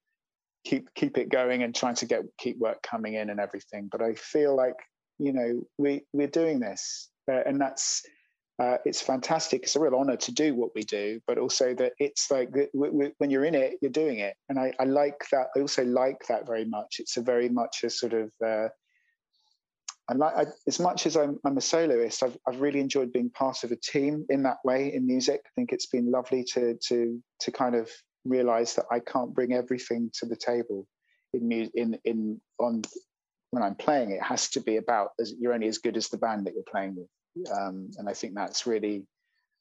keep 0.66 0.94
keep 0.96 1.18
it 1.18 1.30
going 1.30 1.64
and 1.64 1.74
trying 1.74 1.96
to 1.96 2.06
get 2.06 2.22
keep 2.38 2.58
work 2.58 2.82
coming 2.84 3.16
in 3.16 3.30
and 3.30 3.40
everything. 3.40 3.90
But 3.92 4.02
I 4.02 4.14
feel 4.16 4.56
like 4.56 4.76
you 5.20 5.34
know, 5.34 5.62
we 5.78 6.02
we're 6.14 6.28
doing 6.28 6.60
this, 6.60 7.10
uh, 7.32 7.42
and 7.46 7.60
that's 7.60 8.04
uh, 8.60 8.78
it's 8.86 9.02
fantastic. 9.02 9.64
It's 9.64 9.76
a 9.76 9.80
real 9.80 9.96
honor 9.96 10.18
to 10.18 10.34
do 10.34 10.54
what 10.54 10.72
we 10.76 10.84
do, 10.84 11.22
but 11.28 11.38
also 11.38 11.74
that 11.76 11.94
it's 12.00 12.30
like 12.30 12.50
we, 12.74 13.12
when 13.18 13.30
you're 13.30 13.46
in 13.46 13.56
it, 13.56 13.76
you're 13.82 13.92
doing 13.92 14.20
it, 14.20 14.36
and 14.50 14.60
I, 14.60 14.74
I, 14.80 14.84
like 14.84 15.24
that. 15.32 15.48
I 15.56 15.62
also 15.62 15.86
like 15.86 16.22
that 16.28 16.46
very 16.46 16.66
much. 16.66 16.98
It's 17.00 17.18
a 17.18 17.22
very 17.22 17.48
much 17.48 17.84
a 17.84 17.90
sort 17.90 18.14
of 18.14 18.32
uh, 18.46 18.68
I 20.10 20.14
like 20.16 20.34
I, 20.36 20.46
as 20.68 20.80
much 20.80 21.06
as 21.06 21.16
I'm, 21.16 21.40
I'm 21.46 21.58
a 21.58 21.62
soloist. 21.62 22.24
I've, 22.24 22.38
I've 22.48 22.60
really 22.60 22.80
enjoyed 22.80 23.14
being 23.14 23.30
part 23.30 23.64
of 23.64 23.72
a 23.72 23.76
team 23.76 24.26
in 24.30 24.44
that 24.44 24.58
way 24.66 24.94
in 24.94 25.06
music. 25.06 25.42
I 25.46 25.50
think 25.56 25.72
it's 25.72 25.86
been 25.86 26.12
lovely 26.12 26.44
to 26.56 26.76
to 26.88 27.22
to 27.42 27.52
kind 27.52 27.76
of 27.76 27.90
realize 28.26 28.76
that 28.76 28.86
I 28.92 29.00
can't 29.00 29.34
bring 29.34 29.54
everything 29.54 30.10
to 30.16 30.26
the 30.26 30.36
table 30.36 30.88
in 31.34 31.70
in 31.76 31.98
in 32.04 32.42
on 32.60 32.82
when 33.52 33.64
I'm 33.64 33.76
playing, 33.76 34.12
it 34.12 34.22
has 34.22 34.50
to 34.52 34.62
be 34.62 34.78
about 34.78 35.10
as 35.20 35.34
you're 35.40 35.54
only 35.54 35.68
as 35.68 35.80
good 35.80 35.98
as 35.98 36.10
the 36.10 36.18
band 36.18 36.46
that 36.46 36.54
you're 36.54 36.64
playing 36.64 36.96
with. 36.96 37.52
Um, 37.52 37.90
and 37.98 38.08
I 38.10 38.14
think 38.14 38.36
that's 38.36 38.68
really, 38.68 39.06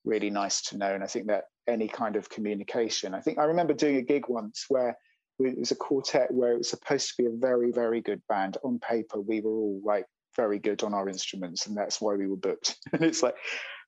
really 0.04 0.30
nice 0.30 0.62
to 0.62 0.76
know. 0.76 0.94
And 0.94 1.02
I 1.02 1.06
think 1.06 1.26
that 1.28 1.44
any 1.66 1.88
kind 1.88 2.16
of 2.16 2.28
communication, 2.28 3.14
I 3.14 3.20
think 3.20 3.38
I 3.38 3.44
remember 3.44 3.74
doing 3.74 3.96
a 3.96 4.02
gig 4.02 4.24
once 4.28 4.66
where 4.68 4.96
it 5.38 5.58
was 5.58 5.70
a 5.70 5.76
quartet 5.76 6.30
where 6.32 6.52
it 6.52 6.58
was 6.58 6.70
supposed 6.70 7.08
to 7.08 7.22
be 7.22 7.26
a 7.26 7.36
very, 7.36 7.70
very 7.70 8.00
good 8.00 8.20
band. 8.28 8.56
On 8.64 8.78
paper, 8.78 9.20
we 9.20 9.40
were 9.40 9.52
all 9.52 9.80
like 9.84 10.06
very 10.38 10.58
good 10.58 10.82
on 10.82 10.94
our 10.94 11.08
instruments, 11.08 11.66
and 11.66 11.76
that's 11.76 12.00
why 12.00 12.14
we 12.14 12.26
were 12.26 12.36
booked. 12.36 12.76
and 12.92 13.02
it's 13.02 13.22
like, 13.22 13.34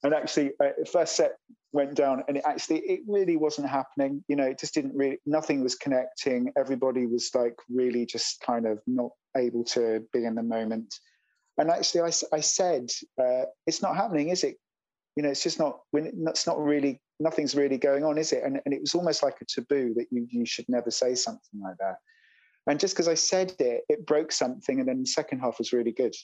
and 0.02 0.12
actually, 0.12 0.50
uh, 0.62 0.70
first 0.90 1.16
set 1.16 1.36
went 1.72 1.94
down, 1.94 2.24
and 2.26 2.36
it 2.36 2.44
actually 2.46 2.80
it 2.80 3.00
really 3.06 3.36
wasn't 3.36 3.68
happening. 3.68 4.24
You 4.28 4.36
know, 4.36 4.44
it 4.44 4.58
just 4.58 4.74
didn't 4.74 4.94
really. 4.94 5.18
Nothing 5.24 5.62
was 5.62 5.74
connecting. 5.74 6.52
Everybody 6.58 7.06
was 7.06 7.30
like 7.34 7.56
really 7.70 8.04
just 8.04 8.40
kind 8.40 8.66
of 8.66 8.80
not 8.86 9.10
able 9.36 9.64
to 9.76 10.02
be 10.12 10.24
in 10.24 10.34
the 10.34 10.42
moment. 10.42 10.94
And 11.58 11.70
actually, 11.70 12.00
I, 12.02 12.10
I 12.36 12.40
said, 12.40 12.90
uh, 13.22 13.44
it's 13.66 13.82
not 13.82 13.96
happening, 13.96 14.30
is 14.30 14.44
it? 14.44 14.56
You 15.16 15.22
know, 15.22 15.30
it's 15.30 15.42
just 15.42 15.58
not. 15.58 15.80
When 15.92 16.10
It's 16.28 16.46
not 16.46 16.58
really. 16.58 17.00
Nothing's 17.22 17.54
really 17.54 17.76
going 17.76 18.02
on, 18.02 18.16
is 18.16 18.32
it? 18.32 18.42
And, 18.42 18.62
and 18.64 18.72
it 18.72 18.80
was 18.80 18.94
almost 18.94 19.22
like 19.22 19.36
a 19.42 19.44
taboo 19.44 19.92
that 19.96 20.06
you 20.10 20.26
you 20.30 20.46
should 20.46 20.64
never 20.68 20.90
say 20.90 21.14
something 21.14 21.60
like 21.62 21.76
that. 21.78 21.96
And 22.66 22.80
just 22.80 22.94
because 22.94 23.08
I 23.08 23.14
said 23.14 23.52
it, 23.58 23.82
it 23.88 24.06
broke 24.06 24.32
something, 24.32 24.80
and 24.80 24.88
then 24.88 25.00
the 25.00 25.06
second 25.06 25.40
half 25.40 25.58
was 25.58 25.72
really 25.72 25.92
good. 25.92 26.14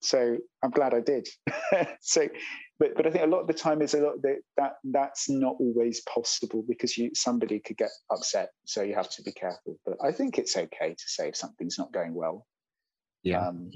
So 0.00 0.38
I'm 0.62 0.70
glad 0.70 0.94
I 0.94 1.00
did. 1.00 1.28
so, 2.00 2.28
but 2.78 2.94
but 2.96 3.06
I 3.06 3.10
think 3.10 3.24
a 3.24 3.28
lot 3.28 3.40
of 3.40 3.46
the 3.46 3.54
time 3.54 3.82
is 3.82 3.94
a 3.94 4.00
lot 4.00 4.22
that, 4.22 4.38
that 4.56 4.72
that's 4.84 5.28
not 5.28 5.56
always 5.58 6.02
possible 6.02 6.64
because 6.68 6.96
you 6.96 7.10
somebody 7.14 7.58
could 7.58 7.76
get 7.76 7.90
upset. 8.10 8.50
So 8.64 8.82
you 8.82 8.94
have 8.94 9.10
to 9.10 9.22
be 9.22 9.32
careful. 9.32 9.78
But 9.84 9.96
I 10.02 10.12
think 10.12 10.38
it's 10.38 10.56
okay 10.56 10.90
to 10.90 11.04
say 11.06 11.28
if 11.28 11.36
something's 11.36 11.78
not 11.78 11.92
going 11.92 12.14
well. 12.14 12.46
Yeah. 13.22 13.46
Um, 13.46 13.70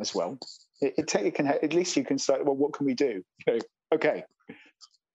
as 0.00 0.14
well, 0.14 0.38
it, 0.80 0.94
it, 0.96 1.14
it, 1.14 1.34
can 1.34 1.46
at 1.46 1.72
least 1.72 1.96
you 1.96 2.04
can 2.04 2.18
start. 2.18 2.44
Well, 2.44 2.56
what 2.56 2.72
can 2.72 2.86
we 2.86 2.94
do? 2.94 3.22
okay, 3.94 4.24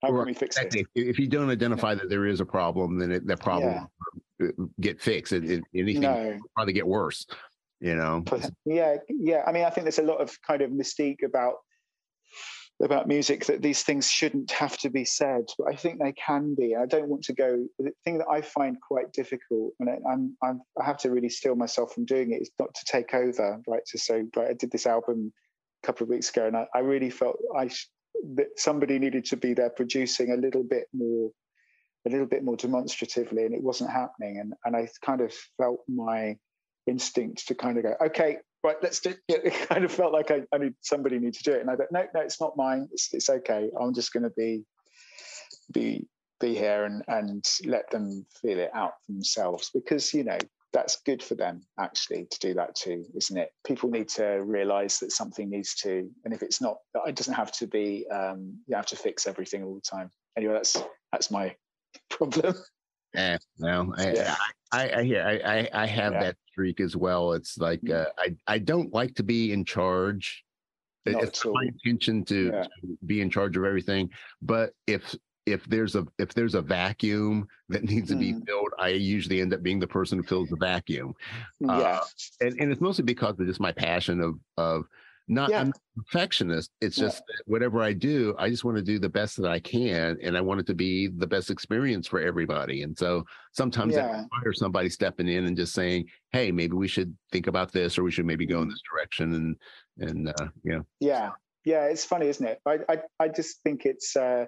how 0.02 0.08
can 0.08 0.24
we 0.26 0.34
fix 0.34 0.56
it? 0.56 0.86
If 0.94 1.18
you 1.18 1.26
don't 1.26 1.50
identify 1.50 1.94
that 1.94 2.08
there 2.08 2.26
is 2.26 2.40
a 2.40 2.46
problem, 2.46 2.98
then 2.98 3.10
it, 3.10 3.26
that 3.26 3.40
problem 3.40 3.86
yeah. 4.40 4.48
get 4.80 5.00
fixed. 5.00 5.32
It, 5.32 5.44
it, 5.44 5.64
anything 5.74 6.02
no. 6.02 6.38
probably 6.54 6.72
get 6.72 6.86
worse 6.86 7.26
you 7.80 7.94
know? 7.94 8.24
Yeah 8.64 8.96
yeah. 9.08 9.42
I 9.46 9.52
mean 9.52 9.64
i 9.64 9.70
think 9.70 9.84
there's 9.84 9.98
a 9.98 10.02
lot 10.02 10.20
of 10.20 10.36
kind 10.42 10.62
of 10.62 10.70
mystique 10.70 11.24
about 11.24 11.54
about 12.82 13.08
music 13.08 13.44
that 13.46 13.60
these 13.60 13.82
things 13.82 14.08
shouldn't 14.08 14.50
have 14.52 14.78
to 14.78 14.88
be 14.88 15.04
said 15.04 15.44
but 15.58 15.66
i 15.68 15.74
think 15.74 15.98
they 15.98 16.12
can 16.12 16.54
be. 16.54 16.76
I 16.76 16.86
don't 16.86 17.08
want 17.08 17.24
to 17.24 17.32
go 17.32 17.66
the 17.78 17.90
thing 18.04 18.18
that 18.18 18.28
i 18.30 18.40
find 18.40 18.76
quite 18.80 19.12
difficult 19.12 19.72
and 19.80 19.90
i'm, 20.08 20.36
I'm 20.42 20.60
i 20.80 20.84
have 20.84 20.98
to 20.98 21.10
really 21.10 21.28
steal 21.28 21.56
myself 21.56 21.92
from 21.92 22.04
doing 22.04 22.32
it 22.32 22.42
is 22.42 22.50
not 22.58 22.72
to 22.74 22.84
take 22.86 23.14
over 23.14 23.60
right 23.66 23.84
to 23.86 23.98
say 23.98 24.22
like 24.36 24.48
i 24.50 24.52
did 24.52 24.70
this 24.70 24.86
album 24.86 25.32
a 25.82 25.86
couple 25.86 26.04
of 26.04 26.10
weeks 26.10 26.30
ago 26.30 26.46
and 26.46 26.56
i, 26.56 26.66
I 26.74 26.80
really 26.80 27.10
felt 27.10 27.36
i 27.56 27.68
sh- 27.68 27.88
that 28.36 28.48
somebody 28.56 28.98
needed 28.98 29.24
to 29.26 29.36
be 29.36 29.54
there 29.54 29.70
producing 29.70 30.32
a 30.32 30.36
little 30.36 30.64
bit 30.64 30.86
more 30.92 31.30
a 32.06 32.10
little 32.10 32.26
bit 32.26 32.44
more 32.44 32.56
demonstratively 32.56 33.44
and 33.44 33.54
it 33.54 33.62
wasn't 33.62 33.90
happening 33.90 34.38
and 34.38 34.54
and 34.64 34.76
i 34.76 34.88
kind 35.04 35.20
of 35.20 35.32
felt 35.56 35.80
my 35.88 36.36
instinct 36.88 37.46
to 37.48 37.54
kind 37.54 37.76
of 37.78 37.84
go, 37.84 37.94
okay, 38.06 38.38
right, 38.64 38.76
let's 38.82 39.00
do 39.00 39.14
it. 39.28 39.44
It 39.44 39.68
kind 39.68 39.84
of 39.84 39.92
felt 39.92 40.12
like 40.12 40.30
I, 40.30 40.42
I 40.52 40.58
need 40.58 40.74
somebody 40.80 41.18
need 41.18 41.34
to 41.34 41.42
do 41.42 41.52
it. 41.52 41.60
And 41.60 41.70
I 41.70 41.76
thought, 41.76 41.92
no, 41.92 42.06
no, 42.14 42.20
it's 42.20 42.40
not 42.40 42.56
mine. 42.56 42.88
It's, 42.92 43.12
it's 43.12 43.30
okay. 43.30 43.70
I'm 43.78 43.94
just 43.94 44.12
going 44.12 44.24
to 44.24 44.32
be, 44.36 44.64
be, 45.72 46.06
be 46.40 46.54
here 46.54 46.84
and, 46.84 47.02
and 47.08 47.44
let 47.64 47.90
them 47.90 48.24
feel 48.40 48.58
it 48.58 48.70
out 48.74 48.94
themselves 49.08 49.70
because, 49.72 50.12
you 50.14 50.24
know, 50.24 50.38
that's 50.72 51.00
good 51.06 51.22
for 51.22 51.34
them 51.34 51.62
actually 51.78 52.26
to 52.30 52.38
do 52.40 52.54
that 52.54 52.74
too, 52.74 53.04
isn't 53.14 53.36
it? 53.36 53.50
People 53.66 53.90
need 53.90 54.08
to 54.10 54.42
realize 54.44 54.98
that 54.98 55.12
something 55.12 55.48
needs 55.48 55.74
to, 55.76 56.08
and 56.24 56.34
if 56.34 56.42
it's 56.42 56.60
not, 56.60 56.76
it 57.06 57.16
doesn't 57.16 57.34
have 57.34 57.52
to 57.52 57.66
be. 57.66 58.06
Um, 58.10 58.58
you 58.66 58.76
have 58.76 58.86
to 58.86 58.96
fix 58.96 59.26
everything 59.26 59.62
all 59.64 59.74
the 59.74 59.80
time. 59.80 60.10
Anyway, 60.36 60.52
that's 60.52 60.76
that's 61.12 61.30
my 61.30 61.54
problem. 62.10 62.54
Yeah, 63.14 63.38
no, 63.58 63.94
I, 63.96 64.12
yeah. 64.12 64.36
I, 64.72 64.90
I, 64.90 65.02
hear, 65.02 65.22
I, 65.22 65.58
I, 65.58 65.68
I 65.72 65.86
have 65.86 66.12
yeah. 66.12 66.24
that 66.24 66.36
streak 66.58 66.80
as 66.80 66.96
well. 66.96 67.32
It's 67.32 67.56
like 67.58 67.80
mm. 67.82 67.94
uh, 67.94 68.10
I, 68.18 68.34
I 68.46 68.58
don't 68.58 68.92
like 68.92 69.14
to 69.14 69.22
be 69.22 69.52
in 69.52 69.64
charge. 69.64 70.44
It's 71.06 71.44
my 71.46 71.62
intention 71.62 72.24
to, 72.26 72.50
yeah. 72.52 72.62
to, 72.64 72.98
be 73.06 73.22
in 73.22 73.30
charge 73.30 73.56
of 73.56 73.64
everything. 73.64 74.10
But 74.42 74.72
if 74.86 75.14
if 75.46 75.64
there's 75.64 75.94
a 75.94 76.04
if 76.18 76.34
there's 76.34 76.54
a 76.54 76.60
vacuum 76.60 77.46
that 77.70 77.84
needs 77.90 78.10
to 78.10 78.16
be 78.16 78.34
mm. 78.34 78.44
filled, 78.44 78.72
I 78.78 78.88
usually 78.88 79.40
end 79.40 79.54
up 79.54 79.62
being 79.62 79.78
the 79.78 79.86
person 79.86 80.18
who 80.18 80.24
fills 80.24 80.50
the 80.50 80.56
vacuum. 80.56 81.14
Yeah, 81.60 81.70
uh, 81.70 82.00
and, 82.40 82.60
and 82.60 82.72
it's 82.72 82.80
mostly 82.80 83.04
because 83.04 83.38
of 83.38 83.46
just 83.46 83.60
my 83.60 83.72
passion 83.72 84.20
of 84.20 84.34
of 84.58 84.84
not 85.28 85.50
yeah. 85.50 85.60
I'm 85.60 85.72
perfectionist. 85.96 86.70
It's 86.80 86.96
just 86.96 87.22
yeah. 87.28 87.36
whatever 87.46 87.82
I 87.82 87.92
do, 87.92 88.34
I 88.38 88.48
just 88.48 88.64
want 88.64 88.76
to 88.78 88.82
do 88.82 88.98
the 88.98 89.08
best 89.08 89.36
that 89.36 89.50
I 89.50 89.60
can, 89.60 90.16
and 90.22 90.36
I 90.36 90.40
want 90.40 90.60
it 90.60 90.66
to 90.66 90.74
be 90.74 91.08
the 91.08 91.26
best 91.26 91.50
experience 91.50 92.06
for 92.06 92.20
everybody. 92.20 92.82
And 92.82 92.96
so 92.96 93.24
sometimes 93.52 93.94
yeah. 93.94 94.06
I 94.06 94.22
require 94.22 94.52
somebody 94.54 94.88
stepping 94.88 95.28
in 95.28 95.44
and 95.44 95.56
just 95.56 95.74
saying, 95.74 96.06
"Hey, 96.32 96.50
maybe 96.50 96.74
we 96.74 96.88
should 96.88 97.14
think 97.30 97.46
about 97.46 97.72
this, 97.72 97.98
or 97.98 98.04
we 98.04 98.10
should 98.10 98.26
maybe 98.26 98.46
go 98.46 98.58
in 98.58 98.62
mm-hmm. 98.64 98.70
this 98.70 98.82
direction." 98.90 99.34
And 99.34 99.56
and 99.98 100.28
uh, 100.28 100.48
yeah, 100.64 100.80
yeah, 101.00 101.30
yeah. 101.64 101.84
It's 101.84 102.04
funny, 102.04 102.28
isn't 102.28 102.46
it? 102.46 102.60
I 102.66 102.78
I, 102.88 102.98
I 103.20 103.28
just 103.28 103.62
think 103.62 103.84
it's. 103.84 104.16
Uh, 104.16 104.46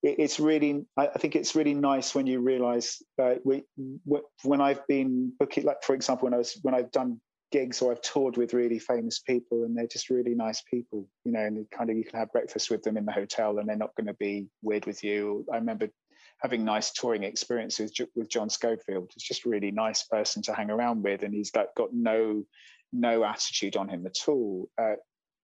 it's 0.00 0.38
really 0.38 0.84
i 0.96 1.06
think 1.18 1.34
it's 1.34 1.56
really 1.56 1.74
nice 1.74 2.14
when 2.14 2.24
you 2.24 2.38
realize 2.38 3.02
uh, 3.20 3.34
we, 3.44 3.64
when 4.44 4.60
i've 4.60 4.86
been 4.86 5.32
booking 5.40 5.64
like 5.64 5.82
for 5.82 5.92
example 5.92 6.26
when 6.26 6.34
i 6.34 6.36
was 6.36 6.56
when 6.62 6.72
i've 6.72 6.92
done 6.92 7.20
gigs 7.50 7.80
or 7.80 7.92
I've 7.92 8.02
toured 8.02 8.36
with 8.36 8.54
really 8.54 8.78
famous 8.78 9.20
people 9.20 9.64
and 9.64 9.76
they're 9.76 9.86
just 9.86 10.10
really 10.10 10.34
nice 10.34 10.62
people, 10.62 11.08
you 11.24 11.32
know, 11.32 11.40
and 11.40 11.70
kind 11.70 11.90
of 11.90 11.96
you 11.96 12.04
can 12.04 12.18
have 12.18 12.32
breakfast 12.32 12.70
with 12.70 12.82
them 12.82 12.96
in 12.96 13.04
the 13.06 13.12
hotel 13.12 13.58
and 13.58 13.68
they're 13.68 13.76
not 13.76 13.94
going 13.96 14.06
to 14.06 14.14
be 14.14 14.48
weird 14.62 14.86
with 14.86 15.02
you. 15.02 15.44
I 15.52 15.56
remember 15.56 15.88
having 16.38 16.64
nice 16.64 16.92
touring 16.92 17.24
experiences 17.24 17.92
with 18.14 18.28
John 18.28 18.50
Scofield. 18.50 19.10
He's 19.14 19.24
just 19.24 19.46
a 19.46 19.48
really 19.48 19.70
nice 19.70 20.04
person 20.04 20.42
to 20.42 20.54
hang 20.54 20.70
around 20.70 21.02
with 21.02 21.22
and 21.22 21.34
he's 21.34 21.54
like 21.54 21.74
got 21.74 21.92
no 21.92 22.44
no 22.92 23.24
attitude 23.24 23.76
on 23.76 23.88
him 23.88 24.06
at 24.06 24.28
all. 24.28 24.68
Uh, 24.80 24.94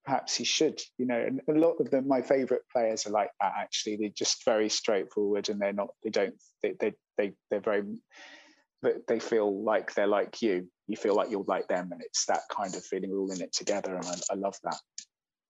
perhaps 0.04 0.34
he 0.34 0.44
should, 0.44 0.80
you 0.98 1.06
know, 1.06 1.18
and 1.18 1.40
a 1.48 1.58
lot 1.58 1.76
of 1.80 1.90
them, 1.90 2.06
my 2.06 2.22
favorite 2.22 2.62
players 2.72 3.06
are 3.06 3.10
like 3.10 3.30
that 3.40 3.52
actually. 3.58 3.96
They're 3.96 4.10
just 4.10 4.44
very 4.44 4.68
straightforward 4.68 5.48
and 5.48 5.60
they're 5.60 5.72
not, 5.72 5.88
they 6.02 6.10
don't, 6.10 6.34
they, 6.62 6.74
they, 6.78 6.92
they, 7.16 7.32
they're 7.50 7.60
very, 7.60 7.82
but 8.82 9.06
they 9.06 9.18
feel 9.18 9.62
like 9.64 9.94
they're 9.94 10.06
like 10.06 10.42
you 10.42 10.68
you 10.86 10.96
feel 10.96 11.14
like 11.14 11.30
you're 11.30 11.44
like 11.46 11.68
them 11.68 11.90
and 11.92 12.02
it's 12.02 12.26
that 12.26 12.42
kind 12.50 12.74
of 12.74 12.84
feeling 12.84 13.10
we're 13.10 13.18
all 13.18 13.32
in 13.32 13.40
it 13.40 13.52
together 13.52 13.94
and 13.94 14.06
I, 14.06 14.14
I 14.32 14.34
love 14.34 14.56
that 14.64 14.80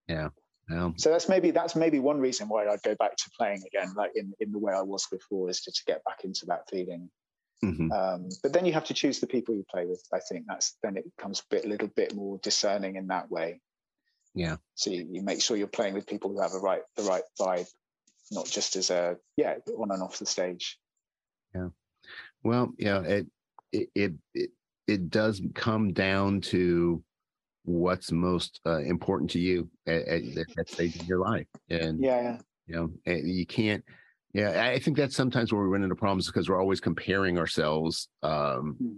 yeah. 0.08 0.28
So 0.96 1.10
that's 1.10 1.28
maybe 1.28 1.50
that's 1.50 1.76
maybe 1.76 2.00
one 2.00 2.18
reason 2.18 2.48
why 2.48 2.66
I'd 2.66 2.82
go 2.82 2.94
back 2.94 3.16
to 3.16 3.30
playing 3.38 3.62
again, 3.66 3.92
like 3.96 4.12
in, 4.14 4.32
in 4.40 4.50
the 4.50 4.58
way 4.58 4.72
I 4.72 4.80
was 4.80 5.06
before, 5.10 5.50
is 5.50 5.60
to, 5.62 5.72
to 5.72 5.84
get 5.86 6.02
back 6.04 6.24
into 6.24 6.46
that 6.46 6.68
feeling. 6.70 7.10
Mm-hmm. 7.62 7.92
Um, 7.92 8.28
but 8.42 8.52
then 8.52 8.64
you 8.64 8.72
have 8.72 8.86
to 8.86 8.94
choose 8.94 9.20
the 9.20 9.26
people 9.26 9.54
you 9.54 9.64
play 9.70 9.86
with. 9.86 10.02
I 10.12 10.20
think 10.20 10.44
that's 10.48 10.76
then 10.82 10.96
it 10.96 11.04
becomes 11.16 11.40
a 11.40 11.54
bit, 11.54 11.66
little 11.66 11.88
bit 11.88 12.14
more 12.14 12.38
discerning 12.42 12.96
in 12.96 13.08
that 13.08 13.30
way. 13.30 13.60
Yeah. 14.34 14.56
So 14.74 14.90
you, 14.90 15.06
you 15.10 15.22
make 15.22 15.42
sure 15.42 15.56
you're 15.56 15.66
playing 15.66 15.94
with 15.94 16.06
people 16.06 16.30
who 16.30 16.40
have 16.40 16.52
the 16.52 16.60
right 16.60 16.82
the 16.96 17.02
right 17.02 17.22
vibe, 17.38 17.68
not 18.30 18.46
just 18.46 18.76
as 18.76 18.90
a 18.90 19.16
yeah 19.36 19.56
on 19.78 19.90
and 19.90 20.02
off 20.02 20.18
the 20.18 20.26
stage. 20.26 20.78
Yeah. 21.54 21.68
Well, 22.42 22.72
yeah. 22.78 23.02
It 23.02 23.26
it 23.70 23.88
it, 23.94 24.12
it 24.32 24.50
it 24.86 25.10
does 25.10 25.40
come 25.54 25.92
down 25.92 26.40
to 26.40 27.02
what's 27.64 28.12
most 28.12 28.60
uh, 28.66 28.80
important 28.80 29.30
to 29.30 29.38
you 29.38 29.68
at, 29.86 30.06
at 30.06 30.22
that 30.56 30.68
stage 30.68 30.96
of 30.96 31.06
your 31.06 31.18
life 31.18 31.46
and 31.70 32.02
yeah 32.02 32.38
you 32.66 32.74
know 32.74 32.90
you 33.06 33.46
can't 33.46 33.82
yeah 34.34 34.66
i 34.66 34.78
think 34.78 34.96
that's 34.96 35.16
sometimes 35.16 35.52
where 35.52 35.62
we 35.62 35.68
run 35.68 35.82
into 35.82 35.94
problems 35.94 36.26
because 36.26 36.48
we're 36.48 36.60
always 36.60 36.80
comparing 36.80 37.38
ourselves 37.38 38.08
um, 38.22 38.76
mm. 38.82 38.94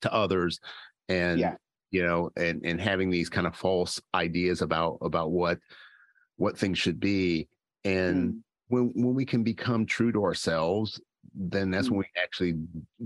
to 0.00 0.12
others 0.12 0.60
and 1.08 1.38
yeah. 1.38 1.54
you 1.90 2.02
know 2.02 2.30
and 2.36 2.64
and 2.64 2.80
having 2.80 3.10
these 3.10 3.28
kind 3.28 3.46
of 3.46 3.54
false 3.54 4.00
ideas 4.14 4.62
about 4.62 4.98
about 5.02 5.30
what 5.30 5.58
what 6.36 6.56
things 6.56 6.78
should 6.78 6.98
be 6.98 7.48
and 7.84 8.32
mm. 8.32 8.38
when 8.68 8.92
when 8.94 9.14
we 9.14 9.26
can 9.26 9.42
become 9.42 9.84
true 9.84 10.12
to 10.12 10.24
ourselves 10.24 11.00
then 11.34 11.70
that's 11.70 11.90
when 11.90 12.00
mm. 12.00 12.04
we 12.04 12.22
actually 12.22 12.54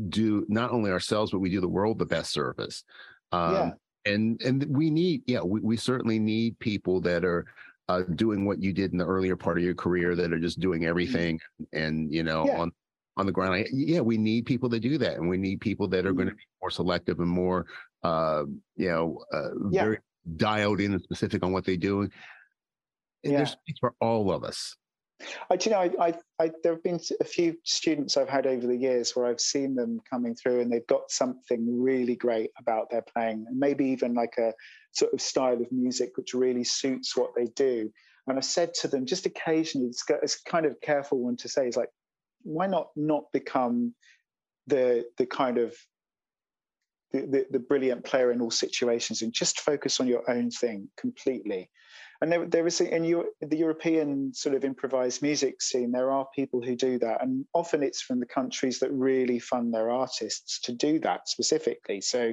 do 0.08 0.44
not 0.48 0.70
only 0.70 0.90
ourselves 0.90 1.30
but 1.30 1.38
we 1.38 1.50
do 1.50 1.60
the 1.60 1.68
world 1.68 1.98
the 1.98 2.06
best 2.06 2.32
service 2.32 2.84
um, 3.32 3.54
yeah. 3.54 3.70
and 4.12 4.40
and 4.42 4.64
we 4.68 4.90
need 4.90 5.22
yeah 5.26 5.40
we, 5.40 5.60
we 5.60 5.76
certainly 5.76 6.18
need 6.18 6.58
people 6.58 7.00
that 7.00 7.24
are 7.24 7.46
uh, 7.88 8.02
doing 8.14 8.44
what 8.44 8.62
you 8.62 8.72
did 8.72 8.92
in 8.92 8.98
the 8.98 9.06
earlier 9.06 9.36
part 9.36 9.58
of 9.58 9.64
your 9.64 9.74
career 9.74 10.14
that 10.14 10.32
are 10.32 10.38
just 10.38 10.60
doing 10.60 10.82
mm. 10.82 10.88
everything 10.88 11.38
and 11.72 12.12
you 12.12 12.22
know 12.22 12.46
yeah. 12.46 12.58
on 12.58 12.70
on 13.16 13.26
the 13.26 13.32
ground 13.32 13.66
yeah 13.72 14.00
we 14.00 14.16
need 14.16 14.46
people 14.46 14.70
to 14.70 14.80
do 14.80 14.96
that 14.96 15.16
and 15.16 15.28
we 15.28 15.36
need 15.36 15.60
people 15.60 15.88
that 15.88 16.06
are 16.06 16.10
mm-hmm. 16.10 16.18
going 16.18 16.28
to 16.28 16.34
be 16.34 16.46
more 16.62 16.70
selective 16.70 17.18
and 17.20 17.28
more 17.28 17.66
uh, 18.02 18.44
you 18.76 18.88
know 18.88 19.22
uh, 19.32 19.50
yeah. 19.70 19.82
very 19.82 19.98
dialed 20.36 20.80
in 20.80 20.92
and 20.92 21.02
specific 21.02 21.42
on 21.42 21.52
what 21.52 21.64
they 21.64 21.76
do 21.76 22.02
and 22.02 22.12
yeah. 23.24 23.38
there's 23.38 23.50
space 23.50 23.76
for 23.78 23.94
all 24.00 24.30
of 24.32 24.44
us 24.44 24.76
I, 25.50 25.58
you 25.62 25.70
know, 25.70 25.80
I, 25.80 25.90
I, 26.00 26.14
I, 26.38 26.50
there 26.62 26.74
have 26.74 26.82
been 26.82 27.00
a 27.20 27.24
few 27.24 27.56
students 27.64 28.16
I've 28.16 28.28
had 28.28 28.46
over 28.46 28.66
the 28.66 28.76
years 28.76 29.14
where 29.14 29.26
I've 29.26 29.40
seen 29.40 29.74
them 29.74 30.00
coming 30.08 30.34
through 30.34 30.60
and 30.60 30.72
they've 30.72 30.86
got 30.86 31.10
something 31.10 31.82
really 31.82 32.16
great 32.16 32.50
about 32.58 32.90
their 32.90 33.02
playing, 33.02 33.46
maybe 33.52 33.86
even 33.86 34.14
like 34.14 34.34
a 34.38 34.52
sort 34.92 35.12
of 35.12 35.20
style 35.20 35.60
of 35.60 35.70
music 35.70 36.16
which 36.16 36.34
really 36.34 36.64
suits 36.64 37.16
what 37.16 37.30
they 37.36 37.46
do. 37.56 37.90
And 38.26 38.38
I 38.38 38.40
said 38.40 38.74
to 38.74 38.88
them, 38.88 39.06
just 39.06 39.26
occasionally, 39.26 39.88
it's, 39.88 40.04
it's 40.22 40.40
kind 40.40 40.66
of 40.66 40.80
careful 40.80 41.18
one 41.18 41.36
to 41.38 41.48
say, 41.48 41.68
is 41.68 41.76
like, 41.76 41.90
why 42.42 42.66
not 42.66 42.88
not 42.96 43.24
become 43.32 43.94
the 44.66 45.04
the 45.18 45.26
kind 45.26 45.58
of 45.58 45.74
the, 47.12 47.20
the, 47.20 47.46
the 47.50 47.58
brilliant 47.58 48.04
player 48.04 48.30
in 48.30 48.40
all 48.40 48.50
situations 48.50 49.22
and 49.22 49.32
just 49.32 49.60
focus 49.60 50.00
on 50.00 50.06
your 50.06 50.30
own 50.30 50.50
thing 50.50 50.88
completely 50.96 51.68
and 52.20 52.30
there, 52.30 52.46
there 52.46 52.66
is 52.66 52.80
in 52.80 53.04
Euro, 53.04 53.26
the 53.40 53.56
European 53.56 54.34
sort 54.34 54.54
of 54.54 54.64
improvised 54.64 55.22
music 55.22 55.62
scene, 55.62 55.90
there 55.90 56.10
are 56.10 56.26
people 56.34 56.62
who 56.62 56.76
do 56.76 56.98
that, 56.98 57.22
and 57.22 57.44
often 57.54 57.82
it's 57.82 58.02
from 58.02 58.20
the 58.20 58.26
countries 58.26 58.78
that 58.80 58.92
really 58.92 59.38
fund 59.38 59.72
their 59.72 59.90
artists 59.90 60.60
to 60.60 60.72
do 60.72 60.98
that 61.00 61.28
specifically. 61.28 62.00
So 62.00 62.32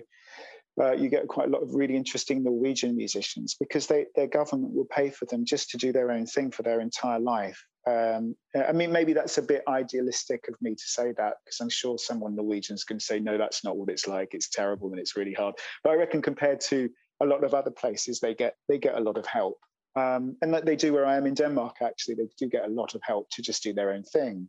uh, 0.79 0.91
you 0.91 1.09
get 1.09 1.27
quite 1.27 1.47
a 1.47 1.51
lot 1.51 1.63
of 1.63 1.73
really 1.73 1.95
interesting 1.95 2.43
Norwegian 2.43 2.95
musicians 2.95 3.55
because 3.59 3.87
they, 3.87 4.05
their 4.15 4.27
government 4.27 4.73
will 4.73 4.85
pay 4.85 5.09
for 5.09 5.25
them 5.25 5.43
just 5.43 5.71
to 5.71 5.77
do 5.77 5.91
their 5.91 6.11
own 6.11 6.25
thing 6.25 6.51
for 6.51 6.61
their 6.63 6.81
entire 6.81 7.19
life. 7.19 7.63
Um, 7.87 8.35
I 8.55 8.73
mean, 8.73 8.91
maybe 8.91 9.13
that's 9.13 9.37
a 9.37 9.41
bit 9.41 9.63
idealistic 9.67 10.47
of 10.49 10.55
me 10.61 10.75
to 10.75 10.83
say 10.85 11.13
that 11.17 11.35
because 11.43 11.59
I'm 11.61 11.69
sure 11.69 11.97
someone 11.97 12.35
Norwegian's 12.35 12.83
going 12.83 12.99
to 12.99 13.05
say, 13.05 13.19
no, 13.19 13.37
that's 13.37 13.63
not 13.63 13.77
what 13.77 13.89
it's 13.89 14.07
like. 14.07 14.33
It's 14.33 14.49
terrible 14.49 14.91
and 14.91 14.99
it's 14.99 15.15
really 15.15 15.33
hard. 15.33 15.55
But 15.83 15.91
I 15.91 15.95
reckon 15.95 16.21
compared 16.21 16.59
to 16.61 16.89
a 17.21 17.25
lot 17.25 17.43
of 17.43 17.53
other 17.53 17.71
places, 17.71 18.19
they 18.19 18.35
get 18.35 18.55
they 18.67 18.77
get 18.77 18.95
a 18.95 18.99
lot 18.99 19.17
of 19.17 19.25
help. 19.25 19.57
Um, 19.97 20.37
and 20.41 20.53
that 20.53 20.65
they 20.65 20.75
do 20.75 20.93
where 20.93 21.07
I 21.07 21.17
am 21.17 21.25
in 21.25 21.33
Denmark, 21.33 21.77
actually, 21.81 22.15
they 22.15 22.29
do 22.37 22.47
get 22.47 22.65
a 22.65 22.71
lot 22.71 22.93
of 22.93 23.01
help 23.03 23.29
to 23.31 23.41
just 23.41 23.63
do 23.63 23.73
their 23.73 23.91
own 23.91 24.03
thing. 24.03 24.47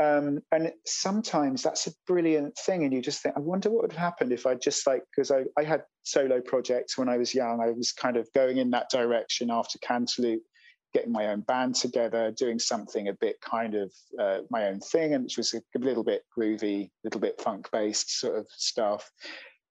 Um, 0.00 0.40
and 0.50 0.72
sometimes 0.86 1.62
that's 1.62 1.86
a 1.86 1.92
brilliant 2.06 2.56
thing. 2.56 2.82
And 2.82 2.92
you 2.92 3.00
just 3.00 3.22
think, 3.22 3.36
I 3.36 3.40
wonder 3.40 3.70
what 3.70 3.82
would 3.82 3.92
have 3.92 4.00
happened 4.00 4.32
if 4.32 4.46
I 4.46 4.54
just 4.54 4.86
like, 4.86 5.04
because 5.14 5.30
I, 5.30 5.44
I 5.56 5.62
had 5.62 5.84
solo 6.02 6.40
projects 6.40 6.98
when 6.98 7.08
I 7.08 7.18
was 7.18 7.34
young. 7.34 7.60
I 7.60 7.70
was 7.70 7.92
kind 7.92 8.16
of 8.16 8.28
going 8.34 8.56
in 8.56 8.70
that 8.70 8.90
direction 8.90 9.50
after 9.50 9.78
Cantaloop, 9.78 10.40
getting 10.94 11.12
my 11.12 11.28
own 11.28 11.42
band 11.42 11.74
together, 11.76 12.32
doing 12.32 12.58
something 12.58 13.08
a 13.08 13.14
bit 13.14 13.36
kind 13.40 13.74
of 13.74 13.92
uh, 14.18 14.38
my 14.50 14.66
own 14.66 14.80
thing, 14.80 15.14
and 15.14 15.24
which 15.24 15.36
was 15.36 15.54
a, 15.54 15.78
little 15.78 16.04
bit 16.04 16.22
groovy, 16.36 16.86
a 16.86 16.90
little 17.04 17.20
bit 17.20 17.40
funk 17.40 17.68
based 17.70 18.18
sort 18.18 18.36
of 18.36 18.46
stuff 18.50 19.10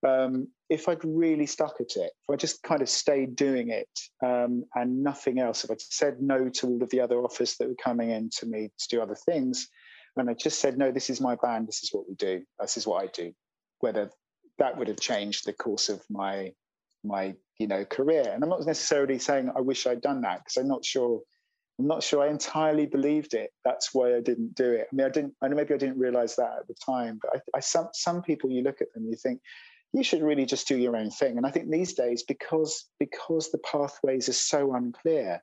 um, 0.07 0.47
if 0.69 0.87
I'd 0.87 1.03
really 1.03 1.45
stuck 1.45 1.75
at 1.79 1.95
it, 1.95 2.11
if 2.23 2.29
I 2.31 2.35
just 2.35 2.63
kind 2.63 2.81
of 2.81 2.89
stayed 2.89 3.35
doing 3.35 3.69
it 3.69 3.89
um, 4.23 4.63
and 4.75 5.03
nothing 5.03 5.39
else, 5.39 5.63
if 5.63 5.71
I'd 5.71 5.81
said 5.81 6.21
no 6.21 6.49
to 6.49 6.67
all 6.67 6.83
of 6.83 6.89
the 6.89 7.01
other 7.01 7.21
offers 7.23 7.57
that 7.57 7.67
were 7.67 7.75
coming 7.83 8.09
in 8.09 8.29
to 8.37 8.45
me 8.45 8.71
to 8.77 8.87
do 8.89 9.01
other 9.01 9.15
things, 9.15 9.67
and 10.17 10.29
I 10.29 10.33
just 10.33 10.59
said, 10.59 10.77
no, 10.77 10.91
this 10.91 11.09
is 11.09 11.21
my 11.21 11.35
band, 11.35 11.67
this 11.67 11.83
is 11.83 11.89
what 11.93 12.07
we 12.07 12.15
do, 12.15 12.43
this 12.59 12.77
is 12.77 12.85
what 12.85 13.03
I 13.03 13.07
do, 13.07 13.31
whether 13.79 14.09
that 14.59 14.77
would 14.77 14.87
have 14.87 14.99
changed 14.99 15.45
the 15.45 15.53
course 15.53 15.89
of 15.89 16.01
my 16.09 16.53
my 17.03 17.33
you 17.57 17.67
know 17.67 17.83
career. 17.85 18.29
And 18.31 18.43
I'm 18.43 18.49
not 18.49 18.65
necessarily 18.65 19.17
saying 19.19 19.51
I 19.55 19.61
wish 19.61 19.87
I'd 19.87 20.01
done 20.01 20.21
that 20.21 20.39
because 20.39 20.57
I'm 20.57 20.67
not 20.67 20.85
sure. 20.85 21.21
I'm 21.79 21.87
not 21.87 22.03
sure 22.03 22.21
I 22.21 22.29
entirely 22.29 22.85
believed 22.85 23.33
it. 23.33 23.49
That's 23.65 23.89
why 23.91 24.15
I 24.15 24.19
didn't 24.21 24.53
do 24.53 24.71
it. 24.71 24.87
I 24.91 24.95
mean, 24.95 25.07
I 25.07 25.09
didn't. 25.09 25.33
I 25.41 25.47
know 25.47 25.55
maybe 25.55 25.73
I 25.73 25.77
didn't 25.77 25.97
realize 25.97 26.35
that 26.35 26.51
at 26.59 26.67
the 26.67 26.75
time, 26.75 27.19
but 27.21 27.31
I, 27.35 27.57
I 27.57 27.59
some 27.59 27.87
some 27.93 28.21
people 28.21 28.51
you 28.51 28.61
look 28.61 28.81
at 28.81 28.93
them, 28.93 29.07
you 29.09 29.15
think 29.15 29.41
you 29.93 30.03
should 30.03 30.21
really 30.21 30.45
just 30.45 30.67
do 30.67 30.77
your 30.77 30.95
own 30.95 31.09
thing. 31.09 31.37
And 31.37 31.45
I 31.45 31.51
think 31.51 31.69
these 31.69 31.93
days, 31.93 32.23
because 32.23 32.85
because 32.99 33.51
the 33.51 33.59
pathways 33.59 34.29
are 34.29 34.33
so 34.33 34.73
unclear, 34.73 35.41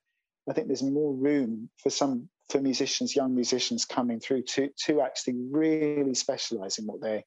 I 0.48 0.52
think 0.52 0.66
there's 0.66 0.82
more 0.82 1.14
room 1.14 1.68
for 1.82 1.90
some 1.90 2.28
for 2.48 2.60
musicians, 2.60 3.14
young 3.14 3.34
musicians 3.34 3.84
coming 3.84 4.20
through 4.20 4.42
to 4.42 4.70
to 4.86 5.00
actually 5.02 5.36
really 5.50 6.14
specialize 6.14 6.78
in 6.78 6.86
what 6.86 7.00
they 7.00 7.24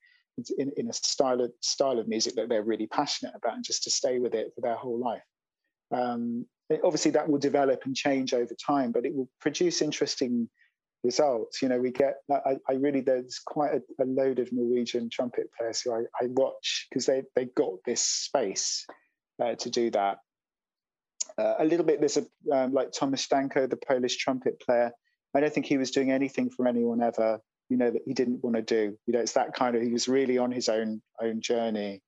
in, 0.57 0.71
in 0.77 0.89
a 0.89 0.93
style 0.93 1.41
of 1.41 1.51
style 1.61 1.99
of 1.99 2.07
music 2.07 2.35
that 2.35 2.49
they're 2.49 2.63
really 2.63 2.87
passionate 2.87 3.33
about, 3.35 3.55
and 3.55 3.63
just 3.63 3.83
to 3.83 3.91
stay 3.91 4.17
with 4.19 4.33
it 4.33 4.51
for 4.55 4.61
their 4.61 4.75
whole 4.75 4.99
life. 4.99 5.21
Um, 5.91 6.45
obviously, 6.83 7.11
that 7.11 7.29
will 7.29 7.39
develop 7.39 7.81
and 7.85 7.95
change 7.95 8.33
over 8.33 8.55
time, 8.55 8.91
but 8.91 9.05
it 9.05 9.13
will 9.13 9.29
produce 9.39 9.81
interesting 9.81 10.49
results. 11.03 11.61
You 11.61 11.69
know, 11.69 11.79
we 11.79 11.91
get, 11.91 12.15
I, 12.31 12.57
I 12.69 12.73
really, 12.73 13.01
there's 13.01 13.39
quite 13.39 13.73
a, 13.73 14.03
a, 14.03 14.05
load 14.05 14.39
of 14.39 14.51
Norwegian 14.51 15.09
trumpet 15.09 15.49
players 15.57 15.81
who 15.81 15.93
I, 15.93 16.01
I 16.21 16.27
watch 16.27 16.87
because 16.89 17.05
they, 17.05 17.23
they 17.35 17.45
got 17.45 17.73
this 17.85 18.01
space 18.01 18.85
uh, 19.41 19.55
to 19.55 19.69
do 19.69 19.91
that. 19.91 20.17
Uh, 21.37 21.55
a 21.59 21.65
little 21.65 21.85
bit, 21.85 21.99
there's 21.99 22.17
a, 22.17 22.25
um, 22.53 22.73
like 22.73 22.91
Thomas 22.91 23.25
Stanko, 23.25 23.69
the 23.69 23.77
Polish 23.77 24.17
trumpet 24.17 24.59
player. 24.59 24.91
I 25.33 25.39
don't 25.39 25.53
think 25.53 25.65
he 25.65 25.77
was 25.77 25.91
doing 25.91 26.11
anything 26.11 26.49
for 26.49 26.67
anyone 26.67 27.01
ever, 27.01 27.39
you 27.69 27.77
know, 27.77 27.89
that 27.89 28.01
he 28.05 28.13
didn't 28.13 28.43
want 28.43 28.57
to 28.57 28.61
do. 28.61 28.97
You 29.07 29.13
know, 29.13 29.19
it's 29.19 29.33
that 29.33 29.53
kind 29.53 29.75
of, 29.75 29.81
he 29.81 29.93
was 29.93 30.07
really 30.07 30.37
on 30.37 30.51
his 30.51 30.67
own, 30.69 31.01
own 31.21 31.41
journey. 31.41 32.01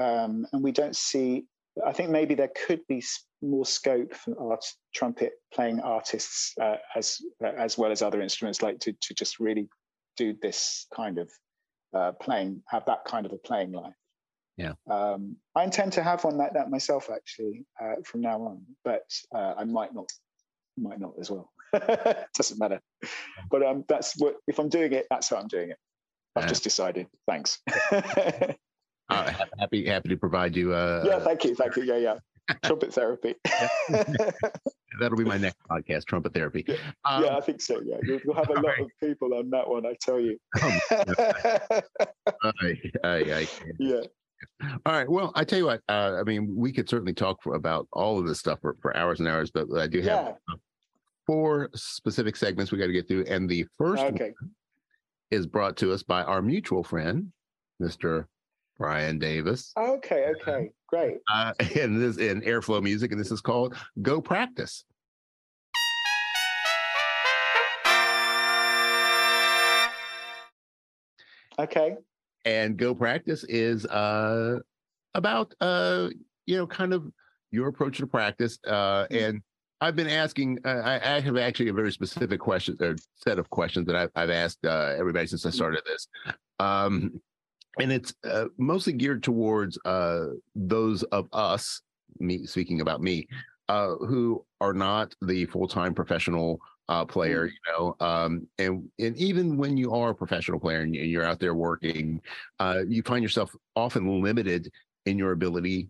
Um, 0.00 0.46
and 0.52 0.62
we 0.62 0.72
don't 0.72 0.96
see 0.96 1.44
I 1.84 1.92
think 1.92 2.10
maybe 2.10 2.34
there 2.34 2.50
could 2.66 2.80
be 2.88 3.02
more 3.42 3.66
scope 3.66 4.14
for 4.14 4.34
art, 4.50 4.64
trumpet 4.94 5.32
playing 5.52 5.80
artists 5.80 6.54
uh, 6.60 6.76
as 6.94 7.18
uh, 7.44 7.52
as 7.56 7.76
well 7.76 7.92
as 7.92 8.02
other 8.02 8.22
instruments, 8.22 8.62
like 8.62 8.78
to 8.80 8.92
to 8.92 9.14
just 9.14 9.38
really 9.38 9.68
do 10.16 10.34
this 10.40 10.86
kind 10.94 11.18
of 11.18 11.30
uh, 11.94 12.12
playing, 12.12 12.62
have 12.68 12.84
that 12.86 13.04
kind 13.04 13.26
of 13.26 13.32
a 13.32 13.38
playing 13.38 13.72
life. 13.72 13.94
Yeah, 14.56 14.72
um, 14.90 15.36
I 15.54 15.64
intend 15.64 15.92
to 15.94 16.02
have 16.02 16.24
one 16.24 16.38
like 16.38 16.54
that 16.54 16.70
myself, 16.70 17.10
actually, 17.14 17.66
uh, 17.82 17.96
from 18.04 18.22
now 18.22 18.40
on. 18.40 18.62
But 18.84 19.04
uh, 19.34 19.54
I 19.58 19.64
might 19.64 19.94
not, 19.94 20.10
might 20.78 20.98
not 20.98 21.12
as 21.20 21.30
well. 21.30 21.52
Doesn't 22.34 22.58
matter. 22.58 22.80
But 23.50 23.62
um, 23.62 23.84
that's 23.88 24.14
what 24.18 24.36
if 24.46 24.58
I'm 24.58 24.70
doing 24.70 24.92
it, 24.92 25.06
that's 25.10 25.28
how 25.28 25.36
I'm 25.36 25.48
doing 25.48 25.70
it. 25.70 25.76
I've 26.36 26.44
yeah. 26.44 26.48
just 26.48 26.64
decided. 26.64 27.06
Thanks. 27.26 27.60
uh, 29.08 29.32
happy 29.58 29.86
happy 29.86 30.08
to 30.08 30.16
provide 30.16 30.56
you. 30.56 30.72
Uh, 30.72 31.04
yeah, 31.06 31.18
thank 31.20 31.44
you, 31.44 31.54
thank 31.54 31.76
you. 31.76 31.84
Yeah, 31.84 31.96
yeah. 31.96 32.18
Trumpet 32.64 32.92
therapy. 32.92 33.34
That'll 35.00 35.18
be 35.18 35.24
my 35.24 35.36
next 35.36 35.58
podcast, 35.68 36.06
trumpet 36.06 36.32
therapy. 36.32 36.64
Yeah, 36.66 36.76
um, 37.04 37.24
yeah 37.24 37.36
I 37.36 37.40
think 37.40 37.60
so. 37.60 37.80
Yeah, 37.84 37.96
you'll, 38.02 38.34
have 38.34 38.48
a 38.48 38.52
lot 38.54 38.64
right. 38.64 38.80
of 38.80 38.90
people 39.00 39.34
on 39.34 39.50
that 39.50 39.68
one. 39.68 39.84
I 39.84 39.94
tell 40.00 40.20
you. 40.20 40.38
aye, 40.60 40.80
aye, 43.04 43.04
aye. 43.04 43.48
Yeah. 43.78 44.02
All 44.86 44.92
right. 44.92 45.08
Well, 45.08 45.32
I 45.34 45.44
tell 45.44 45.58
you 45.58 45.66
what. 45.66 45.82
Uh, 45.88 46.16
I 46.18 46.22
mean, 46.22 46.54
we 46.56 46.72
could 46.72 46.88
certainly 46.88 47.12
talk 47.12 47.42
for, 47.42 47.54
about 47.54 47.88
all 47.92 48.18
of 48.18 48.26
this 48.26 48.38
stuff 48.38 48.60
for, 48.60 48.76
for 48.80 48.96
hours 48.96 49.20
and 49.20 49.28
hours, 49.28 49.50
but 49.50 49.66
I 49.76 49.86
do 49.86 49.98
have 49.98 50.36
yeah. 50.48 50.54
four 51.26 51.70
specific 51.74 52.36
segments 52.36 52.72
we 52.72 52.78
got 52.78 52.86
to 52.86 52.92
get 52.92 53.08
through, 53.08 53.24
and 53.28 53.48
the 53.48 53.66
first 53.76 54.02
okay. 54.02 54.32
one 54.40 54.50
is 55.30 55.46
brought 55.46 55.76
to 55.78 55.92
us 55.92 56.02
by 56.02 56.22
our 56.22 56.40
mutual 56.40 56.84
friend, 56.84 57.32
Mr. 57.82 58.26
Brian 58.78 59.18
Davis. 59.18 59.72
Okay, 59.76 60.32
okay, 60.40 60.70
great. 60.86 61.18
Uh, 61.32 61.52
and 61.80 62.00
this 62.00 62.18
in 62.18 62.42
Airflow 62.42 62.82
Music, 62.82 63.10
and 63.12 63.20
this 63.20 63.30
is 63.30 63.40
called 63.40 63.74
Go 64.02 64.20
Practice. 64.20 64.84
Okay. 71.58 71.96
And 72.44 72.76
Go 72.76 72.94
Practice 72.94 73.44
is 73.44 73.86
uh, 73.86 74.58
about 75.14 75.54
uh, 75.60 76.08
you 76.46 76.56
know 76.56 76.66
kind 76.66 76.92
of 76.92 77.10
your 77.50 77.68
approach 77.68 77.98
to 77.98 78.06
practice. 78.06 78.58
Uh, 78.66 79.04
mm-hmm. 79.04 79.14
and 79.14 79.42
I've 79.80 79.96
been 79.96 80.08
asking. 80.08 80.58
Uh, 80.64 80.82
I, 80.84 81.16
I, 81.16 81.20
have 81.20 81.36
actually 81.36 81.68
a 81.68 81.72
very 81.72 81.92
specific 81.92 82.40
question 82.40 82.76
or 82.80 82.96
set 83.14 83.38
of 83.38 83.50
questions 83.50 83.86
that 83.86 83.96
I've, 83.96 84.10
I've 84.14 84.30
asked 84.30 84.64
uh, 84.64 84.94
everybody 84.98 85.26
since 85.26 85.44
I 85.44 85.48
mm-hmm. 85.48 85.56
started 85.56 85.82
this. 85.86 86.08
Um, 86.58 87.20
and 87.80 87.92
it's 87.92 88.14
uh, 88.24 88.46
mostly 88.58 88.92
geared 88.92 89.22
towards 89.22 89.78
uh, 89.84 90.26
those 90.54 91.02
of 91.04 91.28
us, 91.32 91.82
me 92.18 92.46
speaking 92.46 92.80
about 92.80 93.02
me, 93.02 93.26
uh, 93.68 93.94
who 93.96 94.44
are 94.60 94.72
not 94.72 95.14
the 95.22 95.46
full 95.46 95.68
time 95.68 95.94
professional 95.94 96.60
uh, 96.88 97.04
player, 97.04 97.48
mm. 97.48 97.50
you 97.50 97.72
know. 97.72 97.96
Um, 98.00 98.46
and 98.58 98.88
and 98.98 99.16
even 99.16 99.56
when 99.56 99.76
you 99.76 99.92
are 99.92 100.10
a 100.10 100.14
professional 100.14 100.60
player 100.60 100.80
and 100.80 100.94
you're 100.94 101.26
out 101.26 101.40
there 101.40 101.54
working, 101.54 102.20
uh, 102.58 102.82
you 102.86 103.02
find 103.02 103.22
yourself 103.22 103.54
often 103.74 104.22
limited 104.22 104.70
in 105.04 105.18
your 105.18 105.32
ability 105.32 105.88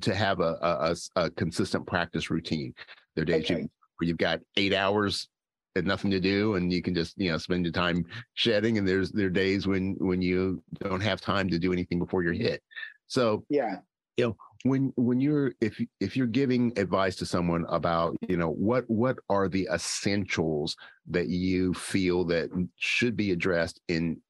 to 0.00 0.14
have 0.14 0.40
a, 0.40 0.58
a, 0.60 0.96
a 1.16 1.30
consistent 1.30 1.86
practice 1.86 2.30
routine. 2.30 2.74
There 3.14 3.22
are 3.22 3.26
days 3.26 3.44
okay. 3.44 3.62
you, 3.62 3.70
where 3.98 4.08
you've 4.08 4.18
got 4.18 4.40
eight 4.56 4.74
hours 4.74 5.28
and 5.76 5.86
nothing 5.86 6.10
to 6.10 6.20
do 6.20 6.54
and 6.54 6.72
you 6.72 6.82
can 6.82 6.94
just 6.94 7.14
you 7.18 7.30
know 7.30 7.38
spend 7.38 7.64
your 7.64 7.72
time 7.72 8.04
shedding 8.34 8.78
and 8.78 8.88
there's 8.88 9.12
there 9.12 9.26
are 9.26 9.30
days 9.30 9.66
when 9.66 9.94
when 9.98 10.22
you 10.22 10.62
don't 10.80 11.00
have 11.00 11.20
time 11.20 11.48
to 11.48 11.58
do 11.58 11.72
anything 11.72 11.98
before 11.98 12.22
you're 12.22 12.32
hit. 12.32 12.62
So 13.06 13.44
yeah. 13.48 13.76
you 14.16 14.26
know 14.26 14.36
when 14.64 14.92
when 14.96 15.20
you're 15.20 15.52
if 15.60 15.80
if 16.00 16.16
you're 16.16 16.26
giving 16.26 16.72
advice 16.76 17.16
to 17.16 17.26
someone 17.26 17.64
about 17.68 18.16
you 18.28 18.36
know 18.36 18.50
what 18.50 18.84
what 18.88 19.16
are 19.28 19.48
the 19.48 19.68
essentials 19.72 20.76
that 21.08 21.28
you 21.28 21.74
feel 21.74 22.24
that 22.24 22.50
should 22.76 23.16
be 23.16 23.30
addressed 23.30 23.80
in 23.88 24.20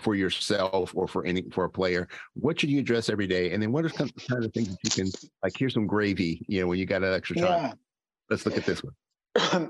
for 0.00 0.14
yourself 0.14 0.92
or 0.94 1.08
for 1.08 1.24
any 1.24 1.42
for 1.50 1.64
a 1.64 1.70
player 1.70 2.08
what 2.34 2.60
should 2.60 2.70
you 2.70 2.78
address 2.78 3.08
every 3.08 3.26
day? 3.26 3.52
And 3.52 3.62
then 3.62 3.72
what 3.72 3.84
are 3.84 3.88
some 3.88 4.10
kind 4.30 4.44
of 4.44 4.52
things 4.52 4.68
that 4.68 4.78
you 4.84 4.90
can 5.04 5.12
like 5.42 5.52
here's 5.56 5.74
some 5.74 5.86
gravy 5.86 6.44
you 6.48 6.60
know 6.60 6.66
when 6.66 6.78
you 6.78 6.86
got 6.86 7.02
an 7.02 7.12
extra 7.12 7.36
time. 7.36 7.44
Yeah. 7.44 7.72
let's 8.30 8.46
look 8.46 8.56
at 8.56 8.66
this 8.66 8.82
one 8.82 8.94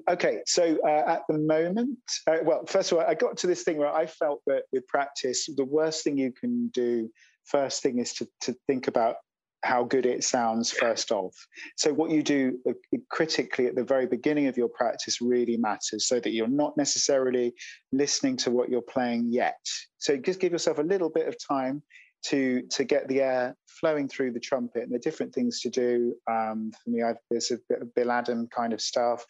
okay, 0.09 0.41
so 0.47 0.79
uh, 0.87 1.03
at 1.07 1.23
the 1.29 1.39
moment, 1.39 1.99
uh, 2.27 2.39
well, 2.43 2.65
first 2.67 2.93
of 2.93 2.99
all, 2.99 3.05
I 3.05 3.15
got 3.15 3.37
to 3.39 3.47
this 3.47 3.63
thing 3.63 3.77
where 3.77 3.93
I 3.93 4.07
felt 4.07 4.41
that 4.47 4.63
with 4.73 4.87
practice, 4.87 5.49
the 5.57 5.65
worst 5.65 6.05
thing 6.05 6.19
you 6.19 6.33
can 6.33 6.69
do, 6.69 7.11
first 7.45 7.83
thing 7.83 7.99
is 7.99 8.13
to, 8.15 8.29
to 8.43 8.57
think 8.67 8.89
about 8.89 9.17
how 9.65 9.83
good 9.83 10.07
it 10.07 10.23
sounds 10.23 10.71
first 10.71 11.11
off. 11.11 11.35
So 11.77 11.93
what 11.93 12.11
you 12.11 12.23
do 12.23 12.59
uh, 12.69 12.73
critically 13.11 13.67
at 13.67 13.75
the 13.75 13.85
very 13.85 14.07
beginning 14.07 14.47
of 14.47 14.57
your 14.57 14.69
practice 14.69 15.21
really 15.21 15.57
matters 15.57 16.07
so 16.07 16.21
that 16.21 16.31
you're 16.31 16.47
not 16.47 16.77
necessarily 16.77 17.55
listening 17.91 18.37
to 18.39 18.51
what 18.51 18.69
you're 18.69 18.83
playing 18.83 19.27
yet. 19.27 19.59
So 19.99 20.17
just 20.17 20.41
give 20.41 20.53
yourself 20.53 20.79
a 20.79 20.83
little 20.83 21.11
bit 21.11 21.27
of 21.27 21.37
time 21.47 21.83
to 22.27 22.63
to 22.71 22.85
get 22.85 23.09
the 23.09 23.21
air 23.23 23.57
flowing 23.81 24.09
through 24.09 24.33
the 24.33 24.41
trumpet. 24.41 24.83
And 24.83 24.93
the 24.93 24.99
different 24.99 25.35
things 25.35 25.61
to 25.61 25.71
do 25.71 26.15
um, 26.31 26.73
for 26.83 26.91
me. 26.91 27.03
I've, 27.03 27.17
there's 27.31 27.51
a 27.51 27.59
Bill 27.95 28.11
Adam 28.11 28.49
kind 28.55 28.73
of 28.73 28.81
stuff, 28.81 29.25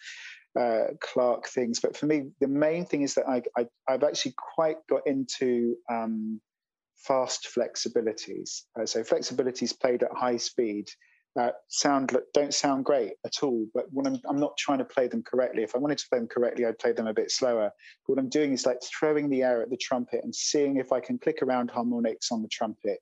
uh, 0.58 0.88
Clarke 1.00 1.48
things. 1.48 1.80
But 1.80 1.96
for 1.96 2.06
me, 2.06 2.30
the 2.40 2.48
main 2.48 2.86
thing 2.86 3.02
is 3.02 3.14
that 3.14 3.28
I, 3.28 3.42
I 3.58 3.66
have 3.92 4.04
actually 4.04 4.34
quite 4.54 4.78
got 4.88 5.06
into 5.06 5.76
um, 5.90 6.40
fast 6.96 7.48
flexibilities. 7.56 8.62
Uh, 8.78 8.86
so 8.86 9.02
flexibilities 9.02 9.78
played 9.78 10.02
at 10.02 10.12
high 10.12 10.38
speed 10.38 10.88
uh, 11.38 11.50
sound 11.68 12.16
don't 12.34 12.54
sound 12.54 12.84
great 12.84 13.12
at 13.24 13.42
all. 13.42 13.66
But 13.74 13.86
when 13.90 14.06
I'm, 14.06 14.20
I'm 14.28 14.40
not 14.40 14.56
trying 14.56 14.78
to 14.78 14.84
play 14.84 15.08
them 15.08 15.22
correctly. 15.22 15.62
If 15.62 15.74
I 15.74 15.78
wanted 15.78 15.98
to 15.98 16.08
play 16.08 16.18
them 16.18 16.28
correctly, 16.28 16.66
I'd 16.66 16.78
play 16.78 16.92
them 16.92 17.06
a 17.06 17.14
bit 17.14 17.30
slower. 17.30 17.70
But 18.06 18.12
what 18.14 18.18
I'm 18.18 18.28
doing 18.28 18.52
is 18.52 18.66
like 18.66 18.78
throwing 18.82 19.28
the 19.28 19.42
air 19.42 19.62
at 19.62 19.70
the 19.70 19.76
trumpet 19.76 20.20
and 20.24 20.34
seeing 20.34 20.76
if 20.76 20.92
I 20.92 21.00
can 21.00 21.18
click 21.18 21.42
around 21.42 21.70
harmonics 21.70 22.32
on 22.32 22.42
the 22.42 22.48
trumpet 22.48 22.98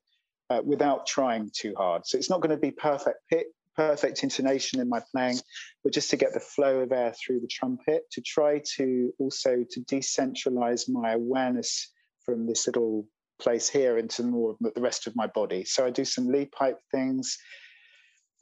uh, 0.51 0.61
without 0.65 1.07
trying 1.07 1.51
too 1.55 1.75
hard. 1.77 2.07
So 2.07 2.19
it's 2.19 2.31
not 2.31 2.41
going 2.41 2.55
to 2.55 2.61
be 2.61 2.71
perfect 2.71 3.19
pitch, 3.31 3.47
perfect 3.77 4.23
intonation 4.23 4.81
in 4.81 4.89
my 4.89 5.01
playing, 5.13 5.39
but 5.85 5.93
just 5.93 6.11
to 6.11 6.17
get 6.17 6.33
the 6.33 6.41
flow 6.41 6.81
of 6.81 6.93
air 6.93 7.13
through 7.13 7.41
the 7.41 7.49
trumpet, 7.49 8.03
to 8.13 8.21
try 8.21 8.61
to 8.77 9.13
also 9.19 9.65
to 9.71 9.81
decentralize 9.81 10.89
my 10.89 11.13
awareness 11.13 11.93
from 12.25 12.47
this 12.47 12.67
little 12.67 13.07
place 13.39 13.69
here 13.69 13.99
into 13.99 14.23
more 14.23 14.53
of 14.53 14.75
the 14.75 14.81
rest 14.81 15.07
of 15.07 15.15
my 15.15 15.27
body. 15.27 15.65
So 15.65 15.85
I 15.85 15.91
do 15.91 16.05
some 16.05 16.29
lead 16.29 16.51
pipe 16.53 16.79
things. 16.91 17.39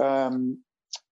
Um, 0.01 0.63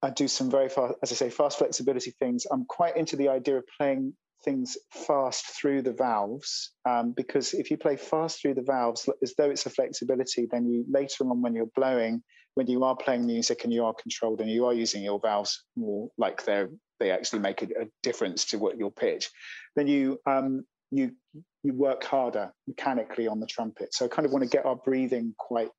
I 0.03 0.11
do 0.11 0.29
some 0.29 0.51
very 0.51 0.69
fast, 0.69 0.95
as 1.03 1.13
I 1.13 1.15
say, 1.15 1.31
fast 1.31 1.59
flexibility 1.59 2.13
things. 2.19 2.47
I'm 2.51 2.65
quite 2.65 2.97
into 2.97 3.17
the 3.17 3.29
idea 3.29 3.59
of 3.59 3.65
playing 3.79 4.15
things 4.45 4.77
fast 4.91 5.47
through 5.47 5.83
the 5.83 5.93
valves 5.93 6.73
um, 6.89 7.13
because 7.17 7.55
if 7.55 7.71
you 7.71 7.77
play 7.77 7.97
fast 7.97 8.41
through 8.41 8.55
the 8.55 8.63
valves 8.63 9.09
as 9.23 9.35
though 9.37 9.51
it's 9.51 9.67
a 9.67 9.71
flexibility, 9.71 10.49
then 10.51 10.67
you 10.67 10.85
later 10.89 11.25
on 11.25 11.43
when 11.43 11.55
you're 11.55 11.71
blowing, 11.77 12.23
when 12.55 12.67
you 12.67 12.85
are 12.85 12.97
playing 12.97 13.27
music 13.27 13.65
and 13.65 13.73
you 13.73 13.85
are 13.85 13.95
controlled 13.95 14.41
and 14.41 14.51
you 14.51 14.67
are 14.67 14.75
using 14.75 15.03
your 15.03 15.21
valves 15.21 15.65
more 15.77 16.09
like 16.19 16.45
they're 16.45 16.69
they 17.01 17.11
actually 17.11 17.41
make 17.41 17.63
a, 17.63 17.67
a 17.67 17.87
difference 18.03 18.45
to 18.45 18.59
what 18.59 18.79
your 18.79 18.93
pitch, 18.93 19.29
then 19.75 19.89
you 19.89 20.19
um, 20.27 20.65
you 20.91 21.13
you 21.63 21.73
work 21.75 22.03
harder 22.05 22.53
mechanically 22.67 23.29
on 23.29 23.39
the 23.39 23.47
trumpet. 23.47 23.95
So 23.95 24.05
I 24.05 24.09
kind 24.09 24.27
of 24.27 24.33
want 24.33 24.43
to 24.43 24.49
get 24.49 24.67
our 24.67 24.77
breathing 24.77 25.35
quite 25.39 25.71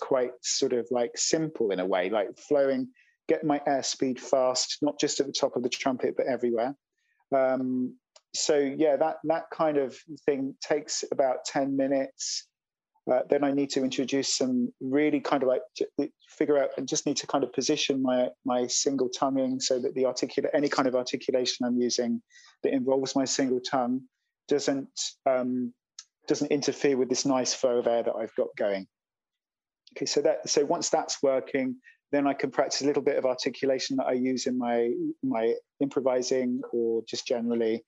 quite 0.00 0.32
sort 0.42 0.72
of 0.72 0.86
like 0.90 1.12
simple 1.16 1.70
in 1.70 1.80
a 1.80 1.86
way, 1.86 2.08
like 2.08 2.38
flowing, 2.38 2.88
get 3.28 3.44
my 3.44 3.60
airspeed 3.60 4.18
fast, 4.18 4.78
not 4.82 4.98
just 4.98 5.20
at 5.20 5.26
the 5.26 5.32
top 5.32 5.56
of 5.56 5.62
the 5.62 5.68
trumpet, 5.68 6.14
but 6.16 6.26
everywhere. 6.26 6.74
Um, 7.34 7.96
so 8.34 8.58
yeah, 8.58 8.96
that 8.96 9.16
that 9.24 9.44
kind 9.52 9.76
of 9.76 9.96
thing 10.24 10.54
takes 10.60 11.04
about 11.12 11.44
10 11.44 11.76
minutes. 11.76 12.46
Uh, 13.10 13.20
then 13.28 13.42
I 13.42 13.50
need 13.50 13.70
to 13.70 13.82
introduce 13.82 14.36
some 14.36 14.72
really 14.80 15.20
kind 15.20 15.42
of 15.42 15.48
like 15.48 15.62
figure 16.28 16.58
out 16.58 16.70
and 16.76 16.86
just 16.86 17.06
need 17.06 17.16
to 17.16 17.26
kind 17.26 17.42
of 17.42 17.52
position 17.52 18.02
my 18.02 18.28
my 18.44 18.66
single 18.68 19.08
tonguing 19.08 19.58
so 19.58 19.78
that 19.80 19.94
the 19.94 20.06
articulate 20.06 20.52
any 20.54 20.68
kind 20.68 20.86
of 20.86 20.94
articulation 20.94 21.66
I'm 21.66 21.80
using 21.80 22.22
that 22.62 22.72
involves 22.72 23.16
my 23.16 23.24
single 23.24 23.60
tongue 23.60 24.02
doesn't 24.50 25.00
um, 25.24 25.72
doesn't 26.28 26.50
interfere 26.50 26.96
with 26.96 27.08
this 27.08 27.24
nice 27.24 27.54
flow 27.54 27.78
of 27.78 27.86
air 27.86 28.02
that 28.02 28.14
I've 28.14 28.34
got 28.34 28.48
going. 28.58 28.86
Okay, 29.96 30.06
so 30.06 30.20
that 30.20 30.48
so 30.48 30.64
once 30.64 30.90
that's 30.90 31.22
working, 31.22 31.76
then 32.12 32.26
I 32.26 32.34
can 32.34 32.50
practice 32.50 32.82
a 32.82 32.86
little 32.86 33.02
bit 33.02 33.16
of 33.16 33.24
articulation 33.24 33.96
that 33.96 34.06
I 34.06 34.12
use 34.12 34.46
in 34.46 34.58
my 34.58 34.90
my 35.22 35.54
improvising 35.80 36.60
or 36.72 37.02
just 37.08 37.26
generally. 37.26 37.84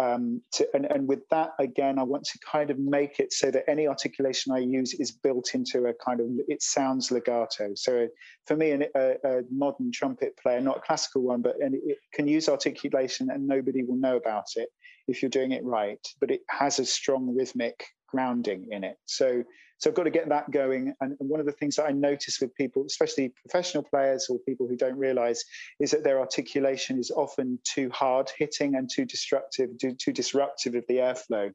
Um, 0.00 0.40
to, 0.54 0.66
and, 0.74 0.86
and 0.86 1.06
with 1.06 1.28
that, 1.30 1.50
again, 1.58 1.98
I 1.98 2.02
want 2.02 2.24
to 2.24 2.38
kind 2.50 2.70
of 2.70 2.78
make 2.78 3.20
it 3.20 3.32
so 3.32 3.50
that 3.50 3.68
any 3.68 3.86
articulation 3.86 4.52
I 4.52 4.58
use 4.58 4.94
is 4.94 5.10
built 5.10 5.50
into 5.54 5.84
a 5.84 5.92
kind 5.94 6.20
of, 6.20 6.26
it 6.48 6.62
sounds 6.62 7.10
legato. 7.10 7.72
So 7.74 8.08
for 8.46 8.56
me, 8.56 8.70
a, 8.72 9.16
a 9.24 9.42
modern 9.50 9.92
trumpet 9.92 10.36
player, 10.42 10.60
not 10.60 10.78
a 10.78 10.80
classical 10.80 11.22
one, 11.22 11.42
but 11.42 11.56
and 11.60 11.74
it 11.74 11.98
can 12.14 12.26
use 12.26 12.48
articulation 12.48 13.28
and 13.30 13.46
nobody 13.46 13.82
will 13.82 13.96
know 13.96 14.16
about 14.16 14.46
it 14.56 14.70
if 15.08 15.20
you're 15.20 15.28
doing 15.28 15.52
it 15.52 15.64
right, 15.64 16.00
but 16.20 16.30
it 16.30 16.40
has 16.48 16.78
a 16.78 16.84
strong 16.84 17.34
rhythmic 17.36 17.84
grounding 18.08 18.68
in 18.70 18.84
it. 18.84 18.96
So 19.06 19.42
so 19.82 19.90
I've 19.90 19.96
got 19.96 20.04
to 20.04 20.10
get 20.10 20.28
that 20.28 20.48
going. 20.52 20.94
And 21.00 21.16
one 21.18 21.40
of 21.40 21.46
the 21.46 21.52
things 21.52 21.74
that 21.74 21.86
I 21.86 21.90
notice 21.90 22.40
with 22.40 22.54
people, 22.54 22.84
especially 22.86 23.32
professional 23.44 23.82
players 23.82 24.28
or 24.30 24.38
people 24.46 24.68
who 24.68 24.76
don't 24.76 24.96
realize, 24.96 25.44
is 25.80 25.90
that 25.90 26.04
their 26.04 26.20
articulation 26.20 27.00
is 27.00 27.10
often 27.10 27.58
too 27.64 27.90
hard 27.90 28.30
hitting 28.38 28.76
and 28.76 28.88
too 28.88 29.04
destructive, 29.04 29.70
too, 29.80 29.96
too 29.96 30.12
disruptive 30.12 30.76
of 30.76 30.84
the 30.88 30.98
airflow. 30.98 31.50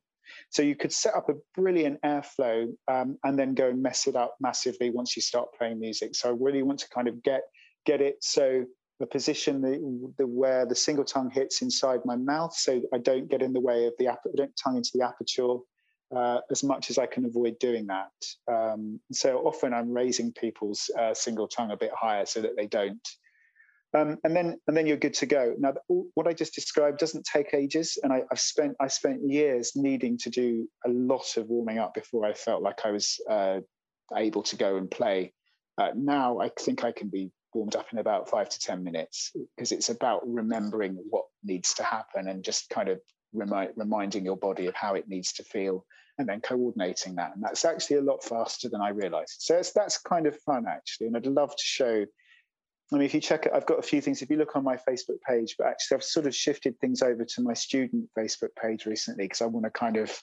So 0.49 0.61
you 0.61 0.75
could 0.75 0.91
set 0.91 1.15
up 1.15 1.29
a 1.29 1.35
brilliant 1.55 2.01
airflow 2.01 2.67
um, 2.89 3.17
and 3.23 3.39
then 3.39 3.53
go 3.53 3.69
and 3.69 3.81
mess 3.81 4.07
it 4.07 4.17
up 4.17 4.35
massively 4.41 4.89
once 4.89 5.15
you 5.15 5.21
start 5.21 5.47
playing 5.57 5.79
music. 5.79 6.13
So 6.13 6.27
I 6.27 6.35
really 6.37 6.63
want 6.63 6.79
to 6.79 6.89
kind 6.89 7.07
of 7.07 7.23
get 7.23 7.43
get 7.85 8.01
it 8.01 8.17
so 8.21 8.65
the 8.99 9.05
position 9.05 9.61
the, 9.61 10.11
the 10.17 10.27
where 10.27 10.65
the 10.65 10.75
single 10.75 11.05
tongue 11.05 11.29
hits 11.29 11.61
inside 11.61 12.01
my 12.03 12.17
mouth, 12.17 12.53
so 12.53 12.81
I 12.93 12.97
don't 12.97 13.29
get 13.29 13.41
in 13.41 13.53
the 13.53 13.61
way 13.61 13.85
of 13.85 13.93
the 13.97 14.09
I 14.09 14.15
don't 14.35 14.51
tongue 14.61 14.75
into 14.75 14.91
the 14.95 15.05
aperture 15.05 15.59
uh, 16.15 16.39
as 16.49 16.63
much 16.63 16.89
as 16.89 16.97
I 16.97 17.05
can 17.05 17.25
avoid 17.25 17.59
doing 17.59 17.87
that. 17.87 18.11
Um, 18.51 18.99
so 19.11 19.39
often 19.39 19.73
I'm 19.73 19.91
raising 19.91 20.31
people's 20.31 20.89
uh, 20.97 21.13
single 21.13 21.47
tongue 21.47 21.71
a 21.71 21.77
bit 21.77 21.91
higher 21.93 22.25
so 22.25 22.41
that 22.41 22.55
they 22.55 22.67
don't. 22.67 23.07
Um, 23.93 24.17
and 24.23 24.35
then 24.35 24.57
and 24.67 24.75
then 24.75 24.85
you're 24.85 24.97
good 24.97 25.13
to 25.15 25.25
go. 25.25 25.55
Now, 25.57 25.73
what 25.87 26.27
I 26.27 26.33
just 26.33 26.53
described 26.53 26.99
doesn't 26.99 27.25
take 27.25 27.53
ages, 27.53 27.97
and 28.03 28.11
I, 28.11 28.23
have 28.29 28.39
spent 28.39 28.75
I 28.81 28.87
spent 28.87 29.21
years 29.23 29.73
needing 29.75 30.17
to 30.19 30.29
do 30.29 30.67
a 30.85 30.89
lot 30.89 31.37
of 31.37 31.47
warming 31.47 31.79
up 31.79 31.93
before 31.93 32.25
I 32.25 32.33
felt 32.33 32.61
like 32.61 32.85
I 32.85 32.91
was 32.91 33.17
uh, 33.29 33.61
able 34.15 34.43
to 34.43 34.55
go 34.57 34.75
and 34.75 34.91
play. 34.91 35.33
Uh, 35.77 35.91
now 35.95 36.39
I 36.39 36.51
think 36.59 36.83
I 36.83 36.91
can 36.91 37.07
be 37.07 37.31
warmed 37.53 37.75
up 37.75 37.87
in 37.93 37.99
about 37.99 38.29
five 38.29 38.49
to 38.49 38.59
ten 38.59 38.83
minutes 38.83 39.31
because 39.55 39.71
it's 39.71 39.89
about 39.89 40.21
remembering 40.27 40.97
what 41.09 41.25
needs 41.43 41.73
to 41.75 41.83
happen 41.83 42.27
and 42.27 42.43
just 42.43 42.69
kind 42.69 42.89
of 42.89 42.99
remi- 43.37 43.71
reminding 43.75 44.25
your 44.25 44.37
body 44.37 44.67
of 44.67 44.75
how 44.75 44.95
it 44.95 45.07
needs 45.07 45.33
to 45.33 45.43
feel 45.43 45.85
and 46.17 46.27
then 46.27 46.41
coordinating 46.41 47.15
that. 47.15 47.35
And 47.35 47.43
that's 47.43 47.65
actually 47.65 47.97
a 47.97 48.01
lot 48.01 48.23
faster 48.23 48.69
than 48.69 48.81
I 48.81 48.89
realized. 48.89 49.37
So 49.39 49.61
that's 49.75 49.99
kind 49.99 50.25
of 50.25 50.37
fun, 50.41 50.65
actually. 50.67 51.07
And 51.07 51.17
I'd 51.17 51.27
love 51.27 51.51
to 51.51 51.63
show. 51.63 52.05
I 52.91 52.95
mean, 52.95 53.05
if 53.05 53.13
you 53.13 53.21
check 53.21 53.45
it, 53.45 53.51
I've 53.53 53.65
got 53.65 53.79
a 53.79 53.83
few 53.83 54.01
things. 54.01 54.21
If 54.21 54.29
you 54.29 54.37
look 54.37 54.55
on 54.55 54.63
my 54.63 54.77
Facebook 54.77 55.21
page, 55.27 55.55
but 55.57 55.67
actually, 55.67 55.95
I've 55.95 56.03
sort 56.03 56.25
of 56.25 56.33
shifted 56.33 56.79
things 56.79 57.01
over 57.01 57.25
to 57.25 57.41
my 57.41 57.53
student 57.53 58.09
Facebook 58.17 58.55
page 58.61 58.85
recently 58.85 59.25
because 59.25 59.41
I 59.41 59.45
want 59.45 59.65
to 59.65 59.71
kind 59.71 59.97
of 59.97 60.17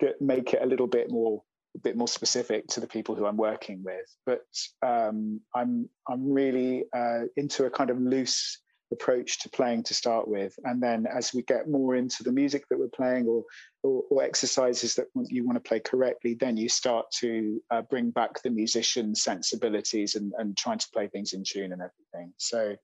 get, 0.00 0.20
make 0.20 0.54
it 0.54 0.62
a 0.62 0.66
little 0.66 0.86
bit 0.86 1.10
more 1.10 1.42
a 1.76 1.80
bit 1.80 1.96
more 1.96 2.06
specific 2.06 2.68
to 2.68 2.80
the 2.80 2.86
people 2.86 3.16
who 3.16 3.26
I'm 3.26 3.36
working 3.36 3.82
with. 3.82 4.06
But 4.24 4.46
um, 4.86 5.40
I'm 5.54 5.88
I'm 6.08 6.32
really 6.32 6.84
uh, 6.96 7.22
into 7.36 7.64
a 7.64 7.70
kind 7.70 7.90
of 7.90 8.00
loose 8.00 8.60
approach 8.92 9.40
to 9.40 9.48
playing 9.50 9.82
to 9.84 9.94
start 9.94 10.28
with. 10.28 10.54
And 10.64 10.82
then 10.82 11.06
as 11.06 11.34
we 11.34 11.42
get 11.42 11.68
more 11.68 11.96
into 11.96 12.22
the 12.22 12.32
music 12.32 12.64
that 12.68 12.78
we're 12.78 12.88
playing 12.88 13.26
or 13.26 13.44
or, 13.82 14.02
or 14.10 14.22
exercises 14.22 14.94
that 14.94 15.06
you 15.28 15.44
want 15.44 15.62
to 15.62 15.68
play 15.68 15.78
correctly 15.78 16.34
then 16.34 16.56
you 16.56 16.70
start 16.70 17.04
to 17.10 17.60
uh, 17.70 17.82
bring 17.82 18.10
back 18.10 18.42
the 18.42 18.48
musician 18.48 19.14
sensibilities 19.14 20.14
and, 20.14 20.32
and 20.38 20.56
trying 20.56 20.78
to 20.78 20.88
play 20.90 21.06
things 21.08 21.34
in 21.34 21.44
tune 21.44 21.72
and 21.72 21.82
everything. 21.82 22.32
So 22.38 22.76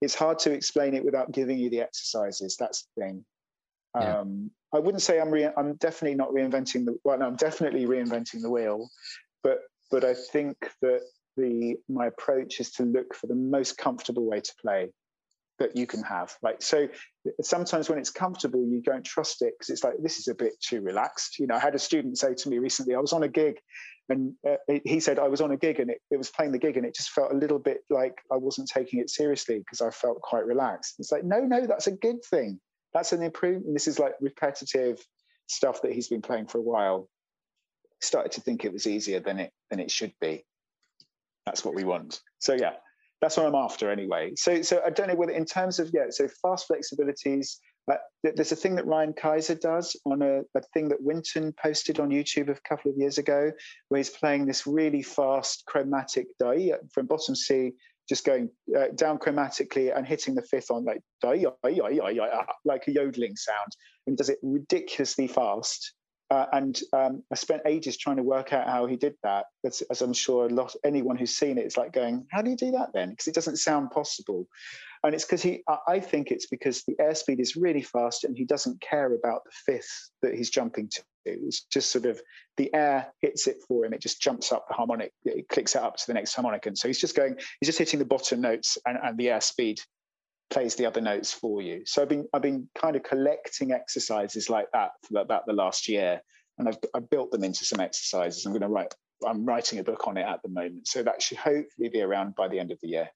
it's 0.00 0.14
hard 0.14 0.38
to 0.40 0.52
explain 0.52 0.94
it 0.94 1.04
without 1.04 1.32
giving 1.32 1.58
you 1.58 1.70
the 1.70 1.80
exercises 1.80 2.56
that's 2.58 2.86
the 2.96 3.02
thing. 3.02 3.24
Yeah. 3.94 4.20
um, 4.20 4.50
i 4.74 4.78
wouldn't 4.78 5.02
say 5.02 5.18
i'm 5.20 5.30
re- 5.30 5.52
i'm 5.56 5.74
definitely 5.76 6.16
not 6.16 6.30
reinventing 6.30 6.84
the 6.84 6.98
well 7.04 7.18
no, 7.18 7.26
i'm 7.26 7.36
definitely 7.36 7.86
reinventing 7.86 8.42
the 8.42 8.50
wheel 8.50 8.88
but 9.42 9.60
but 9.90 10.04
i 10.04 10.14
think 10.14 10.56
that 10.82 11.00
the 11.36 11.76
my 11.88 12.06
approach 12.06 12.60
is 12.60 12.70
to 12.72 12.82
look 12.82 13.14
for 13.14 13.26
the 13.26 13.34
most 13.34 13.78
comfortable 13.78 14.26
way 14.26 14.40
to 14.40 14.52
play 14.60 14.90
that 15.58 15.76
you 15.76 15.86
can 15.86 16.02
have. 16.02 16.34
Like 16.42 16.62
so, 16.62 16.88
sometimes 17.40 17.88
when 17.88 17.98
it's 17.98 18.10
comfortable, 18.10 18.66
you 18.66 18.82
don't 18.82 19.04
trust 19.04 19.42
it 19.42 19.54
because 19.58 19.70
it's 19.70 19.84
like 19.84 19.94
this 20.02 20.18
is 20.18 20.28
a 20.28 20.34
bit 20.34 20.52
too 20.60 20.80
relaxed. 20.80 21.38
You 21.38 21.46
know, 21.46 21.56
I 21.56 21.60
had 21.60 21.74
a 21.74 21.78
student 21.78 22.18
say 22.18 22.34
to 22.34 22.48
me 22.48 22.58
recently, 22.58 22.94
I 22.94 23.00
was 23.00 23.12
on 23.12 23.22
a 23.22 23.28
gig, 23.28 23.56
and 24.08 24.34
uh, 24.48 24.56
he 24.84 25.00
said 25.00 25.18
I 25.18 25.28
was 25.28 25.40
on 25.40 25.50
a 25.50 25.56
gig 25.56 25.80
and 25.80 25.90
it, 25.90 26.00
it 26.10 26.16
was 26.16 26.30
playing 26.30 26.52
the 26.52 26.58
gig 26.58 26.76
and 26.76 26.86
it 26.86 26.94
just 26.94 27.10
felt 27.10 27.32
a 27.32 27.36
little 27.36 27.58
bit 27.58 27.78
like 27.90 28.14
I 28.32 28.36
wasn't 28.36 28.68
taking 28.68 29.00
it 29.00 29.10
seriously 29.10 29.58
because 29.58 29.80
I 29.80 29.90
felt 29.90 30.20
quite 30.20 30.46
relaxed. 30.46 30.96
It's 30.98 31.10
like 31.10 31.24
no, 31.24 31.40
no, 31.40 31.66
that's 31.66 31.86
a 31.86 31.92
good 31.92 32.24
thing. 32.24 32.60
That's 32.94 33.12
an 33.12 33.22
improvement. 33.22 33.74
This 33.74 33.88
is 33.88 33.98
like 33.98 34.14
repetitive 34.20 35.04
stuff 35.48 35.82
that 35.82 35.92
he's 35.92 36.08
been 36.08 36.22
playing 36.22 36.46
for 36.46 36.58
a 36.58 36.62
while. 36.62 37.08
Started 38.00 38.32
to 38.32 38.40
think 38.40 38.64
it 38.64 38.72
was 38.72 38.86
easier 38.86 39.20
than 39.20 39.40
it 39.40 39.52
than 39.70 39.80
it 39.80 39.90
should 39.90 40.12
be. 40.20 40.44
That's 41.44 41.64
what 41.64 41.74
we 41.74 41.84
want. 41.84 42.20
So 42.38 42.54
yeah, 42.54 42.74
that's 43.20 43.36
what 43.36 43.46
I'm 43.46 43.54
after 43.54 43.90
anyway. 43.90 44.32
So, 44.36 44.62
so 44.62 44.82
I 44.84 44.90
don't 44.90 45.08
know 45.08 45.14
whether 45.14 45.32
in 45.32 45.44
terms 45.44 45.78
of 45.78 45.90
yeah, 45.92 46.06
so 46.10 46.28
fast 46.42 46.68
flexibilities. 46.68 47.56
Uh, 47.90 47.96
there's 48.24 48.50
a 48.50 48.56
thing 48.56 48.74
that 48.74 48.86
Ryan 48.86 49.12
Kisor 49.12 49.60
does 49.60 49.96
on 50.04 50.20
a, 50.20 50.40
a, 50.56 50.62
thing 50.74 50.88
that 50.88 51.00
Wynton 51.00 51.54
posted 51.62 52.00
on 52.00 52.08
YouTube 52.10 52.48
a 52.48 52.60
couple 52.68 52.90
of 52.90 52.96
years 52.98 53.18
ago, 53.18 53.52
where 53.88 53.98
he's 53.98 54.10
playing 54.10 54.44
this 54.44 54.66
really 54.66 55.02
fast 55.02 55.62
chromatic 55.66 56.26
dai 56.40 56.72
from 56.92 57.06
bottom 57.06 57.36
C, 57.36 57.74
just 58.08 58.24
going 58.24 58.50
uh, 58.76 58.88
down 58.96 59.18
chromatically 59.18 59.96
and 59.96 60.04
hitting 60.04 60.34
the 60.34 60.42
fifth 60.42 60.70
on 60.72 60.84
like 60.84 61.00
like 61.22 62.88
a 62.88 62.90
yodeling 62.90 63.36
sound, 63.36 63.72
and 64.06 64.16
does 64.16 64.30
it 64.30 64.38
ridiculously 64.42 65.28
fast. 65.28 65.94
Uh, 66.30 66.46
and 66.52 66.80
um, 66.92 67.22
I 67.30 67.36
spent 67.36 67.62
ages 67.66 67.96
trying 67.96 68.16
to 68.16 68.22
work 68.22 68.52
out 68.52 68.68
how 68.68 68.86
he 68.86 68.96
did 68.96 69.14
that. 69.22 69.46
As, 69.64 69.82
as, 69.90 70.02
I'm 70.02 70.12
sure 70.12 70.46
a 70.46 70.48
lot 70.48 70.74
anyone 70.84 71.16
who's 71.16 71.36
seen 71.36 71.56
it 71.56 71.66
is 71.66 71.76
like 71.76 71.92
going, 71.92 72.26
"How 72.32 72.42
do 72.42 72.50
you 72.50 72.56
do 72.56 72.72
that 72.72 72.92
then?" 72.92 73.10
Because 73.10 73.28
it 73.28 73.34
doesn't 73.34 73.58
sound 73.58 73.90
possible. 73.92 74.48
And 75.04 75.14
it's 75.14 75.24
because 75.24 75.42
he. 75.42 75.62
I 75.86 76.00
think 76.00 76.32
it's 76.32 76.46
because 76.46 76.82
the 76.82 76.96
airspeed 77.00 77.38
is 77.38 77.54
really 77.54 77.82
fast, 77.82 78.24
and 78.24 78.36
he 78.36 78.44
doesn't 78.44 78.80
care 78.80 79.14
about 79.14 79.42
the 79.44 79.52
fifth 79.72 80.10
that 80.22 80.34
he's 80.34 80.50
jumping 80.50 80.88
to. 80.94 81.02
It's 81.26 81.62
just 81.64 81.92
sort 81.92 82.06
of 82.06 82.20
the 82.56 82.74
air 82.74 83.06
hits 83.20 83.46
it 83.46 83.58
for 83.68 83.84
him. 83.84 83.92
It 83.92 84.00
just 84.00 84.20
jumps 84.20 84.50
up 84.50 84.66
the 84.66 84.74
harmonic. 84.74 85.12
It 85.24 85.48
clicks 85.48 85.76
it 85.76 85.82
up 85.82 85.96
to 85.96 86.06
the 86.08 86.14
next 86.14 86.34
harmonic, 86.34 86.66
and 86.66 86.76
so 86.76 86.88
he's 86.88 87.00
just 87.00 87.14
going. 87.14 87.36
He's 87.60 87.68
just 87.68 87.78
hitting 87.78 88.00
the 88.00 88.04
bottom 88.04 88.40
notes, 88.40 88.78
and, 88.84 88.98
and 89.00 89.16
the 89.16 89.26
airspeed 89.26 89.78
plays 90.50 90.74
the 90.76 90.86
other 90.86 91.00
notes 91.00 91.32
for 91.32 91.60
you. 91.62 91.82
So 91.84 92.02
I've 92.02 92.08
been 92.08 92.26
I've 92.32 92.42
been 92.42 92.68
kind 92.78 92.96
of 92.96 93.02
collecting 93.02 93.72
exercises 93.72 94.48
like 94.48 94.66
that 94.72 94.90
for 95.02 95.20
about 95.20 95.46
the 95.46 95.52
last 95.52 95.88
year, 95.88 96.20
and 96.58 96.68
I've 96.68 96.78
I've 96.94 97.10
built 97.10 97.30
them 97.30 97.44
into 97.44 97.64
some 97.64 97.80
exercises. 97.80 98.44
I'm 98.46 98.52
going 98.52 98.62
to 98.62 98.68
write. 98.68 98.94
I'm 99.26 99.46
writing 99.46 99.78
a 99.78 99.82
book 99.82 100.06
on 100.06 100.18
it 100.18 100.26
at 100.26 100.42
the 100.42 100.50
moment, 100.50 100.86
so 100.88 101.02
that 101.02 101.22
should 101.22 101.38
hopefully 101.38 101.88
be 101.88 102.02
around 102.02 102.34
by 102.36 102.48
the 102.48 102.58
end 102.58 102.70
of 102.70 102.78
the 102.82 102.88
year. 102.88 103.08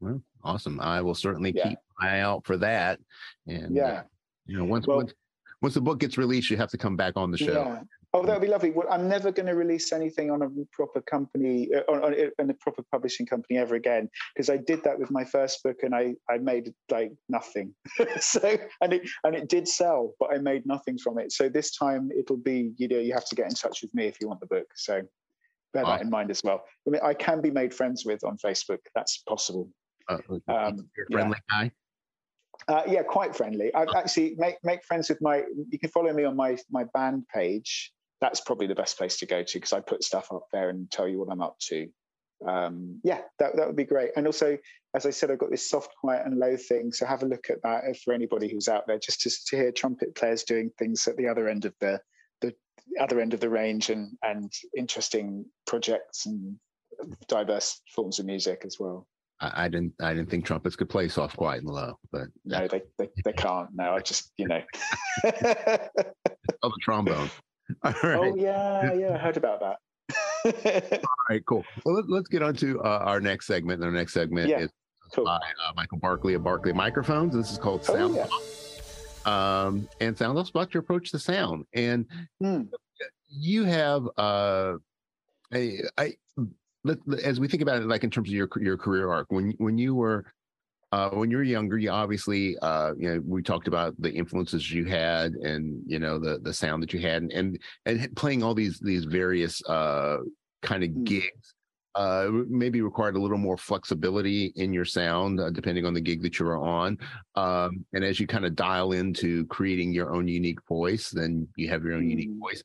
Well, 0.00 0.22
awesome! 0.42 0.80
I 0.80 1.00
will 1.00 1.14
certainly 1.14 1.52
yeah. 1.54 1.70
keep 1.70 1.78
an 2.00 2.08
eye 2.08 2.20
out 2.20 2.46
for 2.46 2.56
that. 2.58 3.00
And 3.46 3.74
yeah, 3.74 3.84
uh, 3.84 4.02
you 4.46 4.56
know, 4.56 4.64
once 4.64 4.86
well, 4.86 4.98
once 4.98 5.12
once 5.60 5.74
the 5.74 5.80
book 5.80 5.98
gets 5.98 6.18
released, 6.18 6.50
you 6.50 6.56
have 6.56 6.70
to 6.70 6.78
come 6.78 6.96
back 6.96 7.14
on 7.16 7.30
the 7.30 7.38
show. 7.38 7.52
Yeah. 7.52 7.82
Oh, 8.14 8.24
that 8.24 8.32
would 8.32 8.42
be 8.42 8.48
lovely. 8.48 8.70
Well, 8.70 8.86
I'm 8.88 9.08
never 9.08 9.32
going 9.32 9.46
to 9.46 9.56
release 9.56 9.92
anything 9.92 10.30
on 10.30 10.42
a 10.42 10.48
proper 10.72 11.00
company, 11.00 11.68
uh, 11.74 11.80
on, 11.90 12.04
on, 12.04 12.30
on, 12.38 12.48
a 12.48 12.54
proper 12.54 12.84
publishing 12.92 13.26
company 13.26 13.58
ever 13.58 13.74
again, 13.74 14.08
because 14.34 14.48
I 14.48 14.56
did 14.56 14.84
that 14.84 14.96
with 14.96 15.10
my 15.10 15.24
first 15.24 15.64
book 15.64 15.78
and 15.82 15.92
I, 15.92 16.14
I 16.30 16.38
made 16.38 16.72
like 16.92 17.10
nothing. 17.28 17.74
so, 18.20 18.56
and 18.80 18.92
it, 18.92 19.10
and 19.24 19.34
it 19.34 19.48
did 19.48 19.66
sell, 19.66 20.14
but 20.20 20.32
I 20.32 20.38
made 20.38 20.64
nothing 20.64 20.96
from 20.96 21.18
it. 21.18 21.32
So 21.32 21.48
this 21.48 21.76
time 21.76 22.10
it'll 22.16 22.36
be, 22.36 22.70
you 22.76 22.86
know, 22.86 23.00
you 23.00 23.12
have 23.14 23.26
to 23.26 23.34
get 23.34 23.46
in 23.46 23.54
touch 23.54 23.82
with 23.82 23.92
me 23.96 24.06
if 24.06 24.20
you 24.20 24.28
want 24.28 24.38
the 24.38 24.46
book. 24.46 24.68
So 24.76 25.02
bear 25.72 25.84
that 25.84 26.00
in 26.00 26.08
mind 26.08 26.30
as 26.30 26.40
well. 26.44 26.62
I 26.86 26.90
mean, 26.90 27.00
I 27.02 27.14
can 27.14 27.40
be 27.40 27.50
made 27.50 27.74
friends 27.74 28.04
with 28.06 28.22
on 28.22 28.38
Facebook. 28.38 28.78
That's 28.94 29.18
possible. 29.28 29.68
Uh, 30.08 30.18
um, 30.46 30.88
friendly 31.10 31.36
yeah. 31.50 31.68
guy. 31.68 31.72
Uh, 32.68 32.82
yeah, 32.86 33.02
quite 33.02 33.34
friendly. 33.34 33.74
I've 33.74 33.88
actually 33.96 34.36
make 34.38 34.54
make 34.62 34.84
friends 34.84 35.08
with 35.08 35.20
my. 35.20 35.42
You 35.70 35.78
can 35.78 35.90
follow 35.90 36.12
me 36.12 36.22
on 36.24 36.36
my 36.36 36.56
my 36.70 36.84
band 36.94 37.24
page, 37.34 37.92
that's 38.24 38.40
probably 38.40 38.66
the 38.66 38.74
best 38.74 38.96
place 38.96 39.18
to 39.18 39.26
go 39.26 39.42
to 39.42 39.58
because 39.58 39.74
I 39.74 39.80
put 39.80 40.02
stuff 40.02 40.32
up 40.32 40.46
there 40.50 40.70
and 40.70 40.90
tell 40.90 41.06
you 41.06 41.18
what 41.18 41.28
I'm 41.30 41.42
up 41.42 41.58
to. 41.68 41.86
Um, 42.46 42.98
yeah, 43.04 43.20
that, 43.38 43.54
that 43.56 43.66
would 43.66 43.76
be 43.76 43.84
great. 43.84 44.12
And 44.16 44.26
also, 44.26 44.56
as 44.94 45.04
I 45.04 45.10
said, 45.10 45.30
I've 45.30 45.38
got 45.38 45.50
this 45.50 45.68
soft, 45.68 45.90
quiet, 46.00 46.24
and 46.24 46.38
low 46.38 46.56
thing. 46.56 46.90
So 46.90 47.04
have 47.04 47.22
a 47.22 47.26
look 47.26 47.50
at 47.50 47.62
that 47.64 47.82
for 48.02 48.14
anybody 48.14 48.50
who's 48.50 48.66
out 48.66 48.86
there, 48.86 48.98
just 48.98 49.20
to, 49.22 49.30
to 49.48 49.56
hear 49.56 49.72
trumpet 49.72 50.14
players 50.14 50.42
doing 50.42 50.70
things 50.78 51.06
at 51.06 51.18
the 51.18 51.28
other 51.28 51.48
end 51.48 51.66
of 51.66 51.74
the 51.80 52.00
the 52.40 52.54
other 52.98 53.20
end 53.20 53.34
of 53.34 53.40
the 53.40 53.48
range 53.48 53.90
and 53.90 54.16
and 54.22 54.50
interesting 54.76 55.44
projects 55.66 56.24
and 56.24 56.56
diverse 57.28 57.82
forms 57.94 58.18
of 58.18 58.24
music 58.24 58.62
as 58.64 58.78
well. 58.80 59.06
I, 59.40 59.64
I 59.64 59.68
didn't 59.68 59.92
I 60.00 60.14
didn't 60.14 60.30
think 60.30 60.46
trumpets 60.46 60.76
could 60.76 60.88
play 60.88 61.08
soft, 61.08 61.36
quiet, 61.36 61.62
and 61.62 61.70
low, 61.70 61.98
but 62.10 62.28
no, 62.46 62.68
they 62.68 62.82
they, 62.98 63.08
they 63.22 63.32
can't. 63.34 63.68
No, 63.74 63.92
I 63.92 64.00
just 64.00 64.32
you 64.38 64.48
know. 64.48 64.62
oh, 65.24 65.28
the 66.62 66.78
trombone. 66.80 67.30
All 67.82 67.92
right. 68.02 68.18
Oh 68.18 68.34
yeah, 68.36 68.92
yeah, 68.92 69.14
I 69.14 69.18
heard 69.18 69.36
about 69.36 69.60
that. 69.60 69.78
All 71.04 71.16
right, 71.30 71.44
cool. 71.46 71.64
Well, 71.84 72.02
let, 72.06 72.20
us 72.22 72.28
get 72.28 72.42
on 72.42 72.54
to 72.56 72.80
uh, 72.82 72.98
our 73.04 73.20
next 73.20 73.46
segment. 73.46 73.82
Our 73.82 73.90
next 73.90 74.12
segment 74.12 74.48
Yeah, 74.50 74.60
is 74.60 74.70
cool. 75.14 75.24
by 75.24 75.36
uh, 75.36 75.72
Michael 75.74 75.98
Barkley 75.98 76.34
of 76.34 76.44
Barkley 76.44 76.72
Microphones. 76.72 77.34
This 77.34 77.50
is 77.50 77.58
called 77.58 77.80
Oh, 77.88 77.94
Sound 77.94 78.16
yeah. 78.16 78.26
Um, 79.24 79.88
and 80.00 80.16
Sound 80.16 80.36
Off's 80.38 80.50
about 80.50 80.74
your 80.74 80.82
approach 80.82 81.10
to 81.12 81.18
sound. 81.18 81.64
And 81.72 82.06
Hmm. 82.40 82.62
you 83.30 83.64
have 83.64 84.06
uh, 84.18 84.74
a, 85.54 85.80
I, 85.96 86.12
let, 86.84 86.98
as 87.22 87.40
we 87.40 87.48
think 87.48 87.62
about 87.62 87.80
it, 87.80 87.86
like 87.86 88.04
in 88.04 88.10
terms 88.10 88.28
of 88.28 88.34
your 88.34 88.48
your 88.60 88.76
career 88.76 89.10
arc, 89.10 89.32
when 89.32 89.54
when 89.56 89.78
you 89.78 89.94
were 89.94 90.26
uh, 90.94 91.10
when 91.10 91.28
you 91.28 91.36
were 91.38 91.42
younger, 91.42 91.76
you 91.76 91.90
obviously, 91.90 92.56
uh, 92.62 92.92
you 92.96 93.12
know, 93.12 93.20
we 93.26 93.42
talked 93.42 93.66
about 93.66 94.00
the 94.00 94.12
influences 94.12 94.70
you 94.70 94.84
had, 94.84 95.32
and 95.32 95.82
you 95.86 95.98
know 95.98 96.20
the 96.20 96.38
the 96.38 96.54
sound 96.54 96.80
that 96.84 96.92
you 96.92 97.00
had, 97.00 97.24
and 97.24 97.32
and, 97.32 97.58
and 97.84 98.14
playing 98.14 98.44
all 98.44 98.54
these 98.54 98.78
these 98.78 99.04
various 99.04 99.60
uh, 99.64 100.18
kind 100.62 100.84
of 100.84 100.90
Mm. 100.90 101.04
gigs. 101.04 101.54
Uh, 101.96 102.28
maybe 102.48 102.80
required 102.80 103.16
a 103.16 103.20
little 103.20 103.38
more 103.38 103.56
flexibility 103.56 104.52
in 104.56 104.72
your 104.72 104.84
sound, 104.84 105.40
uh, 105.40 105.50
depending 105.50 105.84
on 105.84 105.94
the 105.94 106.00
gig 106.00 106.22
that 106.22 106.38
you 106.38 106.44
were 106.44 106.58
on. 106.58 106.98
Um, 107.36 107.84
and 107.92 108.04
as 108.04 108.18
you 108.18 108.26
kind 108.26 108.44
of 108.44 108.56
dial 108.56 108.92
into 108.92 109.46
creating 109.46 109.92
your 109.92 110.12
own 110.12 110.26
unique 110.26 110.58
voice, 110.68 111.10
then 111.10 111.46
you 111.56 111.68
have 111.68 111.84
your 111.84 111.94
own 111.94 112.08
unique 112.08 112.30
Mm. 112.30 112.40
voice. 112.40 112.62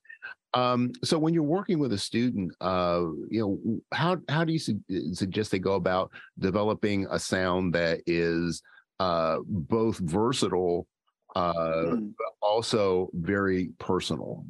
Um, 0.54 0.92
so 1.04 1.20
when 1.20 1.34
you're 1.34 1.44
working 1.44 1.80
with 1.80 1.94
a 1.94 1.98
student, 1.98 2.54
uh, 2.60 3.04
you 3.30 3.42
know, 3.42 3.82
how 3.94 4.18
how 4.28 4.44
do 4.44 4.52
you 4.54 4.60
su- 4.60 4.82
suggest 5.14 5.52
they 5.52 5.60
go 5.60 5.74
about 5.74 6.12
developing 6.40 7.06
a 7.12 7.20
sound 7.20 7.74
that 7.76 8.02
is 8.08 8.62
uh, 9.00 9.38
both 9.46 9.98
versatile, 10.00 10.88
uh, 11.36 11.54
Hmm. 11.54 12.10
but 12.18 12.34
also 12.42 13.10
very 13.14 13.70
personal? 13.78 14.46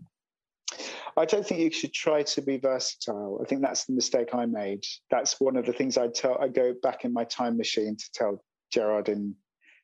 I 1.17 1.25
don't 1.25 1.45
think 1.45 1.59
you 1.59 1.71
should 1.71 1.91
try 1.93 2.23
to 2.23 2.41
be 2.41 2.57
versatile. 2.57 3.41
I 3.41 3.45
think 3.45 3.61
that's 3.61 3.85
the 3.85 3.93
mistake 3.93 4.33
I 4.33 4.45
made. 4.45 4.85
That's 5.11 5.39
one 5.41 5.57
of 5.57 5.65
the 5.65 5.73
things 5.73 5.97
I 5.97 6.07
tell. 6.07 6.37
I 6.39 6.47
go 6.47 6.73
back 6.81 7.03
in 7.03 7.11
my 7.11 7.25
time 7.25 7.57
machine 7.57 7.97
to 7.97 8.11
tell 8.13 8.43
Gerard 8.71 9.09
in 9.09 9.35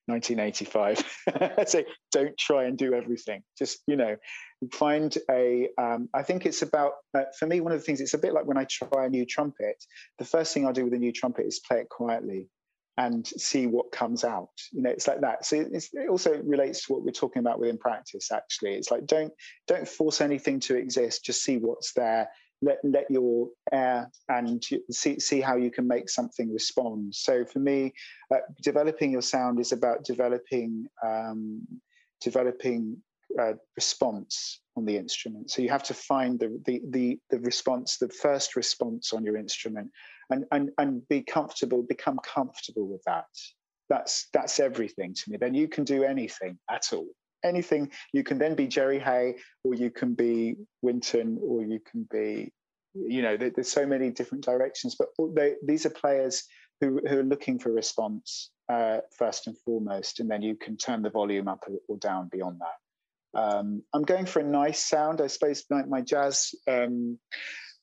1985. 0.08 1.58
I 1.60 1.64
say, 1.66 1.86
don't 2.12 2.38
try 2.38 2.66
and 2.66 2.78
do 2.78 2.94
everything. 2.94 3.44
Just 3.58 3.80
you 3.88 3.96
know, 3.96 4.16
find 4.72 5.18
a. 5.30 5.70
Um, 5.78 6.10
I 6.14 6.24
think 6.24 6.46
it's 6.46 6.62
about 6.62 6.94
uh, 7.14 7.24
for 7.38 7.48
me. 7.48 7.62
One 7.62 7.72
of 7.72 7.80
the 7.80 7.84
things 7.84 8.02
it's 8.02 8.14
a 8.14 8.20
bit 8.20 8.34
like 8.34 8.46
when 8.46 8.58
I 8.58 8.66
try 8.66 9.06
a 9.06 9.10
new 9.10 9.26
trumpet. 9.26 9.84
The 10.20 10.26
first 10.26 10.54
thing 10.54 10.66
I'll 10.66 10.74
do 10.74 10.86
with 10.86 10.94
a 10.94 11.00
new 11.00 11.12
trumpet 11.12 11.46
is 11.46 11.60
play 11.60 11.80
it 11.82 11.90
quietly 11.90 12.50
and 12.98 13.28
see 13.28 13.68
what 13.68 13.92
comes 13.92 14.24
out. 14.24 14.50
You 14.72 14.82
know, 14.82 14.90
it's 14.90 15.08
like 15.08 15.22
that. 15.22 15.46
So 15.46 15.58
it 15.58 16.10
also 16.10 16.42
relates 16.44 16.86
to 16.86 16.94
what 16.94 17.04
we're 17.04 17.12
talking 17.12 17.42
about 17.42 17.60
within 17.60 17.78
practice. 17.78 18.32
Actually, 18.32 18.76
it's 18.76 18.92
like 18.92 19.06
don't 19.06 19.34
don't 19.68 19.88
force 19.88 20.22
anything 20.22 20.60
to 20.62 20.76
exist. 20.76 21.26
Just 21.26 21.44
see 21.44 21.58
what's 21.58 21.94
there. 21.94 22.30
Let 22.62 22.78
let 22.84 23.10
your 23.10 23.50
air 23.72 24.10
and 24.30 24.64
see 24.92 25.20
see 25.20 25.42
how 25.42 25.56
you 25.58 25.72
can 25.72 25.88
make 25.88 26.10
something 26.10 26.52
respond. 26.52 27.14
So 27.14 27.46
for 27.46 27.60
me, 27.60 27.94
uh, 28.34 28.38
developing 28.62 29.12
your 29.12 29.22
sound 29.22 29.60
is 29.60 29.72
about 29.72 30.04
developing 30.04 30.88
um, 31.04 31.62
developing 32.22 32.98
uh, 33.40 33.54
response 33.76 34.62
on 34.78 34.86
the 34.86 34.98
instrument. 34.98 35.52
So 35.52 35.62
you 35.62 35.70
have 35.70 35.84
to 35.84 35.94
find 35.94 36.40
the, 36.40 36.60
the 36.66 36.82
the 36.90 37.20
the 37.30 37.40
response, 37.40 37.98
the 37.98 38.10
first 38.10 38.56
response 38.56 39.14
on 39.14 39.24
your 39.24 39.38
instrument, 39.38 39.92
and 40.30 40.46
and 40.52 40.72
and 40.78 41.08
be 41.08 41.22
comfortable, 41.22 41.84
become 41.84 42.20
comfortable 42.24 42.88
with 42.88 43.04
that. 43.06 43.26
That's 43.90 44.28
that's 44.34 44.60
everything 44.60 45.14
to 45.14 45.32
me. 45.32 45.38
Then 45.38 45.54
you 45.54 45.68
can 45.68 45.84
do 45.84 46.04
anything 46.04 46.58
at 46.70 46.88
all. 46.94 47.08
Anything 47.46 47.92
you 48.12 48.24
can 48.24 48.38
then 48.38 48.56
be 48.56 48.68
Jerry 48.68 49.00
Hey, 49.00 49.36
or 49.64 49.76
you 49.76 49.92
can 49.92 50.14
be 50.14 50.56
Wynton, 50.82 51.38
or 51.42 51.64
you 51.64 51.80
can 51.80 52.08
be, 52.12 52.52
you 52.94 53.22
know, 53.22 53.38
there, 53.38 53.52
there's 53.52 53.72
so 53.72 53.86
many 53.86 54.10
different 54.10 54.44
directions. 54.44 54.96
But 55.00 55.10
they, 55.36 55.56
these 55.64 55.86
are 55.86 55.92
players 55.92 56.44
who 56.82 57.00
who 57.08 57.20
are 57.20 57.24
looking 57.24 57.60
for 57.60 57.72
response 57.72 58.52
uh, 58.68 58.98
first 59.18 59.48
and 59.48 59.58
foremost, 59.60 60.20
and 60.20 60.30
then 60.30 60.42
you 60.42 60.56
can 60.56 60.76
turn 60.76 61.02
the 61.02 61.10
volume 61.10 61.48
up 61.48 61.64
or 61.88 61.98
down 61.98 62.30
beyond 62.32 62.60
that. 62.60 63.40
Um, 63.40 63.84
I'm 63.94 64.04
going 64.04 64.26
for 64.26 64.40
a 64.40 64.44
nice 64.44 64.84
sound. 64.84 65.22
I 65.22 65.28
suppose 65.28 65.64
my, 65.70 65.84
my 65.86 66.02
jazz 66.02 66.56
um, 66.68 67.20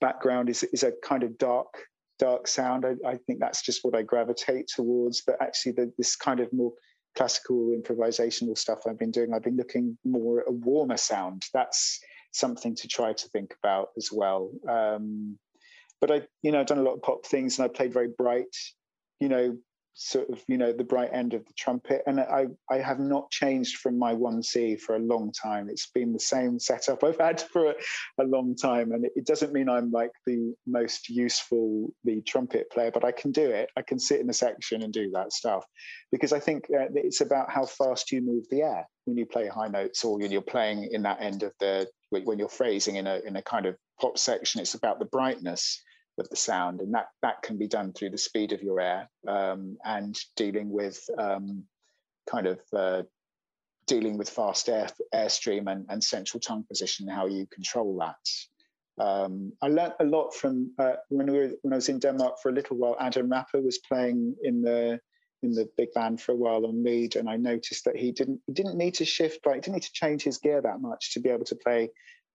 background 0.01 0.49
is 0.49 0.63
is 0.65 0.83
a 0.83 0.93
kind 1.05 1.23
of 1.23 1.39
dark 1.39 1.73
dark 2.19 2.47
sound. 2.49 2.85
I, 2.85 2.95
I 3.09 3.17
think 3.27 3.41
that's 3.41 3.63
just 3.63 3.81
what 3.83 3.97
I 3.97 4.03
gravitate 4.03 4.69
towards. 4.69 5.23
But 5.27 5.37
actually, 5.41 5.73
the, 5.73 5.93
this 5.99 6.17
kind 6.17 6.41
of 6.41 6.53
more 6.53 6.73
classical 7.17 7.77
improvisational 7.79 8.57
stuff 8.57 8.81
I've 8.87 8.99
been 8.99 9.11
doing, 9.11 9.33
I've 9.33 9.43
been 9.43 9.57
looking 9.57 9.99
more 10.05 10.41
at 10.41 10.49
a 10.49 10.53
warmer 10.53 10.97
sound. 10.97 11.45
That's 11.53 12.01
something 12.33 12.75
to 12.77 12.89
try 12.89 13.13
to 13.13 13.29
think 13.29 13.55
about 13.63 13.89
as 13.97 14.11
well. 14.13 14.51
Um, 14.69 15.39
but 16.01 16.11
I, 16.11 16.23
you 16.43 16.51
know, 16.51 16.61
I've 16.61 16.67
done 16.67 16.79
a 16.79 16.83
lot 16.83 16.95
of 16.95 17.03
pop 17.03 17.27
things, 17.27 17.59
and 17.59 17.65
I 17.65 17.69
played 17.69 17.93
very 17.93 18.09
bright, 18.09 18.57
you 19.21 19.29
know, 19.29 19.57
sort 19.95 20.31
of, 20.31 20.43
you 20.49 20.57
know, 20.57 20.73
the 20.73 20.85
bright 20.85 21.11
end 21.13 21.35
of 21.35 21.45
the 21.45 21.53
trumpet. 21.55 22.03
And 22.07 22.21
I, 22.21 22.47
I 22.71 22.79
have 22.79 22.99
not 22.99 23.31
changed 23.31 23.79
from 23.79 23.99
my 23.99 24.15
one 24.15 24.43
C 24.43 24.77
for 24.77 24.97
a 24.97 25.01
long 25.01 25.33
time. 25.33 25.69
It's 25.69 25.89
been 25.89 26.13
the 26.13 26.21
same 26.21 26.59
setup 26.59 27.05
I've 27.05 27.19
had 27.19 27.41
for 27.41 27.71
a, 27.71 27.75
a 28.21 28.25
long 28.25 28.57
time, 28.57 28.93
and 28.93 29.05
it, 29.05 29.13
it 29.17 29.27
doesn't 29.27 29.53
mean 29.53 29.69
I'm 29.69 29.91
like 29.91 30.13
the 30.27 30.55
most 30.67 31.09
useful 31.09 31.93
the 32.05 32.21
trumpet 32.23 32.71
player, 32.71 32.91
but 32.91 33.05
I 33.05 33.13
can 33.13 33.33
do 33.33 33.51
it. 33.51 33.71
I 33.77 33.83
can 33.83 33.99
sit 33.99 34.21
in 34.21 34.31
a 34.31 34.35
section 34.35 34.83
and 34.83 34.93
do 34.93 35.11
that 35.15 35.33
stuff 35.33 35.65
because 36.11 36.33
I 36.33 36.41
think 36.41 36.65
uh, 36.71 36.87
it's 36.95 37.21
about 37.21 37.51
how 37.51 37.67
fast 37.67 38.13
you 38.13 38.23
move 38.23 38.45
the 38.51 38.63
air 38.63 38.87
when 39.05 39.17
you 39.17 39.27
play 39.27 39.49
high 39.49 39.69
notes 39.69 40.05
or 40.05 40.19
when 40.19 40.31
you're 40.31 40.43
playing 40.43 40.89
in 40.93 41.03
that 41.03 41.21
end 41.21 41.43
of 41.43 41.53
the 41.61 41.89
when 42.11 42.39
you're 42.39 42.49
phrasing 42.49 42.97
in 42.97 43.07
a 43.07 43.21
in 43.27 43.37
a 43.37 43.43
kind 43.43 43.67
of 43.67 43.77
pop 44.01 44.19
section. 44.19 44.61
It's 44.61 44.75
about 44.75 44.99
the 44.99 45.07
brightness 45.07 45.83
of 46.23 46.31
the 46.31 46.37
sound, 46.37 46.81
and 46.81 46.95
that 46.95 47.09
that 47.21 47.43
can 47.43 47.59
be 47.59 47.69
done 47.69 47.93
through 47.93 48.11
the 48.11 48.19
speed 48.29 48.53
of 48.53 48.63
your 48.63 48.81
air 48.81 49.11
um, 49.29 49.77
and 49.85 50.19
dealing 50.37 50.71
with 50.71 50.99
um, 51.19 51.65
kind 52.31 52.47
of 52.47 52.61
uh, 52.75 53.03
dealing 53.87 54.17
with 54.17 54.31
fast 54.31 54.69
air 54.69 54.89
airstream 55.15 55.71
and, 55.71 55.85
and 55.89 56.03
central 56.03 56.41
tongue 56.41 56.65
position, 56.69 57.09
how 57.09 57.27
you 57.27 57.47
control 57.47 57.99
that. 57.99 59.03
Um, 59.03 59.53
I 59.63 59.69
learnt 59.69 59.95
a 60.01 60.05
lot 60.05 60.35
from 60.35 60.73
uh, 60.79 60.95
when 61.09 61.31
we 61.31 61.39
were 61.39 61.51
when 61.63 61.73
I 61.73 61.77
was 61.77 61.89
in 61.89 61.99
Denmark 61.99 62.37
for 62.41 62.51
a 62.51 62.55
little 62.55 62.77
while. 62.77 62.97
Adam 63.01 63.29
Rapa 63.29 63.63
was 63.63 63.79
playing 63.79 64.37
in 64.43 64.63
the 64.63 65.01
in 65.43 65.53
the 65.53 65.69
big 65.77 65.93
band 65.93 66.21
for 66.21 66.33
a 66.33 66.37
while 66.37 66.67
on 66.67 66.85
lead, 66.85 67.17
and 67.17 67.29
I 67.29 67.37
noticed 67.37 67.85
that 67.85 67.97
he 67.97 68.13
didn't 68.13 68.41
he 68.47 68.53
didn't 68.53 68.77
need 68.77 68.95
to 68.95 69.05
shift 69.05 69.45
like 69.47 69.57
he 69.57 69.61
didn't 69.63 69.77
need 69.77 69.83
to 69.83 69.93
change 69.93 70.23
his 70.23 70.39
gear 70.39 70.61
that 70.61 70.81
much 70.81 71.15
to 71.15 71.21
be 71.21 71.31
able 71.31 71.45
to 71.47 71.57
play 71.57 71.91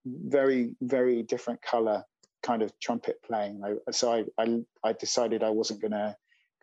very 0.06 0.72
very 0.82 1.24
different 1.24 1.62
color 1.62 2.04
kind 2.44 2.62
of 2.62 2.72
trumpet 2.80 3.18
playing. 3.24 3.62
So 3.92 4.12
I, 4.14 4.24
I 4.42 4.60
I 4.84 4.94
decided 4.94 5.44
I 5.44 5.50
wasn't 5.50 5.82
going 5.82 5.92
to 5.92 6.16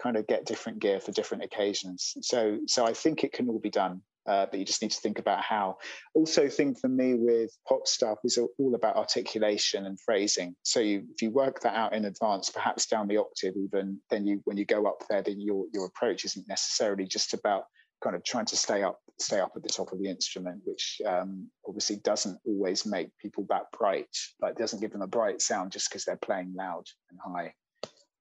kind 0.03 0.17
of 0.17 0.27
get 0.27 0.47
different 0.47 0.81
gear 0.81 1.01
for 1.01 1.13
different 1.13 1.45
occasions. 1.45 2.15
So 2.23 2.59
so 2.67 2.87
I 2.87 2.93
think 2.93 3.25
it 3.25 3.33
can 3.33 3.49
all 3.49 3.61
be 3.61 3.71
done. 3.71 4.03
Uh, 4.27 4.47
but 4.51 4.59
you 4.59 4.65
just 4.65 4.81
need 4.81 4.91
to 4.91 5.01
think 5.01 5.19
about 5.19 5.43
how. 5.43 5.77
Also, 6.15 6.49
thing 6.49 6.75
for 6.75 6.89
me 6.89 7.13
with 7.15 7.51
pop 7.69 7.87
stuff 7.87 8.17
is 8.25 8.39
all 8.59 8.75
about 8.75 8.97
articulation 8.97 9.85
and 9.85 10.01
phrasing. 10.01 10.57
So 10.63 10.81
you, 10.81 11.05
if 11.13 11.21
you 11.21 11.31
work 11.31 11.61
that 11.61 11.75
out 11.75 11.93
in 11.93 12.07
advance, 12.07 12.49
perhaps 12.49 12.87
down 12.87 13.07
the 13.07 13.19
octave, 13.19 13.53
even 13.55 14.01
then 14.09 14.27
you 14.27 14.41
when 14.45 14.57
you 14.57 14.65
go 14.65 14.87
up 14.87 15.05
there, 15.11 15.23
then 15.23 15.41
your 15.41 15.67
your 15.75 15.85
approach 15.85 16.25
isn't 16.25 16.49
necessarily 16.49 17.07
just 17.07 17.35
about 17.35 17.65
kind 18.03 18.17
of 18.17 18.25
trying 18.25 18.47
to 18.47 18.57
stay 18.57 18.83
up 18.83 18.99
stay 19.19 19.41
up 19.41 19.53
at 19.57 19.63
the 19.63 19.69
top 19.69 19.93
of 19.93 19.99
the 19.99 20.09
instrument, 20.09 20.61
which 20.65 21.01
um, 21.07 21.49
obviously 21.67 21.97
doesn't 21.97 22.39
always 22.45 22.85
make 22.85 23.09
people 23.19 23.47
that 23.49 23.71
bright. 23.79 24.09
Like 24.41 24.57
doesn't 24.57 24.81
give 24.81 24.93
them 24.93 25.03
a 25.03 25.07
bright 25.07 25.41
sound 25.41 25.73
just 25.73 25.89
because 25.89 26.05
they're 26.05 26.17
playing 26.17 26.55
loud 26.57 26.85
and 27.11 27.19
high. 27.25 27.55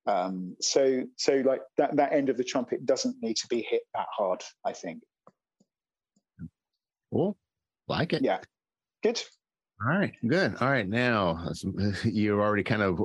Um, 0.05 0.55
so 0.59 1.03
so 1.17 1.35
like 1.45 1.61
that 1.77 1.95
that 1.95 2.13
end 2.13 2.29
of 2.29 2.37
the 2.37 2.43
trumpet 2.43 2.85
doesn't 2.85 3.15
need 3.21 3.37
to 3.37 3.47
be 3.47 3.61
hit 3.61 3.83
that 3.93 4.07
hard. 4.15 4.43
I 4.65 4.73
think. 4.73 5.01
Cool. 7.11 7.37
Like 7.87 8.13
it. 8.13 8.23
Yeah. 8.23 8.39
Good. 9.01 9.21
All 9.81 9.97
right. 9.97 10.13
Good. 10.27 10.55
All 10.59 10.69
right. 10.69 10.87
Now 10.87 11.49
you've 12.03 12.39
already 12.39 12.63
kind 12.63 12.81
of 12.81 12.99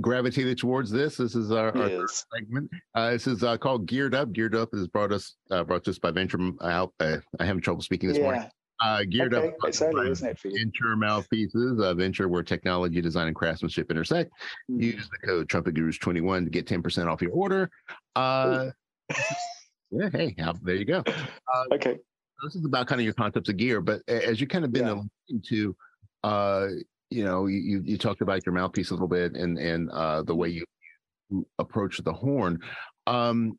gravitated 0.00 0.58
towards 0.58 0.90
this. 0.90 1.16
This 1.16 1.34
is 1.34 1.50
our, 1.50 1.76
our 1.76 1.88
Yes. 1.88 2.24
segment. 2.34 2.70
Uh, 2.94 3.10
this 3.12 3.26
is 3.26 3.42
uh, 3.42 3.56
called 3.56 3.86
Geared 3.86 4.14
Up. 4.14 4.32
Geared 4.32 4.54
Up 4.54 4.70
is 4.72 4.88
brought 4.88 5.12
us 5.12 5.36
uh, 5.50 5.64
brought 5.64 5.84
to 5.84 5.90
us 5.90 5.98
by 5.98 6.10
Venture 6.10 6.38
Out. 6.62 6.92
Uh, 7.00 7.18
I 7.40 7.44
have 7.44 7.60
trouble 7.60 7.82
speaking 7.82 8.08
this 8.08 8.18
morning. 8.18 8.44
Uh, 8.84 9.04
Geared 9.08 9.32
Okay. 9.34 9.48
Up. 9.48 9.54
Early, 9.82 10.10
isn't 10.10 10.28
it, 10.28 10.38
for? 10.38 10.50
Venture 10.50 10.96
mouthpieces. 10.96 11.80
Uh, 11.80 11.94
Venture, 11.94 12.28
where 12.28 12.42
technology, 12.42 13.00
design, 13.00 13.26
and 13.28 13.36
craftsmanship 13.36 13.90
intersect. 13.90 14.30
Mm. 14.70 14.82
Use 14.82 15.08
the 15.08 15.26
code 15.26 15.48
Trumpet 15.48 15.74
Gurus 15.74 15.98
twenty 15.98 16.20
one 16.20 16.44
to 16.44 16.50
get 16.50 16.66
ten 16.66 16.82
percent 16.82 17.08
off 17.08 17.22
your 17.22 17.32
order. 17.32 17.70
Uh, 18.14 18.70
yeah. 19.90 20.10
Hey, 20.12 20.34
there 20.62 20.74
you 20.74 20.84
go. 20.84 21.02
Uh, 21.06 21.64
Okay. 21.72 21.96
this 22.44 22.54
is 22.54 22.64
about 22.66 22.86
kind 22.86 23.00
of 23.00 23.04
your 23.06 23.14
concepts 23.14 23.48
of 23.48 23.56
gear, 23.56 23.80
but 23.80 24.02
as 24.08 24.40
you 24.42 24.46
kind 24.46 24.64
of 24.64 24.72
been 24.72 24.86
Yeah. 24.86 24.92
alluding 25.30 25.42
to, 25.48 25.76
uh, 26.24 26.66
you 27.16 27.24
know, 27.24 27.46
you 27.46 27.80
you- 27.84 27.96
talked 27.98 28.20
about 28.20 28.44
your 28.44 28.54
mouthpiece 28.54 28.90
a 28.90 28.94
little 28.94 29.08
bit 29.08 29.34
and 29.34 29.58
and 29.58 29.90
uh, 29.90 30.22
the 30.22 30.34
way 30.34 30.48
you 30.48 30.64
approach 31.58 31.98
the 32.04 32.12
horn. 32.12 32.60
Um, 33.06 33.58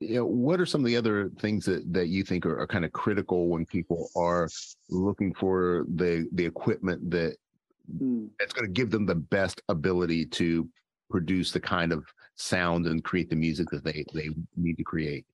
you 0.00 0.16
know, 0.16 0.26
what 0.26 0.60
are 0.60 0.66
some 0.66 0.80
of 0.80 0.86
the 0.86 0.96
other 0.96 1.30
things 1.38 1.64
that 1.66 1.80
that 1.92 2.08
you 2.08 2.24
think 2.24 2.46
are, 2.46 2.58
are 2.58 2.66
kind 2.66 2.84
of 2.84 2.92
critical 2.92 3.48
when 3.48 3.66
people 3.66 4.08
are 4.16 4.48
looking 4.88 5.34
for 5.34 5.84
the 5.94 6.26
the 6.32 6.46
equipment 6.46 7.10
that 7.10 7.36
Mm. 8.02 8.30
it's 8.40 8.54
going 8.54 8.66
to 8.66 8.72
give 8.72 8.90
them 8.90 9.04
the 9.04 9.14
best 9.14 9.60
ability 9.68 10.24
to 10.24 10.66
produce 11.10 11.52
the 11.52 11.60
kind 11.60 11.92
of 11.92 12.02
sound 12.34 12.86
and 12.86 13.04
create 13.04 13.28
the 13.28 13.36
music 13.36 13.68
that 13.68 13.84
they 13.84 14.06
they 14.14 14.30
need 14.56 14.78
to 14.78 14.82
create. 14.84 15.26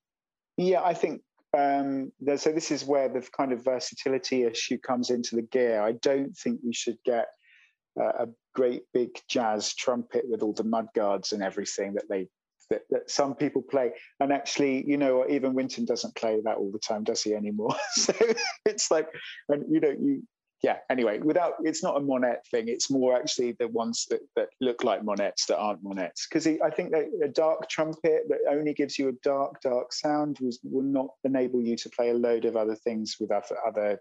Yeah, 0.57 0.83
I 0.83 0.95
think 0.95 1.23
um, 1.57 2.11
so. 2.37 2.51
This 2.51 2.73
is 2.73 2.85
where 2.85 3.09
the 3.09 3.23
kind 3.39 3.53
of 3.53 3.63
versatility 3.65 4.43
issue 4.43 4.79
comes 4.79 5.11
into 5.11 5.37
the 5.37 5.43
gear. 5.43 5.81
I 5.81 5.93
don't 5.93 6.37
think 6.37 6.59
we 6.65 6.73
should 6.73 6.99
get 7.05 7.27
uh, 8.01 8.25
a 8.25 8.29
great 8.55 8.83
big 8.93 9.11
jazz 9.29 9.75
trumpet 9.75 10.25
with 10.29 10.43
all 10.43 10.53
the 10.53 10.65
mud 10.65 10.89
guards 10.95 11.33
and 11.33 11.43
everything 11.43 11.95
that 11.95 12.09
they 12.09 12.29
that, 12.71 12.83
that 12.91 13.11
some 13.11 13.35
people 13.35 13.63
play. 13.63 13.93
And 14.21 14.33
actually, 14.33 14.89
you 14.89 14.97
know, 14.97 15.27
even 15.29 15.55
Wynton 15.55 15.85
doesn't 15.85 16.15
play 16.15 16.41
that 16.45 16.57
all 16.57 16.71
the 16.71 16.79
time, 16.79 17.03
does 17.03 17.23
he 17.23 17.35
anymore? 17.35 17.75
so 17.93 18.15
it's 18.65 18.91
like, 18.91 19.09
and 19.49 19.65
you 19.69 19.81
know, 19.81 19.91
you 19.91 20.23
yeah. 20.63 20.77
Anyway, 20.91 21.19
without 21.21 21.55
it's 21.63 21.83
not 21.83 21.97
a 21.97 22.01
Monette 22.01 22.45
thing. 22.51 22.69
It's 22.69 22.91
more 22.91 23.17
actually 23.17 23.53
the 23.59 23.69
ones 23.69 24.07
that 24.11 24.21
that 24.37 24.49
look 24.61 24.85
like 24.85 25.03
Monettes 25.03 25.47
that 25.49 25.57
aren't 25.57 25.83
Monettes. 25.83 26.29
Because 26.29 26.47
I 26.47 26.71
think 26.71 26.91
that 26.91 27.07
a 27.25 27.29
dark 27.29 27.69
trumpet 27.69 28.25
that 28.29 28.41
only 28.51 28.75
gives 28.75 28.99
you 28.99 29.09
a 29.09 29.13
dark, 29.25 29.61
dark 29.63 29.93
sound 29.93 30.39
was, 30.41 30.61
will 30.63 30.83
not 30.83 31.09
enable 31.25 31.63
you 31.63 31.77
to 31.77 31.89
play 31.91 32.11
a 32.11 32.15
load 32.15 32.45
of 32.45 32.57
other 32.57 32.75
things 32.75 33.17
with 33.19 33.31
other, 33.31 33.57
other 33.67 34.01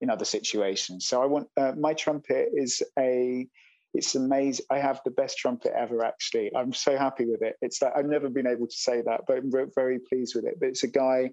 in 0.00 0.10
other 0.10 0.24
situations. 0.24 1.06
So 1.06 1.22
I 1.22 1.26
want 1.26 1.48
uh, 1.56 1.72
my 1.78 1.94
trumpet 1.94 2.48
is 2.54 2.82
a 2.98 3.46
it's 3.92 4.14
amazing. 4.14 4.66
I 4.70 4.78
have 4.78 5.00
the 5.04 5.10
best 5.10 5.38
trumpet 5.38 5.72
ever. 5.76 6.04
Actually, 6.04 6.50
I'm 6.54 6.72
so 6.72 6.96
happy 6.96 7.26
with 7.26 7.42
it. 7.42 7.56
It's 7.60 7.82
like 7.82 7.92
I've 7.96 8.06
never 8.06 8.28
been 8.28 8.46
able 8.46 8.66
to 8.66 8.76
say 8.76 9.02
that, 9.02 9.22
but 9.26 9.38
I'm 9.38 9.50
ve- 9.50 9.72
very 9.74 9.98
pleased 9.98 10.34
with 10.34 10.44
it. 10.44 10.54
But 10.60 10.68
it's 10.68 10.84
a 10.84 10.88
guy, 10.88 11.30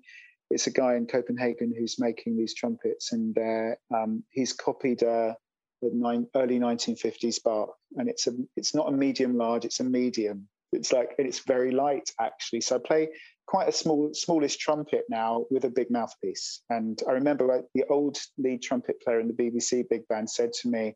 it's 0.50 0.68
a 0.68 0.72
guy 0.72 0.96
in 0.96 1.06
Copenhagen 1.06 1.74
who's 1.78 2.00
making 2.00 2.36
these 2.36 2.56
trumpets, 2.56 3.14
and 3.14 3.38
uh, 3.38 3.96
um, 3.96 4.24
he's 4.32 4.54
copied 4.54 5.04
uh, 5.04 5.34
the 5.82 5.92
nine, 5.94 6.28
early 6.36 6.60
1950s 6.60 7.44
Bach, 7.44 7.70
and 7.96 8.10
it's 8.10 8.28
a 8.28 8.32
it's 8.56 8.74
not 8.74 8.90
a 8.90 8.92
medium 8.92 9.38
large, 9.38 9.66
it's 9.66 9.80
a 9.80 9.84
medium. 9.84 10.48
It's 10.74 10.92
like 10.92 11.12
and 11.18 11.28
it's 11.28 11.40
very 11.40 11.72
light 11.72 12.10
actually. 12.20 12.62
So 12.62 12.78
I 12.78 12.80
play 12.86 13.10
quite 13.48 13.70
a 13.70 13.72
small 13.72 14.14
smallish 14.14 14.58
trumpet 14.58 15.06
now 15.10 15.46
with 15.50 15.64
a 15.64 15.70
big 15.70 15.90
mouthpiece. 15.90 16.62
And 16.70 17.02
I 17.08 17.14
remember 17.14 17.46
like, 17.46 17.66
the 17.74 17.86
old 17.90 18.18
lead 18.38 18.62
trumpet 18.62 19.02
player 19.02 19.20
in 19.20 19.28
the 19.28 19.34
BBC 19.34 19.88
big 19.90 20.08
band 20.08 20.30
said 20.30 20.52
to 20.62 20.70
me 20.70 20.96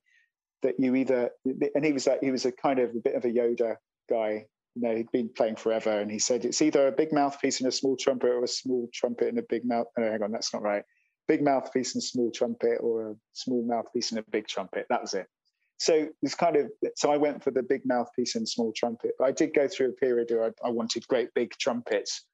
that 0.61 0.75
you 0.77 0.95
either 0.95 1.31
and 1.45 1.83
he 1.83 1.93
was 1.93 2.05
like 2.05 2.21
he 2.21 2.29
was 2.29 2.45
a 2.45 2.51
kind 2.51 2.79
of 2.79 2.91
a 2.91 2.99
bit 2.99 3.15
of 3.15 3.25
a 3.25 3.29
Yoda 3.29 3.77
guy. 4.09 4.45
You 4.75 4.81
know, 4.83 4.95
he'd 4.95 5.11
been 5.11 5.29
playing 5.35 5.57
forever, 5.57 5.99
and 5.99 6.09
he 6.09 6.19
said 6.19 6.45
it's 6.45 6.61
either 6.61 6.87
a 6.87 6.93
big 6.93 7.11
mouthpiece 7.11 7.59
and 7.59 7.67
a 7.67 7.71
small 7.71 7.97
trumpet, 7.97 8.27
or 8.27 8.43
a 8.43 8.47
small 8.47 8.87
trumpet 8.93 9.27
and 9.27 9.39
a 9.39 9.43
big 9.49 9.65
mouth. 9.65 9.87
Oh, 9.97 10.01
hang 10.01 10.23
on, 10.23 10.31
that's 10.31 10.53
not 10.53 10.61
right. 10.61 10.83
Big 11.27 11.41
mouthpiece 11.41 11.95
and 11.95 12.03
small 12.03 12.31
trumpet, 12.31 12.77
or 12.79 13.11
a 13.11 13.15
small 13.33 13.65
mouthpiece 13.65 14.11
and 14.11 14.19
a 14.19 14.23
big 14.31 14.47
trumpet. 14.47 14.85
That 14.89 15.01
was 15.01 15.13
it. 15.13 15.27
So 15.77 16.07
it's 16.21 16.35
kind 16.35 16.55
of 16.55 16.69
so 16.95 17.11
I 17.11 17.17
went 17.17 17.43
for 17.43 17.51
the 17.51 17.63
big 17.63 17.81
mouthpiece 17.85 18.35
and 18.35 18.47
small 18.47 18.71
trumpet. 18.73 19.11
But 19.19 19.25
I 19.25 19.31
did 19.31 19.53
go 19.53 19.67
through 19.67 19.89
a 19.89 19.93
period 19.93 20.29
where 20.29 20.45
I, 20.45 20.67
I 20.67 20.69
wanted 20.69 21.05
great 21.07 21.33
big 21.33 21.51
trumpets 21.59 22.25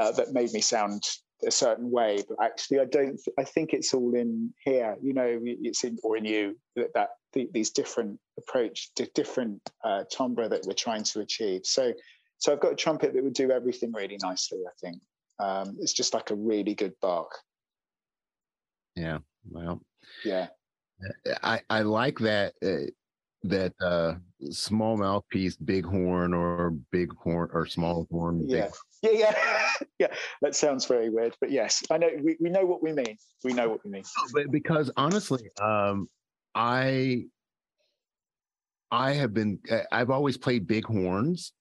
uh, 0.00 0.12
that 0.12 0.32
made 0.32 0.52
me 0.52 0.60
sound 0.60 1.02
a 1.46 1.50
certain 1.50 1.90
way. 1.90 2.22
But 2.28 2.38
actually, 2.42 2.80
I 2.80 2.84
don't. 2.86 3.16
th- 3.22 3.34
I 3.38 3.44
think 3.44 3.72
it's 3.72 3.92
all 3.94 4.14
in 4.14 4.52
here. 4.64 4.96
You 5.02 5.12
know, 5.14 5.38
it's 5.44 5.84
in 5.84 5.98
or 6.02 6.16
in 6.16 6.24
you 6.24 6.58
that 6.76 6.92
that 6.94 7.10
the, 7.32 7.48
these 7.52 7.70
different 7.70 8.18
approach, 8.38 8.90
di- 8.96 9.08
different 9.14 9.60
uh, 9.84 10.04
timbre 10.10 10.48
that 10.48 10.64
we're 10.66 10.72
trying 10.72 11.04
to 11.04 11.20
achieve. 11.20 11.62
So, 11.64 11.92
so 12.38 12.52
I've 12.52 12.60
got 12.60 12.72
a 12.72 12.76
trumpet 12.76 13.12
that 13.12 13.22
would 13.22 13.34
do 13.34 13.50
everything 13.50 13.92
really 13.92 14.18
nicely. 14.22 14.60
I 14.66 14.74
think 14.80 15.02
um, 15.38 15.76
it's 15.80 15.92
just 15.92 16.14
like 16.14 16.30
a 16.30 16.34
really 16.34 16.74
good 16.74 16.94
bark. 17.00 17.30
Yeah. 18.96 19.18
Well, 19.48 19.80
Yeah, 20.24 20.48
I 21.42 21.60
I 21.70 21.80
like 21.82 22.18
that 22.20 22.54
uh, 22.62 22.90
that 23.44 23.72
uh 23.80 24.14
small 24.50 24.96
mouthpiece, 24.96 25.56
big 25.56 25.84
horn, 25.86 26.34
or 26.34 26.70
big 26.90 27.14
horn, 27.16 27.48
or 27.52 27.66
small 27.66 28.06
horn. 28.10 28.40
big- 28.46 28.50
yeah, 28.50 28.68
yeah, 29.02 29.10
yeah, 29.12 29.70
yeah. 29.98 30.14
That 30.42 30.54
sounds 30.54 30.86
very 30.86 31.10
weird, 31.10 31.36
but 31.40 31.50
yes, 31.50 31.82
I 31.90 31.98
know 31.98 32.10
we, 32.22 32.36
we 32.40 32.50
know 32.50 32.64
what 32.66 32.82
we 32.82 32.92
mean. 32.92 33.16
We 33.44 33.52
know 33.52 33.68
what 33.68 33.84
we 33.84 33.90
mean. 33.90 34.04
Because 34.50 34.90
honestly, 34.96 35.50
um, 35.60 36.08
I 36.54 37.24
I 38.90 39.12
have 39.12 39.32
been 39.32 39.60
I've 39.92 40.10
always 40.10 40.36
played 40.36 40.66
big 40.66 40.84
horns, 40.84 41.52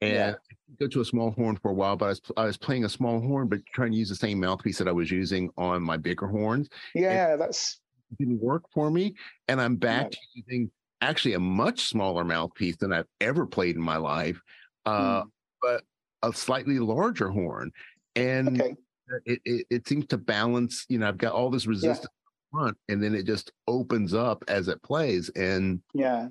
and 0.00 0.14
Yeah. 0.14 0.34
Go 0.78 0.86
to 0.86 1.00
a 1.00 1.04
small 1.04 1.30
horn 1.30 1.56
for 1.56 1.70
a 1.70 1.74
while. 1.74 1.96
But 1.96 2.04
I 2.04 2.08
was 2.08 2.20
I 2.36 2.44
was 2.44 2.56
playing 2.58 2.84
a 2.84 2.90
small 2.90 3.20
horn, 3.20 3.48
but 3.48 3.60
trying 3.72 3.92
to 3.92 3.96
use 3.96 4.10
the 4.10 4.14
same 4.16 4.38
mouthpiece 4.40 4.76
that 4.78 4.86
I 4.88 4.92
was 4.92 5.10
using 5.10 5.50
on 5.56 5.82
my 5.82 5.96
bigger 5.96 6.26
horns. 6.26 6.68
Yeah, 6.94 7.36
that's 7.36 7.80
didn't 8.18 8.40
work 8.40 8.64
for 8.72 8.90
me, 8.90 9.14
and 9.48 9.60
I'm 9.60 9.76
back 9.76 10.04
Right. 10.04 10.12
to 10.12 10.18
using 10.34 10.70
actually 11.00 11.34
a 11.34 11.40
much 11.40 11.80
smaller 11.88 12.24
mouthpiece 12.24 12.76
than 12.76 12.92
I've 12.92 13.06
ever 13.20 13.46
played 13.46 13.76
in 13.76 13.82
my 13.82 13.96
life, 13.96 14.40
uh, 14.84 15.22
Hmm. 15.22 15.28
but 15.62 15.84
a 16.22 16.32
slightly 16.32 16.78
larger 16.78 17.28
horn, 17.30 17.70
and 18.16 18.60
okay. 18.60 18.76
it, 19.24 19.40
it 19.44 19.66
it 19.70 19.88
seems 19.88 20.06
to 20.06 20.18
balance. 20.18 20.84
You 20.88 20.98
know, 20.98 21.08
I've 21.08 21.18
got 21.18 21.32
all 21.32 21.50
this 21.50 21.66
resistance 21.66 22.06
up 22.06 22.12
front, 22.50 22.76
and 22.88 23.02
then 23.02 23.14
it 23.14 23.26
just 23.26 23.52
opens 23.66 24.14
up 24.14 24.44
as 24.48 24.68
it 24.68 24.82
plays. 24.82 25.28
And 25.30 25.80
Yeah. 25.94 26.28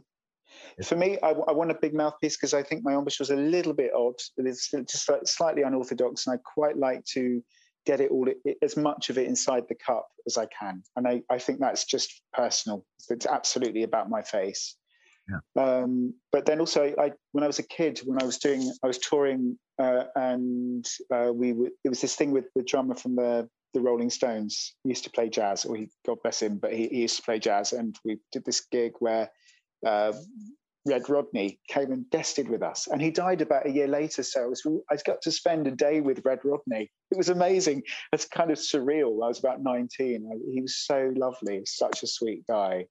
For 0.83 0.95
me, 0.95 1.17
I, 1.21 1.29
I 1.31 1.51
want 1.51 1.71
a 1.71 1.75
big 1.75 1.93
mouthpiece 1.93 2.37
because 2.37 2.53
I 2.53 2.63
think 2.63 2.83
my 2.83 2.93
embouchure 2.93 3.23
was 3.23 3.31
a 3.31 3.35
little 3.35 3.73
bit 3.73 3.91
odd. 3.93 4.15
It's 4.37 4.71
just 4.71 5.09
like 5.09 5.21
slightly 5.25 5.63
unorthodox, 5.63 6.25
and 6.25 6.35
I 6.35 6.39
quite 6.55 6.77
like 6.77 7.03
to 7.13 7.43
get 7.85 8.01
it 8.01 8.11
all 8.11 8.27
as 8.61 8.75
much 8.75 9.09
of 9.09 9.17
it 9.17 9.27
inside 9.27 9.63
the 9.69 9.75
cup 9.75 10.07
as 10.27 10.37
I 10.37 10.45
can. 10.47 10.83
And 10.97 11.07
I, 11.07 11.21
I 11.29 11.39
think 11.39 11.59
that's 11.59 11.85
just 11.85 12.21
personal. 12.33 12.85
It's 13.09 13.25
absolutely 13.25 13.83
about 13.83 14.09
my 14.09 14.21
face. 14.21 14.75
Yeah. 15.29 15.61
Um, 15.61 16.13
but 16.31 16.45
then 16.45 16.59
also, 16.59 16.93
I 16.99 17.11
when 17.31 17.43
I 17.43 17.47
was 17.47 17.59
a 17.59 17.63
kid, 17.63 17.99
when 18.05 18.21
I 18.21 18.25
was 18.25 18.37
doing, 18.37 18.71
I 18.83 18.87
was 18.87 18.99
touring, 18.99 19.57
uh, 19.79 20.05
and 20.15 20.85
uh, 21.13 21.31
we 21.33 21.51
w- 21.51 21.71
it 21.83 21.89
was 21.89 22.01
this 22.01 22.15
thing 22.15 22.31
with 22.31 22.45
the 22.55 22.63
drummer 22.63 22.95
from 22.95 23.15
the 23.15 23.47
the 23.73 23.81
Rolling 23.81 24.09
Stones. 24.09 24.75
He 24.83 24.89
used 24.89 25.03
to 25.03 25.11
play 25.11 25.29
jazz, 25.29 25.65
or 25.65 25.75
he 25.75 25.89
God 26.05 26.17
bless 26.23 26.41
him, 26.41 26.57
but 26.57 26.73
he, 26.73 26.87
he 26.87 27.01
used 27.01 27.17
to 27.17 27.23
play 27.23 27.39
jazz, 27.39 27.73
and 27.73 27.95
we 28.05 28.17
did 28.31 28.45
this 28.45 28.61
gig 28.71 28.93
where 28.99 29.29
uh, 29.85 30.13
Red 30.85 31.09
Rodney 31.09 31.59
came 31.67 31.91
and 31.91 32.09
guested 32.09 32.49
with 32.49 32.63
us, 32.63 32.87
and 32.87 33.01
he 33.01 33.11
died 33.11 33.41
about 33.41 33.67
a 33.67 33.71
year 33.71 33.87
later. 33.87 34.23
So 34.23 34.43
I 34.43 34.47
was 34.47 34.65
I 34.89 34.95
got 35.05 35.21
to 35.23 35.31
spend 35.31 35.67
a 35.67 35.71
day 35.71 36.01
with 36.01 36.25
Red 36.25 36.39
Rodney. 36.43 36.89
It 37.11 37.17
was 37.17 37.29
amazing. 37.29 37.83
It's 38.13 38.25
kind 38.25 38.51
of 38.51 38.57
surreal. 38.57 39.23
I 39.23 39.27
was 39.27 39.39
about 39.39 39.61
nineteen. 39.61 40.29
I, 40.31 40.37
he 40.51 40.61
was 40.61 40.77
so 40.77 41.11
lovely, 41.15 41.63
such 41.65 42.03
a 42.03 42.07
sweet 42.07 42.47
guy, 42.47 42.85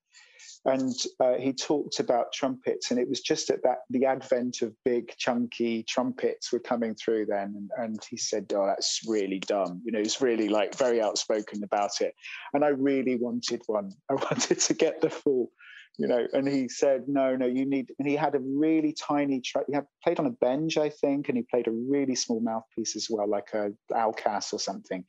and 0.67 0.93
uh, 1.21 1.35
he 1.35 1.53
talked 1.53 2.01
about 2.01 2.33
trumpets, 2.33 2.91
and 2.91 2.99
it 2.99 3.09
was 3.09 3.21
just 3.21 3.51
at 3.51 3.63
that 3.63 3.79
the 3.89 4.05
advent 4.05 4.63
of 4.63 4.75
big 4.85 5.15
chunky 5.17 5.85
trumpets 5.85 6.53
were 6.53 6.59
coming 6.59 6.95
through 6.95 7.27
then, 7.27 7.55
and, 7.57 7.71
and 7.77 7.99
he 8.11 8.17
said, 8.17 8.53
"Oh, 8.55 8.67
that's 8.67 9.01
really 9.07 9.39
dumb." 9.39 9.81
You 9.85 9.93
know, 9.93 10.01
he's 10.01 10.21
really 10.21 10.49
like 10.49 10.77
very 10.77 11.01
outspoken 11.01 11.63
about 11.63 12.01
it, 12.01 12.15
and 12.53 12.65
I 12.65 12.69
really 12.69 13.17
wanted 13.17 13.63
one. 13.67 13.93
I 14.11 14.15
wanted 14.15 14.59
to 14.59 14.75
get 14.75 15.01
the 15.01 15.11
full 15.11 15.53
you 15.99 16.09
know. 16.09 16.27
And 16.33 16.49
he 16.49 16.69
said 16.69 17.05
no 17.07 17.37
no 17.37 17.47
you 17.47 17.65
need 17.65 17.93
and 17.99 18.09
he 18.09 18.17
had 18.17 18.35
a 18.35 18.41
really 18.41 18.93
tiny 18.93 19.41
tra- 19.41 19.65
he 19.67 19.75
had 19.75 19.87
played 20.03 20.19
on 20.19 20.27
a 20.27 20.31
Benge 20.31 20.77
i 20.77 20.91
think 20.91 21.29
and 21.29 21.39
he 21.39 21.43
played 21.51 21.69
a 21.69 21.71
really 21.71 22.15
small 22.15 22.41
mouthpiece 22.41 22.97
as 22.97 23.09
well 23.09 23.27
like 23.29 23.55
a 23.55 23.71
Al 23.95 24.13
Cass 24.13 24.53
or 24.53 24.59
something. 24.59 25.05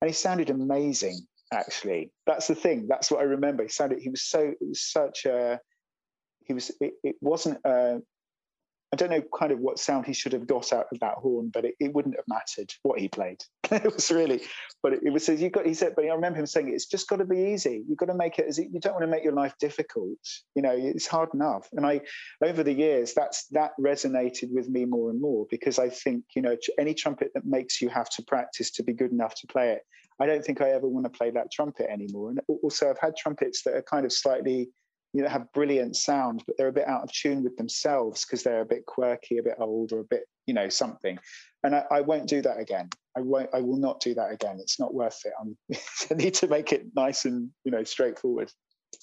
And 0.00 0.10
he 0.10 0.14
sounded 0.14 0.50
amazing 0.50 1.28
actually 1.52 2.10
that's 2.26 2.46
the 2.46 2.54
thing 2.54 2.86
that's 2.88 3.10
what 3.10 3.20
i 3.20 3.24
remember 3.24 3.62
he 3.62 3.68
sounded 3.68 3.98
he 3.98 4.08
was 4.08 4.22
so 4.22 4.40
it 4.40 4.56
was 4.60 4.80
such 4.80 5.24
a 5.26 5.58
he 6.44 6.54
was 6.54 6.70
it, 6.80 6.94
it 7.04 7.16
wasn't 7.20 7.58
uh 7.64 7.98
I 8.92 8.96
don't 8.96 9.10
know 9.10 9.22
kind 9.38 9.52
of 9.52 9.58
what 9.58 9.78
sound 9.78 10.04
he 10.04 10.12
should 10.12 10.34
have 10.34 10.46
got 10.46 10.70
out 10.70 10.86
of 10.92 11.00
that 11.00 11.14
horn, 11.14 11.50
but 11.52 11.64
it, 11.64 11.74
it 11.80 11.94
wouldn't 11.94 12.16
have 12.16 12.26
mattered 12.28 12.70
what 12.82 13.00
he 13.00 13.08
played. 13.08 13.42
it 13.70 13.92
was 13.94 14.10
really, 14.10 14.42
but 14.82 14.92
it, 14.92 15.00
it 15.02 15.10
was 15.10 15.26
you 15.28 15.48
got. 15.48 15.64
He 15.64 15.72
said, 15.72 15.94
but 15.96 16.04
I 16.04 16.08
remember 16.08 16.38
him 16.38 16.46
saying 16.46 16.68
it's 16.68 16.84
just 16.84 17.08
got 17.08 17.16
to 17.16 17.24
be 17.24 17.38
easy. 17.38 17.82
You've 17.88 17.96
got 17.96 18.06
to 18.06 18.14
make 18.14 18.38
it 18.38 18.46
as 18.46 18.58
you 18.58 18.80
don't 18.80 18.92
want 18.92 19.04
to 19.04 19.10
make 19.10 19.24
your 19.24 19.32
life 19.32 19.54
difficult. 19.58 20.18
You 20.54 20.60
know, 20.60 20.74
it's 20.76 21.06
hard 21.06 21.30
enough. 21.32 21.68
And 21.72 21.86
I, 21.86 22.02
over 22.44 22.62
the 22.62 22.72
years, 22.72 23.14
that's 23.14 23.46
that 23.52 23.70
resonated 23.80 24.50
with 24.50 24.68
me 24.68 24.84
more 24.84 25.08
and 25.08 25.20
more 25.20 25.46
because 25.50 25.78
I 25.78 25.88
think 25.88 26.24
you 26.36 26.42
know 26.42 26.56
any 26.78 26.92
trumpet 26.92 27.30
that 27.34 27.46
makes 27.46 27.80
you 27.80 27.88
have 27.88 28.10
to 28.10 28.22
practice 28.22 28.70
to 28.72 28.82
be 28.82 28.92
good 28.92 29.10
enough 29.10 29.34
to 29.36 29.46
play 29.46 29.70
it. 29.70 29.82
I 30.22 30.26
don't 30.26 30.44
think 30.44 30.60
I 30.60 30.70
ever 30.70 30.86
want 30.86 31.04
to 31.04 31.10
play 31.10 31.30
that 31.30 31.50
trumpet 31.50 31.90
anymore. 31.90 32.30
And 32.30 32.40
also, 32.62 32.88
I've 32.88 32.98
had 32.98 33.16
trumpets 33.16 33.62
that 33.64 33.74
are 33.74 33.82
kind 33.82 34.06
of 34.06 34.12
slightly 34.12 34.70
you 35.14 35.22
know 35.22 35.28
have 35.28 35.52
brilliant 35.52 35.94
sound 35.94 36.42
but 36.46 36.56
they're 36.56 36.68
a 36.68 36.72
bit 36.72 36.88
out 36.88 37.02
of 37.02 37.12
tune 37.12 37.42
with 37.42 37.54
themselves 37.58 38.24
because 38.24 38.42
they're 38.42 38.62
a 38.62 38.64
bit 38.64 38.86
quirky 38.86 39.36
a 39.36 39.42
bit 39.42 39.56
old 39.58 39.92
or 39.92 40.00
a 40.00 40.04
bit 40.04 40.22
you 40.46 40.54
know 40.54 40.70
something 40.70 41.18
and 41.64 41.74
I, 41.76 41.84
I 41.90 42.00
won't 42.00 42.26
do 42.26 42.40
that 42.40 42.58
again 42.58 42.88
i 43.14 43.20
won't 43.20 43.50
i 43.52 43.60
will 43.60 43.76
not 43.76 44.00
do 44.00 44.14
that 44.14 44.32
again 44.32 44.56
it's 44.58 44.80
not 44.80 44.94
worth 44.94 45.20
it 45.26 45.34
I'm, 45.38 45.54
i 46.10 46.14
need 46.14 46.32
to 46.36 46.48
make 46.48 46.72
it 46.72 46.86
nice 46.96 47.26
and 47.26 47.50
you 47.64 47.72
know 47.72 47.84
straightforward 47.84 48.50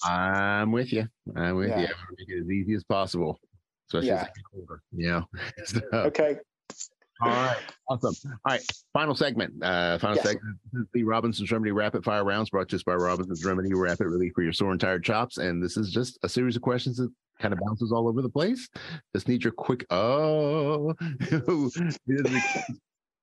I'm 0.04 0.72
with 0.72 0.92
you. 0.92 1.08
I'm 1.36 1.56
with 1.56 1.68
Yeah. 1.68 1.80
you. 1.80 1.86
I 1.86 1.90
want 1.90 2.08
to 2.10 2.14
make 2.18 2.28
it 2.28 2.40
as 2.42 2.50
easy 2.50 2.74
as 2.74 2.84
possible, 2.84 3.38
especially 3.88 4.10
as 4.12 4.22
Yeah. 4.22 4.24
Get 4.24 4.44
older. 4.54 4.82
You. 4.92 5.24
So, 5.66 5.80
okay 5.92 6.36
All 7.22 7.28
right, 7.28 7.56
awesome. 7.88 8.14
All 8.30 8.38
right, 8.46 8.62
final 8.92 9.14
segment. 9.14 9.62
Uh, 9.62 9.98
final 9.98 10.16
Yes. 10.16 10.26
segment. 10.26 10.56
This 10.72 10.82
is 10.82 10.88
the 10.94 11.04
Robinson's 11.04 11.52
Remedy 11.52 11.72
Rapid 11.72 12.04
Fire 12.04 12.24
Rounds 12.24 12.50
brought 12.50 12.68
to 12.70 12.76
us 12.76 12.82
by 12.82 12.94
Robinson's 12.94 13.44
Remedy 13.44 13.72
Rapid 13.74 14.06
Relief 14.06 14.32
for 14.34 14.42
your 14.42 14.52
sore 14.52 14.72
and 14.72 14.80
tired 14.80 15.04
chops. 15.04 15.38
And 15.38 15.62
this 15.62 15.76
is 15.76 15.92
just 15.92 16.18
a 16.22 16.28
series 16.28 16.56
of 16.56 16.62
questions 16.62 16.96
that 16.96 17.10
kind 17.38 17.52
of 17.52 17.60
bounces 17.60 17.92
all 17.92 18.08
over 18.08 18.22
the 18.22 18.28
place. 18.28 18.68
Just 19.14 19.28
need 19.28 19.44
your 19.44 19.52
quick, 19.52 19.84
oh, 19.90 20.94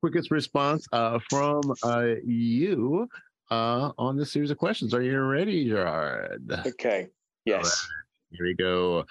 quickest 0.02 0.32
response 0.32 0.88
uh, 0.92 1.20
from 1.30 1.62
uh, 1.84 2.06
you 2.26 3.08
uh, 3.52 3.92
on 3.98 4.18
this 4.18 4.32
series 4.32 4.52
of 4.52 4.58
questions. 4.58 4.94
Are 4.94 5.02
you 5.02 5.20
ready, 5.22 5.68
Gerard? 5.68 6.52
Okay. 6.68 7.08
Yes. 7.46 7.88
Here 8.32 8.46
we 8.46 8.56
go. 8.56 9.06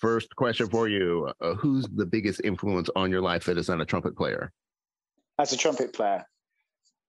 First 0.00 0.34
question 0.36 0.68
for 0.68 0.88
you. 0.88 1.30
Uh, 1.40 1.54
who's 1.54 1.86
the 1.94 2.06
biggest 2.06 2.40
influence 2.42 2.88
on 2.96 3.10
your 3.10 3.20
life 3.20 3.44
that 3.44 3.58
is 3.58 3.68
not 3.68 3.80
a 3.80 3.84
trumpet 3.84 4.16
player? 4.16 4.50
As 5.38 5.52
a 5.52 5.56
trumpet 5.56 5.92
player. 5.92 6.24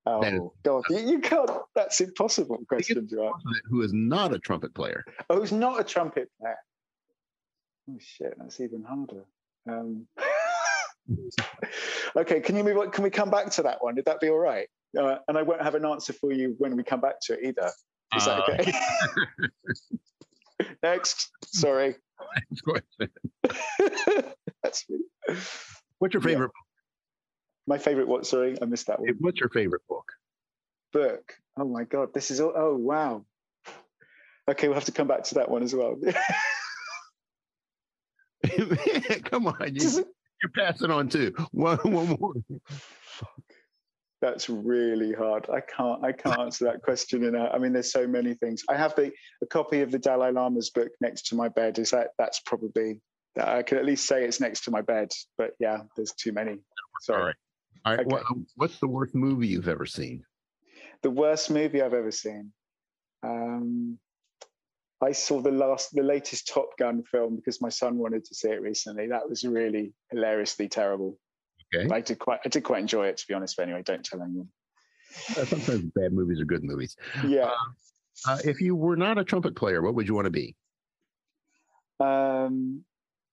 That 0.05 0.34
is- 0.34 0.39
Oh 0.39 0.53
God, 0.63 0.84
you, 0.89 0.97
you 0.99 1.19
can't. 1.19 1.49
That's 1.76 2.01
impossible 2.01 2.57
question 2.68 3.07
to 3.07 3.23
ask. 3.26 3.45
Who 3.69 3.81
is 3.81 3.93
not 3.93 4.34
a 4.34 4.39
trumpet 4.39 4.73
player? 4.73 5.05
Oh, 5.30 5.38
who's 5.39 5.51
not 5.51 5.80
a 5.80 5.84
trumpet 5.84 6.30
player? 6.39 6.57
Oh 7.89 7.97
shit, 7.99 8.34
that's 8.38 8.59
even 8.59 8.84
harder. 8.84 9.26
Um, 9.69 10.07
okay, 12.18 12.39
can 12.41 12.55
you 12.55 12.63
move 12.63 12.77
on? 12.77 12.91
Can 12.91 13.03
we 13.03 13.09
come 13.09 13.30
back 13.30 13.49
to 13.51 13.63
that 13.63 13.77
one? 13.84 13.95
Would 13.95 14.05
that 14.05 14.19
be 14.19 14.30
all 14.30 14.38
right? 14.39 14.68
Uh, 14.99 15.18
and 15.27 15.38
I 15.38 15.43
won't 15.43 15.61
have 15.61 15.76
an 15.76 15.85
answer 15.85 16.13
for 16.13 16.31
you 16.34 16.55
when 16.57 16.76
we 16.76 16.84
come 16.84 16.99
back 16.99 17.15
to 17.23 17.34
it 17.34 17.39
either. 17.43 17.72
Is 18.18 18.26
that 18.26 18.39
Uh, 18.39 18.53
okay? 18.59 18.73
Next. 20.84 21.31
Sorry. 21.45 21.95
that's 24.64 24.89
me. 24.89 24.99
What's 25.99 26.14
your 26.14 26.22
Yeah. 26.23 26.30
favorite? 26.30 26.52
my 27.68 27.77
favorite. 27.77 28.07
What? 28.07 28.26
Sorry, 28.26 28.57
I 28.61 28.65
missed 28.65 28.88
that 28.88 28.99
one. 28.99 29.15
What's 29.19 29.39
your 29.39 29.49
favorite 29.49 29.84
book? 29.88 30.11
book. 30.93 31.35
Oh 31.57 31.65
my 31.65 31.84
god, 31.84 32.14
this 32.14 32.31
is 32.31 32.41
all. 32.41 32.53
Oh 32.56 32.76
wow. 32.76 33.23
Okay, 34.49 34.68
we'll 34.68 34.76
have 34.76 34.85
to 34.85 34.91
come 34.91 35.07
back 35.07 35.23
to 35.26 35.35
that 35.35 35.49
one 35.49 35.64
as 35.64 35.73
well. 35.76 35.95
Come 39.26 39.48
on, 39.48 39.76
you. 39.76 40.06
You're 40.41 40.52
passing 40.56 40.89
on 40.89 41.07
too. 41.10 41.34
One, 41.52 41.77
one 41.84 42.18
more. 42.19 42.34
That's 44.22 44.49
really 44.49 45.14
hard. 45.14 45.49
I 45.49 45.61
can't. 45.61 46.03
I 46.06 46.11
can't 46.11 46.39
answer 46.39 46.65
that 46.65 46.84
question. 46.84 47.23
In 47.23 47.35
a, 47.35 47.45
I 47.45 47.57
mean, 47.57 47.73
there's 47.73 47.91
so 47.91 48.07
many 48.07 48.35
things. 48.35 48.64
I 48.69 48.76
have 48.77 48.95
the 48.95 49.11
a 49.41 49.45
copy 49.48 49.81
of 49.81 49.91
the 49.91 49.98
Dalai 49.98 50.31
Lama's 50.31 50.69
book 50.69 50.89
next 51.02 51.27
to 51.27 51.35
my 51.35 51.49
bed. 51.49 51.80
Is 51.80 51.91
that? 51.91 52.10
That's 52.19 52.39
probably. 52.45 53.02
I 53.41 53.64
can 53.64 53.77
at 53.77 53.85
least 53.85 54.06
say 54.07 54.26
it's 54.26 54.39
next 54.39 54.65
to 54.65 54.72
my 54.72 54.81
bed. 54.81 55.11
But 55.38 55.52
yeah, 55.60 55.80
there's 55.95 56.14
too 56.14 56.34
many. 56.34 56.60
Sorry. 57.02 57.23
right. 57.23 57.35
All 57.85 57.91
right. 57.93 57.99
Okay. 58.06 58.10
what- 58.10 58.38
what's 58.56 58.80
the 58.80 58.88
worst 58.88 59.15
movie 59.15 59.48
you've 59.48 59.68
ever 59.69 59.85
seen? 59.85 60.23
The 61.02 61.10
worst 61.10 61.49
movie 61.49 61.81
I've 61.81 61.95
ever 61.95 62.11
seen. 62.11 62.52
Um, 63.23 63.98
I 65.03 65.14
saw 65.14 65.41
the 65.41 65.52
last, 65.52 65.95
the 65.95 66.03
latest 66.03 66.48
Top 66.48 66.77
Gun 66.77 67.02
film 67.03 67.35
because 67.35 67.60
my 67.60 67.69
son 67.69 67.98
wanted 67.98 68.23
to 68.26 68.35
see 68.35 68.49
it 68.49 68.61
recently. 68.61 69.07
That 69.07 69.27
was 69.27 69.43
really 69.43 69.93
hilariously 70.11 70.68
terrible. 70.68 71.18
Okay. 71.73 71.93
I 71.93 72.02
did 72.02 72.19
quite, 72.19 72.39
I 72.45 72.49
did 72.49 72.64
quite 72.64 72.81
enjoy 72.81 73.07
it 73.07 73.18
to 73.18 73.27
be 73.27 73.34
honest. 73.34 73.56
But 73.57 73.64
anyway, 73.64 73.84
don't 73.84 74.03
tell 74.03 74.22
anyone. 74.22 74.49
Uh, 75.30 75.45
sometimes 75.45 75.91
bad 75.95 76.14
movies 76.14 76.39
are 76.39 76.45
good 76.45 76.64
movies. 76.64 76.95
Yeah. 77.26 77.52
Uh, 78.27 78.38
if 78.45 78.61
you 78.61 78.76
were 78.76 78.95
not 78.95 79.18
a 79.18 79.23
trumpet 79.23 79.56
player, 79.56 79.81
what 79.81 79.95
would 79.95 80.07
you 80.07 80.14
want 80.14 80.26
to 80.26 80.31
be? 80.31 80.56
Um, 81.99 82.84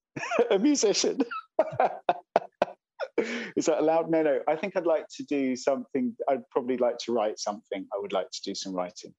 a 0.51 0.59
musician. 0.59 1.21
Is 3.57 3.67
that 3.67 3.81
allowed? 3.81 4.11
No, 4.11 4.23
no. 4.23 4.41
I 4.47 4.55
think 4.57 4.77
I'd 4.77 4.87
like 4.87 5.07
to 5.17 5.25
do 5.25 5.57
something. 5.57 6.15
I'd 6.29 6.49
probably 6.51 6.77
like 6.77 6.99
to 6.99 7.13
write 7.13 7.39
something. 7.39 7.87
I 7.93 7.99
would 7.99 8.13
like 8.13 8.31
to 8.31 8.41
do 8.45 8.55
some 8.55 8.73
writing, 8.73 9.13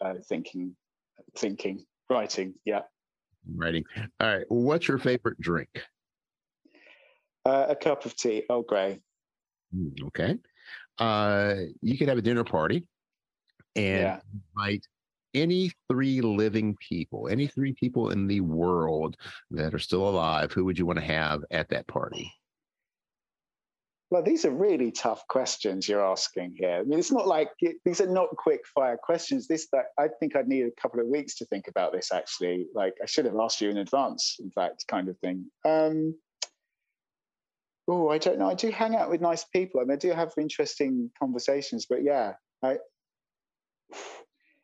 uh, 0.00 0.14
thinking, 0.28 0.74
thinking, 1.36 1.84
writing. 2.10 2.54
Yeah. 2.64 2.80
Writing. 3.54 3.84
All 4.20 4.36
right. 4.38 4.44
What's 4.48 4.88
your 4.88 4.98
favorite 4.98 5.40
drink? 5.40 5.68
Uh, 7.46 7.66
a 7.68 7.76
cup 7.76 8.04
of 8.04 8.16
tea, 8.16 8.42
Earl 8.50 8.62
Grey. 8.62 9.00
Hmm, 9.72 9.90
Okay. 10.06 10.36
Uh, 10.98 11.54
you 11.80 11.96
could 11.96 12.08
have 12.08 12.18
a 12.18 12.22
dinner 12.22 12.42
party 12.42 12.88
and 13.76 14.00
Yeah. 14.00 14.20
invite 14.56 14.84
any 15.34 15.70
three 15.88 16.20
living 16.22 16.74
people, 16.88 17.28
any 17.28 17.46
three 17.46 17.72
people 17.74 18.10
in 18.10 18.26
the 18.26 18.40
world 18.40 19.16
that 19.50 19.74
are 19.74 19.78
still 19.78 20.08
alive. 20.08 20.50
Who 20.52 20.64
would 20.64 20.78
you 20.78 20.86
want 20.86 20.98
to 20.98 21.04
have 21.04 21.44
at 21.52 21.68
that 21.68 21.86
party? 21.86 22.32
Well, 24.10 24.22
these 24.22 24.44
are 24.44 24.50
really 24.50 24.90
tough 24.90 25.26
questions 25.28 25.88
you're 25.88 26.04
asking 26.04 26.54
here. 26.56 26.78
I 26.78 26.82
mean, 26.84 26.98
it's 26.98 27.12
not 27.12 27.26
like 27.28 27.50
it, 27.60 27.76
these 27.84 28.00
are 28.00 28.08
not 28.08 28.30
quick 28.36 28.66
fire 28.66 28.96
questions. 28.96 29.46
This, 29.46 29.68
that 29.72 29.86
I 29.98 30.08
think 30.18 30.34
I'd 30.34 30.48
need 30.48 30.64
a 30.64 30.80
couple 30.80 31.00
of 31.00 31.06
weeks 31.06 31.34
to 31.36 31.44
think 31.46 31.68
about 31.68 31.92
this. 31.92 32.10
Actually, 32.12 32.66
like 32.74 32.94
I 33.02 33.06
should 33.06 33.26
have 33.26 33.36
asked 33.38 33.60
you 33.60 33.68
in 33.68 33.76
advance. 33.78 34.36
In 34.40 34.50
fact, 34.50 34.86
kind 34.88 35.08
of 35.08 35.18
thing. 35.18 35.50
Um, 35.64 36.14
oh, 37.88 38.08
I 38.08 38.18
don't 38.18 38.38
know. 38.38 38.50
I 38.50 38.54
do 38.54 38.70
hang 38.70 38.96
out 38.96 39.10
with 39.10 39.20
nice 39.20 39.44
people. 39.44 39.80
I 39.80 39.84
mean, 39.84 39.92
I 39.92 39.96
do 39.96 40.10
have 40.12 40.32
interesting 40.38 41.10
conversations. 41.18 41.86
But 41.88 42.02
yeah, 42.02 42.34
I, 42.62 42.78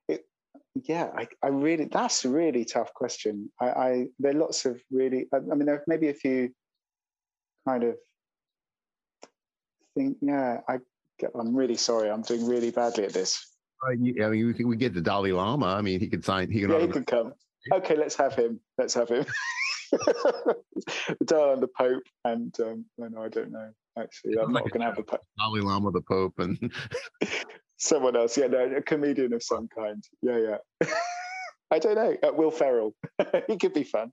it, 0.08 0.24
yeah, 0.74 1.10
I, 1.16 1.28
I 1.42 1.48
really. 1.48 1.86
That's 1.86 2.24
a 2.24 2.28
really 2.28 2.64
tough 2.64 2.92
question. 2.94 3.50
I, 3.60 3.66
I 3.66 4.06
there 4.18 4.32
are 4.32 4.38
lots 4.38 4.64
of 4.64 4.80
really. 4.90 5.26
I, 5.32 5.36
I 5.36 5.54
mean, 5.54 5.66
there 5.66 5.76
are 5.76 5.84
maybe 5.86 6.08
a 6.08 6.14
few 6.14 6.50
kind 7.66 7.84
of 7.84 7.96
think, 9.94 10.16
yeah, 10.20 10.60
I 10.68 10.78
get, 11.18 11.30
I'm 11.38 11.54
really 11.54 11.76
sorry. 11.76 12.10
I'm 12.10 12.22
doing 12.22 12.46
really 12.46 12.70
badly 12.70 13.04
at 13.04 13.12
this. 13.12 13.46
I 13.84 13.94
mean, 13.96 14.46
we, 14.46 14.54
could, 14.54 14.66
we 14.66 14.76
get 14.76 14.94
the 14.94 15.00
Dalai 15.00 15.32
Lama. 15.32 15.66
I 15.66 15.82
mean, 15.82 15.98
he 15.98 16.08
could 16.08 16.24
sign. 16.24 16.50
He 16.50 16.60
can. 16.60 16.70
Yeah, 16.70 16.80
he 16.80 16.86
can 16.86 17.04
come. 17.04 17.32
Okay, 17.72 17.96
let's 17.96 18.14
have 18.16 18.34
him. 18.34 18.60
Let's 18.78 18.94
have 18.94 19.08
him. 19.08 19.24
the 19.92 20.56
Dalai 21.24 21.52
and 21.54 21.62
the 21.62 21.68
Pope, 21.68 22.02
and 22.24 22.54
um, 22.60 22.84
no, 22.98 23.08
no, 23.08 23.22
I 23.22 23.28
don't 23.28 23.52
know. 23.52 23.70
Actually, 23.98 24.38
I'm 24.38 24.52
not 24.52 24.64
Like 24.64 24.74
a 24.74 24.78
going 24.78 24.80
to 24.80 24.86
have 24.86 24.96
the 24.96 25.02
Pope. 25.02 25.20
Dalai 25.38 25.60
Lama, 25.60 25.90
the 25.92 26.00
Pope, 26.02 26.34
and 26.38 26.72
Someone 27.78 28.16
else, 28.16 28.36
yeah, 28.38 28.46
no, 28.46 28.64
a 28.76 28.82
comedian 28.82 29.32
of 29.32 29.42
some 29.42 29.68
kind. 29.76 30.02
Yeah, 30.22 30.38
yeah. 30.38 30.88
I 31.70 31.78
don't 31.78 31.96
know. 31.96 32.16
Uh, 32.22 32.32
Will 32.32 32.50
Ferrell. 32.52 32.94
he 33.48 33.56
could 33.56 33.72
be 33.74 33.82
fun. 33.82 34.12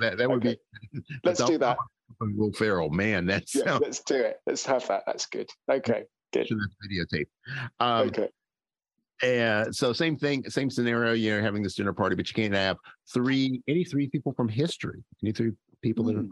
that, 0.00 0.18
that 0.18 0.28
would 0.30 0.38
Okay. 0.46 0.56
be. 0.92 1.00
Let's 1.24 1.42
do 1.42 1.58
that. 1.58 1.78
Will 2.20 2.52
Ferrell, 2.52 2.90
man, 2.90 3.26
that's 3.26 3.54
Yeah, 3.54 3.64
sounds 3.64 3.80
let's 3.82 4.00
do 4.04 4.14
it. 4.16 4.36
Let's 4.46 4.64
have 4.66 4.86
that. 4.88 5.02
That's 5.06 5.26
good. 5.26 5.48
Okay, 5.70 6.04
good. 6.32 6.48
videotape. 6.90 7.26
Um, 7.80 8.08
Okay. 8.08 8.28
And 9.22 9.74
so 9.74 9.92
same 9.92 10.16
thing, 10.16 10.48
same 10.48 10.70
scenario. 10.70 11.12
You're 11.12 11.42
having 11.42 11.62
this 11.62 11.74
dinner 11.74 11.92
party, 11.92 12.14
but 12.14 12.28
you 12.28 12.34
can't 12.34 12.54
have 12.54 12.76
three, 13.12 13.62
any 13.66 13.84
three 13.84 14.08
people 14.08 14.32
from 14.32 14.48
history. 14.48 15.02
Any 15.22 15.32
three 15.32 15.52
people 15.82 16.04
that 16.04 16.16
are 16.16 16.22
Hmm. 16.22 16.28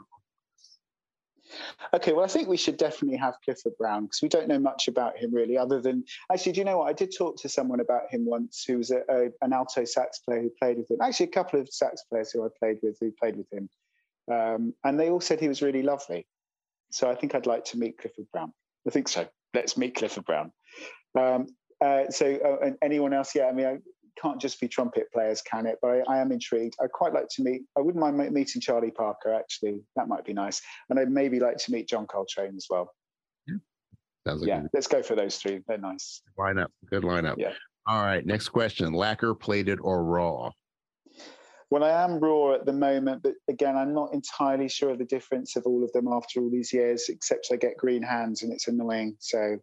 Okay, 1.94 2.12
well, 2.12 2.24
I 2.24 2.28
think 2.28 2.48
we 2.48 2.56
should 2.56 2.76
definitely 2.76 3.18
have 3.18 3.34
Clifford 3.44 3.76
Brown 3.78 4.04
because 4.04 4.22
we 4.22 4.28
don't 4.28 4.48
know 4.48 4.58
much 4.58 4.88
about 4.88 5.16
him 5.16 5.32
really, 5.32 5.56
other 5.56 5.80
than 5.80 6.04
actually, 6.30 6.52
do 6.52 6.60
you 6.60 6.64
know 6.64 6.78
what? 6.78 6.88
I 6.88 6.92
did 6.92 7.14
talk 7.16 7.40
to 7.42 7.48
someone 7.48 7.80
about 7.80 8.10
him 8.10 8.24
once 8.24 8.64
who 8.66 8.78
was 8.78 8.90
a, 8.90 9.02
a, 9.08 9.30
an 9.42 9.52
alto 9.52 9.84
sax 9.84 10.18
player 10.18 10.42
who 10.42 10.50
played 10.58 10.78
with 10.78 10.90
him. 10.90 10.98
Actually, 11.00 11.26
a 11.26 11.30
couple 11.30 11.60
of 11.60 11.68
sax 11.68 12.02
players 12.10 12.32
who 12.32 12.44
I 12.44 12.48
played 12.58 12.78
with 12.82 12.96
who 13.00 13.12
played 13.12 13.36
with 13.36 13.50
him. 13.52 13.68
Um, 14.30 14.74
and 14.84 14.98
they 14.98 15.10
all 15.10 15.20
said 15.20 15.40
he 15.40 15.48
was 15.48 15.62
really 15.62 15.82
lovely. 15.82 16.26
So 16.90 17.10
I 17.10 17.14
think 17.14 17.34
I'd 17.34 17.46
like 17.46 17.64
to 17.66 17.78
meet 17.78 17.98
Clifford 17.98 18.26
Brown. 18.32 18.52
I 18.86 18.90
think 18.90 19.08
so. 19.08 19.26
Let's 19.54 19.76
meet 19.76 19.94
Clifford 19.94 20.24
Brown. 20.24 20.52
Um, 21.18 21.46
uh, 21.84 22.10
so, 22.10 22.38
uh, 22.44 22.64
and 22.64 22.76
anyone 22.82 23.12
else? 23.12 23.34
Yeah, 23.34 23.46
I 23.46 23.52
mean, 23.52 23.66
I 23.66 23.78
can't 24.20 24.40
just 24.40 24.60
be 24.60 24.68
trumpet 24.68 25.12
players, 25.12 25.42
can 25.42 25.66
it? 25.66 25.78
But 25.82 26.02
I, 26.08 26.16
I 26.16 26.18
am 26.18 26.32
intrigued. 26.32 26.74
I'd 26.82 26.92
quite 26.92 27.12
like 27.12 27.28
to 27.36 27.42
meet. 27.42 27.62
I 27.76 27.80
wouldn't 27.80 28.00
mind 28.00 28.32
meeting 28.32 28.60
Charlie 28.60 28.90
Parker. 28.90 29.32
Actually, 29.32 29.80
that 29.96 30.08
might 30.08 30.24
be 30.24 30.32
nice. 30.32 30.60
And 30.90 30.98
I'd 30.98 31.10
maybe 31.10 31.40
like 31.40 31.58
to 31.58 31.72
meet 31.72 31.88
John 31.88 32.06
Coltrane 32.06 32.56
as 32.56 32.66
well. 32.70 32.90
sounds 34.26 34.40
like 34.40 34.48
yeah, 34.48 34.62
let's 34.72 34.86
go 34.86 35.02
for 35.02 35.14
those 35.14 35.36
three. 35.36 35.60
They're 35.66 35.78
nice. 35.78 36.22
good 36.36 36.42
lineup. 36.42 36.68
Good 36.90 37.02
lineup. 37.02 37.36
Yeah. 37.38 37.52
All 37.86 38.02
right. 38.02 38.24
Next 38.24 38.48
question. 38.48 38.92
Lacquer, 38.92 39.34
plated, 39.34 39.78
or 39.80 40.04
raw? 40.04 40.50
Well, 41.70 41.82
I 41.82 42.04
am 42.04 42.20
raw 42.20 42.54
at 42.54 42.64
the 42.64 42.72
moment, 42.72 43.22
but 43.24 43.34
again, 43.48 43.76
I'm 43.76 43.92
not 43.92 44.14
entirely 44.14 44.68
sure 44.68 44.90
of 44.90 44.98
the 44.98 45.04
difference 45.04 45.56
of 45.56 45.64
all 45.66 45.82
of 45.82 45.92
them 45.92 46.06
after 46.08 46.40
all 46.40 46.48
these 46.48 46.72
years, 46.72 47.08
except 47.08 47.48
I 47.52 47.56
get 47.56 47.76
green 47.76 48.02
hands 48.02 48.44
and 48.44 48.52
it's 48.52 48.68
annoying. 48.68 49.16
So, 49.18 49.58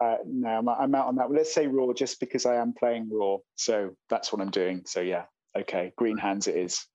uh, 0.00 0.16
no, 0.26 0.48
I'm, 0.48 0.68
I'm 0.68 0.94
out 0.94 1.06
on 1.08 1.16
that. 1.16 1.28
Well, 1.28 1.38
let's 1.38 1.52
say 1.52 1.66
raw 1.66 1.92
just 1.92 2.20
because 2.20 2.46
I 2.46 2.56
am 2.56 2.72
playing 2.72 3.08
raw. 3.12 3.36
So 3.56 3.90
that's 4.08 4.32
what 4.32 4.40
I'm 4.40 4.50
doing. 4.50 4.82
So, 4.86 5.00
yeah, 5.00 5.24
okay, 5.56 5.92
green 5.96 6.16
hands 6.16 6.48
it 6.48 6.56
is. 6.56 6.86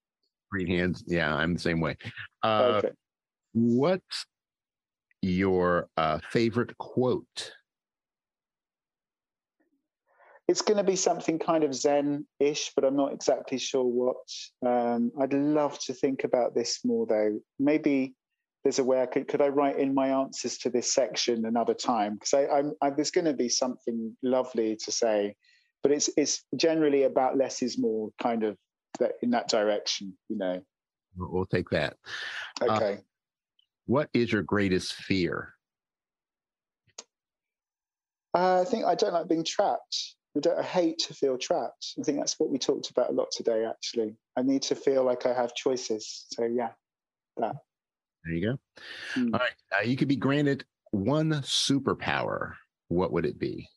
Green 0.52 0.68
hands. 0.68 1.04
Yeah, 1.08 1.34
I'm 1.34 1.54
the 1.54 1.60
same 1.60 1.80
way. 1.80 1.98
Uh, 2.44 2.82
okay. 2.84 2.92
What's 3.54 4.26
your 5.22 5.88
uh, 5.98 6.20
favorite 6.30 6.78
quote? 6.78 7.52
It's 10.48 10.62
going 10.62 10.78
to 10.78 10.84
be 10.84 10.96
something 10.96 11.40
kind 11.40 11.64
of 11.64 11.74
Zen 11.74 12.28
ish, 12.40 12.72
but 12.76 12.86
I'm 12.86 12.96
not 12.96 13.14
exactly 13.14 13.58
sure 13.58 13.84
what. 13.84 14.18
Um, 14.64 15.12
I'd 15.20 15.34
love 15.34 15.80
to 15.86 15.94
think 15.94 16.24
about 16.24 16.54
this 16.54 16.82
more, 16.86 17.08
though. 17.08 17.40
Maybe 17.58 18.14
there's 18.66 18.80
a 18.80 18.84
way 18.84 19.00
I 19.00 19.06
could 19.06 19.28
could 19.28 19.44
I 19.44 19.50
write 19.50 19.78
in 19.78 19.94
my 19.94 20.08
answers 20.08 20.58
to 20.58 20.72
this 20.72 20.92
section 20.92 21.46
another 21.46 21.76
time 21.76 22.16
because 22.16 22.34
I, 22.34 22.48
I'm 22.48 22.74
I, 22.82 22.90
there's 22.90 23.12
going 23.12 23.26
to 23.26 23.34
be 23.34 23.48
something 23.48 24.18
lovely 24.24 24.76
to 24.78 24.92
say, 24.92 25.36
but 25.84 25.92
it's 25.92 26.10
it's 26.18 26.44
generally 26.56 27.04
about 27.04 27.38
less 27.38 27.62
is 27.62 27.78
more 27.78 28.10
kind 28.20 28.44
of 28.44 28.58
that 28.98 29.14
in 29.22 29.30
that 29.30 29.50
direction, 29.50 30.18
you 30.30 30.38
know. 30.38 30.64
We'll 31.16 31.46
take 31.46 31.70
that. 31.70 31.96
Uh, 32.60 32.72
Okay. 32.72 32.98
what 33.86 34.10
is 34.16 34.32
your 34.32 34.42
greatest 34.42 34.94
fear? 34.94 35.54
Uh, 38.34 38.62
I 38.62 38.66
think 38.66 38.86
I 38.86 38.96
don't 38.96 39.14
like 39.14 39.30
being 39.30 39.46
trapped. 39.46 40.16
I, 40.36 40.40
don't, 40.40 40.60
I 40.60 40.64
hate 40.64 40.98
to 41.08 41.14
feel 41.14 41.38
trapped. 41.38 41.94
I 42.00 42.02
think 42.02 42.18
that's 42.18 42.40
what 42.40 42.50
we 42.50 42.58
talked 42.58 42.90
about 42.90 43.12
a 43.12 43.14
lot 43.14 43.28
today. 43.32 43.64
Actually, 43.64 44.16
I 44.36 44.42
need 44.42 44.64
to 44.64 44.76
feel 44.76 45.04
like 45.04 45.28
I 45.28 45.34
have 45.36 45.54
choices. 45.54 46.26
So 46.32 46.46
yeah, 46.46 46.72
that. 47.38 47.58
There 48.26 48.34
you 48.34 48.52
go. 48.52 48.58
Hmm. 49.14 49.34
All 49.34 49.40
right. 49.40 49.52
Uh, 49.78 49.84
you 49.84 49.96
could 49.96 50.08
be 50.08 50.16
granted 50.16 50.66
one 50.92 51.32
superpower. 51.32 52.54
What 52.88 53.12
would 53.12 53.26
it 53.26 53.40
be? 53.40 53.68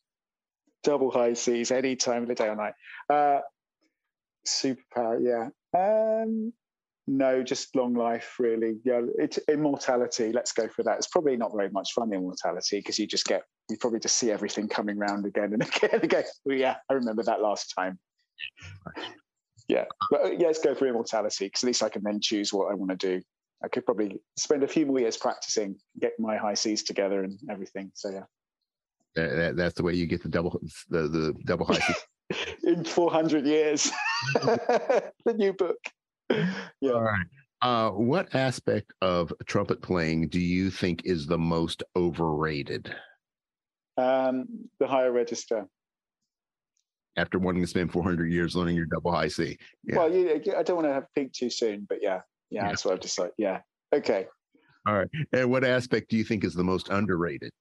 double 0.83 1.11
high 1.11 1.33
C's 1.33 1.71
any 1.71 1.95
time 1.95 2.23
of 2.23 2.27
the 2.27 2.35
day 2.35 2.47
or 2.47 2.55
night. 2.55 2.73
Uh, 3.09 3.39
superpower, 4.47 5.19
yeah. 5.21 5.49
Um, 5.77 6.53
no, 7.07 7.43
just 7.43 7.75
long 7.75 7.95
life, 7.95 8.35
really. 8.39 8.77
Yeah, 8.83 9.01
it's 9.17 9.39
immortality. 9.47 10.31
Let's 10.31 10.51
go 10.51 10.67
for 10.67 10.83
that. 10.83 10.97
It's 10.97 11.07
probably 11.07 11.37
not 11.37 11.51
very 11.55 11.69
much 11.69 11.93
fun, 11.93 12.13
immortality, 12.13 12.79
because 12.79 12.99
you 12.99 13.07
just 13.07 13.25
get 13.25 13.43
you 13.69 13.77
probably 13.77 13.99
just 13.99 14.17
see 14.17 14.31
everything 14.31 14.67
coming 14.67 14.97
round 14.97 15.25
again 15.25 15.53
and 15.53 15.61
again 15.75 15.89
and 15.93 16.03
again. 16.03 16.23
Well, 16.45 16.57
yeah, 16.57 16.77
I 16.89 16.93
remember 16.93 17.23
that 17.23 17.41
last 17.41 17.73
time. 17.77 17.99
Yeah, 19.67 19.85
but 20.09 20.25
uh, 20.25 20.29
yeah, 20.31 20.47
let's 20.47 20.59
go 20.59 20.73
for 20.75 20.87
immortality 20.87 21.45
because 21.45 21.63
at 21.63 21.67
least 21.67 21.83
I 21.83 21.89
can 21.89 22.03
then 22.03 22.19
choose 22.21 22.53
what 22.53 22.71
I 22.71 22.75
want 22.75 22.91
to 22.91 23.17
do. 23.17 23.21
I 23.63 23.67
could 23.67 23.85
probably 23.85 24.21
spend 24.37 24.63
a 24.63 24.67
few 24.67 24.85
more 24.85 24.99
years 24.99 25.17
practicing, 25.17 25.75
get 25.99 26.13
my 26.19 26.37
high 26.37 26.53
C's 26.53 26.83
together 26.83 27.23
and 27.23 27.37
everything. 27.49 27.91
So 27.93 28.09
yeah. 28.09 28.23
That, 29.15 29.35
that- 29.35 29.55
that's 29.57 29.75
the 29.75 29.83
way 29.83 29.93
you 29.93 30.05
get 30.07 30.23
the 30.23 30.29
double 30.29 30.59
the, 30.89 31.07
the 31.07 31.33
double 31.45 31.65
high. 31.65 31.79
C's. 31.79 31.95
in 32.63 32.83
400 32.83 33.45
years. 33.45 33.91
the 34.33 35.11
new 35.35 35.53
book. 35.53 35.77
Yeah. 36.29 36.91
All 36.91 37.01
right. 37.01 37.25
Uh, 37.61 37.89
what 37.89 38.33
aspect 38.35 38.93
of 39.01 39.33
trumpet 39.45 39.81
playing 39.81 40.29
do 40.29 40.39
you 40.39 40.69
think 40.69 41.01
is 41.05 41.25
the 41.27 41.37
most 41.37 41.83
overrated? 41.95 42.95
Um, 43.97 44.45
the 44.79 44.87
higher 44.87 45.11
register. 45.11 45.65
After 47.17 47.37
wanting 47.37 47.61
to 47.61 47.67
spend 47.67 47.91
400 47.91 48.31
years 48.31 48.55
learning 48.55 48.77
your 48.77 48.85
double 48.85 49.11
high 49.11 49.27
C, 49.27 49.57
Yeah. 49.83 49.97
Well, 49.97 50.13
you, 50.13 50.41
I 50.55 50.63
don't 50.63 50.77
want 50.77 50.87
to 50.87 50.93
have 50.93 51.07
peak 51.15 51.33
too 51.33 51.49
soon, 51.49 51.85
but 51.89 51.97
yeah, 52.01 52.21
yeah, 52.49 52.63
Yeah. 52.63 52.67
that's 52.69 52.85
what 52.85 52.93
I've 52.95 52.99
decided. 52.99 53.33
Yeah. 53.37 53.61
Okay. 53.93 54.27
All 54.87 54.95
right. 54.95 55.09
And 55.33 55.51
what 55.51 55.63
aspect 55.63 56.09
do 56.09 56.17
you 56.17 56.23
think 56.23 56.43
is 56.43 56.53
the 56.53 56.63
most 56.63 56.89
underrated? 56.89 57.51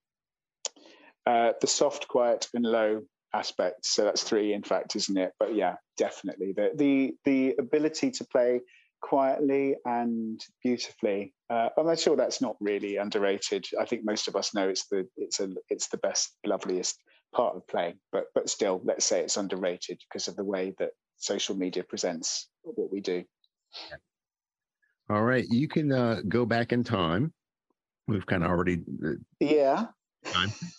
Uh, 1.26 1.52
the 1.60 1.66
soft, 1.66 2.08
quiet, 2.08 2.48
and 2.54 2.64
low 2.64 3.02
aspects. 3.34 3.90
So 3.94 4.04
that's 4.04 4.22
three, 4.22 4.52
in 4.54 4.62
fact, 4.62 4.96
isn't 4.96 5.16
it? 5.16 5.32
But 5.38 5.54
yeah, 5.54 5.74
definitely 5.96 6.52
the 6.56 6.70
the 6.74 7.14
the 7.24 7.54
ability 7.58 8.12
to 8.12 8.24
play 8.24 8.60
quietly 9.02 9.76
and 9.84 10.40
beautifully. 10.62 11.34
Uh, 11.50 11.68
I'm 11.76 11.86
not 11.86 11.98
sure 11.98 12.16
that's 12.16 12.40
not 12.40 12.56
really 12.60 12.96
underrated. 12.96 13.66
I 13.78 13.84
think 13.84 14.02
most 14.04 14.28
of 14.28 14.36
us 14.36 14.54
know 14.54 14.68
it's 14.68 14.86
the 14.88 15.06
it's 15.16 15.40
a 15.40 15.50
it's 15.68 15.88
the 15.88 15.98
best, 15.98 16.34
loveliest 16.46 16.96
part 17.34 17.56
of 17.56 17.66
playing. 17.66 17.98
But 18.12 18.24
but 18.34 18.48
still, 18.48 18.80
let's 18.84 19.04
say 19.04 19.20
it's 19.20 19.36
underrated 19.36 20.00
because 20.08 20.28
of 20.28 20.36
the 20.36 20.44
way 20.44 20.74
that 20.78 20.90
social 21.16 21.56
media 21.56 21.82
presents 21.84 22.48
what 22.62 22.90
we 22.90 23.00
do. 23.00 23.24
All 25.10 25.22
right. 25.22 25.46
You 25.48 25.68
can 25.68 25.90
uh, 25.92 26.20
go 26.28 26.44
back 26.44 26.72
in 26.72 26.84
time. 26.84 27.32
We've 28.06 28.26
kind 28.26 28.44
of 28.44 28.50
already, 28.50 28.82
uh, 29.04 29.12
Yeah. 29.40 29.86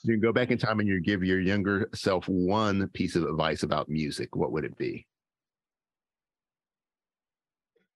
you 0.03 0.14
can 0.14 0.19
go 0.19 0.31
back 0.31 0.51
in 0.51 0.57
time 0.57 0.80
and 0.80 0.88
you 0.88 0.99
give 1.01 1.23
your 1.23 1.39
younger 1.39 1.89
self 1.95 2.27
one 2.27 2.88
piece 2.89 3.15
of 3.15 3.23
advice 3.23 3.64
about 3.64 3.89
music. 3.89 4.35
What 4.35 4.51
would 4.51 4.65
it 4.65 4.77
be? 4.77 5.07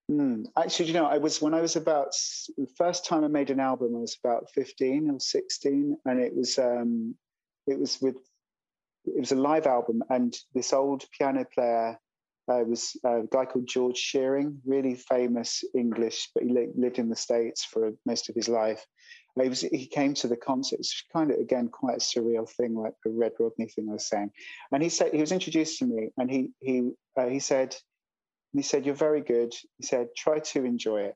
Hmm. 0.09 0.43
Actually, 0.57 0.87
you 0.87 0.93
know, 0.93 1.05
I 1.05 1.17
was 1.17 1.41
when 1.41 1.53
I 1.53 1.61
was 1.61 1.75
about 1.75 2.13
the 2.57 2.67
first 2.77 3.05
time 3.05 3.23
I 3.23 3.27
made 3.27 3.49
an 3.49 3.59
album, 3.59 3.95
I 3.95 3.99
was 3.99 4.17
about 4.23 4.49
fifteen 4.51 5.09
or 5.09 5.19
sixteen, 5.19 5.97
and 6.05 6.19
it 6.19 6.35
was 6.35 6.59
um, 6.59 7.15
it 7.67 7.79
was 7.79 7.99
with 8.01 8.17
it 9.05 9.19
was 9.19 9.31
a 9.31 9.35
live 9.35 9.65
album, 9.65 10.03
and 10.09 10.35
this 10.53 10.73
old 10.73 11.05
piano 11.17 11.45
player 11.45 11.97
uh, 12.51 12.63
was 12.67 12.97
a 13.05 13.21
guy 13.31 13.45
called 13.45 13.67
George 13.67 13.97
Shearing, 13.97 14.59
really 14.65 14.95
famous 14.95 15.63
English, 15.75 16.29
but 16.33 16.43
he 16.43 16.49
li- 16.49 16.71
lived 16.75 16.99
in 16.99 17.09
the 17.09 17.15
states 17.15 17.63
for 17.63 17.91
most 18.05 18.29
of 18.29 18.35
his 18.35 18.49
life. 18.49 18.85
He 19.41 19.49
was 19.49 19.61
he 19.61 19.87
came 19.87 20.13
to 20.15 20.27
the 20.27 20.37
concert. 20.37 20.79
It's 20.79 21.03
kind 21.11 21.31
of 21.31 21.39
again 21.39 21.69
quite 21.69 21.97
a 21.97 21.99
surreal 21.99 22.47
thing, 22.47 22.75
like 22.75 22.93
the 23.03 23.11
Red 23.11 23.31
Rodney 23.39 23.67
thing 23.67 23.87
I 23.89 23.93
was 23.93 24.07
saying. 24.07 24.29
And 24.71 24.83
he 24.83 24.89
said 24.89 25.11
he 25.11 25.21
was 25.21 25.31
introduced 25.31 25.79
to 25.79 25.85
me, 25.85 26.09
and 26.17 26.29
he 26.29 26.51
he 26.59 26.91
uh, 27.17 27.27
he 27.27 27.39
said 27.39 27.75
he 28.53 28.61
said, 28.61 28.85
You're 28.85 28.95
very 28.95 29.21
good. 29.21 29.53
He 29.77 29.85
said, 29.85 30.09
Try 30.15 30.39
to 30.39 30.63
enjoy 30.63 31.01
it. 31.01 31.15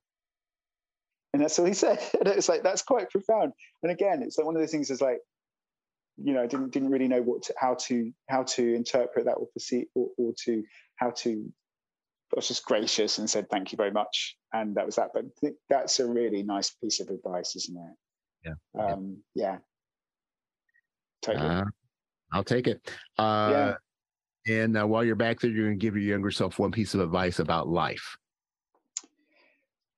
And 1.34 1.42
that's 1.42 1.58
all 1.60 1.66
he 1.66 1.74
said. 1.86 2.00
And 2.20 2.28
it's 2.28 2.50
like, 2.50 2.64
that's 2.64 2.82
quite 2.82 3.10
profound. 3.10 3.54
And 3.84 3.92
again, 3.92 4.24
it's 4.24 4.38
like 4.38 4.46
one 4.46 4.56
of 4.56 4.62
those 4.62 4.72
things 4.72 4.90
is 4.90 5.02
like, 5.02 5.20
you 6.22 6.34
know, 6.34 6.48
didn't 6.48 6.72
didn't 6.72 6.90
really 6.90 7.08
know 7.08 7.22
what 7.22 7.44
to, 7.44 7.54
how 7.58 7.76
to 7.76 8.12
how 8.30 8.44
to 8.44 8.74
interpret 8.74 9.26
that 9.26 9.34
or 9.34 9.48
perceive 9.54 9.86
or, 9.96 10.10
or 10.18 10.34
to 10.46 10.64
how 10.96 11.12
to 11.12 11.52
I 12.34 12.36
was 12.36 12.48
just 12.48 12.66
gracious 12.66 13.20
and 13.20 13.30
said 13.30 13.50
thank 13.50 13.72
you 13.72 13.78
very 13.78 13.92
much. 13.92 14.36
And 14.54 14.76
that 14.76 14.86
was 14.86 14.96
that. 14.96 15.12
But 15.14 15.26
think 15.40 15.56
that's 15.70 16.00
a 16.00 16.06
really 16.06 16.44
nice 16.44 16.72
piece 16.72 17.00
of 17.00 17.08
advice, 17.10 17.56
isn't 17.56 17.78
it? 17.78 18.54
Yeah. 18.76 18.84
Um, 18.84 19.18
yeah. 19.34 19.58
Totally. 21.22 21.48
Uh, 21.48 21.64
I'll 22.34 22.44
take 22.44 22.68
it. 22.68 22.82
Uh, 23.18 23.50
Yeah. 23.52 23.76
And 24.50 24.78
uh, 24.78 24.86
while 24.88 25.04
you're 25.04 25.16
back 25.16 25.42
there, 25.42 25.52
you're 25.52 25.66
going 25.66 25.78
to 25.78 25.82
give 25.86 25.96
your 25.96 26.06
younger 26.06 26.32
self 26.32 26.58
one 26.58 26.72
piece 26.72 26.94
of 26.94 27.02
advice 27.02 27.40
about 27.40 27.68
life. 27.68 28.18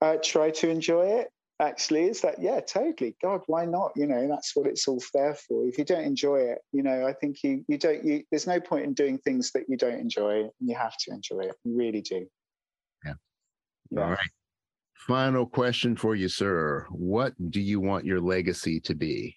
uh, 0.01 0.17
try 0.23 0.49
to 0.49 0.69
enjoy 0.69 1.05
it 1.05 1.27
actually 1.59 2.05
is 2.05 2.21
that 2.21 2.35
yeah 2.39 2.59
totally. 2.61 3.15
God 3.21 3.41
why 3.47 3.65
not? 3.65 3.91
You 3.95 4.07
know 4.07 4.27
that's 4.27 4.55
what 4.55 4.67
it's 4.67 4.87
all 4.87 5.01
there 5.13 5.35
for. 5.35 5.67
If 5.67 5.77
you 5.77 5.85
don't 5.85 6.03
enjoy 6.03 6.37
it 6.37 6.59
you 6.71 6.83
know 6.83 7.05
i 7.05 7.13
think 7.13 7.43
you 7.43 7.63
you 7.67 7.77
don't 7.77 8.03
you 8.03 8.23
there's 8.31 8.47
no 8.47 8.59
point 8.59 8.85
in 8.85 8.93
doing 8.93 9.17
things 9.17 9.51
that 9.51 9.63
you 9.67 9.77
don't 9.77 9.99
enjoy 9.99 10.41
and 10.41 10.51
you 10.59 10.75
have 10.75 10.95
to 10.97 11.11
enjoy 11.11 11.41
it. 11.41 11.55
You 11.63 11.77
really 11.77 12.01
do. 12.01 12.25
Yeah. 13.05 13.13
yeah. 13.91 14.01
All 14.01 14.09
right. 14.09 14.31
Final 15.07 15.45
question 15.45 15.95
for 15.95 16.15
you, 16.15 16.29
sir. 16.29 16.85
What 16.91 17.33
do 17.49 17.61
you 17.61 17.79
want 17.79 18.05
your 18.05 18.19
legacy 18.19 18.79
to 18.81 18.95
be? 18.95 19.35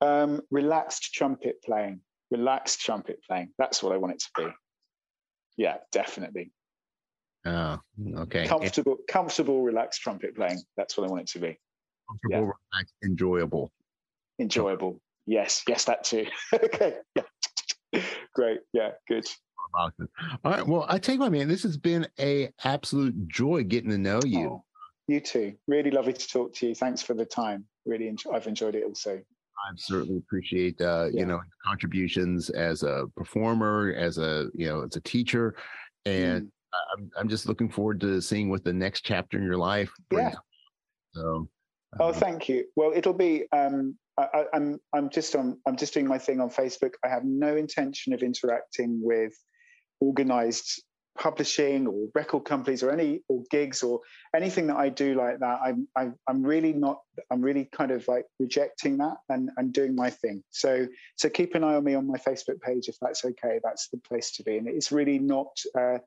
um 0.00 0.40
relaxed 0.50 1.12
trumpet 1.12 1.62
playing. 1.62 2.00
Relaxed 2.30 2.80
trumpet 2.80 3.20
playing. 3.26 3.50
That's 3.58 3.82
what 3.82 3.92
i 3.92 3.96
want 3.96 4.14
it 4.14 4.20
to 4.20 4.30
be. 4.36 4.48
Yeah 5.56 5.76
definitely 5.92 6.52
Oh, 7.46 7.78
okay. 8.18 8.46
Comfortable 8.46 8.98
comfortable 9.08 9.62
relaxed 9.62 10.02
trumpet 10.02 10.36
playing 10.36 10.60
that's 10.76 10.96
what 10.98 11.06
i 11.08 11.10
want 11.10 11.22
it 11.22 11.28
to 11.28 11.38
be 11.38 11.58
comfortable, 12.08 12.52
relaxed, 12.72 12.94
enjoyable. 13.04 13.72
enjoyable 14.38 15.00
yes 15.26 15.62
yes 15.66 15.84
that 15.84 16.04
too 16.04 16.26
okay 16.54 16.96
yeah 17.16 17.22
great 18.34 18.60
yeah 18.72 18.90
good. 19.08 19.26
All 19.74 19.90
right. 20.44 20.66
Well, 20.66 20.84
I 20.88 20.98
tell 20.98 21.14
you 21.14 21.20
what, 21.20 21.30
man, 21.30 21.46
this 21.46 21.62
has 21.62 21.76
been 21.76 22.06
a 22.18 22.50
absolute 22.64 23.28
joy 23.28 23.62
getting 23.62 23.90
to 23.90 23.98
know 23.98 24.20
you. 24.26 24.48
Oh, 24.48 24.64
you 25.06 25.20
too. 25.20 25.54
Really 25.68 25.92
lovely 25.92 26.12
to 26.12 26.28
talk 26.28 26.54
to 26.56 26.68
you. 26.68 26.74
Thanks 26.74 27.02
for 27.02 27.14
the 27.14 27.24
time. 27.24 27.66
Really, 27.86 28.08
enjoy, 28.08 28.32
I've 28.32 28.48
enjoyed 28.48 28.74
it 28.74 28.84
also. 28.84 29.16
I 29.16 29.72
certainly 29.76 30.16
appreciate 30.18 30.80
uh, 30.80 31.08
Yeah. 31.12 31.20
you 31.20 31.26
know 31.26 31.40
contributions 31.64 32.50
as 32.50 32.82
a 32.82 33.06
performer, 33.16 33.92
as 33.96 34.18
a 34.18 34.48
you 34.54 34.66
know, 34.66 34.82
as 34.82 34.96
a 34.96 35.00
teacher, 35.02 35.54
and 36.04 36.46
Mm. 36.46 36.50
I'm 36.96 37.10
I'm 37.16 37.28
just 37.28 37.46
looking 37.46 37.70
forward 37.70 38.00
to 38.00 38.20
seeing 38.20 38.50
what 38.50 38.64
the 38.64 38.72
next 38.72 39.02
chapter 39.02 39.38
in 39.38 39.44
your 39.44 39.56
life 39.56 39.92
brings. 40.08 40.32
Yeah. 40.32 40.38
So. 41.14 41.48
Oh, 41.98 42.10
uh, 42.10 42.12
thank 42.12 42.48
you. 42.48 42.66
Well, 42.76 42.92
it'll 42.94 43.12
be. 43.12 43.44
Um, 43.52 43.96
I, 44.16 44.26
I, 44.32 44.44
I'm. 44.54 44.80
I'm 44.94 45.10
just 45.10 45.34
on. 45.34 45.58
I'm 45.66 45.76
just 45.76 45.94
doing 45.94 46.06
my 46.06 46.18
thing 46.18 46.40
on 46.40 46.50
Facebook. 46.50 46.92
I 47.04 47.08
have 47.08 47.24
no 47.24 47.56
intention 47.56 48.12
of 48.12 48.22
interacting 48.22 49.00
with 49.02 49.32
organized 50.00 50.82
publishing 51.18 51.86
or 51.86 52.06
record 52.14 52.44
companies 52.44 52.82
or 52.82 52.90
any 52.92 53.20
or 53.28 53.42
gigs 53.50 53.82
or 53.82 54.00
anything 54.34 54.68
that 54.68 54.76
I 54.76 54.88
do 54.88 55.14
like 55.14 55.40
that. 55.40 55.60
I'm. 55.62 55.88
I, 55.96 56.10
I'm 56.28 56.44
really 56.44 56.72
not. 56.72 57.00
I'm 57.30 57.42
really 57.42 57.68
kind 57.72 57.90
of 57.90 58.06
like 58.06 58.26
rejecting 58.38 58.98
that 58.98 59.16
and 59.28 59.50
and 59.56 59.72
doing 59.72 59.96
my 59.96 60.10
thing. 60.10 60.44
So 60.50 60.86
so 61.16 61.28
keep 61.28 61.56
an 61.56 61.64
eye 61.64 61.74
on 61.74 61.84
me 61.84 61.94
on 61.94 62.06
my 62.06 62.18
Facebook 62.18 62.60
page 62.60 62.88
if 62.88 62.96
that's 63.00 63.24
okay. 63.24 63.58
That's 63.64 63.88
the 63.88 63.98
place 63.98 64.30
to 64.36 64.44
be. 64.44 64.58
And 64.58 64.68
it's 64.68 64.92
really 64.92 65.18
not. 65.18 65.50
Uh, 65.76 65.98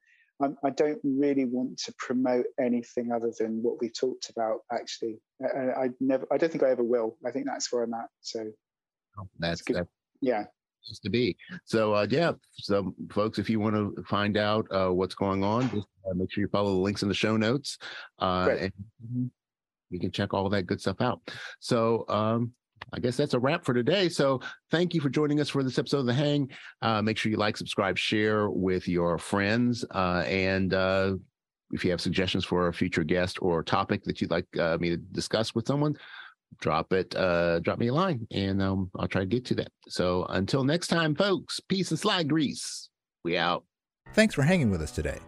I'm, 0.42 0.58
I 0.64 0.72
don't 0.72 1.00
really 1.04 1.46
want 1.46 1.78
to 1.80 1.94
promote 1.98 2.46
anything 2.60 3.12
other 3.12 3.32
than 3.38 3.62
what 3.62 3.80
we 3.80 3.90
talked 3.90 4.30
about. 4.30 4.60
Actually, 4.72 5.20
I, 5.42 5.86
I 5.86 5.90
never. 6.00 6.28
I 6.32 6.38
don't 6.38 6.52
think 6.52 6.64
I 6.64 6.72
ever 6.72 6.84
will. 6.84 7.18
I 7.26 7.32
think 7.32 7.46
that's 7.46 7.72
where 7.72 7.84
I'm 7.84 7.94
at. 7.94 8.08
So 8.22 8.52
That's 9.40 9.62
good. 9.62 9.76
that's 9.78 9.90
yeah, 10.22 10.46
supposed 10.82 11.04
to 11.04 11.10
be. 11.10 11.36
So 11.66 11.94
uh, 11.94 12.08
yeah, 12.10 12.34
so 12.52 12.94
folks, 13.12 13.40
if 13.40 13.50
you 13.50 13.60
want 13.60 13.76
to 13.76 14.04
find 14.04 14.38
out 14.38 14.66
uh, 14.72 14.90
what's 14.90 15.16
going 15.16 15.44
on, 15.44 15.70
just 15.70 15.88
uh, 16.10 16.14
make 16.16 16.32
sure 16.32 16.42
you 16.42 16.48
follow 16.50 16.72
the 16.72 16.80
links 16.80 17.04
in 17.04 17.10
the 17.10 17.16
show 17.16 17.38
notes. 17.38 17.78
Uh, 18.20 18.46
Great. 18.46 18.72
and 19.02 19.32
you 19.90 20.00
can 20.00 20.12
check 20.12 20.34
all 20.34 20.50
that 20.50 20.66
good 20.66 20.82
stuff 20.82 21.02
out. 21.02 21.22
So 21.60 22.06
um, 22.10 22.52
I 22.92 23.00
guess 23.00 23.18
that's 23.18 23.34
a 23.34 23.40
wrap 23.40 23.66
for 23.66 23.74
today. 23.74 24.10
So 24.10 24.42
thank 24.72 24.94
you 24.94 25.02
for 25.02 25.10
joining 25.10 25.40
us 25.40 25.50
for 25.50 25.64
this 25.64 25.80
episode 25.80 26.00
of 26.00 26.06
The 26.06 26.14
Hang. 26.14 26.50
Uh, 26.82 27.02
make 27.02 27.18
sure 27.18 27.32
you 27.32 27.38
like, 27.38 27.58
subscribe, 27.58 27.98
share 27.98 28.50
with 28.50 28.88
your 28.88 29.18
friends. 29.18 29.86
Uh, 29.92 30.24
and 30.28 30.74
uh, 30.74 31.16
if 31.72 31.84
you 31.84 31.92
have 31.92 32.02
suggestions 32.02 32.46
for 32.46 32.68
a 32.68 32.74
future 32.74 33.04
guest 33.04 33.40
or 33.42 33.64
topic 33.64 34.04
that 34.04 34.22
you'd 34.22 34.32
like 34.32 34.46
uh, 34.58 34.78
me 34.80 34.90
to 34.90 34.98
discuss 34.98 35.56
with 35.56 35.66
someone, 35.68 35.96
drop 36.60 36.94
it, 36.94 37.16
uh, 37.16 37.60
drop 37.60 37.80
me 37.80 37.88
a 37.88 37.94
line 37.94 38.28
and 38.32 38.62
um, 38.62 38.92
I'll 38.98 39.08
try 39.08 39.22
to 39.22 39.28
get 39.28 39.46
to 39.46 39.56
that. 39.56 39.72
So 39.88 40.26
until 40.30 40.64
next 40.64 40.88
time, 40.88 41.16
folks, 41.16 41.60
peace 41.60 41.90
and 41.90 42.00
slide 42.00 42.28
grease. 42.28 42.90
We 43.24 43.38
out. 43.38 43.64
Thanks 44.14 44.36
for 44.36 44.44
hanging 44.44 44.70
with 44.70 44.82
us 44.82 44.92
today. 44.92 45.20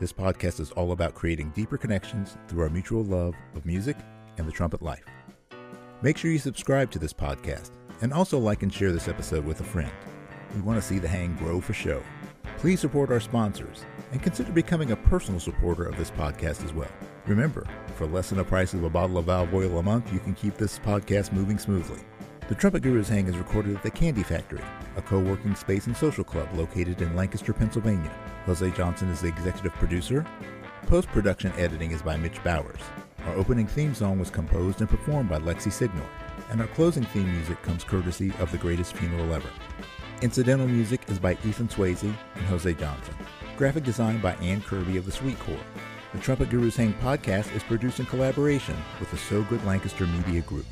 This 0.00 0.12
podcast 0.12 0.60
is 0.60 0.70
all 0.72 0.92
about 0.92 1.14
creating 1.14 1.50
deeper 1.56 1.76
connections 1.76 2.36
through 2.46 2.62
our 2.62 2.68
mutual 2.68 3.02
love 3.02 3.34
of 3.54 3.64
music 3.64 3.96
and 4.36 4.46
the 4.46 4.52
trumpet 4.52 4.82
life. 4.82 5.04
Make 6.00 6.16
sure 6.16 6.30
you 6.30 6.38
subscribe 6.38 6.92
to 6.92 7.00
this 7.00 7.12
podcast 7.12 7.70
and 8.02 8.12
also 8.12 8.38
like 8.38 8.62
and 8.62 8.72
share 8.72 8.92
this 8.92 9.08
episode 9.08 9.44
with 9.44 9.60
a 9.60 9.64
friend. 9.64 9.90
We 10.54 10.60
want 10.60 10.80
to 10.80 10.86
see 10.86 11.00
the 11.00 11.08
hang 11.08 11.34
grow 11.34 11.60
for 11.60 11.72
show. 11.72 12.02
Please 12.58 12.78
support 12.78 13.10
our 13.10 13.18
sponsors 13.18 13.84
and 14.12 14.22
consider 14.22 14.52
becoming 14.52 14.92
a 14.92 14.96
personal 14.96 15.40
supporter 15.40 15.84
of 15.84 15.96
this 15.96 16.12
podcast 16.12 16.64
as 16.64 16.72
well. 16.72 16.90
Remember, 17.26 17.66
for 17.96 18.06
less 18.06 18.28
than 18.28 18.38
the 18.38 18.44
price 18.44 18.74
of 18.74 18.84
a 18.84 18.90
bottle 18.90 19.18
of 19.18 19.24
valve 19.24 19.52
oil 19.52 19.78
a 19.78 19.82
month, 19.82 20.12
you 20.12 20.20
can 20.20 20.34
keep 20.34 20.54
this 20.54 20.78
podcast 20.78 21.32
moving 21.32 21.58
smoothly. 21.58 22.00
The 22.48 22.54
Trumpet 22.54 22.84
Gurus 22.84 23.08
Hang 23.08 23.26
is 23.26 23.36
recorded 23.36 23.74
at 23.74 23.82
the 23.82 23.90
Candy 23.90 24.22
Factory, 24.22 24.62
a 24.96 25.02
co 25.02 25.18
working 25.18 25.56
space 25.56 25.88
and 25.88 25.96
social 25.96 26.24
club 26.24 26.48
located 26.54 27.02
in 27.02 27.16
Lancaster, 27.16 27.52
Pennsylvania. 27.52 28.14
Jose 28.46 28.70
Johnson 28.70 29.08
is 29.08 29.20
the 29.20 29.28
executive 29.28 29.74
producer. 29.74 30.24
Post 30.86 31.08
production 31.08 31.52
editing 31.58 31.90
is 31.90 32.02
by 32.02 32.16
Mitch 32.16 32.42
Bowers. 32.44 32.80
Our 33.28 33.36
opening 33.36 33.66
theme 33.66 33.92
song 33.92 34.18
was 34.18 34.30
composed 34.30 34.80
and 34.80 34.88
performed 34.88 35.28
by 35.28 35.38
Lexi 35.38 35.70
Signor, 35.70 36.06
and 36.48 36.62
our 36.62 36.66
closing 36.68 37.04
theme 37.04 37.30
music 37.30 37.60
comes 37.60 37.84
courtesy 37.84 38.32
of 38.38 38.50
The 38.50 38.56
Greatest 38.56 38.96
Funeral 38.96 39.34
Ever. 39.34 39.50
Incidental 40.22 40.66
music 40.66 41.02
is 41.08 41.18
by 41.18 41.32
Ethan 41.44 41.68
Swayze 41.68 42.04
and 42.04 42.46
Jose 42.46 42.72
Johnson. 42.72 43.14
Graphic 43.58 43.84
design 43.84 44.18
by 44.22 44.32
Ann 44.36 44.62
Kirby 44.62 44.96
of 44.96 45.04
the 45.04 45.12
Sweet 45.12 45.38
Corps. 45.40 45.60
The 46.14 46.20
Trumpet 46.20 46.48
Gurus 46.48 46.76
Hang 46.76 46.94
podcast 46.94 47.54
is 47.54 47.62
produced 47.62 48.00
in 48.00 48.06
collaboration 48.06 48.76
with 48.98 49.10
the 49.10 49.18
So 49.18 49.42
Good 49.42 49.62
Lancaster 49.66 50.06
Media 50.06 50.40
Group. 50.40 50.64